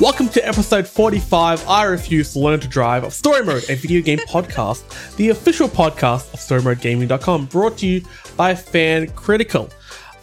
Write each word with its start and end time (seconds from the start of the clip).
Welcome 0.00 0.30
to 0.30 0.48
episode 0.48 0.88
45 0.88 1.68
I 1.68 1.84
Refuse 1.84 2.32
to 2.32 2.38
Learn 2.38 2.58
to 2.60 2.66
Drive 2.68 3.04
of 3.04 3.12
Story 3.12 3.44
Mode, 3.44 3.68
a 3.68 3.74
video 3.74 4.00
game 4.00 4.18
podcast, 4.20 5.16
the 5.16 5.28
official 5.28 5.68
podcast 5.68 6.32
of 6.32 6.40
StoryModeGaming.com, 6.40 7.46
brought 7.46 7.76
to 7.78 7.86
you 7.86 8.02
by 8.34 8.54
Fan 8.54 9.08
Critical. 9.08 9.68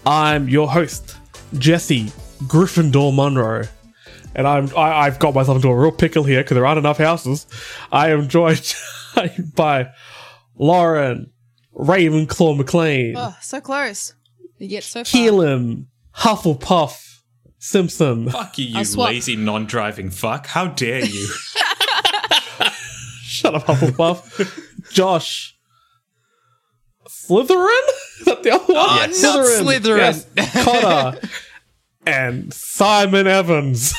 I'm 0.04 0.50
your 0.50 0.68
host, 0.68 1.18
Jesse 1.60 2.06
Gryffindor 2.46 3.14
Monroe. 3.14 3.66
And 4.34 4.48
I'm, 4.48 4.76
I, 4.76 5.06
I've 5.06 5.20
got 5.20 5.36
myself 5.36 5.58
into 5.58 5.68
a 5.70 5.76
real 5.80 5.92
pickle 5.92 6.24
here 6.24 6.42
because 6.42 6.56
there 6.56 6.66
aren't 6.66 6.80
enough 6.80 6.98
houses. 6.98 7.46
I 7.92 8.10
am 8.10 8.28
joined 8.28 8.76
by 9.56 9.90
Lauren 10.56 11.32
Ravenclaw 11.76 12.58
McLean, 12.58 13.16
Oh, 13.16 13.36
so 13.42 13.62
close. 13.62 14.14
You 14.58 14.68
get 14.70 14.84
so 14.84 15.04
far. 15.04 15.22
Keelan 15.22 15.86
Hufflepuff 16.16 17.07
Simpson. 17.68 18.30
Fuck 18.30 18.58
you, 18.58 18.66
you 18.66 18.86
swap. 18.86 19.10
lazy 19.10 19.36
non-driving 19.36 20.10
fuck. 20.10 20.48
How 20.48 20.68
dare 20.68 21.04
you? 21.04 21.28
Shut 23.22 23.56
up, 23.56 23.66
Hufflepuff. 23.66 24.92
Josh. 24.92 25.58
Slytherin? 27.10 27.68
Is 28.20 28.26
that 28.26 28.44
the 28.44 28.52
other 28.52 28.74
one? 28.74 28.78
Oh, 28.78 29.06
not 29.22 29.46
Slytherin. 29.46 30.26
Yes. 30.38 30.64
Connor. 30.64 31.20
and 32.08 32.54
Simon 32.54 33.28
Evans. 33.28 33.94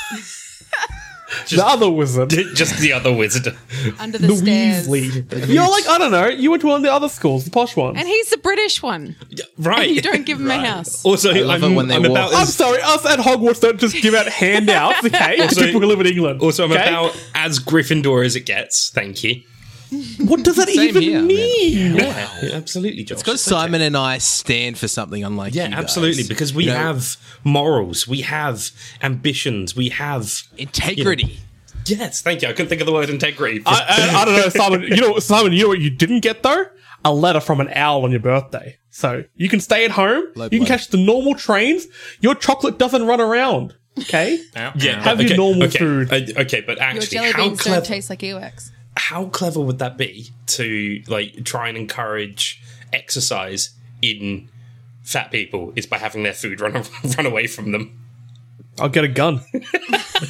The 1.50 1.64
other 1.64 1.91
wizard. 1.91 2.30
Just 2.55 2.78
the 2.78 2.92
other 2.92 3.12
wizard. 3.12 3.56
under 3.98 4.19
the, 4.19 4.27
The 4.28 4.36
stairs. 4.36 4.88
Weasley. 4.88 5.48
You're 5.52 5.69
like, 5.69 5.86
I 5.88 5.98
don't 5.98 6.10
know, 6.10 6.27
you 6.28 6.50
went 6.50 6.60
to 6.62 6.69
one 6.69 6.77
of 6.77 6.82
the 6.82 6.92
other 6.92 7.09
schools, 7.09 7.45
the 7.45 7.50
posh 7.50 7.77
ones. 7.77 7.96
And 7.98 8.09
he's 8.09 8.30
the 8.30 8.38
British 8.38 8.82
one. 8.82 9.16
Right. 9.59 9.86
And 9.88 9.91
you 9.96 10.02
don't 10.02 10.24
give 10.27 10.41
him 10.41 10.50
a 10.50 10.59
house. 10.59 11.05
Also, 11.05 11.33
love 11.44 11.62
I'm, 11.62 11.72
it 11.72 11.77
when 11.77 11.89
they 11.89 11.97
I'm 11.97 12.02
walk- 12.02 12.11
about 12.11 12.34
I'm 12.34 12.47
sorry, 12.47 12.80
us 12.83 13.05
at 13.06 13.19
Hogwarts 13.19 13.61
don't 13.61 13.78
just 13.78 14.00
give 14.02 14.14
out 14.14 14.27
handouts, 14.28 15.05
okay? 15.05 15.41
Also- 15.41 15.64
people 15.67 15.80
who 15.80 15.86
live 15.86 16.00
in 16.00 16.06
England. 16.06 16.41
also 16.41 16.64
I'm 16.64 16.72
okay? 16.72 16.89
about 16.89 17.20
as 17.34 17.58
Gryffindor 17.61 18.24
as 18.24 18.36
it 18.36 18.47
gets. 18.47 18.91
Thank 18.91 19.22
you. 19.24 19.42
What 20.20 20.42
does 20.42 20.56
that 20.56 20.69
Same 20.69 20.89
even 20.89 21.03
here, 21.03 21.19
man. 21.19 21.27
mean? 21.27 21.97
Yeah, 21.97 22.28
absolutely, 22.53 23.05
Josh. 23.05 23.19
Because 23.19 23.41
Simon 23.41 23.81
and 23.81 23.97
I 23.97 24.19
stand 24.19 24.77
for 24.78 24.89
something 24.89 25.25
unlike 25.25 25.55
Yeah, 25.55 25.64
you 25.64 25.70
guys. 25.70 25.78
absolutely. 25.84 26.25
Because 26.25 26.53
we 26.53 26.64
You 26.64 26.70
know, 26.70 26.77
have 26.77 27.17
morals, 27.45 28.06
we 28.06 28.20
have 28.22 28.70
ambitions, 29.03 29.75
we 29.77 29.89
have. 29.91 30.42
integrity. 30.58 31.39
Yes, 31.86 32.20
thank 32.20 32.42
you. 32.42 32.48
I 32.48 32.53
couldn't 32.53 32.69
think 32.69 32.83
of 32.83 32.86
the 32.86 32.92
word 32.92 33.08
integrity. 33.08 33.62
I, 33.64 34.11
I, 34.12 34.22
I 34.22 34.25
don't 34.27 34.36
know, 34.36 34.48
Simon. 34.50 34.83
You 34.83 34.97
know, 35.00 35.19
Simon. 35.20 35.53
You 35.55 35.62
know 35.62 35.69
what 35.69 35.80
you 35.80 35.89
didn't 35.91 36.20
get 36.20 36.42
though? 36.42 36.67
A 37.05 37.14
letter 37.14 37.41
from 37.41 37.61
an 37.61 37.70
owl 37.75 38.05
on 38.05 38.11
your 38.11 38.20
birthday. 38.20 38.77
So 38.91 39.25
you 39.36 39.48
can 39.48 39.61
stay 39.61 39.84
at 39.86 39.92
home. 39.92 40.25
Low 40.34 40.45
you 40.47 40.50
can 40.50 40.58
blow. 40.61 40.67
catch 40.67 40.89
the 40.89 40.98
normal 40.98 41.34
trains. 41.34 41.86
Your 42.20 42.34
chocolate 42.34 42.78
doesn't 42.78 43.06
run 43.06 43.20
around. 43.20 43.75
Okay. 44.00 44.39
yeah, 44.55 45.02
Have 45.02 45.19
okay, 45.19 45.28
your 45.28 45.36
normal 45.39 45.64
okay, 45.64 45.78
food. 45.78 46.12
uh, 46.12 46.41
okay, 46.42 46.61
but 46.61 46.77
Your 46.77 46.84
actually, 46.86 47.06
jelly 47.06 47.33
how 47.33 47.42
beans 47.45 47.61
clever, 47.61 47.77
don't 47.80 47.86
taste 47.86 48.11
like 48.11 48.20
earwax. 48.20 48.70
How 48.98 49.27
clever 49.27 49.60
would 49.60 49.78
that 49.78 49.96
be 49.96 50.30
to 50.46 51.02
like 51.08 51.44
try 51.44 51.68
and 51.68 51.77
encourage 51.78 52.60
exercise 52.92 53.70
in 54.02 54.48
fat 55.02 55.30
people 55.30 55.72
is 55.77 55.86
by 55.86 55.98
having 55.98 56.22
their 56.22 56.34
food 56.34 56.60
run 56.60 56.72
run 57.16 57.27
away 57.27 57.46
from 57.46 57.72
them. 57.72 57.94
I'll 58.80 58.88
get 58.88 59.02
a 59.05 59.08
gun. 59.08 59.40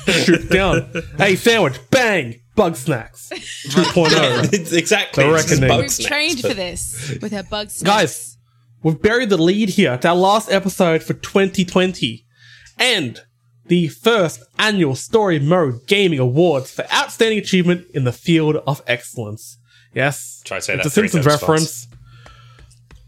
Shoot 0.06 0.48
down. 0.50 0.90
Hey, 1.18 1.36
sandwich. 1.36 1.78
Bang. 1.90 2.40
Bug 2.54 2.76
snacks. 2.76 3.30
2.0. 3.68 4.52
It's 4.54 4.72
exactly. 4.72 5.24
The 5.24 5.30
reckoning. 5.32 5.76
We've 5.78 5.90
snacks, 5.90 6.08
trained 6.08 6.42
but- 6.42 6.48
for 6.50 6.54
this 6.54 7.18
with 7.20 7.34
our 7.34 7.42
bug 7.42 7.70
snacks. 7.70 7.82
Guys, 7.82 8.38
we've 8.82 9.00
buried 9.00 9.28
the 9.30 9.36
lead 9.36 9.68
here. 9.70 9.92
It's 9.94 10.06
our 10.06 10.16
last 10.16 10.50
episode 10.50 11.02
for 11.02 11.12
2020. 11.14 12.24
And 12.78 13.20
the 13.68 13.88
first 13.88 14.42
annual 14.58 14.94
Story 14.94 15.38
Mode 15.38 15.86
Gaming 15.86 16.18
Awards 16.18 16.70
for 16.70 16.84
Outstanding 16.92 17.38
Achievement 17.38 17.86
in 17.94 18.04
the 18.04 18.12
Field 18.12 18.56
of 18.66 18.82
Excellence. 18.86 19.58
Yes. 19.94 20.42
Try 20.44 20.58
to 20.58 20.62
say 20.62 20.74
it's 20.74 20.82
that 20.84 20.88
a 20.88 20.90
three 20.90 21.08
Simpsons 21.08 21.26
times 21.26 21.42
reference. 21.42 21.88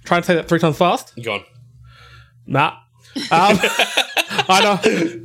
Try 0.04 0.20
to 0.20 0.26
say 0.26 0.34
that 0.34 0.48
three 0.48 0.58
times 0.58 0.76
fast? 0.76 1.14
Go 1.22 1.34
on. 1.34 1.44
Nah. 2.46 2.76
Um, 3.16 3.58
I 4.48 4.60
know. 4.62 5.24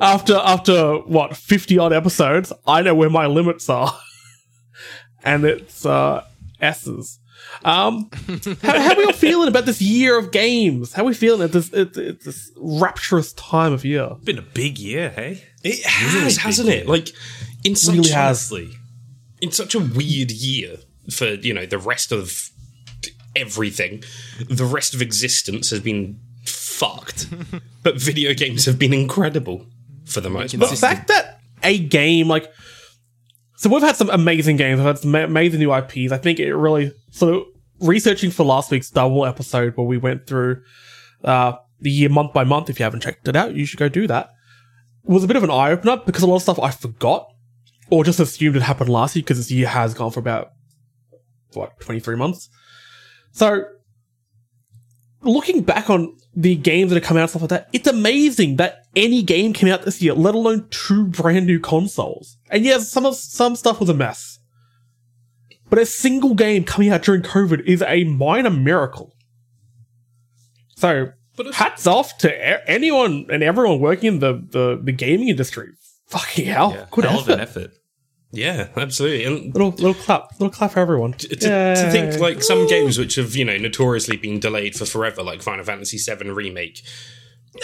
After 0.00 0.34
after 0.36 0.96
what 0.98 1.36
fifty 1.36 1.78
odd 1.78 1.92
episodes, 1.92 2.52
I 2.66 2.82
know 2.82 2.94
where 2.94 3.10
my 3.10 3.26
limits 3.26 3.68
are, 3.68 3.96
and 5.24 5.44
it's 5.44 5.86
uh, 5.86 6.24
S's. 6.60 7.20
Um, 7.64 8.10
how, 8.62 8.78
how 8.78 8.92
are 8.92 8.96
we 8.96 9.04
all 9.04 9.12
feeling 9.12 9.48
about 9.48 9.66
this 9.66 9.80
year 9.80 10.18
of 10.18 10.30
games? 10.32 10.92
How 10.92 11.02
are 11.02 11.06
we 11.06 11.14
feeling 11.14 11.42
at 11.42 11.52
this 11.52 11.72
at, 11.72 11.96
at 11.96 12.20
this 12.20 12.50
rapturous 12.56 13.32
time 13.34 13.72
of 13.72 13.84
year? 13.84 14.08
It's 14.12 14.24
Been 14.24 14.38
a 14.38 14.42
big 14.42 14.78
year, 14.78 15.10
hey? 15.10 15.42
It 15.64 15.84
has, 15.84 16.36
hasn't 16.36 16.68
it? 16.68 16.86
Like 16.86 17.08
in 17.64 17.74
such 17.74 17.96
Really 17.96 18.10
has. 18.10 18.52
honestly, 18.52 18.76
in 19.40 19.50
such 19.52 19.74
a 19.74 19.80
weird 19.80 20.30
year 20.30 20.76
for 21.10 21.26
you 21.26 21.52
know 21.54 21.66
the 21.66 21.78
rest 21.78 22.12
of 22.12 22.50
everything, 23.34 24.02
the 24.48 24.64
rest 24.64 24.94
of 24.94 25.02
existence 25.02 25.70
has 25.70 25.80
been 25.80 26.20
fucked, 26.44 27.28
but 27.82 27.96
video 27.96 28.34
games 28.34 28.64
have 28.66 28.78
been 28.78 28.94
incredible 28.94 29.66
for 30.04 30.20
the 30.20 30.30
most 30.30 30.58
part. 30.58 30.70
the 30.70 30.76
fact 30.76 31.08
that 31.08 31.40
a 31.62 31.78
game 31.78 32.28
like 32.28 32.52
so 33.56 33.70
we've 33.70 33.82
had 33.82 33.96
some 33.96 34.10
amazing 34.10 34.56
games, 34.56 34.78
we've 34.78 34.86
had 34.86 34.98
some 34.98 35.14
amazing 35.14 35.60
new 35.60 35.74
IPs. 35.74 36.12
I 36.12 36.18
think 36.18 36.38
it 36.38 36.54
really 36.54 36.92
so 37.10 37.46
researching 37.80 38.30
for 38.30 38.44
last 38.44 38.70
week's 38.70 38.90
double 38.90 39.26
episode 39.26 39.76
where 39.76 39.86
we 39.86 39.98
went 39.98 40.26
through 40.26 40.62
uh 41.24 41.52
the 41.80 41.90
year 41.90 42.08
month 42.08 42.32
by 42.32 42.44
month. 42.44 42.70
If 42.70 42.78
you 42.78 42.84
haven't 42.84 43.00
checked 43.00 43.28
it 43.28 43.36
out, 43.36 43.54
you 43.54 43.66
should 43.66 43.78
go 43.78 43.88
do 43.88 44.06
that. 44.06 44.30
Was 45.04 45.24
a 45.24 45.26
bit 45.26 45.36
of 45.36 45.44
an 45.44 45.50
eye 45.50 45.70
opener 45.70 45.98
because 46.04 46.22
a 46.22 46.26
lot 46.26 46.36
of 46.36 46.42
stuff 46.42 46.58
I 46.58 46.70
forgot 46.70 47.28
or 47.90 48.04
just 48.04 48.18
assumed 48.18 48.56
it 48.56 48.62
happened 48.62 48.88
last 48.88 49.14
year 49.14 49.22
because 49.22 49.38
this 49.38 49.50
year 49.50 49.68
has 49.68 49.94
gone 49.94 50.10
for 50.10 50.20
about 50.20 50.52
what 51.52 51.78
twenty 51.80 52.00
three 52.00 52.16
months. 52.16 52.48
So 53.32 53.64
looking 55.22 55.62
back 55.62 55.90
on 55.90 56.16
the 56.38 56.54
games 56.54 56.90
that 56.90 56.96
are 56.98 57.00
coming 57.00 57.20
out 57.20 57.24
and 57.24 57.30
stuff 57.30 57.42
like 57.42 57.48
that, 57.50 57.68
it's 57.72 57.88
amazing 57.88 58.56
that 58.56 58.84
any 58.94 59.22
game 59.22 59.52
came 59.54 59.70
out 59.70 59.82
this 59.82 60.02
year, 60.02 60.12
let 60.12 60.34
alone 60.34 60.66
two 60.70 61.06
brand 61.06 61.46
new 61.46 61.58
consoles. 61.58 62.36
And 62.50 62.62
yes, 62.64 62.90
some 62.92 63.06
of 63.06 63.16
some 63.16 63.56
stuff 63.56 63.80
was 63.80 63.88
a 63.88 63.94
mess. 63.94 64.38
But 65.70 65.78
a 65.80 65.86
single 65.86 66.34
game 66.34 66.62
coming 66.64 66.90
out 66.90 67.02
during 67.02 67.22
COVID 67.22 67.64
is 67.66 67.82
a 67.82 68.04
minor 68.04 68.50
miracle. 68.50 69.14
So, 70.76 71.12
hats 71.54 71.86
off 71.86 72.18
to 72.18 72.28
e- 72.30 72.62
anyone 72.66 73.26
and 73.30 73.42
everyone 73.42 73.80
working 73.80 74.14
in 74.14 74.18
the, 74.20 74.34
the, 74.50 74.80
the 74.82 74.92
gaming 74.92 75.28
industry. 75.28 75.70
Fucking 76.08 76.46
hell. 76.46 76.72
Yeah, 76.72 76.86
Good 76.90 77.04
hell 77.06 77.20
of 77.20 77.28
an 77.30 77.40
effort. 77.40 77.62
effort. 77.62 77.72
Yeah, 78.32 78.68
absolutely. 78.76 79.24
And 79.24 79.52
Little, 79.54 79.70
little 79.70 79.94
clap. 79.94 80.32
Little 80.40 80.50
clap 80.50 80.72
for 80.72 80.80
everyone. 80.80 81.12
to, 81.14 81.28
to 81.28 81.90
think 81.90 82.18
like 82.20 82.42
some 82.42 82.66
games 82.66 82.98
which 82.98 83.14
have 83.16 83.34
you 83.36 83.44
know 83.44 83.56
notoriously 83.56 84.16
been 84.16 84.40
delayed 84.40 84.74
for 84.74 84.84
forever, 84.86 85.22
like 85.22 85.42
Final 85.42 85.64
Fantasy 85.64 85.98
VII 85.98 86.30
remake. 86.30 86.82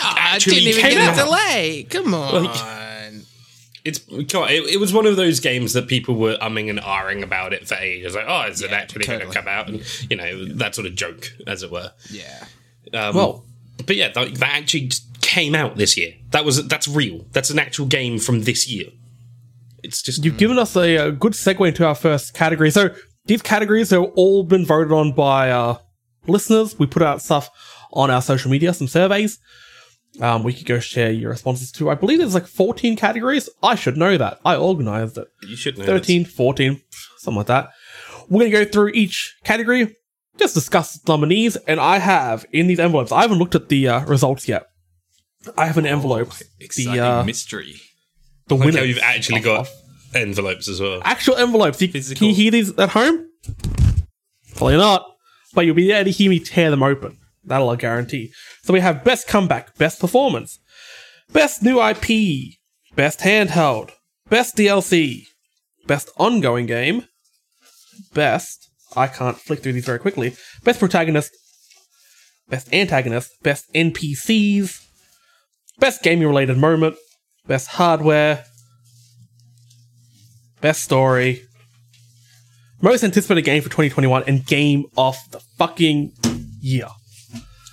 I 0.03 0.39
didn't 0.39 0.59
even 0.61 0.81
came 0.83 0.93
get 0.93 1.09
out. 1.09 1.15
a 1.19 1.25
delay. 1.25 1.87
Come 1.91 2.15
on. 2.15 3.23
It's 3.85 3.99
God, 4.33 4.51
it, 4.53 4.63
it 4.75 4.81
was 4.81 4.93
one 4.95 5.07
of 5.07 5.17
those 5.17 5.41
games 5.41 5.73
that 5.73 5.89
people 5.89 6.15
were 6.15 6.37
umming 6.37 6.71
and 6.71 6.79
ahhing 6.79 7.23
about 7.25 7.53
it 7.53 7.67
for 7.67 7.75
ages. 7.75 8.15
Like, 8.15 8.27
oh, 8.29 8.43
is 8.49 8.63
it 8.63 8.71
Yeah, 8.71 8.77
actually 8.77 9.05
going 9.07 9.21
to 9.21 9.27
come 9.27 9.49
out? 9.49 9.69
And 9.69 9.83
you 10.11 10.17
know 10.17 10.45
that 10.55 10.75
sort 10.77 10.87
of 10.87 10.95
joke, 10.95 11.33
as 11.49 11.63
it 11.65 11.71
were. 11.73 11.91
yeah. 12.11 12.45
Um, 12.95 13.15
Well, 13.17 13.45
but 13.85 13.97
yeah, 13.97 14.11
that, 14.11 14.37
that 14.37 14.53
actually 14.55 14.93
came 15.21 15.55
out 15.57 15.77
this 15.77 15.97
year. 15.97 16.15
That 16.31 16.45
was 16.45 16.67
that's 16.69 16.87
real. 16.87 17.27
That's 17.33 17.51
an 17.51 17.59
actual 17.59 17.87
game 17.87 18.19
from 18.21 18.43
this 18.43 18.69
year. 18.71 18.87
It's 19.83 20.03
just 20.03 20.25
You've 20.25 20.37
given 20.39 20.59
us 20.59 20.77
a, 20.77 20.97
a 20.97 21.13
good 21.13 21.33
segue 21.33 21.67
into 21.69 21.87
our 21.87 21.95
first 21.95 22.35
category. 22.35 22.71
So 22.71 22.95
these 23.27 23.43
categories 23.43 23.91
have 23.91 24.03
all 24.15 24.45
been 24.45 24.65
voted 24.65 24.93
on 24.93 25.13
by 25.13 25.51
uh, 25.51 25.79
listeners. 26.27 26.79
We 26.79 26.87
put 26.87 27.03
out 27.03 27.23
stuff 27.23 27.51
on 27.93 28.11
our 28.11 28.23
social 28.23 28.51
media, 28.51 28.73
some 28.75 28.89
surveys. 28.89 29.39
Um, 30.21 30.43
we 30.45 30.53
could 30.53 30.67
go 30.67 30.79
share 30.79 31.11
your 31.11 31.31
responses 31.31 31.73
to. 31.73 31.89
I 31.91 31.95
believe 31.95 32.19
there's 32.19 32.35
like 32.35 32.47
14 32.47 32.97
categories. 32.97 33.49
I 33.63 33.75
should 33.77 33.97
know 33.97 34.17
that. 34.19 34.41
I 34.45 34.57
organized 34.57 35.17
it. 35.19 35.29
you 35.49 35.57
should 35.57 35.79
know. 35.79 35.85
13, 35.87 36.27
14, 36.27 36.81
something 37.19 37.39
like 37.39 37.47
that. 37.47 37.71
We're 38.29 38.41
going 38.41 38.53
to 38.53 38.65
go 38.65 38.71
through 38.71 38.91
each 38.91 39.35
category, 39.45 39.97
just 40.39 40.55
discuss 40.55 40.99
the 40.99 41.13
nominees, 41.13 41.57
and 41.57 41.81
I 41.81 41.99
have 41.99 42.45
in 42.53 42.67
these 42.67 42.79
envelopes, 42.79 43.11
I 43.11 43.23
haven't 43.23 43.39
looked 43.39 43.55
at 43.55 43.69
the 43.69 43.89
uh, 43.89 44.05
results 44.05 44.47
yet. 44.49 44.67
I 45.57 45.67
have 45.67 45.79
an 45.79 45.87
envelope. 45.87 46.33
Exciting 46.61 46.93
the 46.95 47.05
uh, 47.05 47.25
mystery. 47.25 47.77
The 48.49 48.57
Like 48.57 48.75
how 48.75 48.83
you've 48.83 48.99
actually 49.03 49.41
got 49.41 49.69
envelopes 50.15 50.69
as 50.69 50.81
well. 50.81 51.01
actual 51.05 51.37
envelopes. 51.37 51.81
You, 51.81 51.89
can 51.89 52.29
you 52.29 52.35
hear 52.35 52.51
these 52.51 52.77
at 52.79 52.91
home? 52.91 53.27
Probably 54.57 54.77
not. 54.77 55.07
But 55.55 55.67
you'll 55.67 55.75
be 55.75 55.93
able 55.93 56.05
to 56.05 56.11
hear 56.11 56.31
me 56.31 56.39
tear 56.39 56.71
them 56.71 56.83
open. 56.83 57.19
That'll 57.45 57.71
I 57.71 57.77
guarantee. 57.77 58.33
So 58.63 58.73
we 58.73 58.81
have 58.81 59.05
best 59.05 59.27
comeback, 59.29 59.77
best 59.77 60.01
performance, 60.01 60.59
best 61.33 61.63
new 61.63 61.83
IP, 61.83 62.55
best 62.95 63.21
handheld, 63.21 63.91
best 64.29 64.57
DLC, 64.57 65.25
best 65.87 66.11
ongoing 66.17 66.67
game, 66.67 67.07
best. 68.15 68.69
I 68.95 69.07
can't 69.09 69.37
flick 69.39 69.63
through 69.63 69.73
these 69.73 69.85
very 69.87 69.99
quickly. 69.99 70.37
Best 70.65 70.79
protagonist, 70.79 71.33
best 72.49 72.73
antagonist, 72.73 73.31
best 73.43 73.73
NPCs, 73.75 74.81
best 75.79 76.03
gaming 76.03 76.29
related 76.29 76.59
moment, 76.59 76.97
best 77.47 77.69
hardware, 77.69 78.45
best 80.61 80.83
story, 80.83 81.43
most 82.81 83.05
anticipated 83.05 83.43
game 83.43 83.63
for 83.63 83.69
2021, 83.69 84.25
and 84.27 84.47
game 84.47 84.85
of 84.97 85.17
the 85.31 85.41
fucking 85.59 86.13
year. 86.61 86.89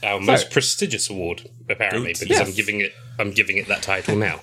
Our 0.03 0.19
most 0.19 0.51
prestigious 0.51 1.09
award, 1.09 1.49
apparently, 1.69 2.13
because 2.13 2.29
Yes. 2.29 2.47
I'm 2.47 2.53
giving 2.53 2.81
it 2.81 2.93
I'm 3.19 3.31
giving 3.31 3.57
it 3.57 3.67
that 3.67 3.81
title 3.83 4.15
now. 4.15 4.41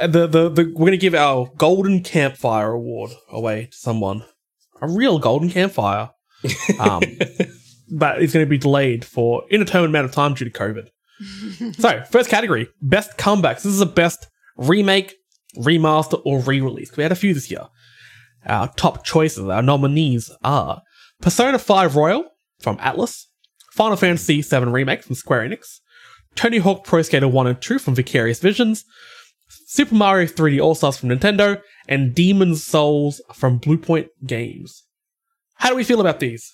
The, 0.00 0.26
the, 0.26 0.48
the 0.48 0.72
we're 0.74 0.86
gonna 0.86 0.96
give 0.96 1.14
our 1.14 1.50
golden 1.58 2.02
campfire 2.02 2.70
award 2.70 3.10
away 3.30 3.66
to 3.66 3.76
someone, 3.76 4.24
a 4.80 4.88
real 4.88 5.18
golden 5.18 5.50
campfire, 5.50 6.10
um, 6.80 7.02
but 7.90 8.22
it's 8.22 8.32
gonna 8.32 8.46
be 8.46 8.56
delayed 8.56 9.04
for 9.04 9.44
indeterminate 9.50 9.90
amount 9.90 10.06
of 10.06 10.12
time 10.12 10.32
due 10.32 10.46
to 10.46 10.50
COVID. 10.50 10.88
So 11.78 12.02
first 12.10 12.30
category, 12.30 12.68
best 12.80 13.16
comebacks. 13.16 13.62
This 13.62 13.66
is 13.66 13.78
the 13.78 13.86
best 13.86 14.26
remake, 14.56 15.14
remaster, 15.56 16.20
or 16.24 16.40
re-release. 16.40 16.96
We 16.96 17.02
had 17.02 17.12
a 17.12 17.16
few 17.16 17.34
this 17.34 17.50
year. 17.50 17.68
Our 18.46 18.68
top 18.74 19.04
choices, 19.04 19.48
our 19.48 19.62
nominees 19.62 20.30
are 20.42 20.82
Persona 21.20 21.58
5 21.58 21.96
Royal 21.96 22.24
from 22.60 22.78
Atlus, 22.78 23.26
Final 23.72 23.96
Fantasy 23.96 24.42
VII 24.42 24.64
Remake 24.64 25.02
from 25.02 25.14
Square 25.14 25.48
Enix, 25.48 25.78
Tony 26.34 26.58
Hawk 26.58 26.84
Pro 26.84 27.02
Skater 27.02 27.28
1 27.28 27.46
and 27.46 27.60
2 27.60 27.78
from 27.78 27.94
Vicarious 27.94 28.40
Visions, 28.40 28.84
Super 29.66 29.94
Mario 29.94 30.26
3D 30.26 30.60
All 30.60 30.74
Stars 30.74 30.98
from 30.98 31.10
Nintendo, 31.10 31.60
and 31.88 32.14
Demon's 32.14 32.64
Souls 32.64 33.20
from 33.32 33.60
Bluepoint 33.60 34.08
Games. 34.26 34.84
How 35.56 35.70
do 35.70 35.76
we 35.76 35.84
feel 35.84 36.00
about 36.00 36.20
these? 36.20 36.52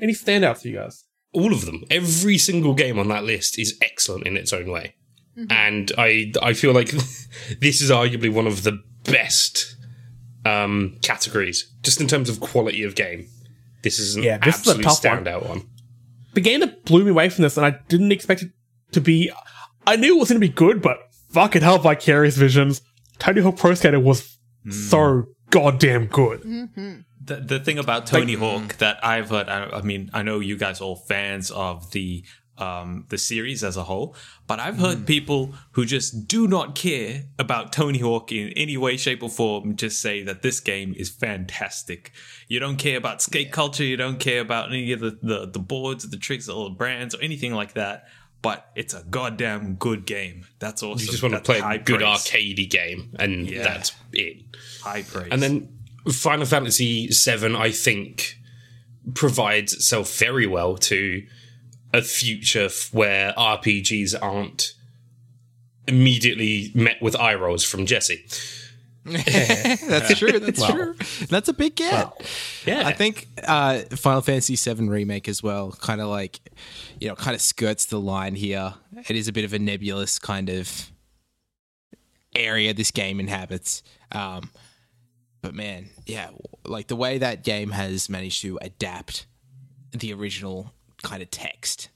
Any 0.00 0.14
standouts 0.14 0.62
for 0.62 0.68
you 0.68 0.76
guys? 0.76 1.04
All 1.32 1.52
of 1.52 1.66
them. 1.66 1.84
Every 1.90 2.38
single 2.38 2.74
game 2.74 2.98
on 2.98 3.08
that 3.08 3.24
list 3.24 3.58
is 3.58 3.78
excellent 3.82 4.26
in 4.26 4.36
its 4.36 4.52
own 4.52 4.70
way, 4.70 4.94
mm-hmm. 5.36 5.50
and 5.50 5.92
I 5.98 6.32
I 6.42 6.52
feel 6.52 6.72
like 6.72 6.90
this 7.60 7.80
is 7.80 7.90
arguably 7.90 8.32
one 8.32 8.46
of 8.46 8.62
the 8.62 8.82
best 9.04 9.76
um, 10.44 10.98
categories, 11.02 11.72
just 11.82 12.00
in 12.00 12.08
terms 12.08 12.28
of 12.28 12.40
quality 12.40 12.82
of 12.84 12.94
game. 12.94 13.28
This 13.82 13.98
is 13.98 14.16
an 14.16 14.22
Yeah, 14.22 14.38
this 14.38 14.60
is 14.60 14.78
a 14.78 14.82
tough 14.82 15.04
one. 15.04 15.24
standout 15.24 15.48
one. 15.48 15.62
The 16.34 16.40
game 16.40 16.60
that 16.60 16.84
blew 16.84 17.04
me 17.04 17.10
away 17.10 17.28
from 17.28 17.42
this, 17.42 17.56
and 17.56 17.66
I 17.66 17.78
didn't 17.88 18.12
expect 18.12 18.42
it 18.42 18.50
to 18.92 19.00
be. 19.00 19.30
I 19.86 19.96
knew 19.96 20.16
it 20.16 20.20
was 20.20 20.28
going 20.28 20.40
to 20.40 20.46
be 20.46 20.52
good, 20.52 20.80
but 20.80 20.98
fucking 21.30 21.62
hell, 21.62 21.78
Vicarious 21.78 22.36
Visions. 22.36 22.80
Tony 23.18 23.40
Hawk 23.40 23.56
Pro 23.56 23.74
Skater 23.74 24.00
was 24.00 24.38
mm. 24.66 24.72
so 24.72 25.24
goddamn 25.50 26.06
good. 26.06 26.42
Mm-hmm. 26.42 27.00
The, 27.24 27.36
the 27.36 27.60
thing 27.60 27.78
about 27.78 28.06
Tony 28.06 28.34
Hawk 28.34 28.78
that 28.78 29.04
I've 29.04 29.30
heard, 29.30 29.48
I, 29.48 29.64
I 29.66 29.82
mean, 29.82 30.10
I 30.12 30.22
know 30.22 30.40
you 30.40 30.56
guys 30.56 30.80
are 30.80 30.84
all 30.84 30.96
fans 30.96 31.50
of 31.50 31.90
the 31.92 32.24
um, 32.58 33.06
the 33.08 33.16
series 33.18 33.64
as 33.64 33.76
a 33.76 33.84
whole, 33.84 34.14
but 34.46 34.60
I've 34.60 34.76
heard 34.78 35.06
people 35.06 35.54
who 35.72 35.84
just 35.84 36.28
do 36.28 36.46
not 36.46 36.74
care 36.74 37.24
about 37.38 37.72
Tony 37.72 37.98
Hawk 37.98 38.30
in 38.30 38.50
any 38.50 38.76
way, 38.76 38.96
shape, 38.96 39.22
or 39.22 39.30
form 39.30 39.74
just 39.74 40.00
say 40.00 40.22
that 40.24 40.42
this 40.42 40.60
game 40.60 40.94
is 40.96 41.08
fantastic. 41.08 42.12
You 42.48 42.60
don't 42.60 42.76
care 42.76 42.98
about 42.98 43.22
skate 43.22 43.52
culture, 43.52 43.84
you 43.84 43.96
don't 43.96 44.18
care 44.20 44.40
about 44.40 44.68
any 44.68 44.92
of 44.92 45.00
the, 45.00 45.18
the, 45.22 45.46
the 45.50 45.58
boards, 45.58 46.08
the 46.08 46.16
tricks, 46.18 46.48
or 46.48 46.68
the 46.68 46.74
brands, 46.74 47.14
or 47.14 47.22
anything 47.22 47.54
like 47.54 47.72
that. 47.74 48.06
But 48.42 48.68
it's 48.74 48.92
a 48.92 49.02
goddamn 49.08 49.76
good 49.76 50.04
game. 50.04 50.46
That's 50.58 50.82
awesome. 50.82 51.04
You 51.06 51.10
just 51.10 51.22
want 51.22 51.34
to 51.36 51.40
play 51.40 51.60
a 51.60 51.78
good 51.78 52.00
praise. 52.00 52.08
arcadey 52.26 52.68
game, 52.68 53.14
and 53.18 53.48
Yeah. 53.48 53.62
that's 53.62 53.92
it. 54.12 54.42
High 54.82 55.02
praise. 55.02 55.28
And 55.30 55.40
then 55.42 55.78
Final 56.10 56.46
Fantasy 56.46 57.08
VII, 57.08 57.54
I 57.56 57.70
think, 57.70 58.36
provides 59.14 59.72
itself 59.74 60.16
very 60.18 60.46
well 60.46 60.76
to 60.78 61.26
a 61.92 62.02
future 62.02 62.64
f- 62.64 62.90
where 62.92 63.32
RPGs 63.36 64.14
aren't 64.20 64.72
immediately 65.86 66.70
met 66.74 67.00
with 67.02 67.16
eye 67.16 67.34
rolls 67.34 67.64
from 67.64 67.86
Jesse. 67.86 68.24
That's 69.04 70.16
true. 70.18 70.38
That's 70.38 70.64
true. 70.64 70.94
That's 71.28 71.48
a 71.48 71.52
big 71.52 71.74
get. 71.74 72.08
Yeah, 72.64 72.86
I 72.86 72.92
think 72.92 73.26
uh, 73.44 73.80
Final 73.96 74.20
Fantasy 74.20 74.54
VII 74.54 74.88
remake 74.88 75.28
as 75.28 75.42
well, 75.42 75.72
kind 75.72 76.00
of 76.00 76.06
like, 76.06 76.38
you 77.00 77.08
know, 77.08 77.16
kind 77.16 77.34
of 77.34 77.40
skirts 77.40 77.86
the 77.86 77.98
line 77.98 78.36
here. 78.36 78.74
It 79.08 79.16
is 79.16 79.26
a 79.26 79.32
bit 79.32 79.44
of 79.44 79.52
a 79.52 79.58
nebulous 79.58 80.20
kind 80.20 80.48
of 80.48 80.90
area 82.36 82.72
this 82.72 82.92
game 82.92 83.18
inhabits. 83.18 83.82
Um, 84.12 84.50
but 85.42 85.54
man, 85.54 85.90
yeah, 86.06 86.30
like 86.64 86.86
the 86.86 86.96
way 86.96 87.18
that 87.18 87.44
game 87.44 87.72
has 87.72 88.08
managed 88.08 88.40
to 88.42 88.58
adapt 88.62 89.26
the 89.92 90.12
original 90.14 90.72
kind 91.02 91.22
of 91.22 91.30
text 91.30 91.90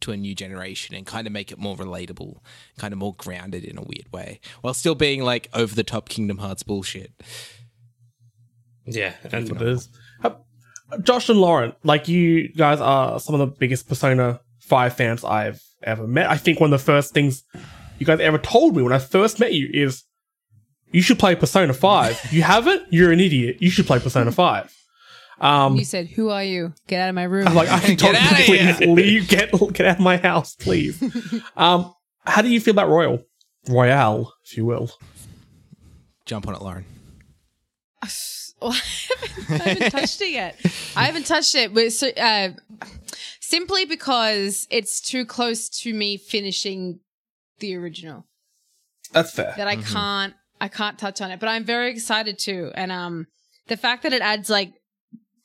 to 0.00 0.12
a 0.12 0.16
new 0.16 0.34
generation 0.34 0.94
and 0.94 1.04
kind 1.04 1.26
of 1.26 1.32
make 1.32 1.50
it 1.50 1.58
more 1.58 1.76
relatable, 1.76 2.38
kind 2.78 2.92
of 2.92 2.98
more 2.98 3.14
grounded 3.14 3.64
in 3.64 3.76
a 3.76 3.82
weird 3.82 4.10
way, 4.12 4.40
while 4.60 4.72
still 4.72 4.94
being 4.94 5.22
like 5.22 5.48
over 5.52 5.74
the 5.74 5.84
top 5.84 6.08
Kingdom 6.08 6.38
Hearts 6.38 6.62
bullshit. 6.62 7.12
yeah, 8.84 9.14
and 9.32 9.50
It 9.50 9.62
is. 9.62 9.88
Uh, 10.22 10.30
Josh 11.02 11.28
and 11.28 11.40
Lauren, 11.40 11.72
like 11.82 12.06
you 12.06 12.48
guys 12.52 12.80
are 12.80 13.18
some 13.18 13.34
of 13.34 13.40
the 13.40 13.56
biggest 13.58 13.88
Persona 13.88 14.40
5 14.60 14.96
fans 14.96 15.24
I've 15.24 15.60
ever 15.82 16.06
met. 16.06 16.30
I 16.30 16.36
think 16.36 16.60
one 16.60 16.72
of 16.72 16.78
the 16.78 16.84
first 16.84 17.12
things 17.12 17.42
you 17.98 18.06
guys 18.06 18.20
ever 18.20 18.38
told 18.38 18.76
me 18.76 18.82
when 18.82 18.92
I 18.92 18.98
first 18.98 19.40
met 19.40 19.52
you 19.52 19.68
is 19.72 20.04
you 20.96 21.02
should 21.02 21.18
play 21.18 21.34
Persona 21.34 21.74
5. 21.74 22.32
you 22.32 22.40
haven't? 22.40 22.84
You're 22.90 23.12
an 23.12 23.20
idiot. 23.20 23.58
You 23.60 23.68
should 23.68 23.86
play 23.86 23.98
Persona 23.98 24.32
5. 24.32 24.74
Um, 25.38 25.76
You 25.76 25.84
said, 25.84 26.06
"Who 26.08 26.30
are 26.30 26.42
you? 26.42 26.72
Get 26.86 27.02
out 27.02 27.10
of 27.10 27.14
my 27.14 27.24
room." 27.24 27.46
I'm 27.46 27.54
like, 27.54 27.68
I 27.68 27.80
can 27.80 27.96
talk 27.98 28.12
Get 28.12 28.22
talk 28.22 28.32
outta 28.32 28.44
please 28.44 28.80
leave, 28.80 29.28
get, 29.28 29.52
get 29.74 29.86
out 29.86 29.96
of 29.96 30.00
my 30.00 30.16
house, 30.16 30.54
please. 30.54 31.02
um, 31.56 31.92
how 32.24 32.40
do 32.40 32.48
you 32.48 32.58
feel 32.60 32.72
about 32.72 32.88
Royal? 32.88 33.22
Royale, 33.68 34.32
if 34.46 34.56
you 34.56 34.64
will. 34.64 34.90
Jump 36.24 36.48
on 36.48 36.54
it, 36.54 36.62
Lauren. 36.62 36.86
Well, 38.62 38.72
I 38.72 38.80
haven't, 39.08 39.50
I 39.60 39.68
haven't 39.68 39.90
touched 39.90 40.20
it 40.22 40.30
yet. 40.30 40.58
I 40.96 41.04
haven't 41.04 41.26
touched 41.26 41.54
it, 41.54 41.74
but 41.74 41.92
so, 41.92 42.08
uh, 42.08 42.50
simply 43.38 43.84
because 43.84 44.66
it's 44.70 44.98
too 44.98 45.26
close 45.26 45.68
to 45.80 45.92
me 45.92 46.16
finishing 46.16 47.00
the 47.58 47.76
original 47.76 48.24
That's 49.12 49.32
fair. 49.32 49.52
that 49.58 49.68
I 49.68 49.76
can't 49.76 50.32
I 50.60 50.68
can't 50.68 50.98
touch 50.98 51.20
on 51.20 51.30
it. 51.30 51.40
But 51.40 51.48
I'm 51.48 51.64
very 51.64 51.90
excited 51.90 52.38
to, 52.40 52.72
and 52.74 52.90
um, 52.90 53.26
the 53.68 53.76
fact 53.76 54.02
that 54.02 54.12
it 54.12 54.22
adds 54.22 54.48
like 54.48 54.72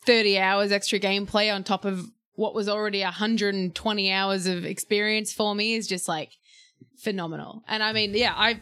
30 0.06 0.40
hours 0.40 0.72
extra 0.72 1.00
gameplay 1.00 1.54
on 1.54 1.64
top 1.64 1.86
of 1.86 2.06
what 2.34 2.56
was 2.56 2.68
already 2.68 3.02
120 3.02 4.12
hours 4.12 4.48
of 4.48 4.66
experience 4.66 5.34
for 5.34 5.54
me 5.54 5.76
is 5.76 5.88
just 5.88 6.08
like 6.08 6.32
phenomenal. 7.04 7.64
And 7.68 7.84
I 7.84 7.94
mean, 7.94 8.14
yeah, 8.14 8.34
I 8.36 8.62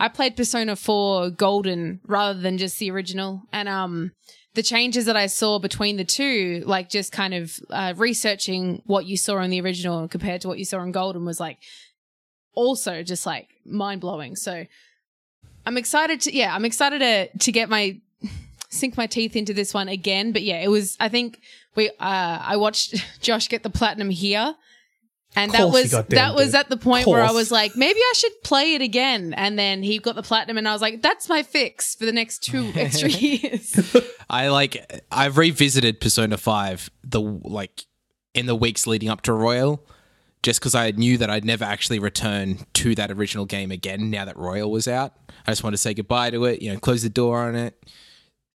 I 0.00 0.08
played 0.08 0.36
Persona 0.36 0.76
4 0.76 1.30
Golden 1.30 2.00
rather 2.06 2.40
than 2.40 2.56
just 2.58 2.78
the 2.78 2.90
original. 2.90 3.42
And 3.52 3.68
um 3.68 4.12
the 4.54 4.62
changes 4.62 5.04
that 5.04 5.16
I 5.16 5.26
saw 5.26 5.58
between 5.58 5.98
the 5.98 6.04
two, 6.04 6.62
like 6.66 6.88
just 6.88 7.12
kind 7.12 7.34
of 7.34 7.52
uh, 7.70 7.94
researching 7.96 8.82
what 8.86 9.06
you 9.06 9.16
saw 9.16 9.38
in 9.40 9.50
the 9.50 9.60
original 9.60 10.08
compared 10.08 10.40
to 10.40 10.48
what 10.48 10.58
you 10.58 10.64
saw 10.64 10.82
in 10.82 10.90
Golden 10.90 11.24
was 11.24 11.38
like 11.38 11.58
also 12.54 13.02
just 13.02 13.26
like 13.26 13.48
mind 13.64 14.00
blowing. 14.00 14.34
So 14.34 14.64
I'm 15.66 15.76
excited 15.76 16.20
to 16.22 16.34
yeah, 16.34 16.54
I'm 16.54 16.64
excited 16.64 17.00
to 17.00 17.38
to 17.38 17.52
get 17.52 17.68
my 17.68 18.00
sink 18.70 18.96
my 18.96 19.06
teeth 19.06 19.36
into 19.36 19.54
this 19.54 19.74
one 19.74 19.88
again. 19.88 20.32
But 20.32 20.42
yeah, 20.42 20.60
it 20.60 20.68
was 20.68 20.96
I 21.00 21.08
think 21.08 21.40
we 21.74 21.88
uh 21.88 21.92
I 22.00 22.56
watched 22.56 22.94
Josh 23.20 23.48
get 23.48 23.62
the 23.62 23.70
platinum 23.70 24.10
here. 24.10 24.54
And 25.36 25.52
that 25.52 25.68
was 25.68 25.90
that 25.90 26.34
was 26.34 26.54
at 26.54 26.70
the 26.70 26.78
point 26.78 27.06
where 27.06 27.22
I 27.22 27.32
was 27.32 27.50
like, 27.50 27.76
maybe 27.76 28.00
I 28.00 28.12
should 28.16 28.32
play 28.42 28.74
it 28.74 28.80
again. 28.80 29.34
And 29.34 29.58
then 29.58 29.82
he 29.82 29.98
got 29.98 30.14
the 30.14 30.22
platinum, 30.22 30.56
and 30.56 30.66
I 30.66 30.72
was 30.72 30.80
like, 30.80 31.02
that's 31.02 31.28
my 31.28 31.42
fix 31.42 31.94
for 31.94 32.06
the 32.06 32.12
next 32.12 32.38
two 32.38 32.72
extra 32.74 33.10
years. 33.10 33.94
I 34.30 34.48
like 34.48 35.02
I've 35.12 35.36
revisited 35.36 36.00
Persona 36.00 36.38
5 36.38 36.90
the 37.04 37.20
like 37.20 37.84
in 38.32 38.46
the 38.46 38.56
weeks 38.56 38.86
leading 38.86 39.10
up 39.10 39.20
to 39.22 39.34
Royal 39.34 39.86
just 40.42 40.60
cuz 40.60 40.74
I 40.74 40.90
knew 40.92 41.18
that 41.18 41.30
I'd 41.30 41.44
never 41.44 41.64
actually 41.64 41.98
return 41.98 42.58
to 42.74 42.94
that 42.94 43.10
original 43.10 43.44
game 43.44 43.70
again 43.70 44.10
now 44.10 44.24
that 44.24 44.36
Royal 44.36 44.70
was 44.70 44.88
out. 44.88 45.14
I 45.46 45.52
just 45.52 45.64
wanted 45.64 45.76
to 45.76 45.82
say 45.82 45.94
goodbye 45.94 46.30
to 46.30 46.44
it, 46.44 46.62
you 46.62 46.72
know, 46.72 46.78
close 46.78 47.02
the 47.02 47.08
door 47.08 47.40
on 47.40 47.54
it. 47.54 47.74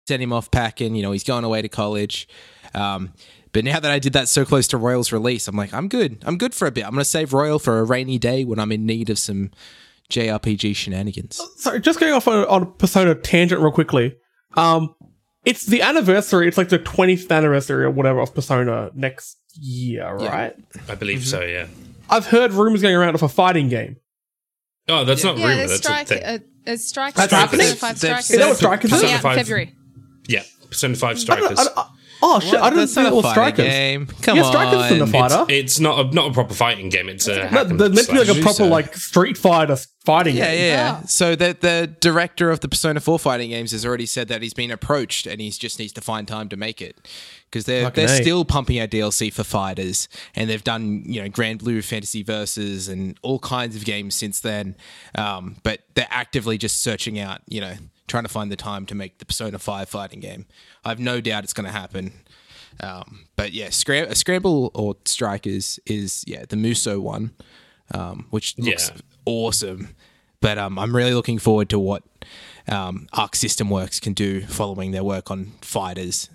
Send 0.08 0.22
him 0.22 0.34
off 0.34 0.52
packing, 0.52 0.96
you 0.96 1.02
know, 1.02 1.12
he's 1.12 1.24
going 1.24 1.44
away 1.44 1.62
to 1.62 1.70
college. 1.70 2.28
Um 2.74 3.14
but 3.54 3.64
now 3.64 3.80
that 3.80 3.92
I 3.92 4.00
did 4.00 4.14
that 4.14 4.28
so 4.28 4.46
close 4.46 4.68
to 4.70 4.78
Royal's 4.78 5.12
release, 5.12 5.48
I'm 5.48 5.56
like, 5.56 5.74
I'm 5.74 5.88
good. 5.88 6.24
I'm 6.26 6.38
good 6.38 6.56
for 6.56 6.68
a 6.68 6.72
bit. 6.72 6.86
I'm 6.86 6.92
going 6.92 7.04
to 7.04 7.06
save 7.06 7.34
Royal 7.34 7.60
for 7.60 7.78
a 7.80 7.84
rainy 7.84 8.18
day 8.18 8.44
when 8.44 8.60
I'm 8.60 8.72
in 8.72 8.88
need 8.88 9.12
of 9.12 9.20
some 9.20 9.52
JRPG 10.10 10.76
shenanigans. 10.76 11.40
Sorry, 11.58 11.80
just 11.80 12.00
going 12.00 12.14
off 12.14 12.28
on, 12.28 12.46
on 12.46 12.74
Persona 12.74 13.14
tangent 13.14 13.62
real 13.62 13.72
quickly. 13.72 14.16
Um, 14.58 14.96
it's 15.46 15.68
the 15.68 15.84
anniversary. 15.84 16.48
It's 16.48 16.58
like 16.58 16.70
the 16.70 16.80
20th 16.80 17.30
anniversary 17.32 17.86
or 17.86 17.92
whatever 17.92 18.20
of 18.22 18.34
Persona 18.34 18.90
next 18.96 19.38
year, 19.54 20.14
right? 20.16 20.56
I 20.90 20.96
believe 20.96 21.26
so. 21.26 21.42
Yeah. 21.42 21.68
I've 22.10 22.28
heard 22.28 22.52
rumors 22.54 22.82
going 22.82 22.96
around 22.96 23.16
of 23.16 23.24
a 23.24 23.30
fighting 23.30 23.70
game. 23.70 23.98
Oh, 24.90 25.06
that's 25.06 25.24
not 25.24 25.38
yeah, 25.38 25.46
rumor. 25.48 25.56
there's 25.58 25.70
That's 25.72 25.84
strike. 25.84 26.02
a 26.02 26.06
thing. 26.16 26.24
Uh, 26.24 26.38
there's 26.66 26.86
strike. 26.86 27.14
That's 27.16 27.32
happening? 27.32 27.60
Persona 27.72 27.76
Five 27.78 28.00
They've 28.00 28.10
strikers. 28.24 28.30
Is 28.32 28.38
that 28.40 28.48
what 28.48 28.58
Strikers 28.58 28.92
is? 28.92 29.00
coming 29.02 29.16
out 29.16 29.22
5. 29.22 29.36
February. 29.38 29.76
yeah, 30.28 30.44
Persona 30.70 30.96
Five 30.96 31.10
I 31.10 31.14
don't, 31.14 31.20
Strikers. 31.22 31.60
I, 31.60 31.64
don't- 31.64 31.88
Oh 32.26 32.40
shit! 32.40 32.54
I 32.54 32.70
didn't 32.70 32.78
That's 32.80 32.94
see 32.94 33.02
not 33.02 33.08
it 33.08 33.12
a 33.12 33.16
was 33.16 33.26
fighting 33.26 33.34
strikers. 33.56 33.66
game. 33.66 34.06
Come 34.22 34.38
yeah, 34.38 34.44
on. 34.44 34.52
strikers 34.54 34.86
isn't 34.92 35.02
a 35.02 35.08
fighter. 35.08 35.46
It's 35.50 35.80
not 35.82 36.00
a 36.06 36.16
not 36.16 36.32
a 36.32 36.34
proper 36.34 36.54
fighting 36.54 36.88
game. 36.88 37.10
It's 37.10 37.28
a 37.28 37.36
No, 37.36 37.48
hack 37.48 37.70
and 37.70 37.78
they're 37.78 37.90
meant 37.90 38.08
to 38.08 38.14
be 38.14 38.20
like 38.20 38.30
a 38.30 38.42
proper 38.42 38.54
so. 38.56 38.68
like 38.68 38.96
Street 38.96 39.38
Fighter 39.38 39.76
fighting 40.06 40.38
Yeah, 40.38 40.46
game. 40.52 40.60
yeah, 40.60 40.66
yeah. 40.68 41.00
Oh. 41.04 41.06
So 41.06 41.36
the 41.36 41.58
the 41.60 41.94
director 42.00 42.50
of 42.50 42.62
the 42.62 42.70
Persona 42.70 43.02
4 43.02 43.20
fighting 43.20 43.50
games 43.50 43.72
has 43.74 43.86
already 43.86 44.06
said 44.06 44.30
that 44.30 44.42
he's 44.42 44.54
been 44.54 44.72
approached 44.72 45.28
and 45.28 45.42
he 45.42 45.50
just 45.50 45.80
needs 45.80 45.92
to 45.94 46.00
find 46.02 46.26
time 46.26 46.48
to 46.48 46.56
make 46.56 46.82
it 46.82 46.96
because 47.54 47.66
they're 47.66 47.84
Fucking 47.84 48.06
they're 48.08 48.16
A. 48.20 48.22
still 48.24 48.44
pumping 48.46 48.80
out 48.80 48.90
DLC 48.90 49.32
for 49.32 49.44
fighters 49.44 50.08
and 50.36 50.50
they've 50.50 50.64
done 50.64 51.04
you 51.06 51.22
know 51.22 51.30
Granblue 51.30 51.84
Fantasy 51.84 52.24
Versus 52.24 52.88
and 52.88 53.16
all 53.22 53.38
kinds 53.38 53.76
of 53.76 53.86
games 53.86 54.16
since 54.16 54.40
then. 54.40 54.76
Um, 55.16 55.58
but 55.62 55.82
they're 55.94 56.08
actively 56.10 56.58
just 56.58 56.82
searching 56.82 57.20
out 57.20 57.42
you 57.48 57.62
know 57.62 57.76
trying 58.08 58.24
to 58.24 58.30
find 58.30 58.52
the 58.52 58.56
time 58.56 58.88
to 58.88 58.96
make 58.96 59.20
the 59.20 59.26
Persona 59.26 59.60
5 59.60 59.88
fighting 59.88 60.20
game. 60.20 60.46
I 60.84 60.90
have 60.90 61.00
no 61.00 61.22
doubt 61.22 61.44
it's 61.44 61.54
going 61.54 61.66
to 61.68 61.72
happen. 61.72 62.12
Um, 62.80 63.28
but 63.36 63.54
yeah, 63.54 63.70
Scram- 63.70 64.14
Scramble 64.16 64.72
or 64.74 64.96
Strikers 65.06 65.80
is 65.86 66.24
yeah 66.26 66.46
the 66.50 66.56
Musou 66.56 67.00
one, 67.02 67.32
um, 67.94 68.26
which 68.32 68.58
looks 68.58 68.90
Yeah. 68.90 69.02
awesome. 69.26 69.90
But 70.42 70.58
um, 70.58 70.78
I'm 70.80 70.96
really 70.96 71.14
looking 71.14 71.38
forward 71.40 71.70
to 71.70 71.78
what 71.80 72.04
um, 72.68 73.08
Arc 73.14 73.36
System 73.36 73.70
Works 73.70 74.00
can 74.00 74.14
do 74.14 74.42
following 74.42 74.90
their 74.92 75.04
work 75.04 75.30
on 75.32 75.52
fighters. 75.62 76.30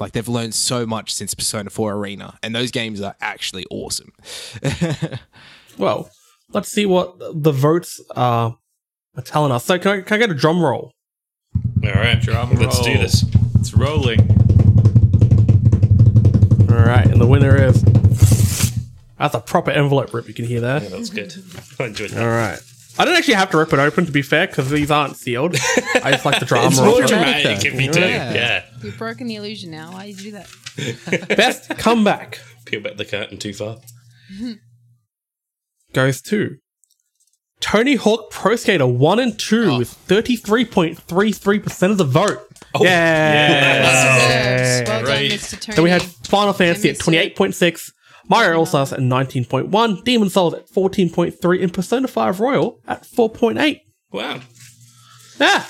Like 0.00 0.12
they've 0.12 0.26
learned 0.28 0.54
so 0.54 0.84
much 0.86 1.12
since 1.14 1.34
Persona 1.34 1.70
4 1.70 1.92
Arena, 1.94 2.38
and 2.42 2.54
those 2.54 2.70
games 2.70 3.00
are 3.00 3.14
actually 3.20 3.64
awesome. 3.70 4.12
Well, 5.76 6.08
let's 6.52 6.68
see 6.70 6.86
what 6.86 7.18
the 7.18 7.50
votes 7.50 8.00
are, 8.14 8.56
are 9.16 9.22
telling 9.22 9.50
us. 9.50 9.64
So 9.64 9.76
can 9.78 9.90
I, 9.90 10.00
can 10.02 10.14
I 10.14 10.18
get 10.18 10.30
a 10.30 10.34
drum 10.34 10.62
roll? 10.62 10.92
All 11.84 11.90
right, 11.92 12.20
Drum 12.20 12.50
roll. 12.50 12.60
let's 12.62 12.80
do 12.80 12.96
this. 12.96 13.24
It's 13.56 13.74
rolling. 13.74 14.20
All 16.70 16.80
right, 16.84 17.06
and 17.06 17.20
the 17.20 17.26
winner 17.26 17.56
is. 17.56 17.82
That's 19.18 19.34
a 19.34 19.40
proper 19.40 19.70
envelope 19.72 20.12
rip. 20.14 20.28
You 20.28 20.34
can 20.34 20.44
hear 20.44 20.60
there. 20.60 20.80
Yeah, 20.82 20.88
that's 20.90 21.10
good. 21.10 21.34
I 21.80 21.84
enjoyed 21.86 22.12
All 22.12 22.18
that. 22.18 22.52
right. 22.52 22.60
I 22.98 23.04
didn't 23.04 23.18
actually 23.18 23.34
have 23.34 23.50
to 23.50 23.58
rip 23.58 23.72
it 23.72 23.78
open 23.78 24.06
to 24.06 24.12
be 24.12 24.22
fair 24.22 24.46
because 24.46 24.70
these 24.70 24.90
aren't 24.90 25.16
sealed. 25.16 25.56
I 26.02 26.12
just 26.12 26.24
like 26.24 26.38
the 26.40 26.46
drama. 26.48 26.68
It's 26.68 26.78
of 26.78 26.84
more 26.84 27.02
it. 27.02 27.08
dramatic 27.08 27.60
though. 27.60 27.68
if 27.68 27.80
you 27.80 27.90
do. 27.92 28.00
Yeah. 28.00 28.34
Yeah. 28.34 28.64
You've 28.82 28.98
broken 28.98 29.26
the 29.26 29.34
illusion 29.36 29.70
now. 29.70 29.92
Why 29.92 30.06
did 30.06 30.20
you 30.22 30.30
do 30.30 30.38
that? 30.38 31.28
Best 31.36 31.68
comeback 31.78 32.40
Peel 32.66 32.80
back 32.80 32.96
the 32.96 33.04
curtain 33.04 33.38
too 33.38 33.52
far. 33.52 33.78
goes 35.92 36.20
to 36.22 36.58
Tony 37.60 37.94
Hawk 37.94 38.30
Pro 38.30 38.56
Skater 38.56 38.86
1 38.86 39.18
and 39.20 39.38
2 39.38 39.78
with 39.78 39.96
33.33% 40.08 41.90
of 41.90 41.98
the 41.98 42.04
vote. 42.04 42.46
Oh, 42.74 42.84
yeah. 42.84 44.82
Deserves. 44.82 44.88
Well 44.90 45.04
done, 45.04 45.24
Mr. 45.30 45.60
Tony. 45.60 45.76
Then 45.76 45.84
we 45.84 45.90
had 45.90 46.02
Final 46.02 46.52
Fantasy 46.52 46.90
at 46.90 46.96
28.6, 46.98 47.92
Mario 48.28 48.58
All 48.58 48.66
Stars 48.66 48.92
at 48.92 49.00
19.1, 49.00 50.04
Demon 50.04 50.30
Souls 50.30 50.54
at 50.54 50.68
14.3, 50.68 51.62
and 51.62 51.72
Persona 51.72 52.08
5 52.08 52.40
Royal 52.40 52.80
at 52.88 53.02
4.8. 53.04 53.80
Wow. 54.12 54.40
Yeah. 55.40 55.64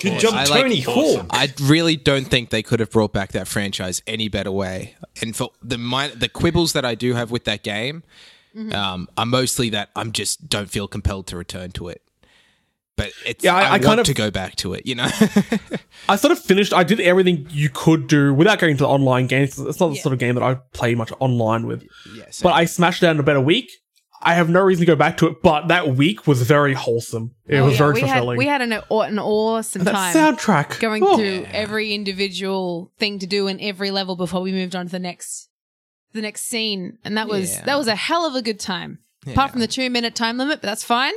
Good 0.00 0.20
job, 0.20 0.34
I 0.34 0.44
like- 0.44 0.62
Tony 0.62 0.80
Hawk. 0.80 1.26
I 1.30 1.52
really 1.62 1.96
don't 1.96 2.26
think 2.26 2.50
they 2.50 2.62
could 2.62 2.80
have 2.80 2.90
brought 2.90 3.12
back 3.12 3.32
that 3.32 3.48
franchise 3.48 4.02
any 4.06 4.28
better 4.28 4.50
way. 4.52 4.94
And 5.22 5.34
for 5.34 5.50
the 5.62 5.78
mi- 5.78 6.12
the 6.14 6.28
quibbles 6.28 6.72
that 6.74 6.84
I 6.84 6.94
do 6.94 7.14
have 7.14 7.30
with 7.30 7.44
that 7.44 7.62
game, 7.62 8.02
Mm-hmm. 8.54 8.72
um, 8.72 9.06
are 9.18 9.26
mostly 9.26 9.68
that 9.70 9.90
I'm 9.94 10.12
just 10.12 10.48
don't 10.48 10.70
feel 10.70 10.88
compelled 10.88 11.26
to 11.26 11.36
return 11.36 11.72
to 11.72 11.88
it. 11.88 12.00
But 12.96 13.12
it's 13.26 13.44
Yeah, 13.44 13.54
I- 13.54 13.60
I, 13.62 13.66
I 13.66 13.70
want 13.72 13.82
kind 13.84 14.00
of- 14.00 14.06
to 14.06 14.14
go 14.14 14.30
back 14.30 14.56
to 14.56 14.72
it. 14.74 14.86
You 14.86 14.94
know. 14.96 15.08
I 16.08 16.16
sort 16.16 16.32
of 16.32 16.38
finished, 16.38 16.72
I 16.72 16.84
did 16.84 17.00
everything 17.00 17.46
you 17.50 17.68
could 17.68 18.06
do 18.06 18.32
without 18.32 18.58
going 18.58 18.76
to 18.76 18.84
the 18.84 18.88
online 18.88 19.26
games. 19.26 19.58
It's 19.58 19.80
not 19.80 19.88
the 19.88 19.96
Yeah. 19.96 20.02
sort 20.02 20.12
of 20.12 20.18
game 20.18 20.34
that 20.36 20.42
I 20.44 20.54
play 20.72 20.94
much 20.94 21.12
online 21.20 21.66
with. 21.66 21.84
yes. 22.16 22.40
But 22.42 22.54
I 22.54 22.64
smashed 22.64 23.02
it 23.02 23.06
out 23.06 23.10
in 23.16 23.20
about 23.20 23.36
a 23.36 23.40
week. 23.40 23.70
I 24.22 24.34
have 24.34 24.48
no 24.48 24.60
reason 24.62 24.80
to 24.80 24.86
go 24.86 24.96
back 24.96 25.18
to 25.18 25.26
it, 25.26 25.42
but 25.42 25.68
that 25.68 25.94
week 25.94 26.26
was 26.26 26.40
very 26.42 26.72
wholesome. 26.72 27.32
It 27.46 27.56
Oh, 27.58 27.64
was 27.66 27.74
yeah, 27.74 27.78
very 27.78 27.92
we 27.94 28.00
fulfilling. 28.00 28.36
Had, 28.36 28.38
we 28.38 28.46
had 28.46 28.62
an, 28.62 28.72
aw- 28.88 29.00
an 29.02 29.18
awesome 29.18 29.84
that 29.84 29.92
time 29.92 30.14
soundtrack. 30.14 30.80
going 30.80 31.02
Oh. 31.04 31.16
through 31.16 31.46
every 31.52 31.92
individual 31.94 32.92
thing 32.98 33.18
to 33.18 33.26
do 33.26 33.46
in 33.46 33.60
every 33.60 33.90
level 33.90 34.16
before 34.16 34.40
we 34.40 34.52
moved 34.52 34.74
on 34.74 34.86
to 34.86 34.92
the 34.92 34.98
next 34.98 35.48
the 36.12 36.22
next 36.22 36.42
scene. 36.44 36.98
And 37.04 37.16
that 37.18 37.28
was 37.28 37.52
Yeah. 37.56 37.64
that 37.66 37.76
was 37.78 37.88
a 37.88 37.94
hell 37.94 38.24
of 38.26 38.34
a 38.34 38.40
good 38.42 38.58
time. 38.58 39.00
Apart 39.26 39.50
from 39.50 39.60
the 39.60 39.66
two 39.66 39.90
minute 39.90 40.14
time 40.14 40.38
limit, 40.38 40.60
but 40.62 40.68
that's 40.68 40.84
fine. 40.84 41.12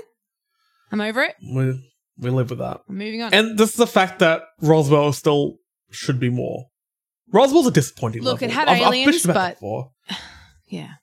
I'm 0.92 1.02
over 1.02 1.22
it. 1.22 1.36
We, 1.42 1.92
we 2.18 2.30
live 2.30 2.50
with 2.50 2.60
that. 2.60 2.82
I'm 2.90 2.98
moving 2.98 3.22
on. 3.22 3.34
And 3.34 3.58
this 3.58 3.70
is 3.72 3.76
the 3.76 3.88
fact 3.88 4.20
that 4.20 4.42
Roswell 4.62 5.14
still 5.14 5.56
should 5.92 6.20
be 6.20 6.30
more. 6.30 6.66
Roswell's 7.32 7.68
a 7.68 7.72
disappointing 7.72 8.24
Look, 8.24 8.42
level. 8.42 8.48
it 8.50 8.54
had 8.54 8.68
I've- 8.68 8.82
I've 8.84 8.88
aliens, 8.94 9.26
about 9.26 9.34
but- 9.36 9.54
before. 9.56 9.92
yeah. 10.68 10.94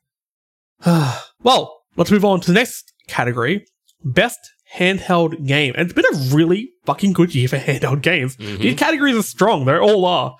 well, 1.42 1.82
let's 1.96 2.10
move 2.10 2.24
on 2.24 2.40
to 2.40 2.46
the 2.48 2.52
next 2.54 2.92
category 3.08 3.64
best 4.04 4.38
handheld 4.76 5.46
game. 5.46 5.72
And 5.76 5.88
it's 5.88 5.92
been 5.94 6.04
a 6.12 6.34
really 6.34 6.70
fucking 6.84 7.12
good 7.12 7.34
year 7.34 7.48
for 7.48 7.56
handheld 7.58 8.02
games. 8.02 8.36
These 8.36 8.76
categories 8.78 9.16
are 9.16 9.22
strong, 9.22 9.64
they 9.64 9.76
all 9.76 10.04
are. 10.04 10.36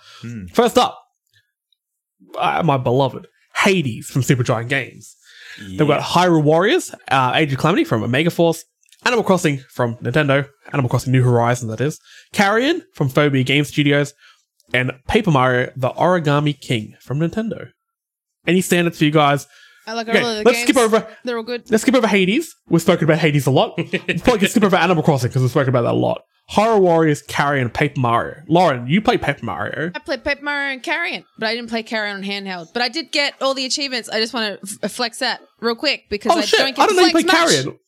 First 0.53 0.77
up, 0.79 0.99
uh, 2.39 2.63
my 2.65 2.77
beloved 2.77 3.27
Hades 3.55 4.09
from 4.09 4.23
Supergiant 4.23 4.69
Games. 4.69 5.17
They've 5.59 5.87
got 5.87 6.03
Hyrule 6.03 6.43
Warriors, 6.43 6.95
uh, 7.11 7.33
Age 7.35 7.53
of 7.53 7.59
Calamity 7.59 7.85
from 7.85 8.03
Omega 8.03 8.29
Force, 8.31 8.65
Animal 9.07 9.25
Crossing 9.25 9.59
from 9.71 9.97
Nintendo, 9.97 10.49
Animal 10.73 10.89
Crossing 10.91 11.13
New 11.13 11.23
Horizons, 11.23 11.71
that 11.71 11.81
is, 11.81 11.99
Carrion 12.33 12.83
from 12.95 13.09
Phobia 13.09 13.45
Game 13.45 13.65
Studios, 13.65 14.13
and 14.75 14.93
Paper 15.07 15.31
Mario, 15.31 15.71
the 15.77 15.91
Origami 15.91 16.61
King 16.61 16.95
from 17.01 17.21
Nintendo. 17.21 17.69
Any 18.47 18.61
standards 18.61 18.99
for 18.99 19.05
you 19.05 19.11
guys? 19.13 19.47
I 19.87 19.93
like 19.93 20.09
Okay, 20.09 20.21
all 20.21 20.29
of 20.31 20.37
the 20.39 20.43
let's 20.45 20.59
games. 20.59 20.69
skip 20.71 20.77
over. 20.77 21.07
They're 21.25 21.37
all 21.37 21.45
good. 21.45 21.71
Let's 21.71 21.83
skip 21.83 21.95
over 21.95 22.09
Hades. 22.09 22.53
We've 22.69 22.83
spoken 22.83 23.05
about 23.05 23.19
Hades 23.19 23.47
a 23.47 23.53
lot. 23.53 23.75
we 23.79 23.85
probably 23.85 24.39
can 24.41 24.49
skip 24.49 24.65
over 24.65 24.75
Animal 24.77 25.05
Crossing 25.05 25.29
because 25.29 25.43
we've 25.43 25.51
spoken 25.53 25.69
about 25.69 25.83
that 25.83 25.93
a 25.93 25.97
lot. 25.97 26.23
Hyrule 26.51 26.81
Warriors, 26.81 27.23
Carrion, 27.23 27.71
Paper 27.71 28.01
Mario. 28.01 28.43
Lauren, 28.49 28.87
you 28.89 29.01
play 29.01 29.19
Paper 29.19 29.45
Mario. 29.45 29.91
I 29.95 29.99
played 30.01 30.25
Paper 30.25 30.43
Mario 30.43 30.73
and 30.75 30.83
Carrion, 30.83 31.25
but 31.39 31.49
I 31.49 31.55
didn't 31.55 31.71
play 31.71 31.83
Carrion 31.85 32.17
on 32.17 32.23
handheld. 32.25 32.73
But 32.73 32.83
I 32.83 32.89
did 32.89 33.11
get 33.13 33.35
all 33.41 33.55
the 33.55 33.65
achievements. 33.67 34.09
I 34.09 34.21
just 34.21 34.33
want 34.35 34.61
to 34.61 34.77
f- 34.83 34.91
flex 34.93 35.19
that 35.21 35.41
real 35.61 35.75
quick 35.77 36.05
because 36.09 36.33
Oh 36.33 36.39
I 36.39 36.43
shit! 36.43 36.59
don't 36.59 36.75
get 36.75 36.79
I 36.83 36.87
get 36.87 36.89
don't 36.89 36.97
to 36.97 37.01
know 37.03 37.07
you 37.07 37.11
flex 37.13 37.25
play 37.31 37.41
much. 37.41 37.51
Carrion. 37.65 37.79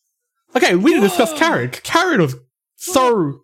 Okay, 0.57 0.75
we 0.77 0.93
didn't 0.93 1.05
discuss 1.09 1.33
Carrion. 1.39 1.71
Carrion 1.71 2.21
was 2.23 2.35
so 2.77 3.41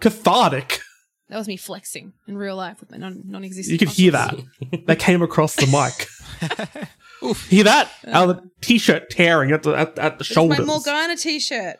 cathartic. 0.00 0.80
That 1.28 1.36
was 1.38 1.46
me 1.46 1.56
flexing 1.56 2.14
in 2.26 2.36
real 2.38 2.56
life 2.56 2.80
with 2.80 2.90
my 2.90 2.96
non- 2.96 3.22
non-existent. 3.26 3.72
You 3.72 3.78
could 3.78 3.94
hear 3.94 4.12
muscles. 4.12 4.44
that. 4.72 4.86
that 4.86 4.98
came 4.98 5.20
across 5.22 5.54
the 5.56 5.66
mic. 5.66 6.08
hear 7.48 7.64
that? 7.64 7.90
Out 8.06 8.30
of 8.30 8.36
the 8.42 8.50
t-shirt 8.62 9.10
tearing 9.10 9.52
at 9.52 9.62
the 9.62 9.72
at, 9.74 9.98
at 9.98 10.18
the 10.18 10.22
It's 10.22 10.28
shoulders. 10.32 10.58
my 10.58 10.64
Morgana 10.64 11.16
t-shirt. 11.16 11.76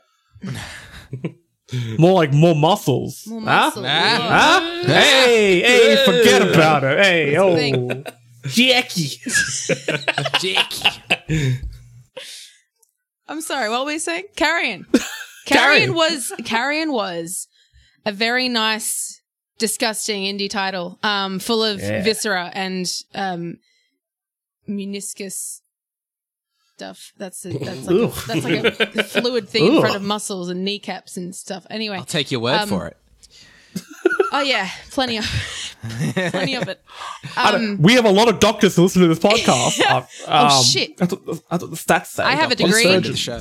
More 1.99 2.13
like 2.15 2.33
more 2.33 2.55
muscles. 2.55 3.25
More 3.27 3.41
Huh? 3.41 3.47
muscle. 3.47 3.85
Huh? 3.85 4.83
Hey, 4.85 5.61
hey, 5.61 6.05
forget 6.05 6.43
about 6.43 6.85
it. 6.85 6.99
Hey, 6.99 7.37
oh, 7.37 7.55
Thing. 7.57 8.05
Jackie. 8.47 9.21
Jackie. 10.41 11.61
I'm 13.29 13.41
sorry. 13.41 13.69
What 13.69 13.81
were 13.81 13.93
we 13.93 13.99
saying? 13.99 14.25
Carrion. 14.37 14.87
Carrion. 15.47 15.93
Carrion 15.93 15.95
was 15.95 16.33
Carrion 16.45 16.93
was 16.93 17.49
a 18.07 18.13
very 18.13 18.49
nice, 18.49 19.21
disgusting 19.59 20.23
indie 20.25 20.49
title, 20.51 20.99
um, 21.03 21.39
full 21.39 21.63
of 21.63 21.81
Yeah. 21.81 22.03
viscera 22.03 22.51
and 22.55 22.87
um, 23.15 23.59
meniscus 24.69 25.61
stuff. 26.75 27.13
That's 27.17 27.45
a, 27.45 27.51
that's 27.59 27.87
like 27.87 27.97
a, 27.97 28.05
Ugh. 28.05 28.15
that's 28.27 28.45
like 28.45 28.97
a 28.97 29.03
fluid 29.21 29.49
thing 29.49 29.67
in 29.67 29.75
Ugh. 29.75 29.81
front 29.81 29.97
of 29.97 30.03
muscles 30.03 30.49
and 30.49 30.65
kneecaps 30.65 31.17
and 31.17 31.35
stuff. 31.35 31.67
Anyway, 31.71 31.97
I'll 31.97 32.05
take 32.05 32.31
your 32.31 32.41
word 32.41 32.61
Um, 32.61 32.69
for 32.69 32.87
it. 32.89 32.97
Oh 34.33 34.41
yeah, 34.41 34.69
plenty 34.91 35.19
of 35.19 35.25
plenty 36.31 36.55
of 36.55 36.69
it. 36.69 36.83
Um, 37.37 37.79
we 37.81 37.95
have 37.95 38.05
a 38.05 38.11
lot 38.11 38.29
of 38.29 38.41
doctors 38.41 38.77
who 38.77 38.83
listen 38.83 39.03
to 39.03 39.09
this 39.09 39.19
podcast. 39.19 39.81
Oh, 40.27 40.47
um, 40.59 40.63
shit. 40.65 40.97
That's 40.97 41.13
what, 41.13 41.25
the- 41.27 41.43
that's 41.51 41.63
what 41.63 41.71
the 41.71 41.77
stats 41.77 42.07
say. 42.07 42.23
I 42.25 42.33
have 42.35 42.51
a 42.51 42.55
degree. 42.57 42.83
Friend 42.85 43.05
the 43.05 43.17
show. 43.17 43.41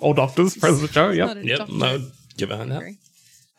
All 0.00 0.14
doctors, 0.14 0.56
friends 0.56 0.76
of 0.82 0.88
the 0.88 0.92
show. 0.92 1.10
Yep. 1.10 1.38
Yep, 1.44 1.58
doctor. 1.58 1.72
no, 1.74 2.10
get 2.36 2.48
behind 2.48 2.70
that. 2.72 2.76
agree. 2.78 2.98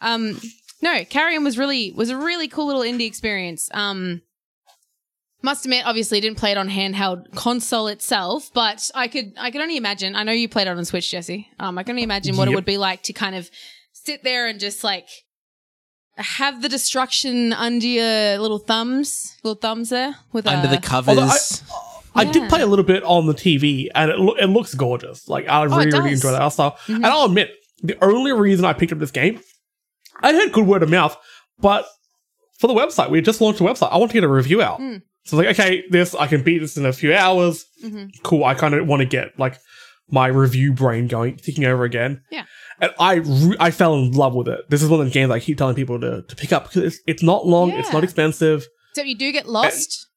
Um, 0.02 0.40
no, 0.82 1.06
Carrion 1.06 1.44
was 1.44 1.58
really 1.58 1.92
was 1.92 2.10
a 2.10 2.18
really 2.18 2.48
cool 2.48 2.66
little 2.68 2.82
indie 2.82 3.06
experience. 3.08 3.70
Um, 3.74 4.22
must 5.44 5.66
admit, 5.66 5.86
obviously, 5.86 6.20
didn't 6.20 6.38
play 6.38 6.52
it 6.52 6.58
on 6.58 6.70
handheld 6.70 7.34
console 7.36 7.88
itself, 7.88 8.50
but 8.54 8.90
I 8.94 9.08
could 9.08 9.34
I 9.38 9.52
could 9.52 9.62
only 9.62 9.78
imagine. 9.78 10.16
I 10.16 10.24
know 10.24 10.32
you 10.32 10.50
played 10.50 10.68
it 10.68 10.76
on 10.76 10.86
Switch, 10.86 11.10
Jesse. 11.10 11.48
Um, 11.60 11.78
I 11.78 11.84
can 11.84 11.92
only 11.94 12.04
imagine 12.04 12.36
what 12.38 12.48
it 12.48 12.56
would 12.56 12.66
be 12.66 12.78
like 12.78 13.04
to 13.04 13.14
kind 13.14 13.36
of 13.36 13.50
sit 13.94 14.24
there 14.24 14.48
and 14.48 14.60
just 14.60 14.84
like 14.84 15.08
have 16.22 16.62
the 16.62 16.70
destruction 16.70 17.54
under 17.54 17.86
your 17.86 18.38
little 18.40 18.60
thumbs, 18.60 19.38
little 19.44 19.60
thumbs 19.60 19.90
there 19.90 20.16
with 20.32 20.48
Under 20.48 20.68
a, 20.68 20.72
the 20.72 20.78
covers. 20.82 21.64
I 22.14 22.26
did 22.26 22.44
Yeah. 22.44 22.50
play 22.50 22.62
a 22.62 22.66
little 22.68 22.84
bit 22.86 23.04
on 23.04 23.26
the 23.26 23.34
TV, 23.34 23.88
and 23.96 24.12
it, 24.12 24.20
lo- 24.20 24.36
it 24.36 24.48
looks 24.48 24.74
gorgeous. 24.74 25.28
Like 25.30 25.48
I 25.48 25.60
Oh, 25.60 25.64
it 25.64 25.66
really, 25.70 25.78
really 25.78 25.92
does. 25.92 26.00
Mm-hmm. 26.00 26.08
enjoy 26.14 26.32
that 26.32 26.48
stuff. 26.50 26.90
And 26.90 27.06
I'll 27.06 27.26
admit, 27.26 27.52
the 27.84 27.98
only 28.04 28.32
reason 28.34 28.66
I 28.66 28.74
picked 28.74 28.92
up 28.92 29.00
this 29.00 29.12
game, 29.12 29.40
I 30.22 30.34
heard 30.34 30.52
good 30.52 30.68
word 30.68 30.84
of 30.84 30.90
mouth, 30.90 31.16
but 31.60 31.86
for 32.60 32.68
the 32.68 32.74
website. 32.74 33.10
We 33.10 33.22
just 33.22 33.42
launched 33.42 33.60
a 33.60 33.64
website. 33.64 33.92
I 33.92 33.98
want 33.98 34.12
to 34.12 34.14
get 34.14 34.24
a 34.24 34.28
review 34.28 34.62
out. 34.62 34.78
Hmm. 34.78 34.98
So 35.26 35.38
like, 35.38 35.48
okay, 35.48 35.84
this 35.90 36.14
I 36.14 36.28
can 36.28 36.44
beat 36.44 36.60
this 36.60 36.78
in 36.78 36.86
a 36.86 36.94
few 36.94 37.14
hours. 37.14 37.66
Mm-hmm. 37.84 38.06
Cool. 38.24 38.44
I 38.44 38.54
kind 38.56 38.74
of 38.76 38.86
want 38.88 39.00
to 39.02 39.06
get 39.08 39.38
like 39.40 39.58
my 40.10 40.28
review 40.28 40.74
brain 40.74 41.08
going, 41.08 41.38
thinking 41.38 41.66
over 41.66 41.86
again. 41.86 42.22
Yeah. 42.30 42.46
And 42.82 42.92
I 43.00 43.14
re- 43.16 43.56
I 43.60 43.72
fell 43.72 43.94
in 43.94 44.12
love 44.12 44.34
with 44.34 44.48
it. 44.48 44.62
This 44.70 44.82
is 44.82 44.90
one 44.90 45.00
of 45.00 45.06
the 45.06 45.12
games 45.12 45.32
I 45.32 45.40
keep 45.40 45.58
telling 45.58 45.76
people 45.76 46.00
to, 46.02 46.24
to 46.24 46.36
pick 46.36 46.52
up 46.52 46.64
because 46.64 46.84
it's, 46.84 47.00
it's 47.06 47.24
not 47.24 47.46
long, 47.46 47.70
it's 47.72 47.94
not 47.94 48.04
expensive. 48.04 48.66
So 48.96 49.04
you 49.04 49.16
do 49.16 49.32
get 49.32 49.48
lost. 49.48 50.08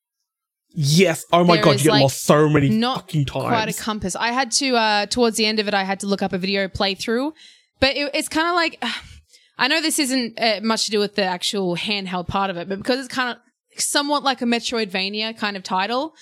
Yes. 0.71 1.25
Oh 1.33 1.45
my 1.45 1.57
There 1.57 1.65
god, 1.65 1.71
you 1.79 1.85
get 1.85 1.91
like, 1.91 2.03
lost 2.03 2.25
so 2.25 2.49
many 2.49 2.69
not 2.69 3.03
fucking 3.03 3.27
times. 3.27 3.47
quite 3.49 3.69
a 3.69 3.73
compass. 3.81 4.17
I 4.17 4.33
had 4.33 4.51
to 4.53 4.75
uh 4.77 5.07
towards 5.07 5.37
the 5.37 5.47
end 5.47 5.61
of 5.61 5.69
it, 5.69 5.75
I 5.75 5.85
had 5.85 6.01
to 6.01 6.07
look 6.07 6.23
up 6.23 6.33
a 6.33 6.39
video 6.39 6.67
playthrough, 6.67 7.33
but 7.81 7.97
it, 7.97 8.11
it's 8.15 8.29
kind 8.29 8.49
of 8.49 8.55
like 8.55 8.83
I 9.59 9.69
know 9.69 9.81
this 9.81 10.01
isn't 10.01 10.41
uh, 10.41 10.61
much 10.65 10.87
to 10.87 10.91
do 10.91 10.99
with 10.99 11.15
the 11.15 11.23
actual 11.23 11.77
handheld 11.77 12.27
part 12.27 12.51
of 12.51 12.57
it, 12.57 12.69
but 12.69 12.79
because 12.79 12.99
it's 12.99 13.15
kind 13.15 13.37
of 13.37 13.81
somewhat 13.81 14.25
like 14.25 14.43
a 14.43 14.47
Metroidvania 14.47 15.39
kind 15.39 15.57
of 15.57 15.63
title, 15.63 16.15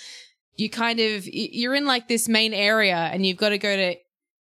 you 0.56 0.68
kind 0.68 1.00
of 1.00 1.24
you're 1.26 1.74
in 1.74 1.86
like 1.86 2.08
this 2.08 2.28
main 2.28 2.52
area 2.52 2.96
and 2.96 3.24
you've 3.24 3.38
got 3.38 3.50
to 3.50 3.58
go 3.58 3.74
to 3.74 3.94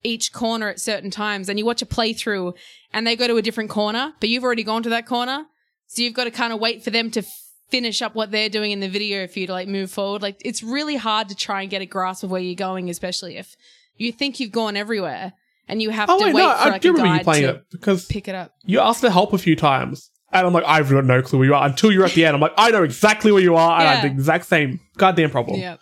each 0.02 0.32
corner 0.32 0.68
at 0.68 0.80
certain 0.80 1.10
times, 1.10 1.48
and 1.48 1.58
you 1.58 1.64
watch 1.66 1.82
a 1.82 1.86
playthrough, 1.86 2.54
and 2.92 3.06
they 3.06 3.16
go 3.16 3.26
to 3.26 3.36
a 3.36 3.42
different 3.42 3.70
corner, 3.70 4.12
but 4.20 4.28
you've 4.28 4.44
already 4.44 4.62
gone 4.64 4.82
to 4.82 4.88
that 4.90 5.06
corner, 5.06 5.46
so 5.86 6.02
you've 6.02 6.14
got 6.14 6.24
to 6.24 6.30
kind 6.30 6.52
of 6.52 6.60
wait 6.60 6.82
for 6.82 6.90
them 6.90 7.10
to 7.12 7.22
finish 7.70 8.02
up 8.02 8.14
what 8.16 8.30
they're 8.32 8.48
doing 8.48 8.72
in 8.72 8.80
the 8.80 8.88
video 8.88 9.26
for 9.28 9.38
you 9.38 9.46
to 9.46 9.52
like 9.52 9.68
move 9.68 9.90
forward. 9.90 10.22
Like 10.22 10.40
it's 10.44 10.62
really 10.62 10.96
hard 10.96 11.28
to 11.28 11.34
try 11.36 11.62
and 11.62 11.70
get 11.70 11.82
a 11.82 11.86
grasp 11.86 12.24
of 12.24 12.30
where 12.30 12.40
you're 12.40 12.54
going, 12.56 12.90
especially 12.90 13.36
if 13.36 13.54
you 13.96 14.10
think 14.12 14.40
you've 14.40 14.50
gone 14.50 14.76
everywhere 14.76 15.34
and 15.68 15.80
you 15.80 15.90
have 15.90 16.10
Oh 16.10 16.18
to 16.18 16.24
wait, 16.24 16.34
wait 16.34 16.42
no, 16.42 16.48
for 16.50 16.56
I 16.56 16.68
like 16.70 16.82
do 16.82 16.88
a 16.90 16.92
remember 16.94 17.12
you 17.12 17.18
guide 17.18 17.24
playing 17.24 17.42
to 17.44 17.48
it 17.50 17.64
because 17.70 18.06
pick 18.06 18.26
it 18.26 18.34
up. 18.34 18.52
you 18.64 18.80
asked 18.80 19.00
for 19.02 19.10
help 19.10 19.32
a 19.34 19.38
few 19.38 19.54
times. 19.54 20.10
And 20.32 20.46
I'm 20.46 20.52
like, 20.52 20.64
I've 20.66 20.88
got 20.90 21.04
no 21.04 21.22
clue 21.22 21.40
where 21.40 21.48
you 21.48 21.54
are 21.54 21.66
until 21.66 21.90
you're 21.92 22.04
at 22.04 22.12
the 22.12 22.24
end. 22.24 22.34
I'm 22.36 22.40
like, 22.40 22.54
I 22.56 22.70
know 22.70 22.84
exactly 22.84 23.32
where 23.32 23.42
you 23.42 23.56
are, 23.56 23.78
and 23.80 23.88
I 23.88 23.94
had 23.94 24.04
Yeah. 24.04 24.08
the 24.10 24.14
exact 24.14 24.46
same 24.46 24.78
goddamn 24.96 25.30
problem. 25.30 25.58
Yeah. 25.60 25.76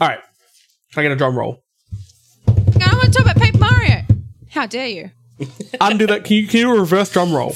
All 0.00 0.06
right, 0.08 0.20
can 0.92 1.00
I 1.00 1.02
get 1.02 1.12
a 1.12 1.16
drum 1.16 1.36
roll? 1.36 1.58
How 4.50 4.66
dare 4.66 4.86
you? 4.88 5.10
Undo 5.80 6.06
that. 6.06 6.24
Can 6.24 6.36
you, 6.36 6.46
can 6.46 6.60
you 6.60 6.76
reverse 6.78 7.10
drum 7.10 7.32
roll? 7.32 7.54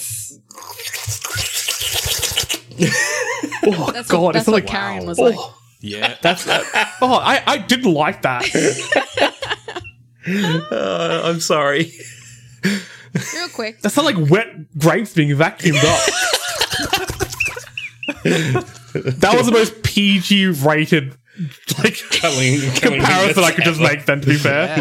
oh 3.67 3.91
That's 3.93 4.09
god, 4.11 4.21
what, 4.21 4.37
it's 4.37 4.45
that's 4.45 4.47
what 4.47 4.55
like 4.55 4.67
Carrion 4.67 5.07
was 5.07 5.19
like. 5.19 5.35
oh, 5.39 5.57
Yeah. 5.81 6.17
that's 6.23 6.45
that. 6.47 6.65
oh, 7.01 7.15
I 7.15 7.43
I 7.47 7.59
didn't 7.59 7.93
like 7.93 8.23
that. 8.23 8.45
Uh, 10.27 11.21
I'm 11.23 11.39
sorry. 11.39 11.93
Real 12.65 13.49
quick. 13.53 13.83
That's 13.83 13.95
not 13.95 14.07
like 14.07 14.17
wet 14.31 14.47
grapes 14.79 15.13
being 15.13 15.29
vacuumed 15.37 15.85
up. 15.85 16.01
that 19.21 19.35
was 19.37 19.45
the 19.45 19.53
most 19.53 19.83
PG 19.83 20.47
rated 20.65 21.15
like 21.83 21.97
Telling, 22.11 22.59
telling 22.61 22.61
me 22.63 22.71
comparison 22.81 23.45
I 23.45 23.51
could 23.51 23.65
just 23.65 23.81
make. 23.83 24.07
Then 24.07 24.23
to 24.23 24.27
be 24.27 24.37
fair, 24.37 24.79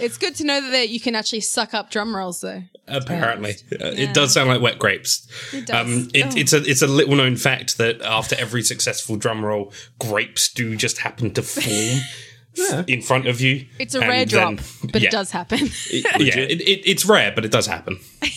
It's 0.00 0.16
good 0.18 0.34
to 0.36 0.44
know 0.44 0.60
that 0.70 0.88
you 0.90 1.00
can 1.00 1.14
actually 1.14 1.40
suck 1.40 1.74
up 1.74 1.90
drum 1.90 2.14
rolls 2.14 2.40
though. 2.40 2.62
Apparently, 2.86 3.56
Yeah. 3.70 3.88
it 3.88 4.14
does 4.14 4.32
sound 4.32 4.48
like 4.48 4.60
wet 4.62 4.78
grapes. 4.78 5.26
It 5.52 5.66
does. 5.66 5.86
Um, 5.86 6.08
it, 6.14 6.26
Oh. 6.26 6.30
It's 6.36 6.52
a 6.52 6.62
it's 6.64 6.82
a 6.82 6.86
little 6.86 7.16
known 7.16 7.36
fact 7.36 7.78
that 7.78 8.00
after 8.02 8.36
every 8.36 8.62
successful 8.62 9.16
drum 9.16 9.44
roll, 9.44 9.72
grapes 9.98 10.48
do 10.52 10.74
just 10.76 10.98
happen 10.98 11.32
to 11.34 11.42
form 11.42 12.84
in 12.88 13.02
front 13.02 13.26
of 13.26 13.40
you. 13.40 13.66
It's 13.78 13.94
a 13.94 14.00
And 14.00 14.08
rare 14.08 14.24
drop, 14.24 14.56
then- 14.56 14.90
but 14.92 15.02
yeah. 15.02 15.08
it 15.08 15.12
does 15.12 15.30
happen. 15.30 15.58
It- 15.90 16.04
yeah, 16.20 16.38
it, 16.38 16.60
it, 16.60 16.88
it's 16.90 17.04
rare, 17.04 17.32
but 17.34 17.44
it 17.44 17.50
does 17.50 17.66
happen. 17.66 17.98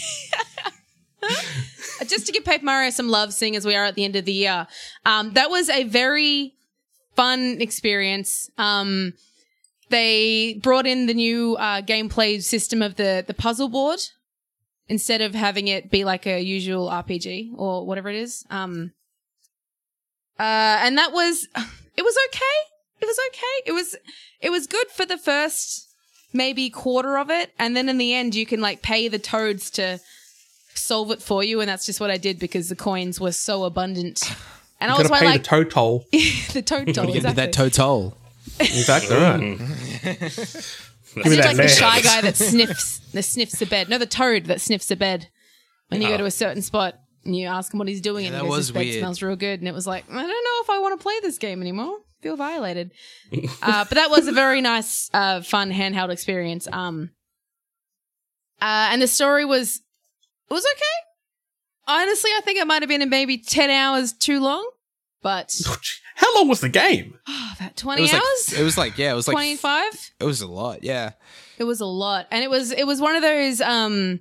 just 2.08 2.26
to 2.26 2.32
give 2.32 2.44
Paper 2.44 2.66
Mario 2.66 2.90
some 2.90 3.08
love, 3.10 3.34
seeing 3.34 3.56
as 3.56 3.66
we 3.66 3.76
are 3.76 3.86
at 3.86 3.96
the 3.96 4.04
end 4.04 4.16
of 4.16 4.26
the 4.26 4.34
year, 4.34 4.68
um, 5.06 5.34
that 5.34 5.50
was 5.50 5.70
a 5.70 5.84
very 5.84 6.56
fun 7.16 7.58
experience. 7.62 8.50
Um, 8.58 9.14
they 9.92 10.56
brought 10.64 10.88
in 10.88 11.06
the 11.06 11.14
new 11.14 11.56
uh, 11.58 11.82
gameplay 11.82 12.42
system 12.42 12.82
of 12.82 12.96
the 12.96 13.24
the 13.26 13.34
puzzle 13.34 13.70
board 13.70 14.00
instead 14.88 15.22
of 15.22 15.36
having 15.36 15.68
it 15.68 15.92
be 15.92 16.04
like 16.04 16.26
a 16.26 16.42
usual 16.42 16.90
RPG 16.90 17.52
or 17.56 17.86
whatever 17.86 18.10
it 18.10 18.16
is. 18.16 18.46
Um, 18.50 18.92
uh, 20.40 20.80
and 20.82 20.98
that 20.98 21.12
was 21.14 21.48
it 21.98 22.02
was 22.02 22.16
okay. 22.30 22.58
It 23.02 23.06
was 23.06 23.20
okay. 23.30 23.62
It 23.68 23.72
was 23.72 23.96
it 24.42 24.50
was 24.50 24.68
good 24.68 24.88
for 24.90 25.06
the 25.06 25.18
first 25.18 25.88
maybe 26.34 26.70
quarter 26.70 27.18
of 27.18 27.30
it, 27.30 27.52
and 27.60 27.76
then 27.76 27.90
in 27.90 27.98
the 27.98 28.14
end, 28.14 28.36
you 28.36 28.46
can 28.46 28.62
like 28.62 28.82
pay 28.82 29.08
the 29.08 29.20
toads 29.20 29.70
to 29.72 30.00
solve 30.74 31.12
it 31.12 31.22
for 31.22 31.44
you, 31.44 31.62
and 31.62 31.70
that's 31.70 31.86
just 31.86 32.00
what 32.00 32.10
I 32.12 32.18
did 32.18 32.40
because 32.40 32.70
the 32.70 32.76
coins 32.76 33.20
were 33.20 33.34
so 33.34 33.64
abundant. 33.64 34.24
And 34.84 34.90
I 34.92 34.98
was 34.98 35.10
gotta 35.10 35.20
pay 35.20 35.26
like 35.28 35.44
the 35.44 35.48
toad 35.48 35.70
toll. 35.70 36.06
the 36.12 36.64
toad 36.66 36.66
toll. 36.66 36.86
Get 36.86 36.98
into 36.98 37.18
Exactly. 37.18 37.34
that 37.36 37.54
toad 37.54 37.72
Exactly 37.74 38.18
right. 38.62 39.42
Mm. 39.42 40.78
Give 41.16 41.26
me 41.26 41.32
It's 41.34 41.46
that 41.46 41.46
like 41.46 41.58
the 41.58 41.68
shy 41.68 42.02
guy 42.02 42.22
that 42.22 42.38
sniffs 42.38 43.00
that 43.12 43.24
sniffs 43.24 43.60
the 43.60 43.66
bed. 43.66 43.90
No, 43.90 43.98
the 43.98 44.06
toad 44.06 44.46
that 44.46 44.62
sniffs 44.62 44.88
the 44.88 44.96
bed. 44.96 45.28
When 45.90 46.02
you 46.02 46.08
go 46.08 46.18
to 46.18 46.26
a 46.26 46.32
certain 46.32 46.62
spot 46.62 46.96
and 47.26 47.36
you 47.36 47.48
ask 47.48 47.74
him 47.74 47.78
what 47.80 47.90
he's 47.90 48.00
doing, 48.00 48.26
and 48.26 48.36
that 48.36 48.44
he 48.44 48.48
goes, 48.48 48.58
was 48.58 48.68
"This 48.68 48.74
bed 48.74 48.86
weird. 48.86 49.00
smells 49.00 49.22
real 49.22 49.36
good." 49.36 49.60
And 49.60 49.68
it 49.68 49.74
was 49.74 49.86
like, 49.86 50.06
I 50.10 50.14
don't 50.14 50.28
know 50.28 50.62
if 50.64 50.70
I 50.70 50.80
want 50.80 50.98
to 50.98 51.04
play 51.04 51.20
this 51.22 51.38
game 51.38 51.62
anymore. 51.62 51.98
Feel 52.22 52.38
violated. 52.38 52.92
uh, 53.62 53.84
but 53.84 53.96
that 53.96 54.10
was 54.10 54.28
a 54.28 54.32
very 54.32 54.62
nice, 54.62 55.10
uh, 55.14 55.42
fun 55.42 55.72
handheld 55.72 56.12
experience. 56.12 56.68
Um, 56.72 57.10
uh, 58.62 58.90
and 58.92 59.02
the 59.02 59.08
story 59.08 59.44
was 59.44 59.82
it 60.50 60.54
was 60.54 60.66
okay. 60.66 60.84
Honestly, 61.88 62.32
I 62.38 62.42
think 62.42 62.58
it 62.58 62.68
might 62.68 62.84
have 62.84 62.90
been 62.90 63.10
maybe 63.10 63.38
ten 63.38 63.70
hours 63.70 64.14
too 64.14 64.40
long, 64.40 64.70
but 65.22 65.54
How 66.22 66.36
long 66.36 66.48
was 66.48 66.62
the 66.62 66.70
game? 66.70 67.18
oh, 67.28 67.54
that 67.60 67.72
It 67.72 67.78
twenty 67.78 68.04
was 68.04 68.14
hours, 68.14 68.52
like 68.52 68.60
it 68.60 68.64
was 68.64 68.78
like 68.78 68.98
yeah, 68.98 69.12
it 69.12 69.16
was 69.16 69.28
like 69.28 69.36
twenty 69.36 69.56
five. 69.58 69.94
it 70.20 70.24
was 70.26 70.42
a 70.42 70.48
lot. 70.48 70.84
Yeah, 70.84 71.12
It 71.58 71.64
was 71.66 71.82
a 71.82 71.86
lot, 71.86 72.28
and 72.32 72.44
it 72.44 72.50
was 72.50 72.72
it 72.72 72.86
was 72.86 73.02
one 73.02 73.16
of 73.16 73.22
those 73.22 73.60
um 73.62 74.20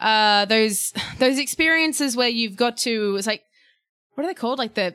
uh 0.00 0.44
those 0.46 0.92
those 1.18 1.38
experiences 1.38 2.16
where 2.16 2.28
you've 2.28 2.56
got 2.56 2.76
to 2.78 3.16
it's 3.16 3.26
like 3.26 3.42
what 4.14 4.24
are 4.24 4.26
they 4.26 4.34
called 4.34 4.58
like 4.58 4.74
the 4.74 4.94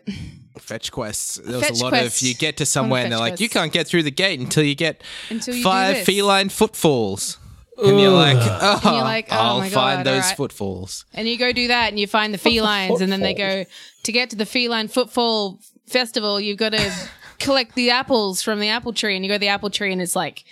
fetch 0.60 0.92
quests. 0.92 1.36
There 1.38 1.60
Fetch 1.60 1.72
was 1.72 1.82
a 1.82 1.84
lot 1.86 1.90
quests. 1.90 2.22
of 2.22 2.28
you 2.28 2.34
get 2.36 2.58
to 2.58 2.66
somewhere 2.66 3.04
and 3.04 3.12
they're 3.12 3.20
fetch 3.20 3.32
like, 3.32 3.40
you 3.40 3.50
can't 3.50 3.72
get 3.72 3.88
through 3.88 4.04
the 4.04 4.12
gate 4.12 4.40
until 4.40 4.64
you 4.64 4.76
get 4.76 5.04
until 5.30 5.56
you 5.56 5.64
five 5.64 6.00
feline 6.04 6.50
footfalls. 6.50 7.38
And 7.80 8.00
you're 8.00 8.10
like, 8.10 8.38
oh, 8.40 8.80
you're 8.84 9.04
like, 9.04 9.28
oh 9.30 9.36
I'll 9.36 9.60
my 9.60 9.70
God, 9.70 9.74
find 9.76 10.06
those 10.06 10.24
alright. 10.24 10.36
footfalls. 10.38 11.06
and 11.14 11.28
you 11.28 11.38
go 11.38 11.52
do 11.54 11.68
that 11.68 11.90
and 11.90 12.00
you 12.00 12.08
find 12.08 12.34
the 12.34 12.40
felines 12.40 13.02
and 13.02 13.12
then 13.12 13.22
they 13.22 13.36
go 13.36 13.66
to 14.04 14.12
get 14.12 14.32
to 14.32 14.36
the 14.36 14.48
feline 14.48 14.88
footfall 14.88 15.60
festival 15.90 16.40
you've 16.40 16.58
got 16.58 16.72
to 16.74 16.92
collect 17.40 17.76
the 17.76 17.90
apples 17.90 18.42
from 18.42 18.60
the 18.60 18.70
apple 18.70 18.94
tree 18.94 19.16
and 19.16 19.24
you 19.24 19.30
go 19.30 19.36
to 19.36 19.40
the 19.40 19.48
apple 19.48 19.70
tree 19.70 19.92
and 19.92 20.02
it's 20.02 20.16
like 20.16 20.44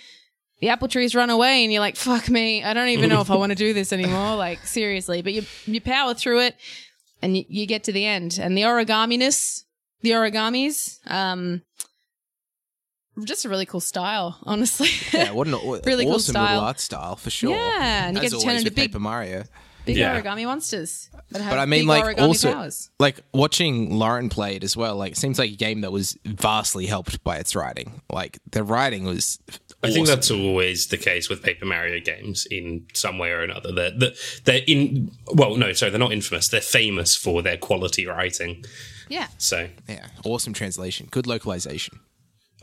the 0.60 0.68
apple 0.68 0.88
trees 0.88 1.14
run 1.14 1.30
away 1.30 1.62
and 1.64 1.72
you're 1.72 1.80
like 1.80 1.96
fuck 1.96 2.28
me 2.30 2.62
i 2.64 2.72
don't 2.72 2.88
even 2.88 3.08
know 3.10 3.20
if 3.20 3.30
i 3.30 3.34
want 3.36 3.50
to 3.50 3.56
do 3.56 3.72
this 3.74 3.92
anymore 3.92 4.34
like 4.36 4.64
seriously 4.66 5.20
but 5.22 5.32
you 5.32 5.42
you 5.66 5.80
power 5.80 6.14
through 6.14 6.40
it 6.40 6.56
and 7.22 7.36
you, 7.36 7.44
you 7.48 7.66
get 7.66 7.84
to 7.84 7.92
the 7.92 8.06
end 8.06 8.38
and 8.40 8.56
the 8.56 8.62
origaminess 8.62 9.64
the 10.02 10.10
origamis 10.12 10.98
um 11.10 11.60
just 13.24 13.44
a 13.46 13.48
really 13.48 13.64
cool 13.66 13.80
style 13.80 14.38
honestly 14.44 14.88
Yeah, 15.12 15.32
what 15.32 15.46
an 15.48 15.54
Really 15.84 16.04
cool 16.04 16.14
awesome 16.16 16.32
style. 16.34 16.44
little 16.54 16.64
art 16.64 16.80
style 16.80 17.16
for 17.16 17.30
sure. 17.30 17.50
Yeah, 17.50 18.08
and 18.08 18.16
you 18.16 18.22
As 18.22 18.30
get 18.30 18.38
to 18.38 18.44
turn 18.44 18.56
into 18.56 18.70
big- 18.70 18.90
Paper 18.90 18.98
Mario. 19.00 19.44
Big 19.86 19.96
Yeah. 19.96 20.20
origami 20.20 20.44
monsters 20.44 21.08
that 21.30 21.40
have 21.40 21.52
But 21.52 21.58
I 21.60 21.64
mean, 21.66 21.80
big 21.82 21.88
like 21.88 22.18
also, 22.20 22.52
powers. 22.52 22.90
like 22.98 23.16
watching 23.32 23.96
Lauren 23.98 24.28
play 24.28 24.56
it 24.56 24.62
as 24.64 24.76
well. 24.76 24.96
Like, 24.96 25.12
it 25.12 25.16
seems 25.18 25.38
like 25.38 25.50
a 25.52 25.56
game 25.56 25.80
that 25.80 25.92
was 25.92 26.18
vastly 26.26 26.86
helped 26.86 27.24
by 27.24 27.38
its 27.38 27.54
writing. 27.56 28.02
Like 28.12 28.38
the 28.50 28.62
writing 28.64 29.04
was. 29.04 29.38
I 29.82 29.90
think 29.92 30.06
that's 30.08 30.30
always 30.30 30.88
the 30.88 30.96
case 30.96 31.28
with 31.28 31.42
Paper 31.42 31.64
Mario 31.66 32.00
games 32.00 32.46
in 32.50 32.86
some 32.92 33.18
way 33.18 33.30
or 33.30 33.42
another. 33.42 33.70
They're, 33.72 33.92
they're, 33.96 34.12
they're 34.44 34.62
in, 34.66 35.12
well, 35.32 35.54
no, 35.56 35.72
sorry, 35.74 35.90
they're 35.90 36.00
not 36.00 36.12
infamous. 36.12 36.48
They're 36.48 36.60
famous 36.60 37.14
for 37.14 37.40
their 37.42 37.56
quality 37.58 38.04
writing. 38.06 38.64
yeah 39.08 39.28
So, 39.38 39.68
yeah, 39.88 40.06
awesome 40.24 40.54
translation, 40.54 41.06
good 41.12 41.26
localization. 41.28 42.00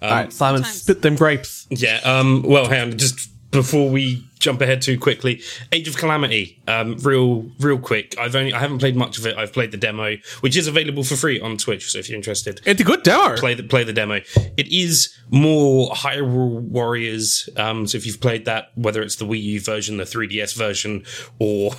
All 0.02 0.10
right, 0.10 0.34
Simon, 0.34 0.64
Sometimes. 0.64 0.82
spit 0.82 1.02
them 1.02 1.16
grapes. 1.16 1.66
yeah, 1.70 2.02
um, 2.04 2.42
well, 2.44 2.68
hang 2.68 2.92
on, 2.92 2.98
just 2.98 3.30
before 3.54 3.90
we 3.90 4.26
jump 4.40 4.60
ahead 4.60 4.82
too 4.82 5.00
quickly, 5.00 5.42
Age 5.72 5.88
of 5.88 5.96
Calamity, 5.96 6.60
um, 6.68 6.98
real, 6.98 7.46
real 7.60 7.78
quick. 7.78 8.14
I've 8.20 8.36
only, 8.36 8.52
I 8.54 8.60
haven't 8.60 8.80
played 8.80 8.98
much 8.98 9.18
of 9.18 9.26
it. 9.26 9.38
I've 9.38 9.54
played 9.54 9.72
the 9.72 9.78
demo, 9.78 10.18
which 10.42 10.58
is 10.58 10.68
available 10.68 11.04
for 11.06 11.16
free 11.16 11.40
on 11.40 11.58
Switch. 11.60 11.92
So 11.92 12.00
if 12.00 12.10
you're 12.10 12.18
interested, 12.18 12.60
It's 12.66 12.82
a 12.82 12.84
good 12.84 13.04
demo. 13.04 13.38
play 13.38 13.54
the 13.54 13.64
play 13.64 13.86
the 13.86 13.94
demo. 13.94 14.16
It 14.58 14.68
is 14.68 15.18
more 15.30 15.92
Hyrule 15.92 16.60
Warriors. 16.62 17.48
Um, 17.56 17.88
so 17.88 17.98
if 17.98 18.06
you've 18.06 18.20
played 18.20 18.44
that, 18.46 18.72
whether 18.76 19.02
it's 19.02 19.16
the 19.16 19.26
Wii 19.26 19.42
U 19.42 19.62
version, 19.62 19.96
the 19.98 20.04
3DS 20.04 20.56
version, 20.58 21.06
or 21.40 21.72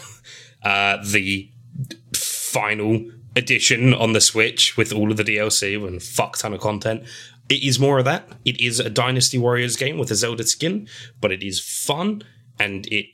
uh, 0.63 0.99
the 1.05 1.51
final 2.15 3.05
edition 3.37 3.93
on 3.93 4.13
the 4.13 4.21
Switch 4.21 4.77
with 4.77 4.93
all 4.93 5.11
of 5.11 5.17
the 5.17 5.25
DLC 5.25 5.77
and 5.87 6.03
fuck 6.03 6.39
ton 6.39 6.55
of 6.55 6.61
content. 6.61 7.03
It 7.49 7.63
is 7.63 7.79
more 7.79 7.99
of 7.99 8.05
that. 8.07 8.29
It 8.45 8.61
is 8.61 8.81
a 8.81 8.89
Dynasty 8.91 9.39
Warriors 9.39 9.77
game 9.77 9.99
with 9.99 10.11
a 10.11 10.15
Zelda 10.15 10.45
skin, 10.45 10.89
but 11.21 11.31
it 11.33 11.43
is 11.43 11.61
fun 11.61 12.23
and 12.59 12.87
it 12.93 13.07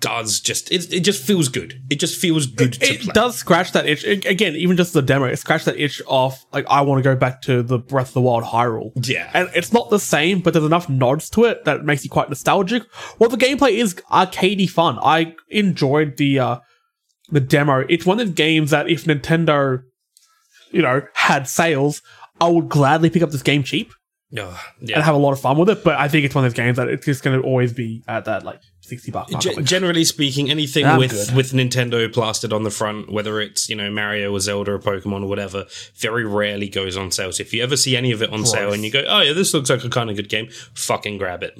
does 0.00 0.38
just 0.38 0.70
it, 0.70 0.92
it 0.92 1.00
just 1.00 1.24
feels 1.24 1.48
good. 1.48 1.80
It 1.88 1.98
just 1.98 2.20
feels 2.20 2.46
good 2.46 2.74
to 2.74 2.84
it 2.94 3.06
does 3.14 3.36
scratch 3.36 3.72
that 3.72 3.86
itch 3.86 4.04
It- 4.04 4.26
again. 4.26 4.54
Even 4.54 4.76
just 4.76 4.92
the 4.92 5.00
demo, 5.02 5.24
it 5.24 5.36
scratched 5.38 5.64
that 5.64 5.78
itch 5.80 6.02
off. 6.06 6.44
like 6.52 6.66
I 6.68 6.82
want 6.82 6.98
to 6.98 7.02
go 7.02 7.16
back 7.16 7.40
to 7.42 7.62
the 7.62 7.78
Breath 7.78 8.08
of 8.08 8.14
the 8.14 8.20
Wild 8.20 8.44
Hyrule. 8.44 8.92
Yeah. 9.08 9.30
and 9.32 9.48
it's 9.54 9.72
not 9.72 9.88
the 9.90 9.98
same, 9.98 10.40
but 10.40 10.52
there's 10.52 10.64
enough 10.64 10.88
nods 10.90 11.30
to 11.30 11.44
it 11.44 11.64
that 11.64 11.78
it 11.78 11.84
makes 11.84 12.04
you 12.04 12.10
quite 12.10 12.28
nostalgic. 12.28 12.82
Well, 13.18 13.30
the 13.30 13.38
gameplay 13.38 13.72
is 13.78 13.94
arcadey 14.12 14.68
fun. 14.68 14.98
I 15.02 15.34
enjoyed 15.48 16.16
the 16.18 16.38
uh 16.38 16.56
the 17.30 17.40
demo. 17.40 17.86
It's 17.88 18.04
one 18.04 18.20
of 18.20 18.26
the 18.28 18.32
games 18.34 18.70
that 18.72 18.90
if 18.90 19.04
Nintendo, 19.04 19.82
you 20.70 20.82
know, 20.82 21.00
had 21.14 21.48
sales, 21.48 22.02
I 22.40 22.48
would 22.48 22.68
gladly 22.68 23.10
pick 23.10 23.22
up 23.22 23.30
this 23.30 23.42
game 23.42 23.62
cheap 23.62 23.92
Oh, 24.36 24.60
yeah. 24.80 24.96
and 24.96 25.04
have 25.04 25.14
a 25.14 25.18
lot 25.18 25.32
of 25.32 25.40
fun 25.40 25.56
with 25.58 25.68
it. 25.70 25.84
But 25.84 25.98
I 26.00 26.08
think 26.08 26.24
it's 26.24 26.34
one 26.34 26.44
of 26.44 26.50
those 26.52 26.56
games 26.56 26.76
that 26.78 26.88
it's 26.88 27.04
just 27.06 27.22
going 27.22 27.40
to 27.40 27.46
always 27.46 27.72
be 27.72 28.02
at 28.08 28.24
that 28.24 28.42
like 28.44 28.60
sixty 28.80 29.12
bucks. 29.12 29.30
mark. 29.30 29.44
Ge- 29.44 29.62
generally 29.62 30.02
speaking, 30.04 30.50
anything 30.50 30.84
I'm 30.86 30.98
with 30.98 31.12
good. 31.12 31.36
with 31.36 31.52
Nintendo 31.52 32.12
plastered 32.12 32.52
on 32.52 32.64
the 32.64 32.70
front, 32.70 33.12
whether 33.12 33.40
it's 33.40 33.68
you 33.68 33.76
know 33.76 33.90
Mario 33.90 34.32
or 34.32 34.40
Zelda 34.40 34.72
or 34.72 34.78
Pokemon 34.80 35.22
or 35.22 35.26
whatever, 35.28 35.66
very 35.96 36.24
rarely 36.24 36.68
goes 36.68 36.96
on 36.96 37.12
sale. 37.12 37.30
So 37.32 37.42
if 37.42 37.54
you 37.54 37.62
ever 37.62 37.76
see 37.76 37.96
any 37.96 38.10
of 38.10 38.22
it 38.22 38.30
on 38.32 38.44
sale 38.44 38.72
and 38.72 38.84
you 38.84 38.90
go, 38.90 39.04
"Oh 39.06 39.20
yeah, 39.20 39.32
this 39.34 39.54
looks 39.54 39.70
like 39.70 39.84
a 39.84 39.88
kind 39.90 40.10
of 40.10 40.16
good 40.16 40.28
game," 40.28 40.48
fucking 40.74 41.18
grab 41.18 41.42
it. 41.44 41.58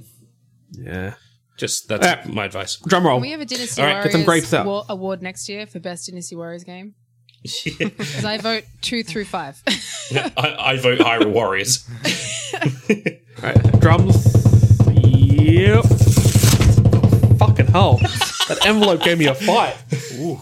yeah. 0.73 1.15
Just 1.57 1.87
that's 1.87 2.05
Yeah. 2.05 2.25
my 2.27 2.47
advice. 2.47 2.79
Drum 2.89 3.07
roll. 3.07 3.19
Can 3.19 3.23
we 3.23 3.31
have 3.31 3.41
a 3.41 3.45
Dynasty 3.45 3.81
All 3.81 3.87
right, 3.87 4.03
get 4.03 4.11
some 4.11 4.25
Warriors 4.25 4.51
grapes 4.51 4.55
out. 4.55 4.87
award 4.89 5.23
next 5.23 5.49
year 5.49 5.67
for 5.69 5.79
best 5.79 6.09
Dynasty 6.11 6.35
Warriors 6.35 6.65
game? 6.65 6.95
Because 7.45 8.25
I 8.25 8.39
vote 8.39 8.65
two 8.81 9.03
through 9.03 9.27
five. 9.27 9.61
I, 9.67 10.57
I 10.59 10.77
vote 10.79 10.99
Hyrule 10.99 11.33
Warriors. 11.33 11.89
Right, 13.43 13.81
drums. 13.81 14.15
Yep. 14.95 15.85
Fucking 17.39 17.67
hell. 17.67 17.99
That 18.49 18.59
envelope 18.65 19.03
gave 19.03 19.19
me 19.19 19.27
a 19.27 19.35
fight. 19.35 19.77
All 20.23 20.41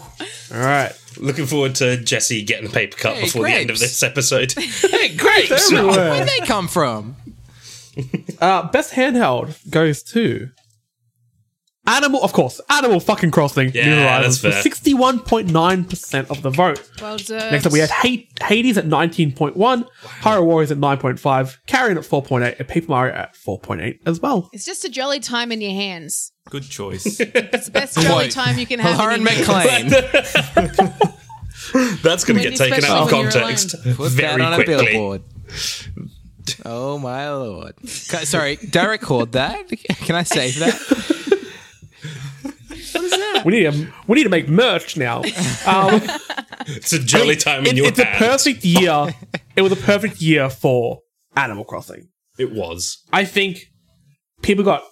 right. 0.51 0.91
Looking 1.17 1.45
forward 1.45 1.75
to 1.75 1.97
Jesse 1.97 2.43
getting 2.43 2.67
a 2.67 2.71
paper 2.71 2.95
cut 2.97 3.15
Hey, 3.15 3.21
before 3.23 3.43
the 3.43 3.51
end 3.51 3.69
of 3.71 3.79
this 3.79 4.01
episode. 4.03 4.51
hey, 4.57 5.15
grapes! 5.17 5.71
Where'd 5.71 6.27
they 6.29 6.39
come 6.45 6.67
from? 6.67 7.15
Uh, 8.39 8.69
best 8.71 8.93
handheld 8.93 9.69
goes 9.69 10.01
to 10.03 10.49
Animal, 11.85 12.23
of 12.23 12.31
course, 12.31 12.61
Animal 12.69 13.01
fucking 13.01 13.31
Crossing. 13.31 13.71
Yeah, 13.73 13.85
New 13.85 13.95
Horizons 14.01 14.41
that's 14.41 14.63
fair. 14.63 14.71
with 14.71 15.13
61.9% 15.47 16.29
of 16.29 16.41
the 16.41 16.49
vote. 16.49 16.89
well 17.01 17.17
deserved. 17.17 17.51
Next 17.51 17.65
up, 17.65 17.73
we 17.73 17.79
had 17.79 17.89
Ha- 17.89 18.25
Hades 18.41 18.77
at 18.77 18.85
19.1, 18.85 19.85
Hyrule 20.21 20.45
Warriors 20.45 20.71
at 20.71 20.77
9.5, 20.77 21.57
Carrion 21.67 21.97
at 21.97 22.05
4.8, 22.05 22.57
and 22.59 22.67
Paper 22.69 22.87
Mario 22.89 23.13
at 23.13 23.35
4.8 23.35 23.99
as 24.05 24.21
well. 24.21 24.49
It's 24.53 24.63
just 24.65 24.85
a 24.85 24.89
jolly 24.89 25.19
time 25.19 25.51
in 25.51 25.59
your 25.59 25.73
hands. 25.73 26.31
Good 26.49 26.63
choice. 26.63 27.05
It's 27.19 27.65
the 27.65 27.71
best 27.71 27.99
jolly 27.99 28.25
Wait. 28.25 28.31
time 28.31 28.57
you 28.57 28.65
can 28.65 28.79
have. 28.79 28.97
Lauren 28.97 29.19
in 29.27 29.27
your. 29.27 29.45
McLean. 29.45 29.89
That's 32.01 32.23
going 32.23 32.39
to 32.39 32.43
When- 32.43 32.51
get 32.51 32.55
taken 32.57 32.85
out 32.85 33.11
of 33.11 33.11
especially 33.11 33.13
when 33.13 33.21
you're 33.23 33.31
context 33.31 33.75
Put 33.83 33.97
that 33.97 34.11
very 34.11 34.41
on 34.41 34.53
a 34.53 34.55
quickly. 34.55 34.85
billboard. 34.85 35.23
Oh 36.65 36.97
my 36.99 37.29
lord! 37.29 37.73
Ca- 38.09 38.25
Sorry, 38.25 38.57
did 38.57 38.75
I 38.77 38.85
record 38.85 39.31
that? 39.33 39.67
Can 39.69 40.15
I 40.15 40.23
save 40.23 40.59
that? 40.59 41.29
We 43.45 43.51
need 43.51 43.71
to, 43.71 43.93
we 44.07 44.15
need 44.15 44.23
to 44.23 44.29
make 44.29 44.47
merch 44.47 44.95
now. 44.97 45.21
Um, 45.67 46.01
It's 46.65 46.93
a 46.93 46.99
jolly 46.99 47.35
time 47.35 47.61
in 47.61 47.67
it- 47.67 47.75
your 47.75 47.87
it's 47.87 47.99
a 47.99 48.05
perfect 48.05 48.63
year. 48.63 49.13
it 49.55 49.61
was 49.61 49.71
a 49.71 49.75
perfect 49.77 50.21
year 50.21 50.49
for 50.49 50.99
Animal 51.35 51.65
Crossing. 51.65 52.09
it 52.39 52.51
was. 52.51 52.97
I 53.11 53.25
think 53.25 53.59
people 54.41 54.63
got 54.63 54.83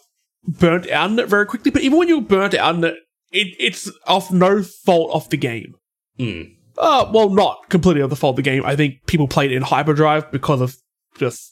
burnt 0.46 0.90
out 0.90 1.12
on 1.12 1.20
it 1.20 1.28
very 1.30 1.46
quickly, 1.46 1.72
but 1.72 1.82
even 1.82 1.98
when 1.98 2.08
you're 2.08 2.22
burnt 2.22 2.54
out 2.56 2.76
on 2.76 2.84
it, 2.84 2.96
it 3.32 3.48
it's 3.60 3.90
of 4.08 4.32
no 4.32 4.64
fault 4.64 5.12
of 5.14 5.30
the 5.30 5.38
game. 5.38 5.76
Hmm. 6.18 6.42
Uh, 6.78 7.10
well, 7.14 7.30
not 7.30 7.70
completely 7.70 8.02
of 8.02 8.10
the 8.10 8.16
fault 8.16 8.34
of 8.34 8.38
the 8.44 8.50
game. 8.50 8.64
I 8.66 8.76
think 8.76 9.06
people 9.06 9.28
played 9.28 9.52
in 9.52 9.62
hyperdrive 9.62 10.32
because 10.32 10.62
of 10.62 10.76
just 11.18 11.52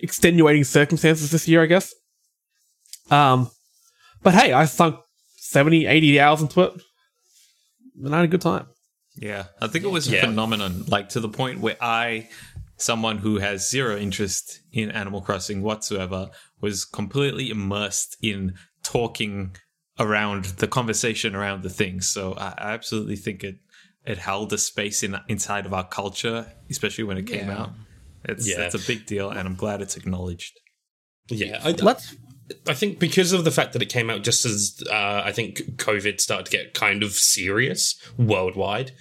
extenuating 0.00 0.64
circumstances 0.64 1.30
this 1.30 1.46
year, 1.46 1.62
I 1.62 1.66
guess. 1.66 1.92
Um, 3.10 3.50
but 4.22 4.34
hey, 4.34 4.52
I 4.52 4.64
sunk 4.64 4.96
70, 5.48 5.86
80 5.86 6.20
hours 6.20 6.42
into 6.42 6.60
it, 6.60 6.82
and 8.04 8.14
I 8.14 8.18
had 8.18 8.24
a 8.26 8.28
good 8.28 8.42
time. 8.42 8.66
Yeah, 9.16 9.44
I 9.60 9.66
think 9.66 9.84
it 9.84 9.88
was 9.90 10.06
a 10.08 10.12
Yeah. 10.12 10.26
phenomenon, 10.26 10.84
like 10.88 11.08
to 11.10 11.20
the 11.20 11.28
point 11.28 11.60
where 11.60 11.76
I, 11.80 12.28
someone 12.76 13.18
who 13.18 13.38
has 13.38 13.68
zero 13.70 13.96
interest 13.98 14.60
in 14.72 14.90
Animal 14.90 15.20
Crossing 15.22 15.62
whatsoever, 15.62 16.30
was 16.60 16.84
completely 16.84 17.48
immersed 17.50 18.16
in 18.22 18.54
talking 18.82 19.56
around 19.98 20.44
the 20.58 20.68
conversation 20.68 21.34
around 21.34 21.62
the 21.62 21.70
thing. 21.70 22.00
So 22.02 22.34
I, 22.34 22.48
I 22.58 22.72
absolutely 22.74 23.16
think 23.16 23.42
it 23.42 23.56
it 24.06 24.18
held 24.18 24.52
a 24.52 24.58
space 24.58 25.02
in 25.02 25.16
inside 25.28 25.66
of 25.66 25.72
our 25.74 25.86
culture, 25.86 26.52
especially 26.70 27.04
when 27.04 27.18
it 27.18 27.26
came 27.26 27.48
Yeah. 27.48 27.58
out. 27.60 27.70
It's 28.24 28.46
Yeah. 28.48 28.60
it's 28.66 28.74
a 28.74 28.86
big 28.86 29.06
deal, 29.06 29.30
and 29.30 29.40
I'm 29.48 29.56
glad 29.56 29.80
it's 29.80 29.96
acknowledged. 29.96 30.60
Yeah, 31.30 31.60
I, 31.64 31.70
Let's 31.72 32.14
I 32.66 32.74
think 32.74 32.98
because 32.98 33.32
of 33.32 33.44
the 33.44 33.50
fact 33.50 33.72
that 33.74 33.82
it 33.82 33.88
came 33.90 34.10
out 34.10 34.22
just 34.22 34.44
as 34.44 34.82
uh, 34.90 35.22
I 35.24 35.32
think 35.32 35.58
COVID 35.76 36.20
started 36.20 36.46
to 36.46 36.52
get 36.52 36.74
kind 36.74 37.02
of 37.02 37.12
serious 37.12 37.94
worldwide. 38.16 38.92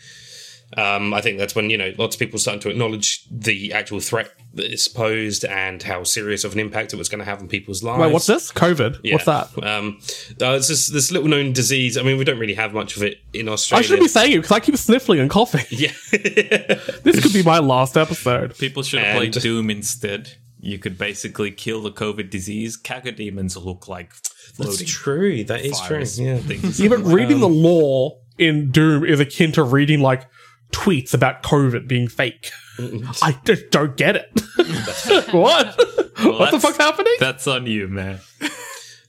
Um, 0.76 1.14
I 1.14 1.22
think 1.22 1.38
that's 1.38 1.56
when 1.56 1.70
you 1.70 1.78
know 1.78 1.94
lots 1.98 2.18
of 2.18 2.20
people 2.20 2.40
started 2.40 2.62
to 2.64 2.70
acknowledge 2.70 3.26
the 3.32 3.72
actual 3.72 4.02
threat 4.02 4.32
that 4.56 4.70
it's 4.70 4.88
posed 4.90 5.46
and 5.46 5.82
how 5.82 6.04
serious 6.04 6.44
of 6.44 6.52
an 6.54 6.60
impact 6.60 6.92
it 6.92 6.98
was 6.98 7.08
going 7.08 7.20
to 7.20 7.26
have 7.26 7.40
on 7.40 7.48
people's 7.48 7.84
lives. 7.84 8.02
wait. 8.02 8.12
What's 8.12 8.26
this? 8.26 8.52
COVID. 8.52 9.00
Yeah. 9.02 9.14
What's 9.14 9.26
that? 9.26 9.64
Um, 9.64 10.00
uh, 10.42 10.56
it's 10.56 10.68
this, 10.68 10.88
this 10.88 11.10
little 11.10 11.30
known 11.30 11.54
disease. 11.54 11.96
I 11.98 12.02
mean, 12.02 12.18
we 12.18 12.26
don't 12.26 12.40
really 12.40 12.56
have 12.56 12.74
much 12.74 12.98
of 12.98 13.04
it 13.04 13.20
in 13.34 13.48
Australia. 13.48 13.80
I 13.80 13.84
shouldn't 13.84 14.04
be 14.04 14.10
saying 14.10 14.32
it 14.34 14.38
because 14.38 14.52
I 14.52 14.60
keep 14.60 14.76
sniffling 14.76 15.20
and 15.20 15.30
coughing. 15.30 15.66
yeah, 15.70 15.92
This 16.12 17.22
could 17.22 17.34
be 17.34 17.44
my 17.44 17.60
last 17.60 17.96
episode. 17.96 18.58
People 18.58 18.84
should 18.84 19.00
have 19.00 19.16
played 19.16 19.34
Doom 19.34 19.70
instead. 19.70 20.36
You 20.60 20.80
could 20.80 20.98
basically 20.98 21.52
kill 21.52 21.82
the 21.82 21.92
COVID 21.92 22.30
disease. 22.30 22.78
Cacodemons 22.78 23.64
look 23.64 23.88
like 23.88 24.12
that's 24.58 24.84
true. 24.84 25.44
That 25.44 25.62
is 25.62 25.80
true. 25.82 25.98
Yeah. 26.00 26.40
things. 26.40 26.80
Yeah, 26.80 26.90
but 26.90 27.00
reading 27.00 27.40
the 27.40 27.48
um, 27.48 27.56
lore 27.62 28.20
in 28.38 28.72
Doom 28.72 29.06
is 29.06 29.20
akin 29.20 29.52
to 29.54 29.64
reading 29.64 30.02
like 30.02 30.28
tweets 30.72 31.14
about 31.14 31.44
COVID 31.44 31.88
being 31.88 32.08
fake. 32.08 32.52
I 32.80 33.38
just 33.44 33.70
don't 33.72 33.96
get 33.98 34.16
it. 34.16 34.30
what? 35.34 35.76
what 36.20 36.52
the 36.52 36.60
fuck's 36.60 36.78
happening? 36.78 37.14
That's 37.20 37.48
on 37.48 37.66
you, 37.66 37.88
man. 37.88 38.20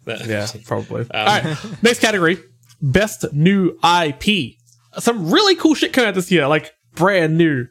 That- 0.05 0.27
yeah, 0.27 0.47
probably. 0.67 1.03
Um, 1.03 1.09
All 1.15 1.27
right, 1.27 1.83
next 1.83 2.01
category: 2.01 2.39
best 2.81 3.25
new 3.33 3.79
IP. 3.85 4.57
Some 4.99 5.31
really 5.31 5.55
cool 5.55 5.75
shit 5.75 5.93
came 5.93 6.07
out 6.07 6.15
this 6.15 6.31
year, 6.31 6.47
like 6.49 6.73
brand 6.95 7.37
new. 7.37 7.67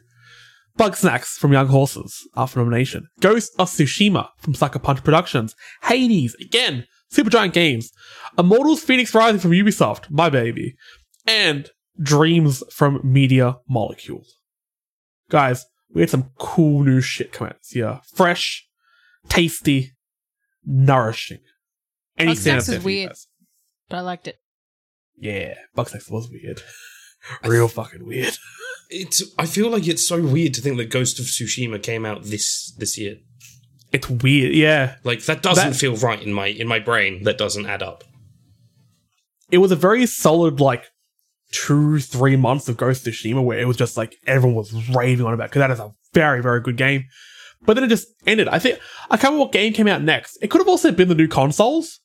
Bugsnax 0.78 1.36
from 1.38 1.52
Young 1.52 1.66
Horses, 1.66 2.26
up 2.36 2.50
for 2.50 2.60
nomination. 2.60 3.08
Ghost 3.20 3.52
of 3.58 3.68
Tsushima 3.68 4.28
from 4.38 4.54
Sucker 4.54 4.78
Punch 4.78 5.02
Productions. 5.02 5.54
Hades, 5.82 6.34
again, 6.36 6.86
Supergiant 7.12 7.52
Games. 7.52 7.90
Immortals 8.38 8.82
Phoenix 8.84 9.12
Rising 9.14 9.40
from 9.40 9.50
Ubisoft, 9.50 10.08
my 10.10 10.30
baby. 10.30 10.76
And 11.26 11.68
Dreams 12.00 12.62
from 12.72 13.00
Media 13.02 13.56
Molecules. 13.68 14.36
Guys, 15.30 15.66
we 15.92 16.00
had 16.02 16.10
some 16.10 16.30
cool 16.38 16.84
new 16.84 17.00
shit 17.00 17.32
come 17.32 17.48
out 17.48 17.56
this 17.58 17.74
year. 17.74 18.00
Fresh, 18.14 18.66
tasty, 19.28 19.92
nourishing. 20.64 21.40
Any 22.16 22.32
Bugsnax 22.32 22.72
is 22.72 22.84
weird. 22.84 23.08
guys? 23.10 23.26
But 23.88 23.96
I 23.96 24.00
liked 24.02 24.28
it. 24.28 24.36
Yeah, 25.16 25.54
Bugsnax 25.76 26.08
was 26.10 26.30
weird. 26.30 26.62
Real 27.44 27.66
fucking 27.66 28.06
weird. 28.06 28.36
It's. 28.90 29.22
I 29.38 29.46
feel 29.46 29.70
like 29.70 29.86
it's 29.86 30.06
so 30.06 30.20
weird 30.22 30.54
to 30.54 30.60
think 30.60 30.76
that 30.78 30.90
Ghost 30.90 31.18
of 31.18 31.26
Tsushima 31.26 31.82
came 31.82 32.06
out 32.06 32.24
this 32.24 32.72
this 32.78 32.96
year. 32.98 33.16
It's 33.92 34.08
weird, 34.08 34.54
yeah. 34.54 34.96
Like 35.04 35.22
that 35.24 35.42
doesn't 35.42 35.70
That- 35.70 35.76
feel 35.76 35.96
right 35.96 36.22
in 36.22 36.32
my 36.32 36.46
in 36.46 36.66
my 36.68 36.78
brain. 36.78 37.22
That 37.24 37.38
doesn't 37.38 37.66
add 37.66 37.82
up. 37.82 38.04
It 39.50 39.58
was 39.58 39.72
a 39.72 39.76
very 39.76 40.04
solid, 40.04 40.60
like, 40.60 40.84
two, 41.52 41.98
three 42.00 42.36
months 42.36 42.68
of 42.68 42.76
Ghost 42.76 43.06
of 43.06 43.14
Tsushima 43.14 43.42
where 43.42 43.58
it 43.58 43.66
was 43.66 43.78
just 43.78 43.96
like 43.96 44.14
everyone 44.26 44.56
was 44.56 44.88
raving 44.90 45.24
on 45.24 45.32
about 45.32 45.48
because 45.48 45.60
that 45.60 45.70
is 45.70 45.80
a 45.80 45.90
very, 46.12 46.42
very 46.42 46.60
good 46.60 46.76
game. 46.76 47.04
But 47.62 47.74
then 47.74 47.84
it 47.84 47.88
just 47.88 48.08
ended. 48.26 48.48
I 48.48 48.58
think 48.58 48.78
I 49.10 49.16
can't 49.16 49.32
remember 49.32 49.44
what 49.46 49.52
game 49.52 49.72
came 49.72 49.88
out 49.88 50.02
next. 50.02 50.38
It 50.42 50.48
could 50.50 50.58
have 50.60 50.68
also 50.68 50.92
been 50.92 51.08
the 51.08 51.14
new 51.14 51.28
consoles. 51.28 52.00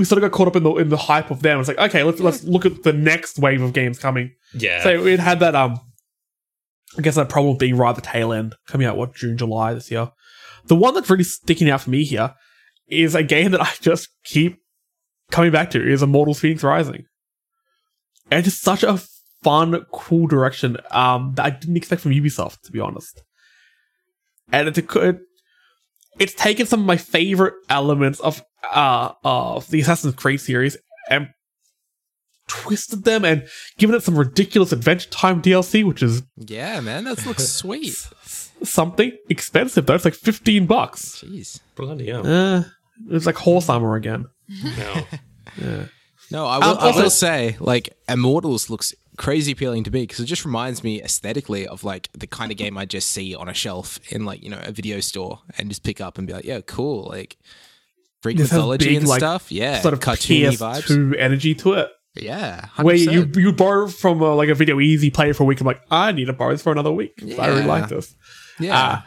We 0.00 0.06
sort 0.06 0.16
of 0.16 0.30
got 0.30 0.34
caught 0.34 0.48
up 0.48 0.56
in 0.56 0.62
the 0.62 0.74
in 0.76 0.88
the 0.88 0.96
hype 0.96 1.30
of 1.30 1.42
them. 1.42 1.60
It's 1.60 1.68
like, 1.68 1.76
okay, 1.76 2.04
let's 2.04 2.20
let's 2.20 2.42
look 2.42 2.64
at 2.64 2.84
the 2.84 2.92
next 2.94 3.38
wave 3.38 3.60
of 3.60 3.74
games 3.74 3.98
coming. 3.98 4.32
Yeah. 4.54 4.82
So 4.82 5.04
it 5.04 5.20
had 5.20 5.40
that 5.40 5.54
um 5.54 5.78
I 6.96 7.02
guess 7.02 7.16
that 7.16 7.28
problem 7.28 7.58
being 7.58 7.76
right 7.76 7.90
at 7.90 7.96
the 7.96 8.00
tail 8.00 8.32
end, 8.32 8.54
coming 8.66 8.86
out 8.86 8.96
what, 8.96 9.14
June, 9.14 9.36
July 9.36 9.74
this 9.74 9.90
year. 9.90 10.10
The 10.64 10.74
one 10.74 10.94
that's 10.94 11.10
really 11.10 11.24
sticking 11.24 11.68
out 11.68 11.82
for 11.82 11.90
me 11.90 12.04
here 12.04 12.34
is 12.88 13.14
a 13.14 13.22
game 13.22 13.50
that 13.50 13.60
I 13.60 13.68
just 13.82 14.08
keep 14.24 14.56
coming 15.30 15.52
back 15.52 15.68
to 15.72 15.86
is 15.86 16.02
Immortals 16.02 16.40
Phoenix 16.40 16.64
Rising. 16.64 17.04
And 18.30 18.46
it's 18.46 18.56
such 18.56 18.82
a 18.82 19.02
fun, 19.42 19.84
cool 19.92 20.28
direction 20.28 20.78
um 20.92 21.34
that 21.34 21.44
I 21.44 21.50
didn't 21.50 21.76
expect 21.76 22.00
from 22.00 22.12
Ubisoft, 22.12 22.62
to 22.62 22.72
be 22.72 22.80
honest. 22.80 23.22
And 24.50 24.66
it's 24.66 24.78
a 24.78 24.82
good 24.82 25.20
it's 26.20 26.34
taken 26.34 26.66
some 26.66 26.80
of 26.80 26.86
my 26.86 26.96
favorite 26.96 27.54
elements 27.68 28.20
of 28.20 28.40
uh 28.72 29.12
of 29.24 29.68
the 29.70 29.80
Assassin's 29.80 30.14
Creed 30.14 30.40
series 30.40 30.76
and 31.10 31.28
twisted 32.48 33.04
them 33.04 33.24
and 33.24 33.46
given 33.78 33.94
it 33.94 34.02
some 34.02 34.18
ridiculous 34.18 34.72
Adventure 34.72 35.08
Time 35.10 35.40
DLC, 35.40 35.84
which 35.84 36.02
is 36.02 36.22
Yeah, 36.36 36.80
man, 36.80 37.04
that 37.04 37.24
looks 37.26 37.48
sweet. 37.60 37.94
something 38.62 39.12
expensive 39.28 39.86
though. 39.86 39.94
It's 39.94 40.04
like 40.04 40.14
fifteen 40.14 40.66
bucks. 40.66 41.22
Jeez. 41.26 41.60
Bloody 41.76 42.08
hell. 42.10 42.26
Uh, 42.26 42.64
it's 43.08 43.26
like 43.26 43.36
horse 43.36 43.68
armor 43.68 43.96
again. 43.96 44.26
No. 45.58 45.86
No, 46.32 46.46
I 46.46 46.58
will, 46.58 46.64
Um, 46.64 46.78
I 46.78 46.80
also- 46.86 47.02
will 47.02 47.10
say, 47.10 47.56
like, 47.58 47.92
Immortals 48.08 48.70
looks 48.70 48.94
crazy 49.16 49.52
appealing 49.52 49.84
to 49.84 49.90
me 49.90 50.02
because 50.02 50.20
it 50.20 50.26
just 50.26 50.44
reminds 50.44 50.82
me 50.82 51.02
aesthetically 51.02 51.66
of 51.66 51.84
like 51.84 52.08
the 52.12 52.26
kind 52.26 52.50
of 52.50 52.56
game 52.56 52.78
I 52.78 52.86
just 52.86 53.10
see 53.10 53.34
on 53.34 53.48
a 53.48 53.54
shelf 53.54 53.98
in 54.12 54.24
like 54.24 54.42
you 54.42 54.50
know 54.50 54.60
a 54.62 54.72
video 54.72 55.00
store 55.00 55.40
and 55.58 55.68
just 55.68 55.82
pick 55.82 56.00
up 56.00 56.18
and 56.18 56.26
be 56.26 56.32
like, 56.32 56.44
yeah, 56.44 56.60
cool, 56.60 57.08
like 57.08 57.36
Greek 58.22 58.36
This 58.36 58.52
mythology 58.52 58.88
big, 58.88 58.96
and 58.98 59.08
like, 59.08 59.20
stuff. 59.20 59.50
Yeah, 59.50 59.80
sort 59.80 59.94
of 59.94 60.00
cartoony 60.00 60.50
PS2 60.50 60.56
vibes. 60.58 61.18
energy 61.18 61.54
to 61.56 61.74
it. 61.74 61.90
Yeah, 62.14 62.66
100%. 62.76 62.84
Where 62.84 62.94
you 62.96 63.30
you 63.36 63.52
borrow 63.52 63.88
from 63.88 64.22
uh, 64.22 64.34
like 64.34 64.48
a 64.48 64.54
video 64.54 64.80
easy, 64.80 65.10
play 65.10 65.30
it 65.30 65.36
for 65.36 65.44
a 65.44 65.46
week. 65.46 65.60
I'm 65.60 65.66
like, 65.66 65.82
I 65.90 66.12
need 66.12 66.26
to 66.26 66.32
borrow 66.32 66.52
this 66.52 66.62
for 66.62 66.72
another 66.72 66.92
week. 66.92 67.12
I 67.38 67.48
really 67.48 67.64
like 67.64 67.88
this. 67.88 68.14
yeah. 68.58 68.78
Uh, 68.78 69.02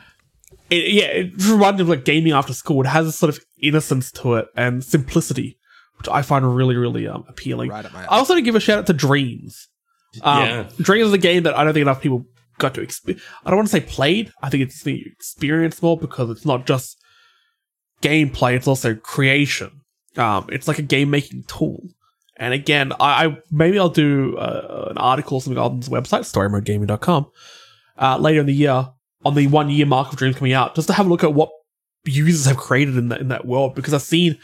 it, 0.70 0.94
yeah, 0.94 1.06
it 1.06 1.46
reminds 1.46 1.78
me 1.78 1.84
of 1.84 1.90
like 1.90 2.06
gaming 2.06 2.32
after 2.32 2.54
school. 2.54 2.82
It 2.82 2.88
has 2.88 3.06
a 3.06 3.12
sort 3.12 3.30
of 3.30 3.44
innocence 3.62 4.12
to 4.14 4.36
it 4.36 4.48
and 4.56 4.84
simplicity, 4.84 5.60
which 5.98 6.08
I 6.08 6.22
find 6.22 6.56
really, 6.56 6.76
really 6.76 7.08
um, 7.08 7.26
appealing. 7.28 7.70
Right. 7.70 7.86
I 7.94 8.06
also 8.06 8.34
want 8.34 8.40
to 8.40 8.46
give 8.46 8.56
a 8.56 8.60
shout 8.60 8.80
out 8.80 8.88
to 8.88 8.94
Dreams. 8.94 9.68
Um, 10.22 10.46
Yeah. 10.46 10.68
Is 10.96 11.14
a 11.14 11.18
game 11.18 11.44
that 11.44 11.58
I 11.58 11.64
don't 11.64 11.74
think 11.74 11.82
enough 11.82 12.02
people 12.02 12.26
got 12.60 12.74
to 12.76 12.82
experience. 12.82 13.24
I 13.46 13.50
don't 13.50 13.58
want 13.58 13.70
to 13.70 13.72
say 13.72 13.82
played. 13.82 14.32
I 14.42 14.50
think 14.50 14.64
it's 14.64 14.84
the 14.84 15.04
experience 15.06 15.82
more 15.82 15.98
because 15.98 16.30
it's 16.30 16.46
not 16.46 16.66
just 16.66 16.98
gameplay; 18.02 18.56
it's 18.56 18.68
also 18.68 18.96
creation. 18.96 19.82
Um, 20.18 20.48
it's 20.50 20.68
like 20.68 20.80
a 20.80 20.84
game 20.84 21.10
making 21.10 21.44
tool. 21.48 21.82
And 22.38 22.54
again, 22.54 22.92
I, 23.00 23.26
I 23.26 23.38
maybe 23.52 23.80
I'll 23.80 23.90
do 23.90 24.38
uh, 24.38 24.88
an 24.92 24.98
article 24.98 25.40
something 25.40 25.62
on 25.62 25.80
this 25.80 25.90
website, 25.90 26.22
storymodegaming.com, 26.22 27.28
uh, 27.98 28.18
later 28.18 28.42
in 28.42 28.46
the 28.46 28.54
year 28.54 28.90
on 29.26 29.36
the 29.36 29.48
one 29.48 29.70
year 29.70 29.86
mark 29.86 30.12
of 30.12 30.18
Dreams 30.18 30.36
coming 30.36 30.54
out, 30.54 30.76
just 30.76 30.88
to 30.88 30.94
have 30.94 31.06
a 31.06 31.10
look 31.10 31.24
at 31.24 31.34
what 31.34 31.50
users 32.06 32.46
have 32.46 32.58
created 32.58 32.98
in 32.98 33.10
that 33.10 33.22
in 33.22 33.30
that 33.30 33.46
world. 33.46 33.76
Because 33.76 33.94
I've 33.94 34.02
seen 34.02 34.38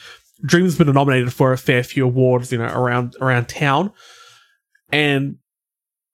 Dreams 0.45 0.73
has 0.73 0.77
been 0.77 0.93
nominated 0.93 1.33
for 1.33 1.51
a 1.51 1.57
fair 1.57 1.83
few 1.83 2.05
awards, 2.05 2.51
you 2.51 2.57
know, 2.57 2.65
around 2.65 3.15
around 3.21 3.49
town, 3.49 3.91
and 4.91 5.37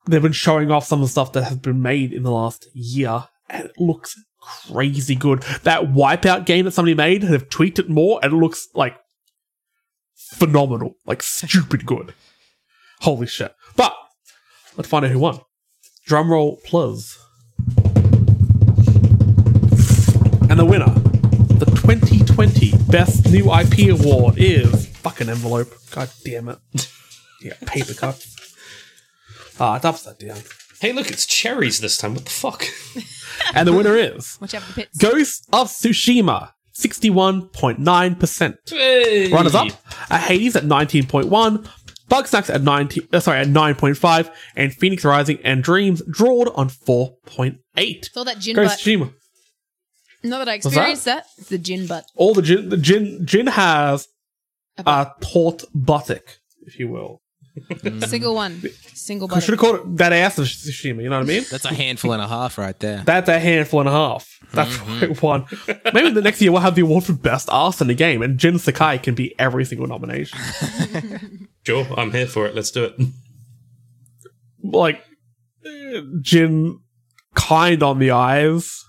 they've 0.08 0.22
been 0.22 0.32
showing 0.32 0.72
off 0.72 0.86
some 0.86 1.02
of 1.02 1.08
the 1.08 1.12
stuff 1.12 1.34
that 1.34 1.46
has 1.46 1.58
been 1.58 1.82
made 1.82 2.14
in 2.14 2.24
the 2.24 2.32
last 2.32 2.68
year, 2.74 3.26
and 3.50 3.66
it 3.66 3.80
looks 3.80 4.16
crazy 4.40 5.16
good. 5.16 5.42
That 5.64 5.84
Wipeout 5.84 6.46
game 6.46 6.66
that 6.66 6.72
somebody 6.72 6.96
made, 6.96 7.24
they've 7.24 7.50
tweaked 7.50 7.80
it 7.80 7.90
more, 7.90 8.20
and 8.22 8.34
it 8.34 8.36
looks 8.36 8.68
like 8.74 8.98
phenomenal, 10.16 10.96
like 11.06 11.24
stupid 11.24 11.86
good. 11.86 12.14
Holy 13.02 13.28
shit! 13.28 13.54
But 13.76 13.96
let's 14.78 14.90
find 14.90 15.06
out 15.06 15.12
who 15.12 15.20
won. 15.20 15.40
Drumroll, 16.08 16.64
plus. 16.64 17.20
And 20.48 20.60
the 20.60 20.66
winner, 20.66 20.94
the 21.58 21.66
2020 21.66 22.74
Best 22.90 23.30
New 23.32 23.52
IP 23.52 23.90
Award 23.90 24.36
is 24.38 24.86
fucking 24.88 25.30
envelope. 25.30 25.74
God 25.92 26.10
damn 26.24 26.50
it. 26.50 26.60
Yeah, 27.42 27.54
paper 27.68 27.94
cuts. 27.94 28.36
Ah, 29.60 29.76
it's 29.78 30.04
that 30.04 30.20
down. 30.20 30.40
Hey, 30.82 30.92
look, 30.92 31.10
it's 31.10 31.26
cherries 31.26 31.80
this 31.80 31.98
time. 31.98 32.14
What 32.14 32.26
the 32.26 32.32
fuck? 32.32 32.66
And 33.54 33.68
the 33.68 33.74
winner 33.74 33.96
is 33.96 34.38
Watch 34.42 34.54
out 34.54 34.64
for 34.64 34.74
the 34.74 34.82
pits. 34.84 34.98
Ghost 34.98 35.48
of 35.52 35.68
Tsushima, 35.68 36.52
61.9%. 36.78 38.58
Hey. 38.70 39.32
Runners 39.32 39.56
up 39.56 39.68
are 40.10 40.18
Hades 40.18 40.56
at 40.56 40.64
19.1, 40.64 41.68
Bugsnax 42.10 42.54
at 42.54 42.62
19, 42.62 43.08
uh, 43.12 43.20
sorry, 43.20 43.40
at 43.40 43.48
9.5, 43.48 44.34
and 44.56 44.74
Phoenix 44.74 45.04
Rising 45.04 45.40
and 45.44 45.64
Dreams 45.64 46.02
drawed 46.10 46.50
on 46.56 46.70
4.8. 46.70 47.58
It's 47.76 48.16
all 48.16 48.26
that 48.26 48.40
gin 48.40 48.56
Ghost 48.56 48.78
butt. 48.78 48.80
Tsushima. 48.80 49.14
Not 50.24 50.40
that 50.40 50.48
I 50.50 50.58
that? 50.58 50.66
experienced 50.66 51.06
that. 51.06 51.26
It's 51.38 51.50
the 51.50 51.58
gin 51.58 51.88
butt. 51.88 52.06
All 52.16 52.34
the 52.34 52.42
gin, 52.42 52.70
the 52.70 52.78
gin, 52.78 53.26
gin 53.26 53.48
has 53.48 54.08
a 54.78 55.08
taut 55.22 55.64
buttock, 55.74 56.40
if 56.66 56.80
you 56.80 56.88
will. 56.88 57.22
Mm. 57.56 58.06
Single 58.08 58.36
one. 58.36 58.62
Single 58.94 59.34
I 59.34 59.40
should 59.40 59.54
have 59.54 59.60
called 59.60 59.76
it 59.76 59.98
that 59.98 60.12
ass 60.12 60.38
of 60.38 60.46
Tsushima, 60.46 61.02
you 61.02 61.10
know 61.10 61.20
what 61.20 61.26
I 61.26 61.28
mean? 61.28 61.44
That's 61.52 61.66
a 61.66 61.74
handful 61.74 62.12
and 62.12 62.22
a 62.22 62.28
half 62.28 62.58
right 62.58 62.78
there. 62.80 63.02
That's 63.06 63.30
a 63.30 63.40
handful 63.40 63.80
and 63.80 63.90
a 63.90 63.92
half. 63.92 64.40
That's 64.52 64.76
why 64.76 65.00
it 65.04 65.22
won. 65.22 65.46
Maybe 65.94 66.12
the 66.12 66.22
next 66.22 66.42
year 66.42 66.52
we'll 66.52 66.62
have 66.62 66.76
the 66.76 66.82
award 66.82 67.06
for 67.06 67.14
best 67.14 67.50
ass 67.52 67.82
in 67.82 67.88
the 67.88 67.94
game, 67.94 68.22
and 68.22 68.38
Jin 68.38 68.60
Sakai 68.60 68.98
can 68.98 69.16
be 69.16 69.38
every 69.40 69.66
single 69.66 69.88
nomination. 69.88 70.40
Sure, 71.66 71.88
I'm 71.98 72.12
here 72.12 72.28
for 72.28 72.46
it. 72.46 72.54
Let's 72.54 72.70
do 72.70 72.84
it. 72.84 72.94
like 74.62 75.02
uh, 75.66 76.02
Jin 76.22 76.80
kind 77.34 77.82
on 77.82 77.98
the 77.98 78.12
eyes 78.12 78.86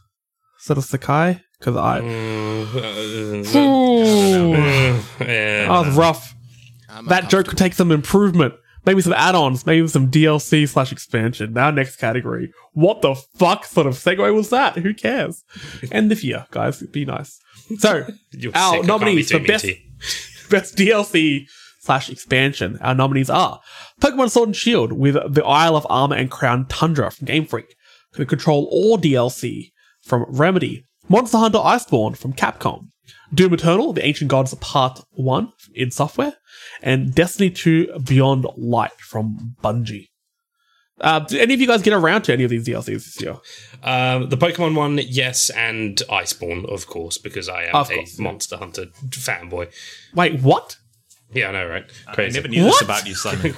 instead 0.59 0.77
of 0.77 0.85
Sakai 0.85 1.41
because 1.59 1.77
I 1.77 2.01
mm, 2.01 2.75
uh, 2.75 3.59
uh, 3.59 3.59
Ooh, 3.59 4.55
uh, 4.55 4.59
uh, 4.59 5.03
yeah. 5.21 5.69
that 5.69 5.87
was 5.87 5.97
rough. 5.97 6.36
That 7.07 7.31
joke 7.31 7.47
could 7.47 7.59
take 7.59 7.75
some 7.75 7.91
improvement. 7.93 8.55
Maybe 8.85 9.03
some 9.03 9.15
add-ons, 9.15 9.67
maybe 9.67 9.89
some 9.89 10.11
DLC 10.11 10.69
slash 10.69 10.93
expansion. 10.93 11.53
Now, 11.53 11.71
next 11.73 11.97
category. 11.97 12.53
What 12.73 13.03
the 13.03 13.17
fuck 13.17 13.65
sort 13.65 13.89
of 13.89 13.95
segue 13.95 14.33
was 14.33 14.51
that? 14.51 14.77
Who 14.77 14.95
cares? 14.95 15.43
End 15.91 16.13
of 16.13 16.23
year, 16.23 16.47
guys. 16.53 16.81
Be 16.83 17.05
nice. 17.05 17.41
So, 17.79 18.07
our 18.55 18.77
sick. 18.77 18.85
Nominees 18.87 19.33
be 19.33 19.39
for 19.39 19.45
best 19.45 19.65
best 20.51 20.77
DLC 20.77 21.49
slash 21.81 22.09
expansion. 22.11 22.79
Our 22.81 22.95
nominees 22.95 23.29
are 23.29 23.61
Pokemon 24.01 24.31
Sword 24.31 24.51
and 24.51 24.57
Shield 24.57 24.93
with 24.93 25.15
the 25.35 25.45
Isle 25.45 25.77
of 25.77 25.87
Armor 25.91 26.17
and 26.17 26.31
Crown 26.31 26.67
Tundra 26.67 27.11
from 27.11 27.27
Game 27.27 27.47
Freak, 27.47 27.75
the 28.13 28.27
Control 28.27 28.69
AWE 28.73 28.99
DLC 28.99 29.73
from 30.03 30.27
Remedy, 30.29 30.85
Monster 31.09 31.39
Hunter 31.39 31.59
Iceborne 31.59 32.17
from 32.17 32.33
Capcom, 32.33 32.89
Doom 33.35 33.55
Eternal, 33.55 33.93
The 33.93 34.05
Ancient 34.07 34.31
Gods 34.31 34.55
Part 34.55 35.01
1 35.13 35.53
id 35.75 35.93
Software, 35.93 36.35
and 36.83 37.15
Destiny 37.15 37.51
2 37.51 37.99
Beyond 38.07 38.47
Light 38.57 38.99
from 38.99 39.57
Bungie. 39.63 40.09
Uh, 40.99 41.19
did 41.21 41.41
any 41.43 41.53
of 41.53 41.61
you 41.61 41.67
guys 41.67 41.83
get 41.83 41.93
around 41.93 42.23
to 42.23 42.33
any 42.33 42.45
of 42.45 42.51
these 42.51 42.67
DLCs 42.67 42.87
this 42.87 43.21
year? 43.21 43.37
Um, 43.83 44.31
the 44.31 44.37
Pokemon 44.37 44.75
one, 44.75 44.99
yes, 45.07 45.51
and 45.51 45.97
Iceborne, 46.09 46.65
of 46.73 46.87
course, 46.87 47.19
because 47.19 47.49
I 47.51 47.65
am 47.65 47.75
Of 47.75 47.91
a 47.91 47.97
course. 47.97 48.19
Monster 48.19 48.57
Hunter 48.57 48.87
fanboy. 49.11 49.71
Wait, 50.15 50.41
what? 50.41 50.77
Yeah, 51.35 51.49
I 51.49 51.53
know, 51.53 51.69
right? 51.69 51.85
Crazy. 52.15 52.39
I 52.39 52.41
never 52.41 52.49
knew 52.49 52.65
What? 52.65 52.73
this 52.73 52.83
about 52.83 53.07
you, 53.07 53.15
Simon. 53.15 53.55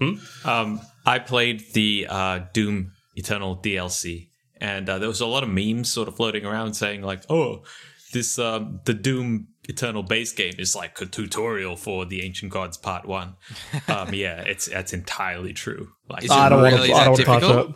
um, 0.44 0.80
I 1.04 1.18
played 1.18 1.62
the 1.74 2.06
uh, 2.08 2.40
Doom 2.54 2.92
Eternal 3.16 3.56
DLC, 3.58 4.28
and 4.58 4.88
uh, 4.88 4.98
there 4.98 5.08
was 5.08 5.20
a 5.20 5.26
lot 5.26 5.42
of 5.42 5.50
memes 5.50 5.92
sort 5.92 6.08
of 6.08 6.16
floating 6.16 6.46
around 6.46 6.72
saying 6.74 7.02
like, 7.02 7.22
"Oh, 7.28 7.64
this 8.12 8.38
um, 8.38 8.80
the 8.84 8.94
Doom 8.94 9.48
Eternal 9.68 10.02
base 10.02 10.32
game 10.32 10.54
is 10.58 10.74
like 10.74 11.00
a 11.00 11.06
tutorial 11.06 11.76
for 11.76 12.04
the 12.04 12.22
Ancient 12.22 12.52
Gods 12.52 12.76
Part 12.76 13.06
One." 13.06 13.34
um, 13.88 14.14
yeah, 14.14 14.40
it's 14.42 14.66
that's 14.66 14.92
entirely 14.92 15.52
true. 15.52 15.88
Like, 16.08 16.24
Is 16.24 16.30
I 16.30 16.48
don't 16.48 16.62
really 16.62 16.90
want 16.90 17.16
to. 17.16 17.30
I 17.30 17.38
that 17.38 17.40
don't 17.40 17.40
want 17.40 17.40
to 17.42 17.72
touch 17.72 17.74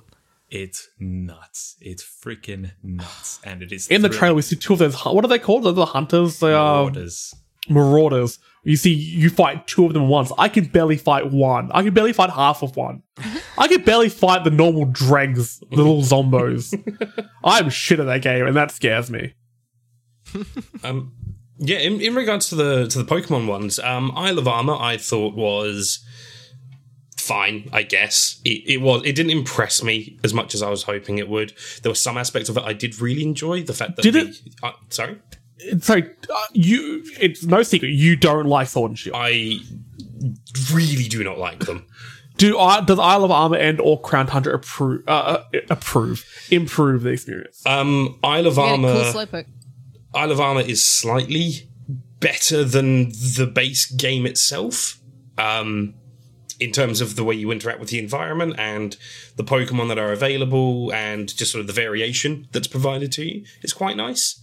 it. 0.50 0.58
it's 0.62 0.88
nuts. 0.98 1.76
It's 1.80 2.04
freaking 2.04 2.72
nuts, 2.82 3.40
and 3.44 3.62
it 3.62 3.72
is 3.72 3.88
In 3.88 4.02
the 4.02 4.08
trailer, 4.08 4.34
we 4.34 4.42
see 4.42 4.56
two 4.56 4.72
of 4.74 4.78
those. 4.78 4.94
What 5.04 5.24
are 5.24 5.28
they 5.28 5.38
called? 5.38 5.64
They're 5.64 5.72
the 5.72 5.86
hunters. 5.86 6.38
They 6.40 6.52
are 6.52 6.84
Orders. 6.84 7.34
marauders. 7.68 8.38
You 8.64 8.76
see, 8.76 8.92
you 8.92 9.30
fight 9.30 9.68
two 9.68 9.86
of 9.86 9.92
them 9.92 10.02
at 10.02 10.08
once. 10.08 10.32
I 10.36 10.48
can 10.48 10.64
barely 10.64 10.96
fight 10.96 11.30
one. 11.30 11.70
I 11.72 11.84
can 11.84 11.94
barely 11.94 12.12
fight 12.12 12.30
half 12.30 12.64
of 12.64 12.74
one. 12.74 13.04
I 13.58 13.68
can 13.68 13.82
barely 13.82 14.08
fight 14.08 14.42
the 14.42 14.50
normal 14.50 14.86
dregs, 14.86 15.60
the 15.60 15.76
little 15.76 16.02
zombos. 16.02 16.74
I'm 17.44 17.70
shit 17.70 18.00
at 18.00 18.06
that 18.06 18.22
game, 18.22 18.44
and 18.44 18.56
that 18.56 18.72
scares 18.72 19.08
me. 19.08 19.34
Um, 20.84 21.12
yeah, 21.58 21.78
in, 21.78 22.00
in 22.00 22.14
regards 22.14 22.48
to 22.50 22.54
the 22.54 22.86
to 22.88 23.02
the 23.02 23.04
Pokemon 23.04 23.46
ones, 23.46 23.78
um, 23.78 24.12
Isle 24.14 24.38
of 24.38 24.46
Armor, 24.46 24.76
I 24.78 24.98
thought 24.98 25.34
was 25.34 26.04
fine. 27.16 27.68
I 27.72 27.82
guess 27.82 28.40
it, 28.44 28.62
it 28.66 28.80
was. 28.82 29.02
It 29.04 29.14
didn't 29.14 29.32
impress 29.32 29.82
me 29.82 30.18
as 30.22 30.34
much 30.34 30.54
as 30.54 30.62
I 30.62 30.68
was 30.68 30.82
hoping 30.82 31.18
it 31.18 31.28
would. 31.28 31.54
There 31.82 31.90
were 31.90 31.96
some 31.96 32.18
aspects 32.18 32.48
of 32.48 32.56
it 32.56 32.64
I 32.64 32.72
did 32.72 33.00
really 33.00 33.22
enjoy. 33.22 33.62
The 33.62 33.72
fact 33.72 33.96
that 33.96 34.02
Did 34.02 34.14
the, 34.14 34.20
it? 34.20 34.40
Uh, 34.62 34.72
sorry, 34.90 35.18
So, 35.80 35.96
uh, 35.96 36.46
you, 36.52 37.02
it's 37.20 37.44
no 37.44 37.62
secret, 37.62 37.88
you 37.88 38.16
don't 38.16 38.46
like 38.46 38.68
Sword 38.68 38.98
Shield. 38.98 39.16
I 39.18 39.60
really 40.72 41.04
do 41.08 41.24
not 41.24 41.38
like 41.38 41.60
them. 41.60 41.86
Do 42.36 42.58
I, 42.58 42.82
does 42.82 42.98
Isle 42.98 43.24
of 43.24 43.30
Armor 43.30 43.56
and 43.56 43.80
or 43.80 43.98
Crown 43.98 44.26
Hunter 44.26 44.50
approve, 44.50 45.08
uh, 45.08 45.10
uh, 45.54 45.60
approve, 45.70 46.22
improve 46.50 47.02
the 47.02 47.08
experience? 47.08 47.64
Um, 47.64 48.18
Isle 48.22 48.46
of 48.48 48.56
You 48.56 48.62
Armor. 48.62 48.92
cool 48.92 49.24
slowpoke. 49.24 49.46
Isle 50.16 50.32
of 50.32 50.40
Armor 50.40 50.62
is 50.62 50.84
slightly 50.84 51.68
better 52.20 52.64
than 52.64 53.10
the 53.10 53.50
base 53.52 53.86
game 53.86 54.26
itself. 54.26 55.00
Um, 55.38 55.94
in 56.58 56.72
terms 56.72 57.00
of 57.00 57.16
the 57.16 57.24
way 57.24 57.34
you 57.34 57.50
interact 57.50 57.80
with 57.80 57.90
the 57.90 57.98
environment 57.98 58.54
and 58.58 58.96
the 59.36 59.44
Pokemon 59.44 59.88
that 59.88 59.98
are 59.98 60.12
available 60.12 60.92
and 60.92 61.36
just 61.36 61.52
sort 61.52 61.60
of 61.60 61.66
the 61.66 61.72
variation 61.72 62.48
that's 62.52 62.66
provided 62.66 63.12
to 63.12 63.24
you. 63.24 63.44
It's 63.62 63.72
quite 63.72 63.96
nice. 63.96 64.40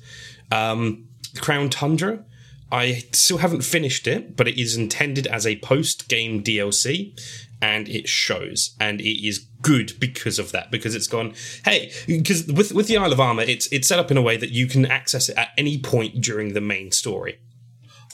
Um, 0.52 1.08
Crown 1.40 1.70
Tundra, 1.70 2.24
I 2.72 3.04
still 3.12 3.40
haven't 3.40 3.64
finished 3.64 4.08
it, 4.08 4.36
but 4.36 4.48
it 4.48 4.60
is 4.62 4.78
intended 4.78 5.28
as 5.28 5.48
a 5.48 5.58
post 5.58 6.08
game 6.08 6.44
DLC 6.44 7.20
and 7.64 7.88
it 7.88 8.10
shows 8.10 8.76
and 8.78 9.00
it 9.00 9.26
is 9.26 9.40
good 9.62 9.94
because 9.98 10.38
of 10.38 10.52
that 10.52 10.70
because 10.70 10.94
it's 10.94 11.08
gone 11.08 11.34
hey 11.64 11.90
because 12.06 12.46
with 12.48 12.74
with 12.74 12.88
the 12.88 12.98
Isle 12.98 13.14
of 13.14 13.22
Armor 13.22 13.44
it's 13.44 13.72
it's 13.72 13.88
set 13.88 14.00
up 14.00 14.12
in 14.12 14.18
a 14.18 14.22
way 14.22 14.36
that 14.36 14.50
you 14.50 14.68
can 14.68 14.86
access 14.86 15.30
it 15.30 15.38
at 15.38 15.48
any 15.58 15.80
point 15.80 16.20
during 16.20 16.54
the 16.54 16.62
main 16.62 16.92
story. 16.92 17.40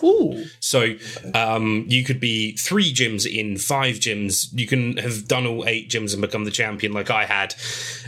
Ooh. 0.04 0.46
So 0.62 0.96
um, 1.34 1.86
you 1.90 2.06
could 2.06 2.22
be 2.22 2.56
three 2.56 2.94
gyms 2.94 3.30
in, 3.30 3.58
five 3.58 3.96
gyms. 3.96 4.48
You 4.54 4.66
can 4.66 4.96
have 4.96 5.28
done 5.28 5.46
all 5.46 5.68
eight 5.68 5.90
gyms 5.90 6.14
and 6.14 6.22
become 6.22 6.46
the 6.46 6.52
champion, 6.52 6.94
like 6.94 7.10
I 7.10 7.26
had, 7.26 7.54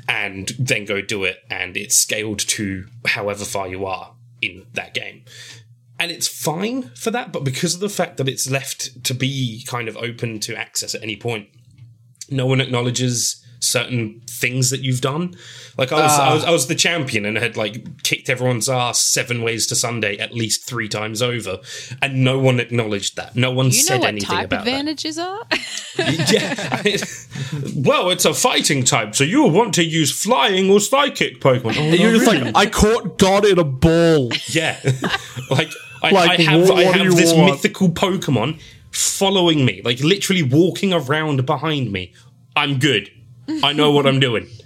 and 0.07 0.47
then 0.57 0.85
go 0.85 1.01
do 1.01 1.25
it. 1.25 1.39
And 1.49 1.75
it's 1.75 1.97
scaled 1.97 2.39
to 2.39 2.87
however 3.05 3.43
far 3.43 3.67
you 3.67 3.85
are 3.85 4.13
in 4.41 4.67
that 4.73 4.93
game. 4.93 5.25
And 6.01 6.09
it's 6.09 6.27
fine 6.27 6.89
for 6.95 7.11
that, 7.11 7.31
but 7.31 7.43
because 7.43 7.75
of 7.75 7.79
the 7.79 7.87
fact 7.87 8.17
that 8.17 8.27
it's 8.27 8.49
left 8.49 9.03
to 9.03 9.13
be 9.13 9.63
kind 9.67 9.87
of 9.87 9.95
open 9.95 10.39
to 10.39 10.55
access 10.55 10.95
at 10.95 11.03
any 11.03 11.15
point, 11.15 11.47
no 12.27 12.47
one 12.47 12.59
acknowledges 12.59 13.37
certain 13.59 14.19
things 14.27 14.71
that 14.71 14.81
you've 14.81 15.01
done. 15.01 15.35
Like 15.77 15.91
I 15.91 16.01
was, 16.01 16.19
I 16.19 16.33
was, 16.33 16.43
I 16.45 16.49
was 16.49 16.67
the 16.67 16.73
champion 16.75 17.25
and 17.25 17.37
had 17.37 17.55
like 17.55 18.01
kicked 18.01 18.29
everyone's 18.29 18.67
ass 18.67 18.99
seven 18.99 19.43
ways 19.43 19.67
to 19.67 19.75
Sunday 19.75 20.17
at 20.17 20.33
least 20.33 20.67
three 20.67 20.89
times 20.89 21.21
over, 21.21 21.59
and 22.01 22.23
no 22.23 22.39
one 22.39 22.59
acknowledged 22.59 23.15
that. 23.17 23.35
No 23.35 23.51
one 23.51 23.67
You 23.67 23.77
know 23.77 23.81
said 23.83 23.99
what 23.99 24.07
anything 24.09 24.27
type 24.27 24.45
about 24.45 24.61
advantages 24.61 25.19
are? 25.19 25.45
that. 25.49 25.61
Yeah. 26.31 27.71
well, 27.75 28.09
it's 28.09 28.25
a 28.25 28.33
fighting 28.33 28.83
type, 28.83 29.13
so 29.13 29.23
you'll 29.23 29.51
want 29.51 29.75
to 29.75 29.83
use 29.83 30.11
flying 30.11 30.71
or 30.71 30.79
psychic 30.79 31.39
Pokemon. 31.39 31.77
Oh, 31.77 31.81
And 31.91 31.99
you're 31.99 32.13
just 32.13 32.25
like, 32.25 32.41
oh, 32.41 32.51
I 32.55 32.65
caught 32.65 33.19
God 33.19 33.45
in 33.45 33.59
a 33.59 33.63
ball. 33.63 34.31
Yeah, 34.47 34.79
like 35.51 35.69
I, 36.01 36.09
Like, 36.11 36.39
I 36.39 36.43
have, 36.43 36.61
what- 36.69 36.71
I 36.79 36.85
what 36.85 36.93
do 36.95 37.03
have 37.03 37.15
this 37.15 37.33
want? 37.33 37.51
mythical 37.51 37.89
Pokemon 37.89 38.59
following 38.91 39.65
me, 39.65 39.81
like 39.83 39.99
literally 40.01 40.43
walking 40.43 40.93
around 40.93 41.45
behind 41.45 41.91
me. 41.91 42.13
I'm 42.55 42.79
good. 42.79 43.09
I 43.63 43.73
know 43.73 43.91
what 43.91 44.05
I'm 44.07 44.19
doing. 44.19 44.47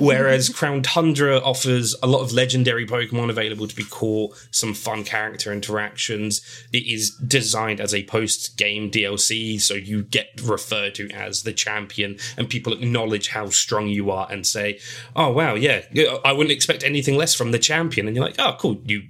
Whereas 0.00 0.48
Crown 0.48 0.82
Tundra 0.82 1.38
offers 1.38 1.94
a 2.02 2.06
lot 2.08 2.20
of 2.22 2.32
legendary 2.32 2.84
Pokemon 2.86 3.30
available 3.30 3.68
to 3.68 3.76
be 3.76 3.84
caught, 3.84 4.34
some 4.50 4.74
fun 4.74 5.04
character 5.04 5.52
interactions. 5.52 6.40
It 6.72 6.78
is 6.86 7.10
designed 7.16 7.80
as 7.80 7.94
a 7.94 8.02
post 8.04 8.56
game 8.56 8.90
DLC, 8.90 9.60
so 9.60 9.74
you 9.74 10.02
get 10.02 10.40
referred 10.42 10.96
to 10.96 11.08
as 11.10 11.44
the 11.44 11.52
champion, 11.52 12.18
and 12.36 12.48
people 12.50 12.72
acknowledge 12.72 13.28
how 13.28 13.50
strong 13.50 13.86
you 13.86 14.10
are 14.10 14.26
and 14.30 14.44
say, 14.46 14.80
Oh, 15.14 15.30
wow, 15.30 15.54
yeah, 15.54 15.82
I 16.24 16.32
wouldn't 16.32 16.52
expect 16.52 16.82
anything 16.82 17.16
less 17.16 17.34
from 17.34 17.52
the 17.52 17.58
champion. 17.60 18.06
And 18.08 18.16
you're 18.16 18.24
like, 18.24 18.36
Oh, 18.40 18.56
cool, 18.58 18.80
you 18.84 19.02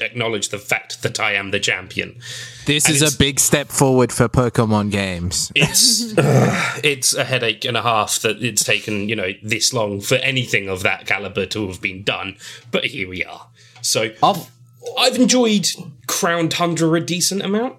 acknowledge 0.00 0.50
the 0.50 0.58
fact 0.58 1.02
that 1.02 1.18
I 1.20 1.32
am 1.32 1.50
the 1.50 1.60
champion. 1.60 2.18
This 2.66 2.86
And 2.86 2.96
is 2.96 3.14
a 3.14 3.16
big 3.16 3.40
step 3.40 3.68
forward 3.68 4.12
for 4.12 4.28
Pokemon 4.28 4.90
games. 4.90 5.52
It's 5.54 6.16
ugh, 6.18 6.80
it's 6.84 7.14
a 7.14 7.24
headache 7.24 7.64
and 7.64 7.76
a 7.76 7.82
half 7.82 8.20
that 8.20 8.42
it's 8.42 8.64
taken 8.64 9.08
you 9.08 9.16
know 9.16 9.32
this 9.42 9.72
long 9.72 10.00
for 10.00 10.16
anything 10.16 10.68
of 10.68 10.82
that 10.82 11.06
caliber 11.06 11.46
to 11.46 11.68
have 11.68 11.80
been 11.80 12.02
done, 12.02 12.36
but 12.70 12.86
here 12.86 13.08
we 13.08 13.24
are. 13.24 13.48
So 13.82 14.10
I've, 14.22 14.50
I've 14.98 15.16
enjoyed 15.16 15.68
Crown 16.06 16.48
Tundra 16.48 16.92
a 16.92 17.00
decent 17.00 17.42
amount, 17.42 17.76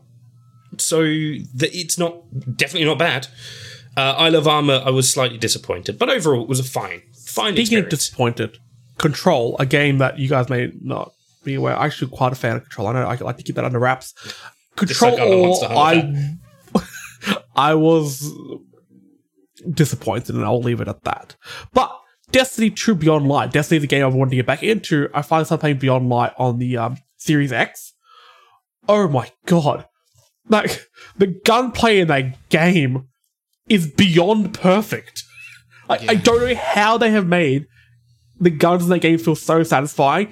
so 0.77 1.01
that 1.01 1.69
it's 1.73 1.97
not 1.97 2.57
definitely 2.57 2.85
not 2.87 2.99
bad. 2.99 3.27
Uh, 3.95 4.13
Isle 4.17 4.35
of 4.35 4.47
Armor, 4.47 4.83
I 4.85 4.91
was 4.91 5.11
slightly 5.11 5.39
disappointed, 5.39 5.97
but 5.97 6.07
overall 6.07 6.43
it 6.43 6.47
was 6.47 6.59
a 6.59 6.63
fine, 6.63 7.01
fine 7.13 7.53
speaking 7.53 7.79
of 7.79 7.89
disappointed, 7.89 8.59
Control, 8.99 9.55
a 9.59 9.65
game 9.65 9.97
that 9.97 10.19
you 10.19 10.27
guys 10.29 10.49
may 10.49 10.71
not 10.81 11.13
aware, 11.55 11.75
I'm 11.75 11.85
actually 11.85 12.11
quite 12.11 12.31
a 12.31 12.35
fan 12.35 12.57
of 12.57 12.63
Control. 12.63 12.87
I 12.87 12.93
know 12.93 13.07
I 13.07 13.15
like 13.15 13.37
to 13.37 13.43
keep 13.43 13.55
that 13.55 13.65
under 13.65 13.79
wraps. 13.79 14.13
Control, 14.75 15.59
like 15.61 16.05
I, 16.05 16.35
I 17.55 17.73
was 17.73 18.31
disappointed, 19.71 20.35
and 20.35 20.45
I'll 20.45 20.61
leave 20.61 20.81
it 20.81 20.87
at 20.87 21.03
that. 21.03 21.35
But 21.73 21.97
Destiny 22.31 22.69
2 22.69 22.95
Beyond 22.95 23.27
Light, 23.27 23.51
Destiny 23.51 23.79
the 23.79 23.87
game 23.87 24.05
I've 24.05 24.13
wanted 24.13 24.31
to 24.31 24.35
get 24.37 24.45
back 24.45 24.63
into. 24.63 25.09
I 25.13 25.21
finally 25.21 25.45
started 25.45 25.61
playing 25.61 25.77
Beyond 25.77 26.09
Light 26.09 26.33
on 26.37 26.59
the 26.59 26.77
um, 26.77 26.97
Series 27.17 27.51
X. 27.51 27.93
Oh 28.87 29.07
my 29.07 29.31
god. 29.45 29.85
Like, 30.49 30.87
the 31.17 31.27
gunplay 31.27 31.99
in 31.99 32.07
that 32.07 32.49
game 32.49 33.07
is 33.67 33.87
beyond 33.87 34.53
perfect. 34.53 35.23
Like, 35.89 36.09
I 36.09 36.15
don't 36.15 36.41
know 36.41 36.55
how 36.55 36.97
they 36.97 37.11
have 37.11 37.27
made 37.27 37.65
the 38.39 38.49
guns 38.49 38.83
in 38.83 38.89
that 38.89 38.99
game 38.99 39.17
feel 39.17 39.35
so 39.35 39.63
satisfying. 39.63 40.31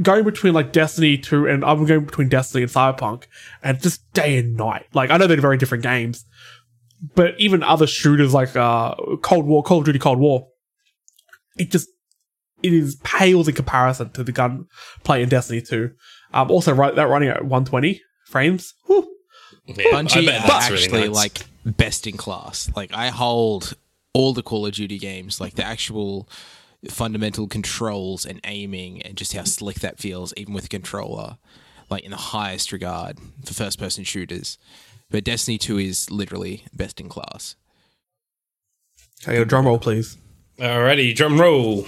Going 0.00 0.24
between 0.24 0.54
like 0.54 0.72
Destiny 0.72 1.18
2 1.18 1.46
and 1.46 1.64
I'm 1.64 1.84
going 1.84 2.04
between 2.04 2.28
Destiny 2.28 2.62
and 2.62 2.72
Cyberpunk 2.72 3.24
and 3.62 3.80
just 3.80 4.10
day 4.14 4.38
and 4.38 4.56
night. 4.56 4.86
Like 4.94 5.10
I 5.10 5.18
know 5.18 5.26
they're 5.26 5.40
very 5.40 5.58
different 5.58 5.82
games, 5.82 6.24
but 7.14 7.34
even 7.38 7.62
other 7.62 7.86
shooters 7.86 8.32
like 8.32 8.56
uh 8.56 8.94
Cold 9.22 9.46
War, 9.46 9.62
Call 9.62 9.80
of 9.80 9.84
Duty 9.84 9.98
Cold 9.98 10.18
War, 10.18 10.48
it 11.58 11.70
just 11.70 11.88
it 12.62 12.72
is 12.72 12.96
pales 13.02 13.48
in 13.48 13.54
comparison 13.54 14.10
to 14.10 14.24
the 14.24 14.32
gun 14.32 14.66
play 15.04 15.22
in 15.22 15.28
Destiny 15.28 15.60
2. 15.60 15.90
Um 16.32 16.50
also 16.50 16.72
right 16.72 16.94
that 16.94 17.08
running 17.08 17.28
at 17.28 17.42
120 17.42 18.00
frames. 18.26 18.74
Whew. 18.86 19.08
Yeah, 19.66 19.76
Bungie 19.92 20.22
are 20.28 20.46
that's 20.46 20.70
really 20.70 20.82
actually 20.84 21.08
nice. 21.08 21.16
like 21.16 21.46
best 21.64 22.06
in 22.06 22.16
class. 22.16 22.70
Like 22.74 22.94
I 22.94 23.08
hold 23.08 23.74
all 24.14 24.32
the 24.32 24.42
Call 24.42 24.66
of 24.66 24.72
Duty 24.72 24.98
games, 24.98 25.40
like 25.40 25.54
the 25.54 25.64
actual 25.64 26.28
fundamental 26.88 27.46
controls 27.46 28.24
and 28.24 28.40
aiming 28.44 29.02
and 29.02 29.16
just 29.16 29.32
how 29.32 29.44
slick 29.44 29.80
that 29.80 29.98
feels, 29.98 30.34
even 30.36 30.54
with 30.54 30.66
a 30.66 30.68
controller, 30.68 31.38
like 31.90 32.04
in 32.04 32.10
the 32.10 32.16
highest 32.16 32.72
regard 32.72 33.18
for 33.44 33.54
first 33.54 33.78
person 33.78 34.04
shooters. 34.04 34.58
But 35.10 35.24
Destiny 35.24 35.58
2 35.58 35.78
is 35.78 36.10
literally 36.10 36.64
best 36.72 37.00
in 37.00 37.08
class. 37.08 37.56
Okay, 39.24 39.40
a 39.40 39.44
drum 39.44 39.66
roll 39.66 39.78
please. 39.78 40.16
Alrighty, 40.58 41.14
drum 41.14 41.40
roll. 41.40 41.86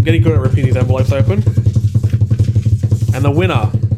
I'm 0.00 0.04
getting 0.04 0.22
good 0.22 0.32
at 0.32 0.40
ripping 0.40 0.64
these 0.64 0.76
envelopes 0.76 1.12
open. 1.12 1.42
And 3.12 3.24
the 3.24 3.32
winner 3.34 3.54
of 3.54 3.89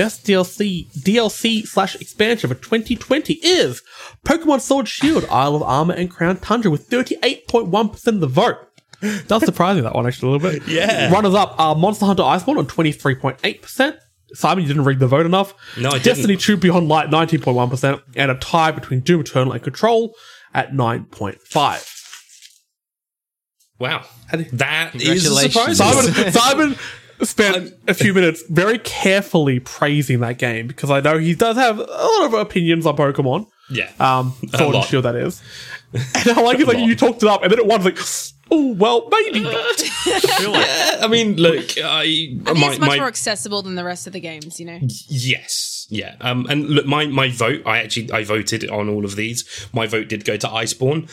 Best 0.00 0.24
DLC 0.24 0.90
DLC 0.98 1.66
slash 1.66 1.94
expansion 1.96 2.48
for 2.48 2.54
2020 2.54 3.34
is 3.42 3.82
Pokemon 4.24 4.62
Sword 4.62 4.88
Shield, 4.88 5.26
Isle 5.30 5.56
of 5.56 5.62
Armor, 5.62 5.92
and 5.92 6.10
Crown 6.10 6.38
Tundra 6.38 6.70
with 6.70 6.88
38.1% 6.88 8.06
of 8.06 8.20
the 8.20 8.26
vote. 8.26 8.56
That's 9.02 9.44
surprising 9.44 9.82
that 9.82 9.94
one 9.94 10.06
actually 10.06 10.28
a 10.28 10.32
little 10.38 10.52
bit. 10.52 10.62
Yeah. 10.68 11.12
Runners 11.12 11.34
up 11.34 11.54
are 11.60 11.74
Monster 11.74 12.06
Hunter 12.06 12.22
Iceborne 12.22 12.56
on 12.56 12.66
23.8%. 12.66 13.98
Simon, 14.32 14.62
you 14.62 14.68
didn't 14.68 14.84
read 14.84 15.00
the 15.00 15.06
vote 15.06 15.26
enough. 15.26 15.52
No, 15.76 15.90
I 15.90 15.98
didn't. 15.98 16.04
Destiny 16.04 16.38
2 16.38 16.56
Beyond 16.56 16.88
Light, 16.88 17.10
19.1%, 17.10 18.02
and 18.16 18.30
a 18.30 18.36
tie 18.36 18.70
between 18.70 19.00
Doom 19.00 19.20
Eternal 19.20 19.52
and 19.52 19.62
Control 19.62 20.14
at 20.54 20.72
9.5. 20.72 21.96
Wow, 23.78 24.04
that 24.30 24.94
is 24.94 25.24
Congratulations. 25.24 25.76
surprising. 25.76 26.12
Simon, 26.14 26.32
Simon 26.32 26.76
spent 27.22 27.74
a 27.88 27.94
few 27.94 28.12
minutes 28.14 28.42
very 28.48 28.78
carefully 28.78 29.60
praising 29.60 30.20
that 30.20 30.38
game 30.38 30.66
because 30.66 30.90
I 30.90 31.00
know 31.00 31.18
he 31.18 31.34
does 31.34 31.56
have 31.56 31.78
a 31.78 31.82
lot 31.82 32.24
of 32.26 32.34
opinions 32.34 32.86
on 32.86 32.96
Pokemon. 32.96 33.46
Yeah, 33.70 33.90
Um, 34.00 34.34
Sword 34.56 34.74
and. 34.74 34.84
Shield, 34.84 35.04
that 35.04 35.14
is. 35.14 35.40
And 35.92 36.28
I 36.36 36.40
like 36.42 36.58
it, 36.58 36.66
like 36.66 36.78
you 36.78 36.96
talked 36.96 37.22
it 37.22 37.28
up, 37.28 37.42
and 37.44 37.52
then 37.52 37.60
at 37.60 37.66
once, 37.66 37.84
like, 37.84 37.98
oh, 38.50 38.72
well, 38.74 39.08
maybe 39.10 39.40
not. 39.40 39.54
I 40.06 41.06
mean, 41.08 41.36
look, 41.36 41.78
I, 41.78 42.00
I 42.02 42.04
think 42.04 42.44
my, 42.46 42.52
it's 42.70 42.78
much 42.80 42.88
my- 42.88 42.96
more 42.96 43.06
accessible 43.06 43.62
than 43.62 43.76
the 43.76 43.84
rest 43.84 44.06
of 44.08 44.12
the 44.12 44.18
games, 44.20 44.58
you 44.58 44.66
know. 44.66 44.78
Yes, 45.08 45.86
yeah. 45.88 46.16
Um, 46.20 46.46
and 46.48 46.68
look, 46.68 46.86
my 46.86 47.06
my 47.06 47.28
vote. 47.30 47.62
I 47.64 47.78
actually 47.78 48.10
I 48.12 48.24
voted 48.24 48.68
on 48.70 48.88
all 48.88 49.04
of 49.04 49.14
these. 49.16 49.68
My 49.72 49.86
vote 49.86 50.08
did 50.08 50.24
go 50.24 50.36
to 50.36 50.46
Iceborne. 50.48 51.08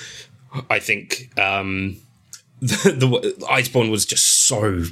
I 0.70 0.80
think 0.80 1.32
um, 1.40 1.98
the, 2.62 2.92
the 2.98 3.46
Iceborne 3.50 3.92
was 3.92 4.06
just 4.06 4.46
so 4.48 4.84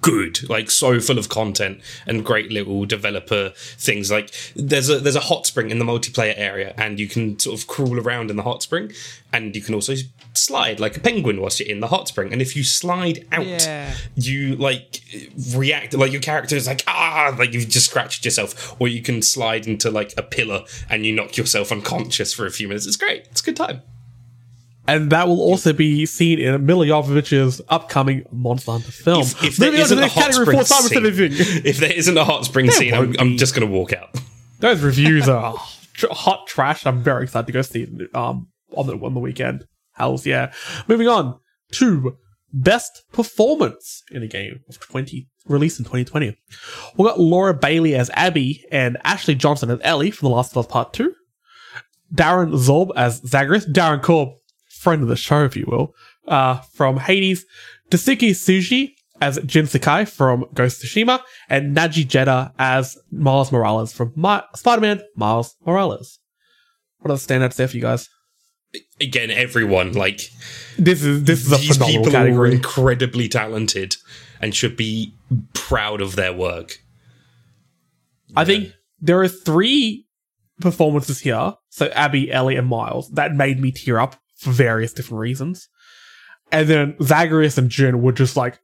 good, 0.00 0.48
like 0.48 0.70
so 0.70 1.00
full 1.00 1.18
of 1.18 1.28
content 1.28 1.80
and 2.06 2.24
great 2.24 2.50
little 2.52 2.84
developer 2.86 3.52
things. 3.56 4.10
Like 4.10 4.32
there's 4.54 4.88
a 4.88 4.98
there's 4.98 5.16
a 5.16 5.20
hot 5.20 5.46
spring 5.46 5.70
in 5.70 5.78
the 5.78 5.84
multiplayer 5.84 6.34
area, 6.36 6.74
and 6.76 6.98
you 7.00 7.08
can 7.08 7.38
sort 7.38 7.58
of 7.60 7.66
crawl 7.66 7.98
around 7.98 8.30
in 8.30 8.36
the 8.36 8.42
hot 8.42 8.62
spring, 8.62 8.92
and 9.32 9.54
you 9.56 9.62
can 9.62 9.74
also 9.74 9.94
slide 10.34 10.78
like 10.78 10.96
a 10.96 11.00
penguin 11.00 11.40
whilst 11.40 11.58
you're 11.58 11.68
in 11.68 11.80
the 11.80 11.88
hot 11.88 12.06
spring. 12.08 12.32
And 12.32 12.40
if 12.40 12.54
you 12.54 12.62
slide 12.62 13.26
out, 13.32 13.44
Yeah. 13.46 13.92
you 14.14 14.54
like 14.56 15.02
react 15.54 15.94
like 15.94 16.12
your 16.12 16.20
character 16.20 16.54
is 16.54 16.66
like 16.66 16.84
ah 16.86 17.34
like 17.38 17.52
you've 17.52 17.68
just 17.68 17.90
scratched 17.90 18.24
yourself, 18.24 18.80
or 18.80 18.88
you 18.88 19.02
can 19.02 19.20
slide 19.22 19.66
into 19.66 19.90
like 19.90 20.14
a 20.16 20.22
pillar 20.22 20.64
and 20.88 21.04
you 21.06 21.12
knock 21.14 21.36
yourself 21.36 21.72
unconscious 21.72 22.32
for 22.32 22.46
a 22.46 22.50
few 22.50 22.68
minutes. 22.68 22.86
It's 22.86 22.96
great. 22.96 23.26
It's 23.30 23.40
a 23.40 23.44
good 23.44 23.56
time. 23.56 23.82
And 24.88 25.10
that 25.10 25.28
will 25.28 25.40
also 25.40 25.72
be 25.72 26.06
seen 26.06 26.38
in 26.38 26.64
Milla 26.64 26.86
Jovovich's 26.86 27.60
upcoming 27.68 28.24
Monster 28.32 28.72
Hunter 28.72 28.90
film. 28.90 29.20
If, 29.20 29.44
if 29.44 29.56
there 29.58 29.74
isn't 29.74 29.98
a 29.98 30.08
hot 30.08 30.32
spring 30.32 30.46
before 30.46 30.64
Simon 30.64 31.14
said 31.14 31.38
scene, 31.38 31.62
if 31.64 31.76
there 31.76 31.92
isn't 31.92 32.16
a 32.16 32.24
hot 32.24 32.46
spring 32.46 32.70
scene, 32.70 32.94
I'm, 32.94 33.14
I'm 33.18 33.36
just 33.36 33.54
going 33.54 33.68
to 33.68 33.72
walk 33.72 33.92
out. 33.92 34.18
Those 34.60 34.80
reviews 34.80 35.28
are 35.28 35.54
hot 36.10 36.46
trash. 36.46 36.86
I'm 36.86 37.02
very 37.02 37.24
excited 37.24 37.46
to 37.46 37.52
go 37.52 37.62
see 37.62 37.82
it 37.82 38.14
um, 38.16 38.48
on 38.74 38.86
the 38.86 38.96
on 38.96 39.14
the 39.14 39.20
weekend. 39.20 39.66
Hells 39.92 40.24
yeah. 40.24 40.52
Moving 40.86 41.06
on 41.06 41.38
to 41.72 42.16
best 42.52 43.02
performance 43.12 44.02
in 44.10 44.22
a 44.22 44.26
game 44.26 44.60
of 44.68 44.80
20 44.80 45.28
released 45.46 45.78
in 45.78 45.84
2020. 45.84 46.36
We 46.96 47.04
got 47.04 47.20
Laura 47.20 47.52
Bailey 47.52 47.94
as 47.94 48.10
Abby 48.14 48.64
and 48.70 48.96
Ashley 49.04 49.34
Johnson 49.34 49.70
as 49.70 49.80
Ellie 49.82 50.10
from 50.10 50.28
The 50.28 50.34
Last 50.34 50.52
of 50.52 50.58
Us 50.58 50.66
Part 50.66 50.92
2. 50.94 51.14
Darren 52.14 52.52
Zorb 52.54 52.90
as 52.96 53.20
Zagreus. 53.20 53.66
Darren 53.66 54.02
Korb, 54.02 54.30
friend 54.78 55.02
of 55.02 55.08
the 55.08 55.16
show, 55.16 55.44
if 55.44 55.56
you 55.56 55.66
will, 55.66 55.94
uh, 56.26 56.60
from 56.74 56.98
Hades. 56.98 57.44
Daisuke 57.90 58.30
Tsuji 58.30 58.94
as 59.20 59.38
Jin 59.44 59.66
Sakai 59.66 60.04
from 60.04 60.44
Ghost 60.54 60.82
of 60.82 60.90
Tsushima. 60.90 61.20
And 61.48 61.76
Nadji 61.76 62.06
Jeter 62.06 62.52
as 62.58 62.96
Miles 63.10 63.50
Morales 63.50 63.92
from 63.92 64.12
Spider-Man 64.54 65.02
Miles 65.16 65.54
Morales. 65.66 66.18
What 66.98 67.10
are 67.10 67.16
the 67.16 67.20
standouts 67.20 67.56
there 67.56 67.68
for 67.68 67.76
you 67.76 67.82
guys? 67.82 68.08
Again, 69.00 69.30
everyone 69.30 69.92
like 69.92 70.20
This 70.78 71.02
is 71.02 71.24
this 71.24 71.46
is 71.46 71.52
a 71.52 71.56
these 71.56 71.76
phenomenal 71.76 72.04
people 72.04 72.40
are 72.40 72.46
incredibly 72.46 73.28
talented 73.28 73.96
and 74.40 74.54
should 74.54 74.76
be 74.76 75.14
proud 75.54 76.00
of 76.00 76.16
their 76.16 76.32
work. 76.32 76.78
I 78.36 78.44
think 78.44 78.72
there 79.00 79.20
are 79.20 79.28
three 79.28 80.06
performances 80.60 81.20
here. 81.20 81.54
So 81.70 81.86
Abby, 81.88 82.30
Ellie, 82.30 82.56
and 82.56 82.66
Miles 82.66 83.10
that 83.12 83.34
made 83.34 83.58
me 83.58 83.72
tear 83.72 84.00
up 84.00 84.16
for 84.38 84.50
various 84.50 84.92
different 84.92 85.20
reasons. 85.20 85.68
And 86.50 86.68
then 86.68 86.96
Zagreus 87.02 87.58
and 87.58 87.70
Jin 87.70 88.00
were 88.00 88.12
just 88.12 88.36
like, 88.36 88.58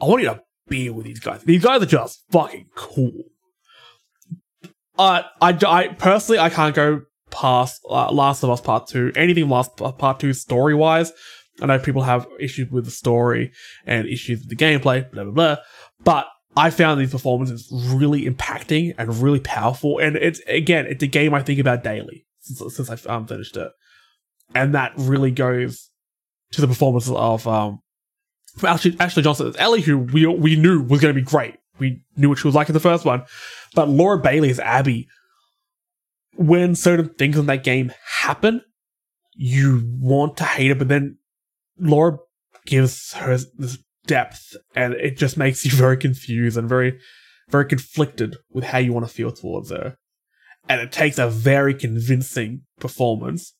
I 0.00 0.06
want 0.06 0.22
you 0.22 0.28
to 0.28 0.42
be 0.68 0.88
with 0.90 1.04
these 1.04 1.20
guys. 1.20 1.42
These 1.42 1.64
guys 1.64 1.82
are 1.82 1.86
just 1.86 2.22
fucking 2.30 2.66
cool. 2.76 3.24
Uh, 4.98 5.22
I, 5.40 5.58
I 5.66 5.88
personally, 5.88 6.38
I 6.38 6.50
can't 6.50 6.74
go 6.74 7.02
past 7.30 7.82
uh, 7.88 8.12
Last 8.12 8.42
of 8.42 8.50
Us 8.50 8.60
Part 8.60 8.86
2. 8.88 9.12
Anything 9.16 9.48
Last 9.48 9.80
Us 9.80 9.94
Part 9.98 10.20
2 10.20 10.32
story 10.32 10.74
wise. 10.74 11.12
I 11.60 11.66
know 11.66 11.78
people 11.78 12.02
have 12.02 12.26
issues 12.38 12.70
with 12.70 12.84
the 12.84 12.90
story 12.90 13.52
and 13.86 14.06
issues 14.06 14.40
with 14.40 14.48
the 14.48 14.56
gameplay, 14.56 15.10
blah, 15.10 15.24
blah, 15.24 15.32
blah. 15.32 15.56
But 16.02 16.26
I 16.56 16.70
found 16.70 17.00
these 17.00 17.10
performances 17.10 17.68
really 17.72 18.24
impacting 18.26 18.94
and 18.98 19.16
really 19.18 19.40
powerful. 19.40 19.98
And 19.98 20.16
it's, 20.16 20.40
again, 20.46 20.86
it's 20.86 21.02
a 21.02 21.06
game 21.06 21.34
I 21.34 21.42
think 21.42 21.58
about 21.58 21.82
daily 21.82 22.26
since, 22.40 22.76
since 22.76 22.90
I've 22.90 23.06
um, 23.06 23.26
finished 23.26 23.56
it. 23.56 23.70
And 24.54 24.74
that 24.74 24.92
really 24.96 25.30
goes 25.30 25.90
to 26.52 26.60
the 26.60 26.66
performance 26.66 27.08
of 27.08 27.46
um, 27.48 27.80
from 28.56 28.68
Ashley, 28.68 28.96
Ashley 29.00 29.22
Johnson 29.22 29.48
as 29.48 29.56
Ellie, 29.56 29.80
who 29.80 29.98
we, 29.98 30.26
we 30.26 30.56
knew 30.56 30.82
was 30.82 31.00
going 31.00 31.14
to 31.14 31.20
be 31.20 31.24
great. 31.24 31.56
We 31.78 32.02
knew 32.16 32.28
what 32.28 32.38
she 32.38 32.46
was 32.48 32.54
like 32.54 32.68
in 32.68 32.74
the 32.74 32.80
first 32.80 33.04
one. 33.04 33.24
But 33.74 33.88
Laura 33.88 34.18
Bailey 34.18 34.50
as 34.50 34.60
Abby, 34.60 35.08
when 36.34 36.74
certain 36.74 37.08
things 37.10 37.36
in 37.36 37.46
that 37.46 37.64
game 37.64 37.92
happen, 38.20 38.62
you 39.34 39.82
want 39.98 40.36
to 40.36 40.44
hate 40.44 40.70
it, 40.70 40.78
but 40.78 40.88
then 40.88 41.18
Laura 41.78 42.18
gives 42.66 43.14
her 43.14 43.38
this 43.56 43.78
depth, 44.06 44.56
and 44.74 44.94
it 44.94 45.16
just 45.16 45.36
makes 45.36 45.64
you 45.64 45.70
very 45.74 45.96
confused 45.96 46.56
and 46.56 46.68
very, 46.68 46.98
very 47.48 47.64
conflicted 47.64 48.36
with 48.50 48.64
how 48.64 48.78
you 48.78 48.92
want 48.92 49.06
to 49.06 49.12
feel 49.12 49.32
towards 49.32 49.70
her. 49.70 49.96
And 50.68 50.80
it 50.80 50.92
takes 50.92 51.18
a 51.18 51.28
very 51.28 51.74
convincing 51.74 52.62
performance 52.78 53.54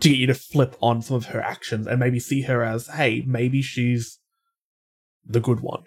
to 0.00 0.08
get 0.08 0.18
you 0.18 0.26
to 0.26 0.34
flip 0.34 0.76
on 0.80 1.02
some 1.02 1.16
of 1.16 1.26
her 1.26 1.40
actions 1.40 1.86
and 1.86 1.98
maybe 2.00 2.18
see 2.20 2.42
her 2.42 2.62
as, 2.64 2.88
hey, 2.88 3.22
maybe 3.26 3.62
she's 3.62 4.18
the 5.26 5.40
good 5.40 5.60
one. 5.60 5.84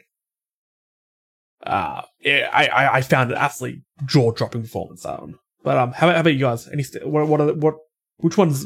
Uh, 1.65 2.01
yeah, 2.21 2.49
I, 2.53 2.67
I, 2.67 2.93
I 2.97 3.01
found 3.01 3.31
it 3.31 3.37
absolutely 3.37 3.83
jaw 4.05 4.31
dropping 4.31 4.61
performance. 4.61 5.05
Um, 5.05 5.39
but 5.63 5.77
um, 5.77 5.91
how, 5.91 6.07
about- 6.07 6.15
how 6.15 6.21
about 6.21 6.33
you 6.33 6.39
guys? 6.39 6.67
Any 6.67 6.83
st- 6.83 7.05
what 7.07 7.27
what 7.27 7.41
are 7.41 7.47
the, 7.47 7.53
what 7.55 7.75
which 8.17 8.37
ones 8.37 8.65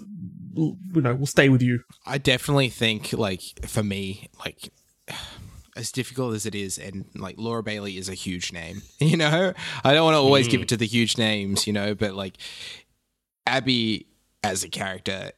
you 0.55 0.77
know 0.95 1.15
will 1.15 1.25
stay 1.25 1.49
with 1.49 1.61
you? 1.61 1.79
I 2.05 2.17
definitely 2.17 2.69
think, 2.69 3.13
like, 3.13 3.41
for 3.65 3.81
me, 3.83 4.29
like, 4.45 4.69
as 5.77 5.91
difficult 5.91 6.35
as 6.35 6.45
it 6.45 6.53
is, 6.53 6.77
and 6.77 7.05
like 7.15 7.35
Laura 7.37 7.63
Bailey 7.63 7.97
is 7.97 8.09
a 8.09 8.13
huge 8.13 8.51
name, 8.51 8.81
you 8.99 9.17
know. 9.17 9.53
I 9.83 9.93
don't 9.93 10.03
want 10.03 10.15
to 10.15 10.19
always 10.19 10.47
give 10.47 10.61
it 10.61 10.67
to 10.69 10.77
the 10.77 10.85
huge 10.85 11.17
names, 11.17 11.65
you 11.65 11.73
know, 11.73 11.95
but 11.95 12.13
like 12.13 12.35
Abby 13.47 14.05
as 14.43 14.63
a 14.63 14.69
character, 14.69 15.31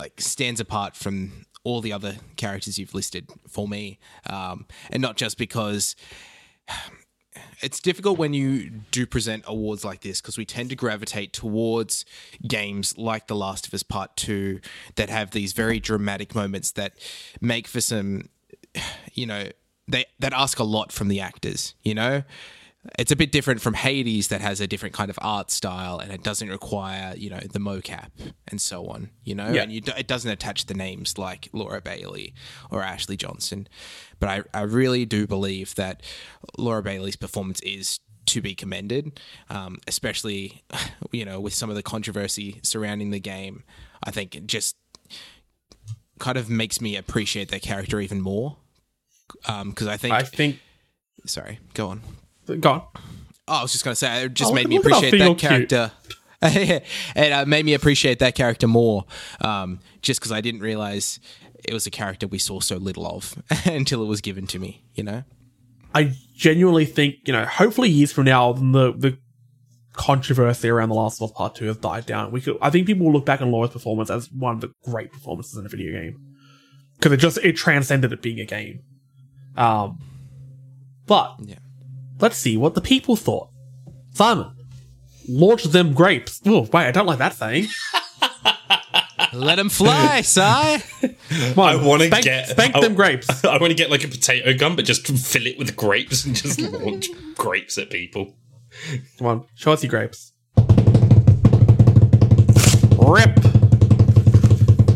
like, 0.00 0.20
stands 0.20 0.60
apart 0.60 0.96
from 0.96 1.46
all 1.64 1.80
the 1.80 1.92
other 1.92 2.16
characters 2.36 2.78
you've 2.78 2.94
listed 2.94 3.28
for 3.48 3.66
me, 3.66 3.98
um, 4.28 4.66
and 4.90 5.02
not 5.02 5.16
just 5.16 5.36
because 5.38 5.96
it's 7.60 7.80
difficult 7.80 8.18
when 8.18 8.32
you 8.32 8.70
do 8.90 9.06
present 9.06 9.44
awards 9.46 9.84
like 9.84 10.00
this 10.00 10.20
because 10.20 10.38
we 10.38 10.44
tend 10.44 10.70
to 10.70 10.76
gravitate 10.76 11.32
towards 11.32 12.04
games 12.46 12.96
like 12.96 13.26
The 13.26 13.36
Last 13.36 13.66
of 13.66 13.74
Us 13.74 13.82
Part 13.82 14.16
2 14.16 14.60
that 14.94 15.10
have 15.10 15.32
these 15.32 15.52
very 15.52 15.78
dramatic 15.78 16.34
moments 16.34 16.70
that 16.72 16.94
make 17.40 17.66
for 17.66 17.80
some 17.80 18.28
you 19.12 19.26
know 19.26 19.50
they 19.88 20.04
that 20.18 20.32
ask 20.32 20.58
a 20.58 20.64
lot 20.64 20.92
from 20.92 21.08
the 21.08 21.20
actors, 21.20 21.74
you 21.82 21.94
know? 21.94 22.22
It's 22.98 23.12
a 23.12 23.16
bit 23.16 23.32
different 23.32 23.60
from 23.60 23.74
Hades 23.74 24.28
that 24.28 24.40
has 24.40 24.60
a 24.60 24.66
different 24.66 24.94
kind 24.94 25.10
of 25.10 25.18
art 25.22 25.50
style 25.50 25.98
and 25.98 26.12
it 26.12 26.22
doesn't 26.22 26.48
require, 26.48 27.14
you 27.16 27.30
know, 27.30 27.40
the 27.40 27.58
mocap 27.58 28.10
and 28.48 28.60
so 28.60 28.86
on, 28.86 29.10
you 29.24 29.34
know? 29.34 29.50
Yeah. 29.50 29.62
And 29.62 29.72
you, 29.72 29.80
do- 29.80 29.92
it 29.96 30.06
doesn't 30.06 30.30
attach 30.30 30.66
the 30.66 30.74
names 30.74 31.18
like 31.18 31.48
Laura 31.52 31.80
Bailey 31.80 32.34
or 32.70 32.82
Ashley 32.82 33.16
Johnson. 33.16 33.68
But 34.20 34.28
I, 34.28 34.42
I 34.54 34.62
really 34.62 35.04
do 35.04 35.26
believe 35.26 35.74
that 35.76 36.02
Laura 36.58 36.82
Bailey's 36.82 37.16
performance 37.16 37.60
is 37.60 37.98
to 38.26 38.40
be 38.40 38.54
commended, 38.54 39.20
um, 39.50 39.78
especially, 39.86 40.62
you 41.12 41.24
know, 41.24 41.40
with 41.40 41.54
some 41.54 41.70
of 41.70 41.76
the 41.76 41.82
controversy 41.82 42.60
surrounding 42.62 43.10
the 43.10 43.20
game. 43.20 43.62
I 44.02 44.10
think 44.10 44.34
it 44.34 44.46
just 44.46 44.76
kind 46.18 46.36
of 46.38 46.48
makes 46.48 46.80
me 46.80 46.96
appreciate 46.96 47.48
their 47.50 47.60
character 47.60 48.00
even 48.00 48.20
more. 48.20 48.56
Because 49.42 49.86
I 49.86 49.96
think, 49.96 50.14
I 50.14 50.22
think. 50.22 50.60
sorry, 51.26 51.58
go 51.74 51.88
on. 51.88 52.00
Go 52.46 52.70
on. 52.70 52.82
Oh, 53.48 53.54
I 53.54 53.62
was 53.62 53.72
just 53.72 53.84
going 53.84 53.92
to 53.92 53.96
say, 53.96 54.24
it 54.24 54.34
just 54.34 54.50
Oh, 54.50 54.54
made 54.54 54.68
me 54.68 54.78
look 54.78 54.86
at 54.86 54.90
that 54.90 55.04
appreciate 55.06 55.18
that 55.18 55.38
character. 55.38 55.92
and 57.16 57.34
uh, 57.34 57.44
made 57.46 57.64
me 57.64 57.74
appreciate 57.74 58.18
that 58.18 58.34
character 58.34 58.66
more, 58.66 59.04
um, 59.40 59.80
just 60.02 60.20
because 60.20 60.32
I 60.32 60.40
didn't 60.40 60.60
realize 60.60 61.18
it 61.64 61.72
was 61.72 61.86
a 61.86 61.90
character 61.90 62.26
we 62.26 62.38
saw 62.38 62.60
so 62.60 62.76
little 62.76 63.06
of 63.06 63.40
until 63.64 64.02
it 64.02 64.06
was 64.06 64.20
given 64.20 64.46
to 64.48 64.58
me. 64.58 64.84
You 64.94 65.04
know, 65.04 65.24
I 65.94 66.12
genuinely 66.34 66.84
think 66.84 67.16
you 67.24 67.32
know. 67.32 67.44
Hopefully, 67.46 67.88
years 67.88 68.12
from 68.12 68.24
now, 68.24 68.52
the 68.52 68.92
the 68.96 69.18
controversy 69.94 70.68
around 70.68 70.90
the 70.90 70.94
Last 70.94 71.20
of 71.22 71.30
Us 71.30 71.36
Part 71.36 71.54
Two 71.54 71.66
has 71.66 71.78
died 71.78 72.04
down. 72.04 72.32
We 72.32 72.40
could. 72.42 72.58
I 72.60 72.68
think 72.70 72.86
people 72.86 73.06
will 73.06 73.12
look 73.14 73.24
back 73.26 73.40
on 73.40 73.50
Laura's 73.50 73.70
performance 73.70 74.10
as 74.10 74.30
one 74.30 74.56
of 74.56 74.60
the 74.60 74.72
great 74.84 75.10
performances 75.10 75.56
in 75.56 75.64
a 75.64 75.68
video 75.70 75.92
game 75.98 76.20
because 76.98 77.12
it 77.12 77.16
just 77.16 77.38
it 77.38 77.56
transcended 77.56 78.12
it 78.12 78.20
being 78.22 78.40
a 78.40 78.44
game. 78.44 78.80
Um, 79.56 79.98
but 81.06 81.36
Yeah. 81.40 81.56
Let's 82.20 82.36
see 82.36 82.56
what 82.56 82.74
the 82.74 82.80
people 82.80 83.16
thought. 83.16 83.48
Simon, 84.14 84.50
launch 85.28 85.64
them 85.64 85.92
grapes. 85.92 86.40
Oh 86.46 86.62
wait, 86.72 86.86
I 86.86 86.90
don't 86.90 87.06
like 87.06 87.18
that 87.18 87.34
saying. 87.34 87.66
let 89.32 89.56
them 89.56 89.68
fly, 89.68 90.20
Si. 90.22 90.40
On, 90.40 90.78
I 91.58 91.76
wanna 91.76 92.08
get- 92.08 92.48
spank 92.48 92.74
I- 92.76 92.80
them 92.80 92.94
grapes. 92.94 93.44
I 93.44 93.58
want 93.58 93.70
to 93.70 93.74
get 93.74 93.90
like 93.90 94.04
a 94.04 94.08
potato 94.08 94.54
gun, 94.56 94.76
but 94.76 94.84
just 94.84 95.06
fill 95.06 95.46
it 95.46 95.58
with 95.58 95.76
grapes 95.76 96.24
and 96.24 96.34
just 96.34 96.60
launch 96.60 97.08
grapes 97.36 97.76
at 97.78 97.90
people. 97.90 98.34
Come 99.18 99.26
on, 99.26 99.44
show 99.54 99.72
us 99.72 99.82
your 99.82 99.90
grapes. 99.90 100.32
Rip. 102.98 103.36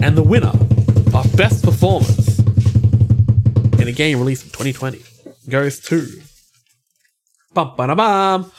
And 0.03 0.17
the 0.17 0.23
winner 0.27 0.53
of 1.15 1.37
Best 1.37 1.63
Performance 1.63 2.39
in 3.79 3.87
a 3.89 3.93
game 3.93 4.19
released 4.19 4.45
in 4.45 4.51
2020 4.51 5.03
goes 5.49 5.79
to. 5.81 6.07
Bum 7.53 7.75
ba 7.77 7.95
bum. 7.95 8.53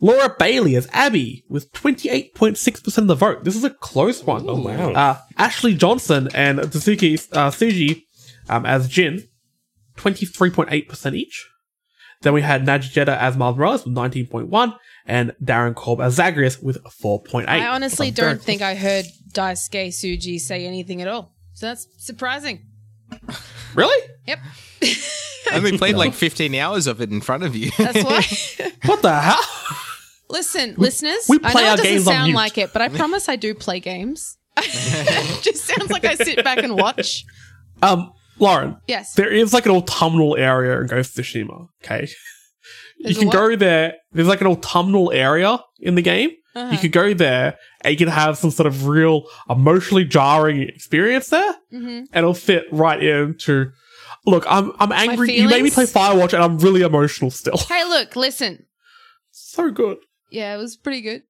Laura 0.00 0.34
Bailey 0.38 0.76
as 0.76 0.88
Abby 0.92 1.44
with 1.48 1.72
28.6% 1.72 2.98
of 2.98 3.06
the 3.06 3.14
vote. 3.14 3.44
This 3.44 3.56
is 3.56 3.64
a 3.64 3.70
close 3.70 4.22
one. 4.24 4.44
Oh, 4.48 4.60
wow. 4.60 4.92
Uh, 4.92 5.18
Ashley 5.38 5.74
Johnson 5.74 6.28
and 6.34 6.58
Tsuki 6.58 7.14
uh, 7.32 7.50
Suji 7.50 8.02
um, 8.48 8.66
as 8.66 8.88
Jin, 8.88 9.26
23.8% 9.96 11.14
each. 11.14 11.48
Then 12.22 12.32
we 12.34 12.42
had 12.42 12.64
Nadji 12.64 12.92
Jeter 12.92 13.12
as 13.12 13.36
Miles 13.36 13.56
Morales 13.56 13.84
with 13.84 13.94
19.1 13.94 14.76
and 15.06 15.34
Darren 15.42 15.74
Korb 15.74 16.00
as 16.00 16.14
Zagreus 16.14 16.60
with 16.60 16.82
4.8. 16.84 17.48
I 17.48 17.68
honestly 17.68 18.10
don't 18.10 18.40
think 18.40 18.62
I 18.62 18.74
heard 18.74 19.06
Daisuke 19.32 19.88
Tsuji 19.88 20.40
say 20.40 20.66
anything 20.66 21.02
at 21.02 21.08
all. 21.08 21.34
So 21.54 21.66
that's 21.66 21.86
surprising. 21.98 22.66
Really? 23.74 24.08
Yep. 24.26 24.38
I 25.52 25.56
only 25.56 25.78
played 25.78 25.96
like 25.96 26.14
15 26.14 26.54
hours 26.56 26.86
of 26.86 27.00
it 27.00 27.10
in 27.10 27.20
front 27.20 27.42
of 27.44 27.54
you. 27.56 27.70
That's 27.78 28.02
why. 28.04 28.70
What 28.86 29.02
the 29.02 29.14
hell? 29.18 29.38
Listen, 30.28 30.74
listeners, 30.76 31.26
we 31.28 31.38
I 31.42 31.52
play 31.52 31.62
know 31.62 31.68
our 31.68 31.74
it 31.74 31.76
doesn't 31.78 31.92
games 31.92 32.06
on 32.08 32.12
sound 32.14 32.24
mute. 32.26 32.36
like 32.36 32.58
it, 32.58 32.72
but 32.72 32.82
I 32.82 32.88
promise 32.88 33.28
I 33.28 33.36
do 33.36 33.54
play 33.54 33.78
games. 33.80 34.36
it 34.56 35.42
just 35.42 35.64
sounds 35.64 35.90
like 35.90 36.04
I 36.04 36.14
sit 36.16 36.42
back 36.44 36.58
and 36.58 36.74
watch. 36.76 37.24
Um, 37.82 38.12
Lauren, 38.38 38.76
Yes. 38.88 39.14
there 39.14 39.32
is 39.32 39.52
like 39.54 39.66
an 39.66 39.72
autumnal 39.72 40.36
area 40.36 40.80
in 40.80 40.86
Ghost 40.88 41.16
of 41.18 41.24
Tsushima, 41.24 41.68
okay? 41.84 42.08
There's 43.00 43.16
you 43.16 43.16
a 43.16 43.18
can 43.20 43.26
what? 43.28 43.32
go 43.34 43.56
there. 43.56 43.94
There's 44.12 44.28
like 44.28 44.40
an 44.40 44.46
autumnal 44.48 45.12
area 45.12 45.58
in 45.80 45.94
the 45.94 46.02
game. 46.02 46.30
Uh-huh. 46.54 46.72
You 46.72 46.78
could 46.78 46.92
go 46.92 47.12
there 47.14 47.56
and 47.82 47.92
you 47.92 47.98
can 47.98 48.08
have 48.08 48.38
some 48.38 48.50
sort 48.50 48.66
of 48.66 48.86
real 48.86 49.24
emotionally 49.50 50.04
jarring 50.06 50.62
experience 50.62 51.28
there. 51.28 51.54
Mhm. 51.72 51.98
And 51.98 52.08
it'll 52.14 52.32
fit 52.34 52.64
right 52.72 53.02
into 53.02 53.70
Look, 54.26 54.44
I'm 54.48 54.72
I'm 54.78 54.92
angry. 54.92 55.38
You 55.38 55.48
made 55.48 55.62
me 55.62 55.70
play? 55.70 55.84
Firewatch, 55.84 56.32
and 56.32 56.42
I'm 56.42 56.58
really 56.58 56.82
emotional 56.82 57.30
still. 57.30 57.56
Hey, 57.56 57.84
look, 57.84 58.16
listen. 58.16 58.66
so 59.30 59.70
good. 59.70 59.98
Yeah, 60.30 60.54
it 60.54 60.58
was 60.58 60.76
pretty 60.76 61.00
good. 61.00 61.22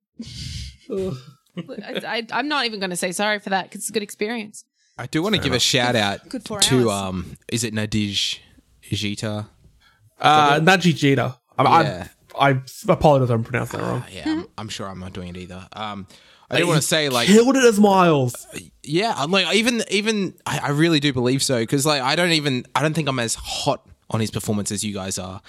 I, 1.69 2.27
I, 2.33 2.39
am 2.39 2.49
not 2.49 2.67
even 2.67 2.81
going 2.81 2.91
to 2.91 2.97
say 2.97 3.13
sorry 3.13 3.39
for 3.39 3.51
that 3.51 3.65
because 3.65 3.83
it's 3.83 3.91
a 3.91 3.93
good 3.93 4.03
experience. 4.03 4.65
I 4.99 5.07
do 5.07 5.23
want 5.23 5.35
to 5.35 5.41
give 5.41 5.53
a 5.53 5.59
shout 5.59 5.95
out 5.95 6.27
Good 6.29 6.47
four 6.47 6.61
to 6.61 6.91
hours. 6.91 7.03
um, 7.03 7.37
is 7.49 7.65
it 7.65 7.75
Nadij 7.75 8.39
Jita? 8.91 9.47
Uh, 10.19 10.61
Naji 10.61 10.93
Jita. 10.95 11.37
I'm, 11.59 11.67
Yeah. 11.67 12.09
I, 12.39 12.49
I 12.51 12.61
apologize 12.89 13.31
if 13.31 13.35
I'm 13.35 13.45
pronouncing 13.45 13.81
that 13.81 13.87
wrong. 13.87 14.01
Uh, 14.01 14.07
yeah, 14.11 14.23
I'm, 14.27 14.47
I'm 14.59 14.69
sure 14.69 14.89
I'm 14.89 15.01
not 15.01 15.13
doing 15.13 15.29
it 15.29 15.37
either. 15.37 15.67
Um, 15.73 16.07
I 16.51 16.59
do 16.59 16.67
want 16.67 16.81
to 16.81 16.87
say 16.87 17.09
like 17.09 17.27
Killed 17.27 17.57
it 17.57 17.65
as 17.65 17.81
Miles. 17.81 18.47
Yeah, 18.83 19.13
I'm 19.17 19.31
like 19.31 19.55
even 19.55 19.83
even 19.91 20.35
I, 20.47 20.61
I 20.65 20.69
really 20.71 21.01
do 21.01 21.13
believe 21.13 21.43
so 21.43 21.59
because 21.59 21.85
like 21.85 22.03
I 22.03 22.17
don't 22.17 22.33
even 22.33 22.65
I 22.75 22.83
don't 22.83 22.95
think 22.95 23.09
I'm 23.09 23.19
as 23.19 23.35
hot 23.35 23.87
on 24.11 24.21
his 24.21 24.31
performance 24.31 24.71
as 24.71 24.85
you 24.85 24.95
guys 24.95 25.19
are, 25.19 25.43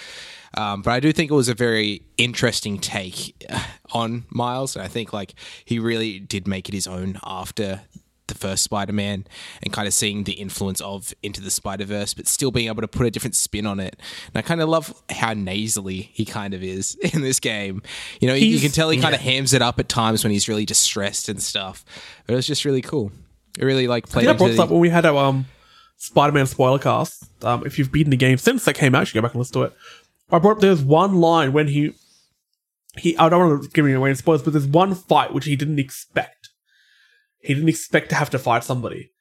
um, 0.56 0.82
but 0.82 0.92
I 0.92 1.00
do 1.00 1.12
think 1.12 1.30
it 1.30 1.36
was 1.36 1.50
a 1.50 1.54
very 1.54 2.02
interesting 2.18 2.80
take 2.80 3.46
uh, 3.50 3.64
on 3.92 4.26
Miles. 4.30 4.76
And 4.76 4.84
I 4.84 4.88
think 4.88 5.14
like 5.14 5.36
he 5.66 5.78
really 5.78 6.20
did 6.20 6.48
make 6.48 6.68
it 6.68 6.74
his 6.74 6.88
own 6.88 7.20
after 7.24 7.82
the 8.28 8.36
first 8.36 8.64
Spider-Man 8.64 9.26
and 9.64 9.74
kind 9.74 9.88
of 9.88 9.94
seeing 9.94 10.24
the 10.24 10.34
influence 10.34 10.82
of 10.82 11.14
Into 11.24 11.42
the 11.42 11.52
Spider-Verse, 11.52 12.14
but 12.14 12.28
still 12.28 12.52
being 12.52 12.68
able 12.68 12.82
to 12.82 12.88
put 12.88 13.06
a 13.06 13.12
different 13.12 13.36
spin 13.36 13.66
on 13.66 13.80
it. 13.80 13.96
And 14.28 14.36
I 14.36 14.42
kind 14.42 14.62
of 14.62 14.70
love 14.70 15.02
how 15.10 15.34
nasally 15.34 16.10
he 16.14 16.26
kind 16.26 16.54
of 16.54 16.64
is 16.64 16.96
in 17.14 17.22
this 17.22 17.40
game. 17.40 17.82
You 18.20 18.28
know, 18.28 18.34
you, 18.34 18.48
you 18.48 18.60
can 18.60 18.72
tell 18.72 18.90
he 18.90 19.00
kind 19.00 19.16
of 19.16 19.22
hams 19.22 19.54
it 19.54 19.62
up 19.62 19.80
at 19.80 19.90
times 19.90 20.24
when 20.24 20.32
he's 20.32 20.48
really 20.48 20.66
distressed 20.66 21.30
and 21.30 21.42
stuff. 21.42 21.84
But 22.26 22.34
it 22.34 22.36
was 22.36 22.48
just 22.48 22.66
really 22.66 22.82
cool. 22.82 23.12
It 23.58 23.66
really 23.66 23.88
like 23.88 24.08
I 24.08 24.12
played 24.12 24.26
think 24.26 24.36
I 24.36 24.38
brought 24.38 24.48
this 24.50 24.60
up 24.60 24.70
when 24.70 24.80
we 24.80 24.90
had 24.90 25.06
our 25.06 25.18
um, 25.18 25.46
Spider-Man 25.98 26.46
spoiler 26.46 26.80
cast. 26.80 27.24
Um, 27.44 27.66
if 27.66 27.80
you've 27.80 27.92
beaten 27.92 28.12
the 28.12 28.18
game 28.18 28.38
since 28.38 28.66
that 28.66 28.76
came 28.76 28.94
out, 28.94 29.00
you 29.02 29.06
should 29.08 29.16
go 29.16 29.22
back 29.22 29.34
and 29.34 29.40
listen 29.40 29.54
to 29.54 29.64
it. 29.64 29.74
I 30.32 30.40
brought 30.40 30.58
up 30.58 30.60
there's 30.60 30.84
one 30.84 31.16
line 31.16 31.54
when 31.54 31.68
he 31.68 31.94
he 32.98 33.18
I 33.18 33.30
don't 33.30 33.50
want 33.50 33.64
to 33.64 33.70
give 33.70 33.86
away 33.86 34.10
any 34.10 34.16
spoilers, 34.16 34.42
but 34.42 34.54
there's 34.54 34.68
one 34.68 34.94
fight 34.94 35.34
which 35.34 35.46
he 35.46 35.56
didn't 35.56 35.80
expect. 35.80 36.50
He 37.48 37.54
didn't 37.54 37.70
expect 37.70 38.10
to 38.10 38.16
have 38.16 38.30
to 38.32 38.40
fight 38.40 38.66
somebody, 38.66 39.12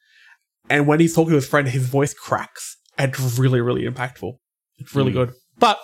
and 0.68 0.88
when 0.88 0.98
he's 0.98 1.14
talking 1.14 1.30
to 1.30 1.36
his 1.36 1.46
friend, 1.46 1.68
his 1.68 1.86
voice 1.86 2.12
cracks. 2.12 2.76
And 2.98 3.12
it's 3.12 3.38
really, 3.38 3.60
really 3.60 3.84
impactful. 3.84 4.32
It's 4.78 4.96
really 4.96 5.12
hmm. 5.12 5.18
good. 5.18 5.32
But 5.60 5.78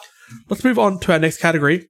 let's 0.49 0.64
move 0.64 0.78
on 0.78 0.99
to 1.01 1.12
our 1.12 1.20
next 1.20 1.38
category 1.38 1.88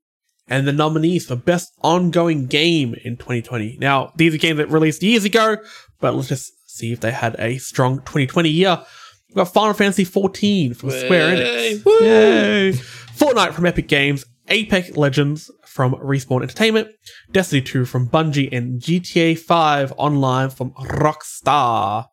and 0.48 0.68
the 0.68 0.72
nominees 0.72 1.24
for 1.24 1.36
best 1.36 1.72
ongoing 1.82 2.48
game 2.48 2.94
in 3.02 3.16
2020. 3.16 3.78
Now, 3.80 4.12
these 4.16 4.34
are 4.34 4.38
games 4.38 4.58
that 4.58 4.68
released 4.68 5.02
years 5.02 5.24
ago, 5.24 5.56
but 6.00 6.14
let's 6.14 6.28
just 6.28 6.52
see 6.66 6.92
if 6.92 7.00
they 7.00 7.12
had 7.12 7.34
a 7.38 7.56
strong 7.56 8.00
2020 8.00 8.50
year. 8.50 8.84
We've 9.28 9.36
got 9.36 9.54
Final 9.54 9.72
Fantasy 9.72 10.04
14 10.04 10.74
from 10.74 10.90
Square 10.90 11.36
Enix. 11.36 11.84
Yay! 12.02 12.72
Fortnite 12.72 13.54
from 13.54 13.64
Epic 13.64 13.88
Games, 13.88 14.26
Apex 14.48 14.98
Legends 14.98 15.50
from 15.72 15.94
Respawn 15.94 16.42
Entertainment, 16.42 16.88
Destiny 17.30 17.62
2 17.62 17.86
from 17.86 18.08
Bungie, 18.08 18.52
and 18.52 18.80
GTA 18.80 19.38
5 19.38 19.94
Online 19.96 20.50
from 20.50 20.72
Rockstar. 20.72 22.08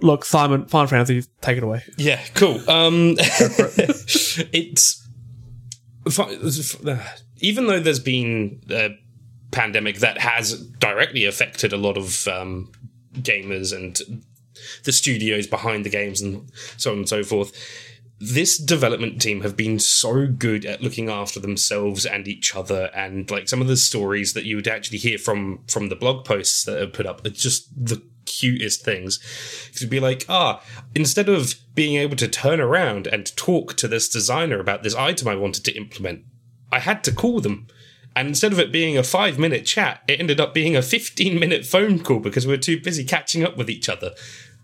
Look, 0.00 0.24
Simon, 0.24 0.66
Final 0.66 0.86
Fantasy, 0.86 1.28
take 1.40 1.58
it 1.58 1.62
away. 1.62 1.82
Yeah, 1.98 2.20
cool. 2.34 2.58
Um, 2.68 3.16
it's 3.18 5.06
even 7.38 7.66
though 7.66 7.80
there's 7.80 8.00
been 8.00 8.62
a 8.70 8.96
pandemic 9.50 9.98
that 9.98 10.18
has 10.18 10.60
directly 10.78 11.24
affected 11.24 11.72
a 11.72 11.76
lot 11.76 11.96
of 11.96 12.26
um, 12.28 12.70
gamers 13.14 13.74
and 13.74 14.00
the 14.84 14.92
studios 14.92 15.46
behind 15.46 15.84
the 15.84 15.90
games 15.90 16.20
and 16.20 16.50
so 16.76 16.92
on 16.92 16.98
and 16.98 17.08
so 17.08 17.22
forth. 17.22 17.52
This 18.18 18.56
development 18.56 19.20
team 19.20 19.42
have 19.42 19.56
been 19.56 19.78
so 19.78 20.26
good 20.26 20.64
at 20.64 20.80
looking 20.80 21.10
after 21.10 21.38
themselves 21.38 22.06
and 22.06 22.26
each 22.26 22.56
other, 22.56 22.90
and 22.94 23.30
like 23.30 23.48
some 23.48 23.60
of 23.60 23.68
the 23.68 23.76
stories 23.76 24.32
that 24.32 24.46
you 24.46 24.56
would 24.56 24.68
actually 24.68 24.98
hear 24.98 25.18
from 25.18 25.60
from 25.68 25.88
the 25.88 25.96
blog 25.96 26.24
posts 26.24 26.64
that 26.64 26.80
are 26.80 26.86
put 26.86 27.06
up 27.06 27.24
are 27.26 27.30
just 27.30 27.68
the 27.76 28.02
cutest 28.24 28.84
things. 28.84 29.20
To 29.76 29.86
be 29.86 30.00
like, 30.00 30.24
ah, 30.28 30.62
instead 30.94 31.28
of 31.28 31.54
being 31.74 31.96
able 31.96 32.16
to 32.16 32.28
turn 32.28 32.60
around 32.60 33.06
and 33.06 33.36
talk 33.36 33.74
to 33.76 33.88
this 33.88 34.08
designer 34.08 34.60
about 34.60 34.82
this 34.82 34.94
item 34.94 35.28
I 35.28 35.36
wanted 35.36 35.64
to 35.66 35.76
implement, 35.76 36.24
I 36.72 36.80
had 36.80 37.04
to 37.04 37.12
call 37.12 37.40
them. 37.40 37.66
And 38.14 38.28
instead 38.28 38.52
of 38.52 38.58
it 38.58 38.72
being 38.72 38.96
a 38.96 39.02
five 39.02 39.38
minute 39.38 39.66
chat, 39.66 40.02
it 40.08 40.18
ended 40.18 40.40
up 40.40 40.54
being 40.54 40.74
a 40.74 40.80
15 40.80 41.38
minute 41.38 41.66
phone 41.66 41.98
call 41.98 42.18
because 42.18 42.46
we 42.46 42.54
were 42.54 42.58
too 42.58 42.80
busy 42.80 43.04
catching 43.04 43.44
up 43.44 43.58
with 43.58 43.68
each 43.68 43.90
other. 43.90 44.12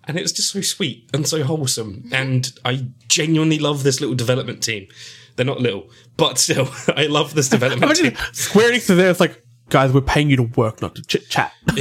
And 0.04 0.18
it 0.18 0.22
was 0.22 0.32
just 0.32 0.50
so 0.50 0.60
sweet 0.60 1.08
and 1.14 1.26
so 1.26 1.44
wholesome. 1.44 2.08
And 2.12 2.52
I 2.64 2.86
genuinely 3.08 3.58
love 3.58 3.82
this 3.82 4.00
little 4.00 4.16
development 4.16 4.62
team. 4.62 4.88
They're 5.36 5.46
not 5.46 5.60
little, 5.60 5.88
but 6.16 6.38
still, 6.38 6.68
I 6.96 7.06
love 7.06 7.34
this 7.34 7.48
development 7.56 7.84
Imagine 7.84 8.16
team. 8.16 8.24
Square 8.32 8.72
Enix 8.72 8.90
is 8.90 8.96
there, 8.96 9.10
it's 9.10 9.20
like, 9.20 9.44
guys, 9.68 9.92
we're 9.92 10.00
paying 10.02 10.28
you 10.28 10.36
to 10.36 10.42
work, 10.42 10.82
not 10.82 10.94
to 10.96 11.02
chit 11.02 11.28
chat. 11.28 11.52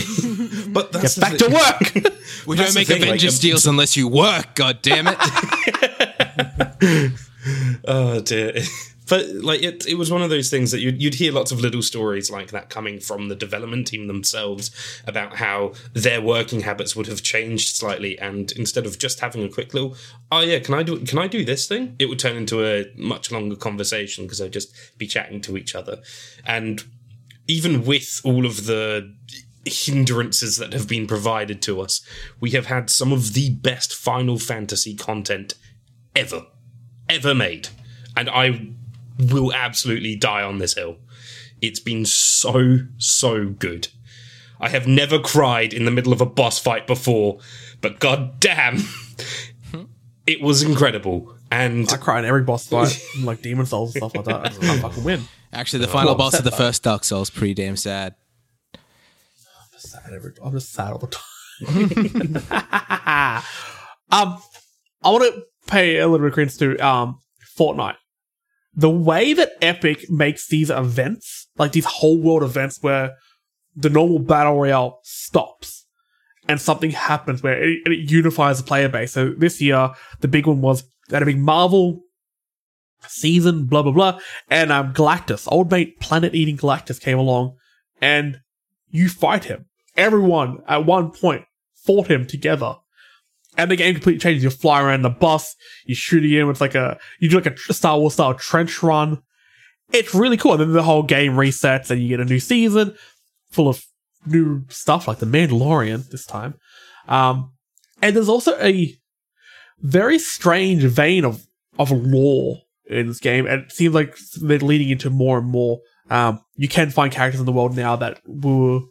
But 0.72 0.94
that's 0.94 1.20
Get 1.20 1.22
back 1.22 1.38
to 1.40 1.50
work! 1.50 1.94
We 2.48 2.56
That's 2.56 2.74
don't 2.74 2.80
make 2.80 2.88
thing, 2.88 3.02
like, 3.02 3.10
Avengers 3.10 3.40
um, 3.40 3.42
deals 3.42 3.68
unless 3.68 3.98
you 3.98 4.08
work. 4.08 4.56
God 4.56 4.82
damn 4.82 5.08
it! 5.10 5.18
Oh 7.86 8.22
dear. 8.22 8.54
But 9.12 9.28
like 9.44 9.62
it, 9.62 9.86
it 9.86 9.96
was 9.96 10.10
one 10.10 10.22
of 10.22 10.30
those 10.30 10.50
things 10.50 10.72
that 10.72 10.80
you'd, 10.80 11.02
you'd 11.02 11.16
hear 11.16 11.34
lots 11.34 11.52
of 11.52 11.60
little 11.60 11.82
stories 11.82 12.32
like 12.32 12.52
that 12.52 12.70
coming 12.70 13.02
from 13.02 13.28
the 13.28 13.36
development 13.36 13.88
team 13.88 14.08
themselves 14.08 14.72
about 15.06 15.36
how 15.36 15.74
their 15.92 16.22
working 16.22 16.62
habits 16.62 16.96
would 16.96 17.08
have 17.08 17.22
changed 17.22 17.76
slightly, 17.76 18.18
and 18.20 18.54
instead 18.54 18.86
of 18.86 18.98
just 18.98 19.20
having 19.20 19.44
a 19.44 19.50
quick 19.50 19.74
little, 19.74 19.98
oh 20.32 20.40
yeah, 20.40 20.60
can 20.60 20.76
I 20.76 20.84
do 20.84 20.98
can 21.02 21.20
I 21.20 21.28
do 21.28 21.44
this 21.44 21.68
thing? 21.68 21.98
It 22.00 22.06
would 22.06 22.20
turn 22.20 22.38
into 22.38 22.66
a 22.66 22.86
much 22.96 23.34
longer 23.34 23.58
conversation 23.58 24.24
because 24.24 24.38
they'd 24.38 24.54
just 24.54 24.74
be 24.98 25.08
chatting 25.08 25.42
to 25.42 25.58
each 25.58 25.76
other, 25.76 25.98
and 26.46 26.82
even 27.50 27.84
with 27.84 28.22
all 28.24 28.46
of 28.46 28.66
the 28.66 29.14
hindrances 29.66 30.56
that 30.56 30.72
have 30.72 30.88
been 30.88 31.06
provided 31.06 31.62
to 31.64 31.82
us, 31.82 32.00
we 32.40 32.52
have 32.52 32.68
had 32.68 32.90
some 32.90 33.12
of 33.12 33.34
the 33.34 33.50
best 33.50 33.94
Final 33.94 34.40
Fantasy 34.40 34.96
content 34.96 35.56
ever, 36.16 36.46
ever 37.10 37.36
made. 37.36 37.68
And 38.16 38.30
I 38.30 38.72
will 39.22 39.54
absolutely 39.54 40.16
die 40.16 40.42
on 40.44 40.58
this 40.58 40.76
hill. 40.76 40.98
It's 41.62 41.80
been 41.80 42.06
so, 42.06 42.80
so 42.98 43.50
good. 43.50 43.90
I 44.60 44.70
have 44.70 44.88
never 44.88 45.20
cried 45.20 45.74
in 45.74 45.86
the 45.86 45.92
middle 45.92 46.14
of 46.14 46.22
a 46.22 46.26
boss 46.26 46.60
fight 46.60 46.86
before, 46.88 47.40
but 47.82 48.00
god 48.00 48.40
damn, 48.40 48.78
it 50.28 50.42
was 50.42 50.62
incredible. 50.64 51.36
And 51.50 51.92
I 51.92 51.98
cry 51.98 52.20
in 52.20 52.26
every 52.26 52.44
boss 52.44 52.68
fight, 52.68 52.98
like 53.22 53.42
Demon 53.42 53.66
Souls 53.66 53.96
and 53.96 54.02
stuff 54.02 54.16
like 54.16 54.26
that. 54.26 54.46
I 54.46 54.48
just 54.50 54.62
can't 54.62 54.82
fucking 54.82 55.04
win. 55.04 55.24
Actually, 55.52 55.80
the 55.80 55.88
final 55.90 56.12
I'm 56.12 56.18
boss 56.18 56.38
of 56.38 56.44
the 56.44 56.50
though. 56.50 56.56
first 56.56 56.84
Dark 56.84 57.04
Souls 57.04 57.30
pretty 57.30 57.54
damn 57.56 57.76
sad. 57.76 58.16
I'm 58.74 58.80
just 59.74 59.90
Sad 59.92 60.14
every, 60.14 60.32
I'm 60.42 60.54
just 60.54 60.72
sad 60.72 60.92
all 60.94 61.00
the 61.00 61.08
time. 61.08 61.24
um, 64.12 64.38
I 65.04 65.10
want 65.10 65.24
to 65.34 65.44
pay 65.68 65.98
a 65.98 66.08
little 66.08 66.20
bit 66.20 66.28
of 66.28 66.34
credence 66.34 66.58
to 66.58 66.78
um 66.78 67.20
Fortnite. 67.58 67.96
The 68.74 68.90
way 68.90 69.34
that 69.34 69.52
Epic 69.62 70.10
makes 70.10 70.48
these 70.48 70.70
events, 70.70 71.48
like 71.58 71.74
these 71.74 71.86
whole 71.86 72.22
world 72.22 72.44
events, 72.44 72.80
where 72.82 73.16
the 73.76 73.90
normal 73.90 74.20
battle 74.20 74.56
royale 74.56 75.00
stops 75.04 75.86
and 76.48 76.60
something 76.60 76.92
happens 76.92 77.44
where 77.44 77.62
it, 77.62 77.80
it 77.86 78.12
unifies 78.12 78.58
the 78.58 78.64
player 78.64 78.90
base. 78.90 79.14
So 79.14 79.34
this 79.38 79.62
year, 79.62 79.92
the 80.20 80.28
big 80.28 80.48
one 80.48 80.62
was 80.62 80.84
that 81.10 81.22
a 81.22 81.26
big 81.26 81.38
Marvel 81.38 82.02
season, 83.08 83.66
blah 83.66 83.84
blah 83.84 83.92
blah, 83.92 84.20
and 84.50 84.72
um 84.72 84.94
Galactus, 84.94 85.48
old 85.52 85.72
mate 85.72 86.00
planet 86.00 86.36
eating 86.36 86.58
Galactus 86.58 87.00
came 87.00 87.18
along, 87.18 87.56
and 88.02 88.40
you 88.90 89.10
fight 89.10 89.46
him. 89.46 89.66
Everyone 89.98 90.60
at 90.68 90.86
one 90.86 91.12
point 91.12 91.46
fought 91.76 92.08
him 92.08 92.26
together. 92.26 92.76
And 93.58 93.70
the 93.70 93.76
game 93.76 93.96
completely 93.96 94.20
changes. 94.20 94.44
You 94.44 94.50
fly 94.50 94.82
around 94.82 95.02
the 95.02 95.10
bus, 95.10 95.56
you 95.86 95.96
shoot 95.96 96.24
him, 96.24 96.50
it's 96.50 96.62
like 96.62 96.76
a, 96.76 96.98
you 97.20 97.30
do 97.30 97.40
like 97.40 97.48
a 97.48 97.74
Star 97.74 98.00
Wars 98.00 98.14
style 98.14 98.34
trench 98.34 98.82
run. 98.82 99.22
It's 99.92 100.16
really 100.16 100.38
cool. 100.38 100.54
And 100.54 100.62
then 100.62 100.72
the 100.72 100.84
whole 100.84 101.04
game 101.04 101.34
resets 101.34 101.92
and 101.92 102.02
you 102.02 102.08
get 102.08 102.22
a 102.22 102.26
new 102.26 102.40
season 102.40 102.96
full 103.52 103.68
of 103.68 103.86
new 104.26 104.64
stuff 104.70 105.08
like 105.08 105.20
the 105.20 105.26
Mandalorian 105.26 106.10
this 106.10 106.26
time. 106.26 106.56
Um, 107.08 107.52
and 108.02 108.16
there's 108.16 108.30
also 108.30 108.58
a 108.60 108.96
very 109.80 110.18
strange 110.18 110.84
vein 110.84 111.26
of, 111.26 111.46
of 111.78 111.92
lore 111.92 112.60
in 112.86 113.08
this 113.08 113.20
game. 113.20 113.46
And 113.46 113.64
it 113.64 113.72
seems 113.72 113.94
like 113.94 114.18
they're 114.42 114.60
leading 114.60 114.90
into 114.90 115.10
more 115.10 115.38
and 115.38 115.48
more. 115.48 115.80
Um, 116.10 116.42
you 116.56 116.68
can 116.68 116.90
find 116.90 117.12
characters 117.12 117.40
in 117.40 117.46
the 117.46 117.52
world 117.52 117.76
now 117.76 117.96
that 117.98 118.22
will 118.26 118.88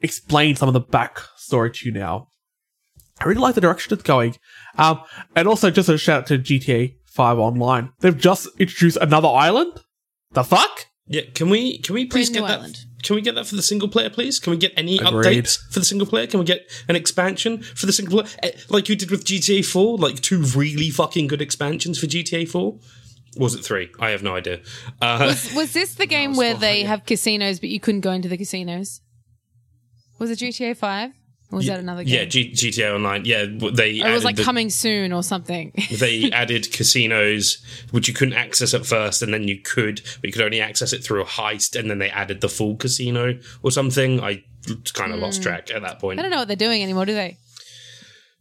explain 0.00 0.56
some 0.56 0.68
of 0.68 0.74
the 0.74 0.80
backstory 0.80 1.72
to 1.74 1.86
you 1.86 1.92
now. 1.92 2.28
I 3.20 3.24
really 3.24 3.40
like 3.40 3.54
the 3.54 3.60
direction 3.60 3.92
it's 3.94 4.02
going. 4.02 4.36
Um, 4.76 5.00
and 5.34 5.48
also 5.48 5.70
just 5.70 5.88
a 5.88 5.98
shout 5.98 6.20
out 6.22 6.26
to 6.28 6.38
GTA 6.38 6.94
5 7.06 7.38
Online. 7.38 7.90
They've 8.00 8.16
just 8.16 8.48
introduced 8.58 8.96
another 9.00 9.28
island. 9.28 9.72
The 10.32 10.44
fuck? 10.44 10.86
yeah, 11.10 11.22
can 11.34 11.48
we 11.48 11.78
can 11.78 11.94
we 11.94 12.04
please 12.04 12.28
Brand 12.30 12.46
get 12.46 12.48
that 12.48 12.58
island. 12.60 12.78
can 13.02 13.16
we 13.16 13.22
get 13.22 13.34
that 13.34 13.46
for 13.46 13.56
the 13.56 13.62
single 13.62 13.88
player, 13.88 14.10
please? 14.10 14.38
Can 14.38 14.50
we 14.50 14.56
get 14.58 14.72
any 14.76 14.98
Agreed. 14.98 15.10
updates 15.44 15.58
for 15.72 15.78
the 15.78 15.84
single 15.86 16.06
player? 16.06 16.26
Can 16.26 16.38
we 16.38 16.44
get 16.46 16.70
an 16.86 16.96
expansion 16.96 17.62
for 17.62 17.86
the 17.86 17.92
single 17.94 18.22
player, 18.22 18.34
Eh, 18.42 18.50
like 18.68 18.90
you 18.90 18.94
did 18.96 19.10
with 19.10 19.24
GTA 19.24 19.64
Four? 19.64 19.96
Like 19.96 20.20
two 20.20 20.42
really 20.42 20.90
fucking 20.90 21.26
good 21.28 21.40
expansions 21.40 21.98
for 21.98 22.06
GTA 22.06 22.46
Four. 22.46 22.78
Was 23.38 23.54
it 23.54 23.64
three? 23.64 23.88
I 23.98 24.10
have 24.10 24.22
no 24.22 24.34
idea. 24.36 24.60
Uh, 25.00 25.34
Was 25.54 25.72
this 25.72 25.94
the 25.94 26.06
game 26.16 26.36
where 26.36 26.54
they 26.54 26.82
have 26.82 27.06
casinos, 27.06 27.58
but 27.58 27.70
you 27.70 27.80
couldn't 27.80 28.02
go 28.02 28.10
into 28.12 28.28
the 28.28 28.36
casinos? 28.36 29.00
Was 30.18 30.30
it 30.30 30.38
GTA 30.40 30.76
Five? 30.76 31.12
Or 31.50 31.56
was 31.56 31.66
that 31.66 31.80
another 31.80 32.04
game? 32.04 32.14
yeah, 32.14 32.24
G- 32.26 32.52
GTA 32.52 32.94
Online. 32.94 33.24
Yeah, 33.24 33.46
they 33.46 34.00
Or 34.00 34.02
it 34.02 34.02
added 34.02 34.14
was 34.14 34.24
like 34.24 34.36
the- 34.36 34.44
coming 34.44 34.68
soon 34.68 35.12
or 35.14 35.22
something. 35.22 35.72
they 35.90 36.30
added 36.30 36.70
casinos 36.72 37.64
which 37.90 38.06
you 38.06 38.12
couldn't 38.12 38.34
access 38.34 38.74
at 38.74 38.84
first 38.84 39.22
and 39.22 39.32
then 39.32 39.48
you 39.48 39.58
could 39.58 40.02
but 40.20 40.24
you 40.28 40.32
could 40.32 40.42
only 40.42 40.60
access 40.60 40.92
it 40.92 41.02
through 41.02 41.22
a 41.22 41.24
heist 41.24 41.78
and 41.78 41.90
then 41.90 41.98
they 41.98 42.10
added 42.10 42.40
the 42.42 42.48
full 42.48 42.76
casino 42.76 43.38
or 43.62 43.70
something 43.70 44.20
i 44.20 44.42
kind 44.92 45.12
of 45.12 45.20
lost 45.20 45.38
hmm. 45.38 45.44
track 45.44 45.70
at 45.70 45.80
that 45.82 45.98
point 45.98 46.18
I 46.18 46.22
don't 46.22 46.30
know 46.30 46.38
what 46.38 46.48
they're 46.48 46.56
doing 46.56 46.82
anymore, 46.82 47.06
do 47.06 47.14
they? 47.14 47.38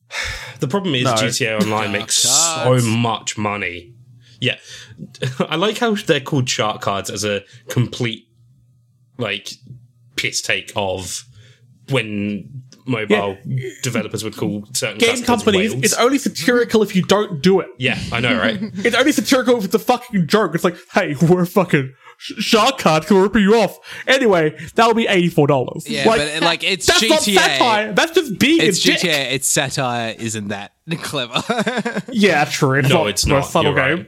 the 0.59 0.67
problem 0.67 0.95
is 0.95 1.03
No. 1.05 1.13
gta 1.13 1.61
online 1.61 1.91
makes 1.93 2.25
oh, 2.27 2.77
so 2.77 2.87
much 2.87 3.37
money 3.37 3.93
yeah 4.41 4.57
i 5.39 5.55
like 5.55 5.77
how 5.77 5.95
they're 5.95 6.19
called 6.19 6.49
shark 6.49 6.81
cards 6.81 7.09
as 7.09 7.23
a 7.23 7.43
complete 7.69 8.27
like 9.17 9.49
piss 10.17 10.41
take 10.41 10.71
of 10.75 11.23
when 11.89 12.63
mobile 12.87 13.37
developers 13.83 14.23
would 14.23 14.35
call 14.37 14.65
certain 14.73 14.97
Game 14.97 15.21
companies, 15.23 15.71
whales. 15.71 15.83
it's 15.83 15.93
only 15.95 16.17
satirical 16.17 16.81
if 16.83 16.95
you 16.95 17.01
don't 17.03 17.41
do 17.41 17.59
it. 17.59 17.67
yeah 17.77 17.99
i 18.11 18.19
know 18.19 18.37
right 18.39 18.59
It's 18.77 18.95
only 18.95 19.11
satirical 19.11 19.57
if 19.57 19.65
it's 19.65 19.75
a 19.75 19.79
fucking 19.79 20.27
joke. 20.27 20.55
It's 20.55 20.63
like, 20.63 20.77
hey, 20.93 21.15
we're 21.21 21.45
fucking 21.45 21.93
shark 22.19 22.77
card, 22.79 23.05
can 23.05 23.17
rip 23.21 23.35
you 23.35 23.55
off? 23.55 23.77
Anyway, 24.07 24.57
that'll 24.75 24.93
be 24.95 25.05
$84. 25.05 25.83
Yeah, 25.87 26.05
but, 26.05 26.41
like, 26.41 26.63
it's 26.63 26.87
that's 26.87 27.07
not 27.07 27.19
GTA. 27.21 27.35
satire. 27.35 27.93
That's 27.93 28.11
just 28.13 28.39
being 28.39 28.61
It's 28.61 28.79
a 28.83 28.87
dick. 28.87 28.99
GTA. 28.99 29.31
It's 29.33 29.47
satire. 29.47 30.15
Isn't 30.17 30.47
that 30.47 30.71
clever? 31.01 31.43
Yeah, 32.11 32.45
true. 32.45 32.79
It's 32.79 32.89
No, 32.89 32.99
not, 33.03 33.07
it's 33.09 33.25
not 33.25 33.35
a 33.35 33.39
not. 33.41 33.45
subtle 33.49 33.73
You're 33.75 33.95
game. 33.97 34.07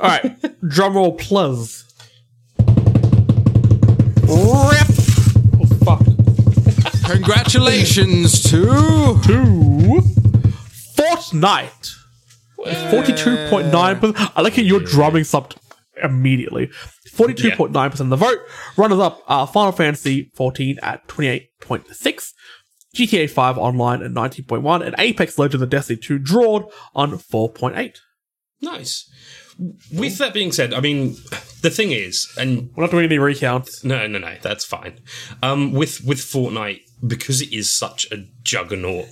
All 0.00 0.08
right, 0.08 0.68
drum 0.68 0.94
roll, 0.94 1.12
please. 1.12 1.84
Rip. 4.26 4.93
Congratulations 7.06 8.42
to 8.50 8.64
Two. 9.24 10.00
Fortnite. 10.96 11.94
Forty-two 12.90 13.48
point 13.50 13.72
nine 13.72 13.98
percent. 14.00 14.36
I 14.36 14.40
like 14.40 14.56
it. 14.58 14.64
You're 14.64 14.80
drumming 14.80 15.24
something 15.24 15.58
immediately. 16.02 16.70
Forty-two 17.12 17.52
point 17.52 17.72
nine 17.72 17.90
percent 17.90 18.12
of 18.12 18.18
the 18.18 18.24
vote. 18.26 18.38
Runners 18.76 18.98
up 19.00 19.22
are 19.28 19.46
Final 19.46 19.72
Fantasy 19.72 20.30
fourteen 20.34 20.78
at 20.82 21.06
twenty-eight 21.08 21.48
point 21.60 21.86
six. 21.94 22.32
GTA 22.96 23.28
5 23.28 23.58
online 23.58 24.04
at 24.04 24.12
19.1 24.12 24.86
and 24.86 24.94
Apex 24.98 25.36
Legends 25.36 25.60
and 25.62 25.68
Destiny 25.68 25.98
2 26.00 26.16
drawed 26.20 26.66
on 26.94 27.10
4.8. 27.18 27.96
Nice. 28.60 29.10
With 29.92 30.18
that 30.18 30.32
being 30.32 30.52
said, 30.52 30.72
I 30.72 30.78
mean, 30.78 31.16
the 31.62 31.70
thing 31.70 31.90
is, 31.90 32.32
and 32.38 32.70
We're 32.76 32.84
not 32.84 32.92
doing 32.92 33.06
any 33.06 33.18
recounts. 33.18 33.82
no, 33.82 34.06
no, 34.06 34.20
no, 34.20 34.36
that's 34.40 34.64
fine. 34.64 35.00
Um, 35.42 35.72
with 35.72 36.04
with 36.04 36.18
Fortnite, 36.18 36.82
because 37.06 37.40
it 37.42 37.52
is 37.52 37.70
such 37.70 38.10
a 38.12 38.26
juggernaut 38.42 39.06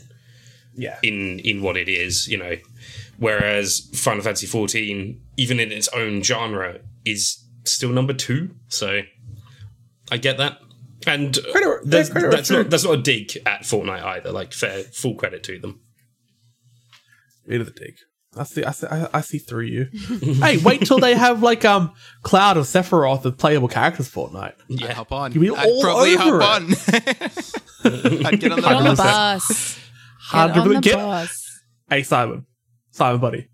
Yeah. 0.74 0.98
in 1.02 1.38
in 1.40 1.62
what 1.62 1.76
it 1.76 1.88
is, 1.88 2.28
you 2.28 2.38
know, 2.38 2.56
whereas 3.18 3.88
Final 3.94 4.22
Fantasy 4.22 4.46
fourteen, 4.46 5.20
even 5.36 5.60
in 5.60 5.70
its 5.72 5.88
own 5.88 6.22
genre, 6.22 6.80
is 7.04 7.44
still 7.64 7.90
number 7.90 8.12
two. 8.12 8.50
So 8.68 9.02
I 10.10 10.16
get 10.16 10.38
that, 10.38 10.58
and 11.06 11.36
uh, 11.38 11.52
Credit- 11.52 11.80
there's- 11.84 12.10
credit- 12.10 12.30
that's 12.30 12.50
not 12.50 12.70
that's 12.70 12.84
not 12.84 12.94
a 12.98 13.02
dig 13.02 13.36
at 13.46 13.62
Fortnite 13.62 14.02
either. 14.04 14.32
Like, 14.32 14.52
fair 14.52 14.82
full 14.84 15.14
credit 15.14 15.42
to 15.44 15.58
them. 15.58 15.80
Into 17.46 17.64
the 17.64 17.70
dig. 17.72 17.96
I 18.34 18.44
see. 18.44 18.64
I 18.64 18.70
see. 18.70 18.86
I, 18.86 19.08
I 19.12 19.20
see 19.20 19.36
through 19.38 19.64
you. 19.66 19.88
hey, 20.40 20.56
wait 20.56 20.80
till 20.86 20.98
they 20.98 21.14
have 21.14 21.42
like 21.42 21.64
um 21.66 21.92
Cloud 22.22 22.56
and 22.56 22.64
Sephiroth 22.64 23.26
as 23.26 23.32
playable 23.34 23.68
characters. 23.68 24.08
Fortnite. 24.10 24.54
I'd 24.82 24.90
hop 24.94 25.12
on. 25.12 25.32
You'd 25.32 25.40
be 25.40 25.50
I'd 25.50 25.66
all 25.66 25.82
probably 25.82 26.16
over 26.16 26.40
hop 26.40 26.62
on. 26.62 26.68
I'd 28.26 28.40
get 28.40 28.52
on 28.52 28.60
the 28.60 28.62
Get 28.62 28.72
on 28.72 28.84
the 28.84 28.90
Hundred 28.90 28.90
percent. 28.90 28.96
bus. 28.98 29.78
Get 30.32 30.38
on 30.40 30.50
Hundred 30.50 30.62
the 30.62 30.68
percent. 30.68 30.84
Get. 30.84 30.96
bus. 30.96 31.60
Hey, 31.90 32.02
Simon. 32.02 32.46
Simon, 32.90 33.20
buddy. 33.20 33.48